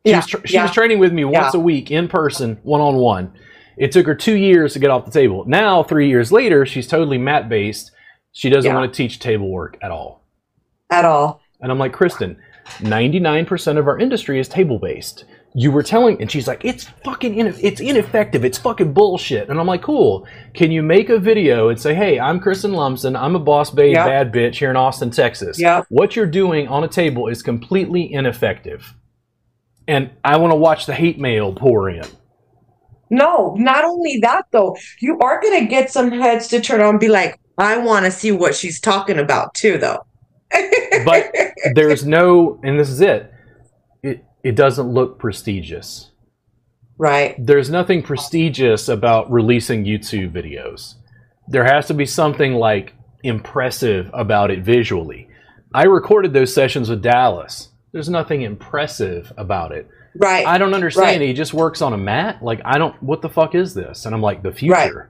She, 0.05 0.11
Yeah, 0.11 0.17
was, 0.17 0.27
tr- 0.27 0.37
she 0.45 0.53
yeah. 0.55 0.63
was 0.63 0.71
training 0.71 0.99
with 0.99 1.11
me 1.13 1.25
once 1.25 1.53
a 1.53 1.59
week 1.59 1.91
in 1.91 2.07
person, 2.07 2.57
one 2.63 2.81
on 2.81 2.95
one. 2.95 3.33
It 3.77 3.91
took 3.91 4.07
her 4.07 4.15
two 4.15 4.35
years 4.35 4.73
to 4.73 4.79
get 4.79 4.89
off 4.89 5.05
the 5.05 5.11
table. 5.11 5.43
Now, 5.45 5.83
three 5.83 6.07
years 6.07 6.31
later, 6.31 6.65
she's 6.65 6.87
totally 6.87 7.17
mat 7.19 7.49
based. 7.49 7.91
She 8.31 8.49
doesn't 8.49 8.73
want 8.73 8.91
to 8.91 8.95
teach 8.97 9.19
table 9.19 9.49
work 9.49 9.77
at 9.81 9.91
all. 9.91 10.23
At 10.89 11.05
all. 11.05 11.41
And 11.61 11.71
I'm 11.71 11.79
like, 11.79 11.93
Kristen, 11.93 12.37
99% 12.79 13.77
of 13.77 13.87
our 13.87 13.97
industry 13.99 14.39
is 14.39 14.47
table 14.47 14.79
based. 14.79 15.25
You 15.53 15.71
were 15.71 15.81
telling, 15.81 16.21
and 16.21 16.29
she's 16.29 16.47
like, 16.47 16.63
it's 16.63 16.83
fucking, 17.03 17.35
in, 17.35 17.47
it's 17.59 17.81
ineffective. 17.81 18.45
It's 18.45 18.59
fucking 18.59 18.93
bullshit. 18.93 19.49
And 19.49 19.59
I'm 19.59 19.65
like, 19.65 19.81
cool. 19.81 20.27
Can 20.53 20.71
you 20.71 20.83
make 20.83 21.09
a 21.09 21.17
video 21.17 21.69
and 21.69 21.79
say, 21.79 21.95
hey, 21.95 22.19
I'm 22.19 22.39
Kristen 22.39 22.73
Lumsden. 22.73 23.15
I'm 23.15 23.35
a 23.35 23.39
boss 23.39 23.71
babe 23.71 23.95
Yep. 23.95 24.05
bad 24.05 24.31
bitch 24.31 24.55
here 24.55 24.69
in 24.69 24.75
Austin, 24.75 25.09
Texas. 25.09 25.59
Yep. 25.59 25.85
What 25.89 26.15
you're 26.15 26.27
doing 26.27 26.67
on 26.67 26.83
a 26.83 26.87
table 26.87 27.27
is 27.27 27.41
completely 27.41 28.11
ineffective. 28.13 28.93
And 29.87 30.11
I 30.23 30.37
want 30.37 30.51
to 30.51 30.57
watch 30.57 30.85
the 30.85 30.93
hate 30.93 31.17
mail 31.19 31.53
pour 31.53 31.89
in. 31.89 32.03
No, 33.09 33.55
not 33.57 33.85
only 33.85 34.19
that 34.21 34.45
though, 34.51 34.75
you 34.99 35.17
are 35.19 35.41
gonna 35.41 35.65
get 35.65 35.89
some 35.89 36.11
heads 36.11 36.47
to 36.49 36.59
turn 36.59 36.81
on 36.81 36.89
and 36.89 36.99
be 36.99 37.07
like, 37.07 37.39
I 37.57 37.77
want 37.77 38.05
to 38.05 38.11
see 38.11 38.31
what 38.31 38.53
she's 38.53 38.79
talking 38.81 39.17
about 39.17 39.53
too, 39.53 39.77
though. 39.77 40.05
But 41.05 41.31
there's 41.73 42.05
no, 42.05 42.59
and 42.63 42.79
this 42.79 42.89
is 42.89 43.01
it. 43.01 43.31
It 44.03 44.23
it 44.43 44.55
doesn't 44.55 44.87
look 44.87 45.19
prestigious. 45.19 46.11
right, 46.97 47.35
there's 47.37 47.69
nothing 47.69 48.01
prestigious 48.03 48.87
about 48.87 49.31
releasing 49.31 49.85
YouTube 49.85 50.31
videos. 50.31 50.95
There 51.47 51.63
has 51.63 51.87
to 51.87 51.93
be 51.93 52.05
something 52.05 52.53
like 52.53 52.93
impressive 53.23 54.09
about 54.13 54.51
it 54.51 54.63
visually. 54.63 55.29
I 55.73 55.83
recorded 55.83 56.33
those 56.33 56.53
sessions 56.53 56.89
with 56.89 57.01
Dallas. 57.01 57.69
There's 57.91 58.09
nothing 58.09 58.41
impressive 58.41 59.31
about 59.37 59.71
it. 59.71 59.87
right, 60.15 60.45
I 60.45 60.57
don't 60.57 60.73
understand. 60.73 61.19
Right. 61.21 61.27
He 61.27 61.33
just 61.33 61.53
works 61.53 61.81
on 61.81 61.93
a 61.93 61.97
mat. 61.97 62.43
Like 62.43 62.61
I 62.65 62.77
don't. 62.77 63.01
What 63.01 63.21
the 63.21 63.29
fuck 63.29 63.55
is 63.55 63.73
this? 63.73 64.05
And 64.05 64.13
I'm 64.15 64.21
like 64.21 64.43
the 64.43 64.51
future. 64.51 65.09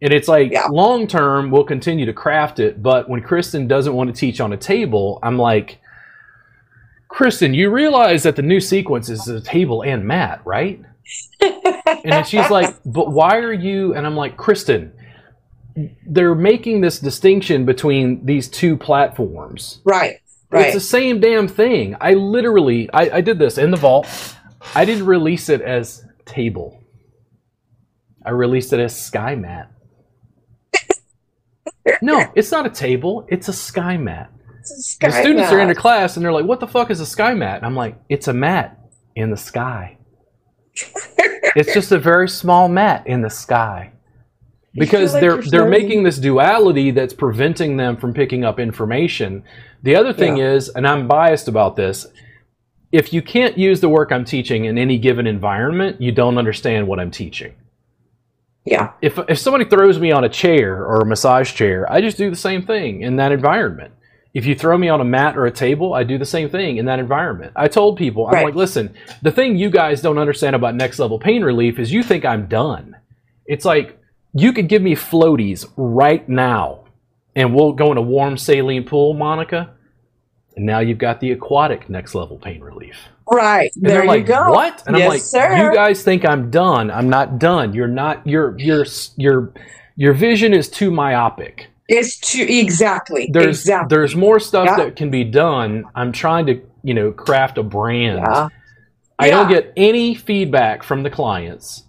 And 0.00 0.12
it's 0.12 0.28
like 0.28 0.52
Yeah. 0.52 0.66
long 0.70 1.06
term, 1.06 1.50
we'll 1.50 1.64
continue 1.64 2.06
to 2.06 2.12
craft 2.12 2.58
it. 2.60 2.82
But 2.82 3.08
when 3.08 3.20
Kristen 3.22 3.66
doesn't 3.66 3.94
want 3.94 4.14
to 4.14 4.18
teach 4.18 4.40
on 4.40 4.52
a 4.52 4.56
table, 4.56 5.18
I'm 5.22 5.38
like, 5.38 5.80
Kristen, 7.08 7.54
you 7.54 7.70
realize 7.70 8.22
that 8.22 8.36
the 8.36 8.42
new 8.42 8.60
sequence 8.60 9.08
is 9.08 9.26
a 9.28 9.40
table 9.40 9.82
and 9.82 10.04
mat, 10.04 10.40
right? 10.44 10.80
And 12.04 12.26
she's 12.26 12.50
like, 12.50 12.74
but 12.84 13.10
why 13.10 13.38
are 13.38 13.52
you? 13.52 13.94
And 13.94 14.06
I'm 14.06 14.14
like, 14.14 14.36
Kristen, 14.36 14.92
they're 16.06 16.34
making 16.34 16.80
this 16.80 16.98
distinction 16.98 17.64
between 17.64 18.24
these 18.26 18.48
two 18.48 18.76
platforms. 18.76 19.80
right, 20.50 20.66
It's 20.66 20.74
the 20.74 20.80
same 20.80 21.18
damn 21.20 21.48
thing. 21.48 21.96
I 22.00 22.14
literally, 22.14 22.90
I, 22.92 23.16
I 23.16 23.20
did 23.20 23.38
this 23.38 23.58
in 23.58 23.70
the 23.70 23.76
vault. 23.76 24.06
I 24.74 24.84
didn't 24.84 25.06
release 25.06 25.48
it 25.48 25.60
as 25.62 26.04
table. 26.26 26.82
I 28.24 28.30
released 28.30 28.72
it 28.72 28.80
as 28.80 29.00
sky 29.00 29.34
mat. 29.34 29.70
No, 32.02 32.30
it's 32.36 32.50
not 32.50 32.66
a 32.66 32.70
table. 32.70 33.26
It's 33.28 33.48
a 33.48 33.52
sky 33.52 33.96
mat. 33.96 34.30
The 35.00 35.10
students 35.10 35.50
are 35.50 35.60
in 35.60 35.70
a 35.70 35.74
class 35.74 36.16
and 36.16 36.24
they're 36.24 36.32
like, 36.32 36.44
"What 36.44 36.60
the 36.60 36.66
fuck 36.66 36.90
is 36.90 37.00
a 37.00 37.06
sky 37.06 37.34
mat?" 37.34 37.56
And 37.56 37.66
I'm 37.66 37.76
like, 37.76 37.96
"It's 38.08 38.28
a 38.28 38.34
mat 38.34 38.78
in 39.16 39.30
the 39.30 39.36
sky. 39.36 39.96
it's 41.56 41.72
just 41.72 41.90
a 41.92 41.98
very 41.98 42.28
small 42.28 42.68
mat 42.68 43.06
in 43.06 43.22
the 43.22 43.30
sky." 43.30 43.92
Because 44.74 45.14
like 45.14 45.22
they're 45.22 45.42
they're 45.42 45.68
making 45.68 46.02
this 46.02 46.18
duality 46.18 46.90
that's 46.90 47.14
preventing 47.14 47.76
them 47.76 47.96
from 47.96 48.12
picking 48.12 48.44
up 48.44 48.60
information. 48.60 49.42
The 49.82 49.96
other 49.96 50.12
thing 50.12 50.36
Yeah. 50.36 50.52
is, 50.52 50.68
and 50.68 50.86
I'm 50.86 51.08
biased 51.08 51.48
about 51.48 51.74
this, 51.76 52.06
if 52.92 53.12
you 53.12 53.22
can't 53.22 53.56
use 53.56 53.80
the 53.80 53.88
work 53.88 54.12
I'm 54.12 54.24
teaching 54.24 54.66
in 54.66 54.76
any 54.76 54.98
given 54.98 55.26
environment, 55.26 56.00
you 56.00 56.12
don't 56.12 56.36
understand 56.38 56.86
what 56.86 57.00
I'm 57.00 57.10
teaching 57.10 57.54
Yeah, 58.70 58.92
if 59.00 59.18
if 59.28 59.38
somebody 59.38 59.64
throws 59.64 59.98
me 59.98 60.10
on 60.12 60.24
a 60.24 60.28
chair 60.28 60.84
or 60.84 61.00
a 61.00 61.06
massage 61.06 61.52
chair, 61.54 61.90
I 61.90 62.00
just 62.00 62.16
do 62.16 62.28
the 62.30 62.36
same 62.36 62.62
thing 62.66 63.02
in 63.02 63.16
that 63.16 63.32
environment. 63.32 63.94
If 64.34 64.44
you 64.46 64.54
throw 64.54 64.76
me 64.76 64.88
on 64.88 65.00
a 65.00 65.04
mat 65.04 65.36
or 65.38 65.46
a 65.46 65.50
table, 65.50 65.94
I 65.94 66.04
do 66.04 66.18
the 66.18 66.26
same 66.26 66.50
thing 66.50 66.76
in 66.76 66.84
that 66.86 66.98
environment. 66.98 67.52
I 67.56 67.66
told 67.68 67.96
people, 67.96 68.26
I'm 68.26 68.34
Right. 68.34 68.44
like, 68.44 68.54
listen, 68.54 68.94
the 69.22 69.32
thing 69.32 69.56
you 69.56 69.70
guys 69.70 70.02
don't 70.02 70.18
understand 70.18 70.54
about 70.54 70.74
next 70.76 70.98
level 70.98 71.18
pain 71.18 71.42
relief 71.42 71.78
is 71.78 71.92
you 71.92 72.02
think 72.02 72.24
I'm 72.24 72.46
done. 72.46 72.94
It's 73.46 73.64
like 73.64 73.98
you 74.34 74.52
could 74.52 74.68
give 74.68 74.82
me 74.82 74.94
floaties 74.94 75.66
right 75.76 76.28
now 76.28 76.80
and 77.34 77.54
we'll 77.54 77.72
go 77.72 77.90
in 77.90 77.96
a 77.98 78.02
warm 78.02 78.36
saline 78.36 78.84
pool, 78.84 79.14
Monica. 79.14 79.70
And 80.58 80.66
now 80.66 80.80
you've 80.80 80.98
got 80.98 81.20
the 81.20 81.30
aquatic 81.30 81.88
next 81.88 82.16
level 82.16 82.36
pain 82.36 82.60
relief. 82.60 82.96
right. 83.30 83.70
And 83.76 83.86
there 83.86 84.02
you 84.02 84.08
like, 84.08 84.26
go. 84.26 84.50
What? 84.50 84.82
And 84.88 84.96
yes, 84.98 85.04
I'm 85.04 85.08
like, 85.08 85.22
sir. 85.22 85.68
you 85.68 85.72
guys 85.72 86.02
think 86.02 86.24
I'm 86.24 86.50
done. 86.50 86.90
I'm 86.90 87.08
not 87.08 87.38
done. 87.38 87.72
You're 87.74 87.86
not 87.86 88.26
you're 88.26 88.58
you're 88.58 88.84
you're 89.16 89.52
your 89.94 90.14
vision 90.14 90.52
is 90.52 90.68
too 90.68 90.90
myopic. 90.90 91.68
It's 91.86 92.18
too 92.18 92.44
exactly. 92.48 93.30
There's 93.32 93.60
exactly. 93.60 93.96
there's 93.96 94.16
more 94.16 94.40
stuff 94.40 94.66
Yeah. 94.66 94.76
that 94.84 94.96
can 94.96 95.10
be 95.10 95.22
done. 95.22 95.84
I'm 95.94 96.10
trying 96.10 96.46
to 96.46 96.60
you 96.82 96.92
know 96.92 97.12
craft 97.12 97.56
a 97.56 97.62
brand. 97.62 98.18
Yeah. 98.18 98.48
I 99.20 99.30
don't 99.30 99.48
get 99.48 99.72
any 99.76 100.16
feedback 100.16 100.82
from 100.82 101.04
the 101.04 101.10
clients 101.10 101.84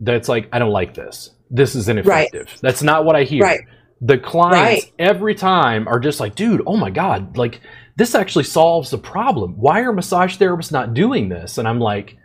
that's 0.00 0.28
like, 0.28 0.48
I 0.52 0.58
don't 0.58 0.72
like 0.72 0.92
this. 0.94 1.30
This 1.50 1.74
is 1.74 1.88
ineffective. 1.88 2.54
That's 2.60 2.82
not 2.82 3.04
what 3.06 3.16
I 3.16 3.24
hear. 3.24 3.42
Right. 3.44 3.60
The 4.00 4.18
clients 4.18 4.84
Right. 4.84 4.92
every 4.98 5.34
time 5.34 5.86
are 5.88 5.98
just 6.00 6.20
like, 6.20 6.34
dude, 6.34 6.62
oh 6.66 6.76
my 6.76 6.90
God, 6.90 7.36
like 7.36 7.60
this 7.96 8.14
actually 8.14 8.44
solves 8.44 8.90
the 8.90 8.98
problem. 8.98 9.56
Why 9.56 9.80
are 9.80 9.92
massage 9.92 10.36
therapists 10.36 10.72
not 10.72 10.94
doing 10.94 11.28
this? 11.28 11.58
And 11.58 11.68
I'm 11.68 11.78
like, 11.80 12.16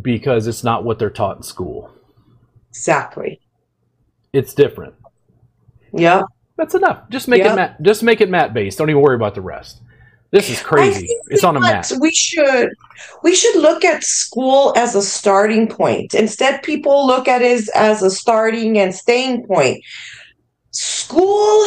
because 0.00 0.46
it's 0.46 0.64
not 0.64 0.84
what 0.84 0.98
they're 0.98 1.10
taught 1.10 1.36
in 1.36 1.42
school. 1.42 1.90
Exactly. 2.70 3.40
It's 4.32 4.54
different. 4.54 4.94
Yeah. 5.92 6.22
That's 6.56 6.74
enough. 6.74 7.08
Just 7.08 7.28
make 7.28 7.42
Yep. 7.42 7.52
it 7.52 7.56
mat 7.56 7.82
just 7.82 8.02
make 8.02 8.20
it 8.20 8.28
mat 8.28 8.52
based. 8.52 8.78
Don't 8.78 8.90
even 8.90 9.02
worry 9.02 9.14
about 9.14 9.34
the 9.34 9.40
rest. 9.40 9.80
This 10.30 10.50
is 10.50 10.60
crazy. 10.60 11.08
It's 11.28 11.44
on 11.44 11.56
a 11.56 11.60
mat. 11.60 11.90
We 12.00 12.12
should 12.12 12.68
we 13.22 13.34
should 13.34 13.56
look 13.56 13.84
at 13.84 14.04
school 14.04 14.74
as 14.76 14.94
a 14.94 15.00
starting 15.00 15.68
point. 15.68 16.14
Instead, 16.14 16.62
people 16.62 17.06
look 17.06 17.28
at 17.28 17.40
it 17.42 17.52
as, 17.52 17.68
as 17.70 18.02
a 18.02 18.10
starting 18.10 18.78
and 18.78 18.94
staying 18.94 19.46
point. 19.46 19.82
School 20.72 21.66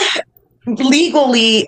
legally 0.67 1.67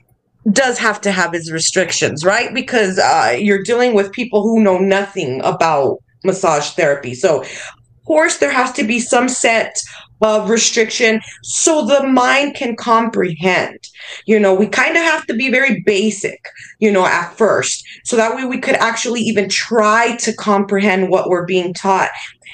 does 0.52 0.78
have 0.78 1.00
to 1.02 1.12
have 1.12 1.34
its 1.34 1.52
restrictions, 1.52 2.26
right? 2.26 2.54
Because 2.54 3.00
uh, 3.00 3.36
you're 3.38 3.64
dealing 3.64 3.94
with 3.94 4.12
people 4.12 4.44
who 4.44 4.62
know 4.62 4.78
nothing 4.78 5.42
about 5.44 6.00
massage 6.24 6.72
therapy. 6.72 7.16
So, 7.16 7.42
of 7.42 8.06
course, 8.06 8.38
there 8.38 8.52
has 8.52 8.72
to 8.74 8.84
be 8.84 9.00
some 9.00 9.30
set 9.30 9.82
of 10.22 10.50
restriction 10.50 11.22
so 11.44 11.86
the 11.86 12.04
mind 12.04 12.56
can 12.56 12.76
comprehend. 12.76 13.78
You 14.26 14.40
know, 14.40 14.54
we 14.54 14.68
kind 14.68 14.96
of 14.96 15.04
have 15.04 15.26
to 15.28 15.34
be 15.34 15.50
very 15.50 15.82
basic 15.86 16.46
you 16.84 16.92
know, 16.92 17.06
at 17.06 17.32
first. 17.38 17.88
So 18.04 18.18
that 18.18 18.36
way 18.36 18.44
we 18.44 18.60
could 18.60 18.76
actually 18.76 19.22
even 19.22 19.48
try 19.48 20.18
to 20.18 20.34
comprehend 20.34 21.10
what 21.10 21.30
we're 21.30 21.46
being 21.46 21.74
taught. 21.74 22.10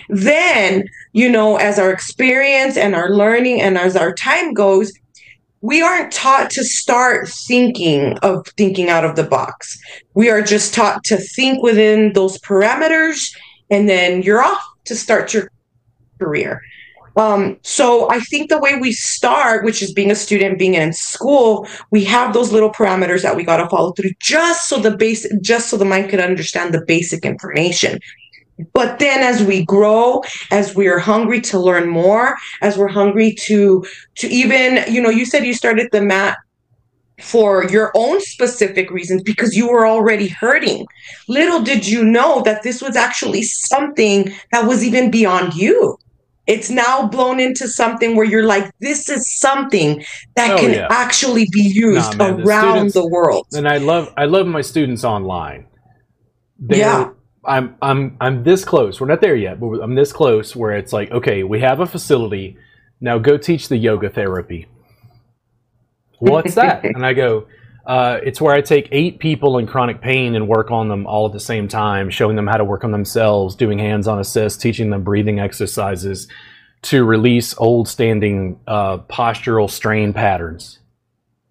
Then, 0.08 0.84
you 1.14 1.28
know, 1.28 1.56
as 1.56 1.80
our 1.80 1.92
experience 1.92 2.78
and 2.78 2.94
our 2.94 3.10
learning 3.10 3.60
and 3.60 3.76
as 3.76 3.96
our 3.96 4.14
time 4.14 4.54
goes, 4.54 4.94
we 5.62 5.82
aren't 5.82 6.12
taught 6.12 6.50
to 6.52 6.64
start 6.64 7.28
thinking 7.28 8.18
of 8.20 8.48
thinking 8.58 8.90
out 8.90 9.04
of 9.04 9.16
the 9.16 9.24
box. 9.24 9.78
We 10.14 10.30
are 10.30 10.42
just 10.42 10.74
taught 10.74 11.04
to 11.06 11.18
think 11.18 11.62
within 11.62 12.14
those 12.14 12.40
parameters 12.40 13.36
and 13.70 13.88
then 13.88 14.22
you're 14.22 14.44
off 14.44 14.62
to 14.86 14.96
start 14.96 15.34
your 15.34 15.52
career. 16.20 16.62
Um, 17.18 17.58
so 17.64 18.10
I 18.10 18.20
think 18.22 18.50
the 18.50 18.60
way 18.60 18.78
we 18.80 18.94
start, 18.94 19.66
which 19.66 19.82
is 19.82 19.92
being 19.92 20.12
a 20.12 20.16
student, 20.16 20.58
being 20.58 20.76
in 20.76 20.94
school, 20.94 21.68
we 21.92 22.06
have 22.06 22.34
those 22.34 22.54
little 22.54 22.72
parameters 22.72 23.24
that 23.24 23.36
we 23.36 23.44
got 23.44 23.58
to 23.58 23.68
follow 23.68 23.92
through 23.92 24.12
just 24.22 24.70
so 24.70 24.80
the 24.80 24.96
base, 24.96 25.28
just 25.42 25.70
so 25.70 25.76
the 25.76 25.86
mind 25.86 26.10
could 26.10 26.22
understand 26.22 26.74
the 26.74 26.86
basic 26.86 27.26
information. 27.26 28.00
But 28.74 29.00
then 29.00 29.22
as 29.22 29.42
we 29.44 29.64
grow, 29.66 30.22
as 30.52 30.76
we 30.76 30.88
are 30.88 31.00
hungry 31.00 31.40
to 31.42 31.60
learn 31.60 31.88
more, 31.88 32.36
as 32.62 32.78
we're 32.78 32.88
hungry 32.90 33.34
to, 33.44 33.86
to 34.16 34.28
even, 34.28 34.84
you 34.94 35.02
know, 35.02 35.10
you 35.10 35.26
said 35.26 35.46
you 35.46 35.54
started 35.54 35.88
the 35.92 36.02
mat 36.02 36.38
for 37.22 37.66
your 37.70 37.92
own 37.96 38.22
specific 38.22 38.90
reasons 38.92 39.22
because 39.24 39.56
you 39.56 39.70
were 39.70 39.86
already 39.86 40.28
hurting. 40.28 40.86
Little 41.28 41.62
did 41.62 41.88
you 41.88 42.04
know 42.04 42.42
that 42.44 42.64
this 42.64 42.82
was 42.82 42.96
actually 42.96 43.44
something 43.44 44.34
that 44.52 44.66
was 44.66 44.84
even 44.84 45.12
beyond 45.12 45.54
you. 45.54 45.98
It's 46.48 46.70
now 46.70 47.08
blown 47.08 47.40
into 47.40 47.68
something 47.68 48.16
where 48.16 48.26
you're 48.26 48.46
like, 48.46 48.72
this 48.80 49.08
is 49.08 49.38
something 49.40 50.04
that 50.36 50.52
Oh, 50.52 50.58
can 50.58 50.74
yeah. 50.74 50.88
actually 50.90 51.48
be 51.52 51.62
used 51.62 52.18
Nah, 52.18 52.26
man, 52.32 52.38
the 52.38 52.44
around 52.44 52.72
students- 52.90 52.94
the 52.96 53.08
world. 53.08 53.46
and 53.54 53.68
I 53.68 53.78
love 53.78 54.12
I 54.18 54.26
love 54.26 54.48
my 54.48 54.62
students 54.62 55.04
online. 55.04 55.66
They're- 56.58 56.78
Yeah. 56.80 57.10
I'm 57.46 57.76
I'm 57.82 58.18
I'm 58.20 58.44
this 58.44 58.66
close. 58.66 59.00
We're 59.00 59.08
not 59.08 59.22
there 59.22 59.36
yet, 59.36 59.60
but 59.60 59.80
I'm 59.80 59.96
this 59.96 60.12
close 60.12 60.56
where 60.56 60.72
it's 60.72 60.94
like, 60.94 61.12
okay, 61.12 61.44
we 61.44 61.62
have 61.62 61.80
a 61.80 61.86
facility. 61.86 62.58
Now 63.02 63.18
go 63.18 63.38
teach 63.38 63.70
the 63.70 63.78
yoga 63.78 64.10
therapy. 64.10 64.68
What's 66.20 66.56
that? 66.56 66.84
and 66.96 67.06
I 67.06 67.14
go, 67.14 67.48
uh, 67.86 68.20
it's 68.24 68.42
where 68.42 68.54
I 68.54 68.62
take 68.62 68.90
eight 68.92 69.20
people 69.20 69.58
in 69.58 69.66
chronic 69.66 70.02
pain 70.02 70.36
and 70.36 70.48
work 70.48 70.70
on 70.70 70.90
them 70.90 71.08
all 71.08 71.26
at 71.28 71.34
the 71.34 71.40
same 71.40 71.68
time, 71.68 72.10
showing 72.10 72.36
them 72.36 72.46
how 72.46 72.58
to 72.58 72.66
work 72.66 72.84
on 72.84 72.92
themselves, 72.92 73.56
doing 73.56 73.80
hands-on 73.80 74.20
assist, 74.20 74.62
teaching 74.62 74.90
them 74.90 75.04
breathing 75.04 75.40
exercises 75.40 76.28
to 76.82 77.04
release 77.04 77.56
old 77.58 77.88
standing 77.88 78.60
uh, 78.68 79.00
postural 79.00 79.70
strain 79.70 80.14
patterns. 80.14 80.80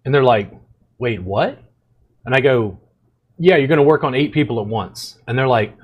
And 0.05 0.13
they're 0.13 0.23
like, 0.23 0.51
wait, 0.97 1.21
what? 1.21 1.61
And 2.25 2.33
I 2.33 2.39
go, 2.41 2.79
yeah, 3.37 3.57
you're 3.57 3.67
going 3.67 3.77
to 3.77 3.83
work 3.83 4.03
on 4.03 4.15
eight 4.15 4.31
people 4.31 4.59
at 4.59 4.65
once. 4.65 5.17
And 5.27 5.37
they're 5.37 5.47
like, 5.47 5.75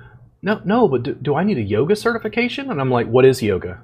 no, 0.45 0.61
no, 0.63 0.87
but 0.87 1.01
do, 1.01 1.15
do 1.15 1.33
I 1.33 1.43
need 1.43 1.57
a 1.57 1.61
yoga 1.63 1.95
certification? 1.95 2.69
And 2.69 2.79
I'm 2.79 2.91
like, 2.91 3.07
what 3.07 3.25
is 3.25 3.41
yoga? 3.41 3.81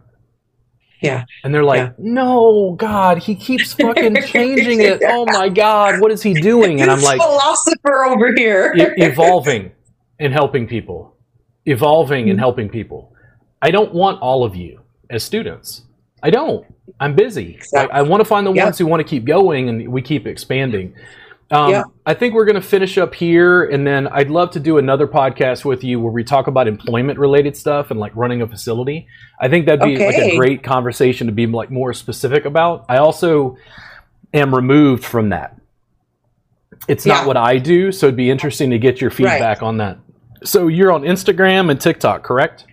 Yeah. 1.01 1.25
And 1.43 1.51
they're 1.51 1.63
like, 1.63 1.79
Yeah. 1.79 1.93
no, 1.97 2.75
God, 2.77 3.17
he 3.17 3.33
keeps 3.33 3.73
fucking 3.73 4.15
changing 4.27 4.79
it. 4.81 5.01
Oh 5.03 5.25
my 5.25 5.49
God, 5.49 5.99
what 5.99 6.11
is 6.11 6.21
he 6.21 6.35
doing? 6.35 6.79
And 6.79 6.91
I'm 6.91 7.01
like, 7.01 7.19
philosopher 7.19 8.05
over 8.05 8.35
here. 8.35 8.75
e- 8.77 9.03
evolving 9.03 9.71
and 10.19 10.31
helping 10.31 10.67
people, 10.67 11.17
evolving 11.65 12.25
and 12.29 12.33
mm-hmm. 12.33 12.39
helping 12.39 12.69
people. 12.69 13.11
I 13.63 13.71
don't 13.71 13.91
want 13.91 14.21
all 14.21 14.43
of 14.43 14.55
you 14.55 14.81
as 15.09 15.23
students. 15.23 15.81
I 16.21 16.29
don't. 16.29 16.63
I'm 16.99 17.15
busy. 17.15 17.55
Exactly. 17.55 17.91
I, 17.91 17.99
I 17.99 18.01
want 18.03 18.21
to 18.21 18.25
find 18.25 18.45
the 18.45 18.53
Yep. 18.53 18.63
ones 18.65 18.77
who 18.77 18.85
want 18.85 18.99
to 18.99 19.09
keep 19.09 19.25
going, 19.25 19.67
and 19.67 19.91
we 19.91 20.03
keep 20.03 20.27
expanding. 20.27 20.93
Um, 21.51 21.71
Yep. 21.71 21.85
I 22.05 22.13
think 22.13 22.33
we're 22.33 22.45
going 22.45 22.55
to 22.55 22.61
finish 22.61 22.97
up 22.97 23.13
here, 23.13 23.65
and 23.65 23.85
then 23.85 24.07
I'd 24.07 24.29
love 24.29 24.51
to 24.51 24.59
do 24.59 24.77
another 24.77 25.05
podcast 25.05 25.65
with 25.65 25.83
you 25.83 25.99
where 25.99 26.11
we 26.11 26.23
talk 26.23 26.47
about 26.47 26.67
employment-related 26.67 27.57
stuff 27.57 27.91
and 27.91 27.99
like 27.99 28.15
running 28.15 28.41
a 28.41 28.47
facility. 28.47 29.05
I 29.39 29.49
think 29.49 29.65
that'd 29.65 29.83
be 29.83 29.97
like 30.03 30.15
a 30.15 30.37
great 30.37 30.63
conversation 30.63 31.27
to 31.27 31.33
be 31.33 31.45
like 31.45 31.69
more 31.69 31.93
specific 31.93 32.45
about. 32.45 32.85
I 32.87 32.97
also 32.97 33.57
am 34.33 34.55
removed 34.55 35.03
from 35.03 35.29
that. 35.29 35.57
It's 36.87 37.05
not 37.05 37.27
what 37.27 37.37
I 37.37 37.57
do, 37.57 37.91
so 37.91 38.07
it'd 38.07 38.17
be 38.17 38.31
interesting 38.31 38.69
to 38.71 38.79
get 38.79 39.01
your 39.01 39.11
feedback 39.11 39.61
on 39.61 39.77
that. 39.77 39.99
So 40.43 40.67
you're 40.67 40.91
on 40.91 41.03
Instagram 41.03 41.69
and 41.69 41.79
TikTok, 41.79 42.23
correct? 42.23 42.65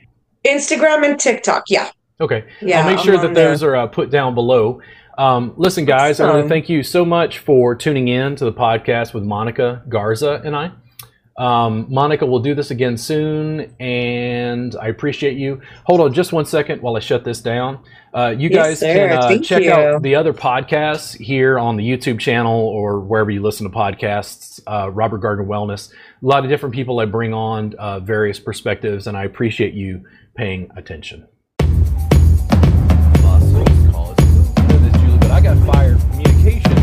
Instagram 0.47 1.05
and 1.05 1.21
TikTok. 1.21 1.65
Yeah. 1.69 1.91
Okay. 2.21 2.45
Yeah. 2.63 2.81
I'll 2.81 2.95
make 2.95 3.05
sure 3.05 3.19
that 3.19 3.35
there. 3.35 3.51
those 3.51 3.63
are 3.63 3.77
uh, 3.77 3.87
put 3.87 4.11
down 4.11 4.35
below. 4.35 4.81
Um, 5.19 5.53
listen, 5.57 5.85
guys, 5.85 6.21
I 6.21 6.31
want 6.31 6.45
to 6.45 6.49
thank 6.49 6.69
you 6.69 6.83
so 6.85 7.05
much 7.05 7.41
for 7.41 7.75
tuning 7.75 8.07
in 8.09 8.37
to 8.37 8.45
the 8.45 8.53
podcast 8.53 9.13
with 9.15 9.25
Monica 9.25 9.83
Garza 9.89 10.41
and 10.45 10.55
I. 10.55 10.71
Um, 11.37 11.87
Monica, 11.89 12.25
we'll 12.27 12.41
do 12.41 12.55
this 12.55 12.71
again 12.73 12.97
soon, 12.97 13.75
and 13.81 14.75
I 14.81 14.89
appreciate 14.89 15.37
you. 15.37 15.61
Hold 15.85 16.01
on 16.01 16.13
just 16.13 16.33
one 16.33 16.45
second 16.47 16.83
while 16.83 16.97
I 16.97 17.01
shut 17.01 17.25
this 17.25 17.41
down. 17.41 17.79
Uh, 18.13 18.35
you 18.37 18.49
Yes, 18.49 18.67
guys 18.67 18.79
sir. 18.81 19.09
can 19.09 19.13
uh, 19.13 19.39
check 19.43 19.63
you. 19.63 19.71
out 19.73 20.03
the 20.03 20.15
other 20.17 20.33
podcasts 20.33 21.17
here 21.17 21.59
on 21.59 21.77
the 21.77 21.89
YouTube 21.89 22.19
channel 22.19 22.57
or 22.61 22.99
wherever 23.01 23.31
you 23.31 23.43
listen 23.43 23.71
to 23.71 23.77
podcasts. 23.77 24.61
Uh, 24.67 24.91
Robert 24.91 25.19
Gardner 25.19 25.45
Wellness. 25.45 25.93
A 25.93 26.27
lot 26.27 26.43
of 26.45 26.49
different 26.51 26.75
people 26.75 26.99
I 27.01 27.05
bring 27.05 27.33
on, 27.35 27.75
uh, 27.77 28.01
various 28.01 28.41
perspectives, 28.41 29.07
and 29.07 29.17
I 29.17 29.25
appreciate 29.25 29.75
you 29.75 30.05
paying 30.37 30.71
attention. 30.77 31.27
Muscles 36.49 36.78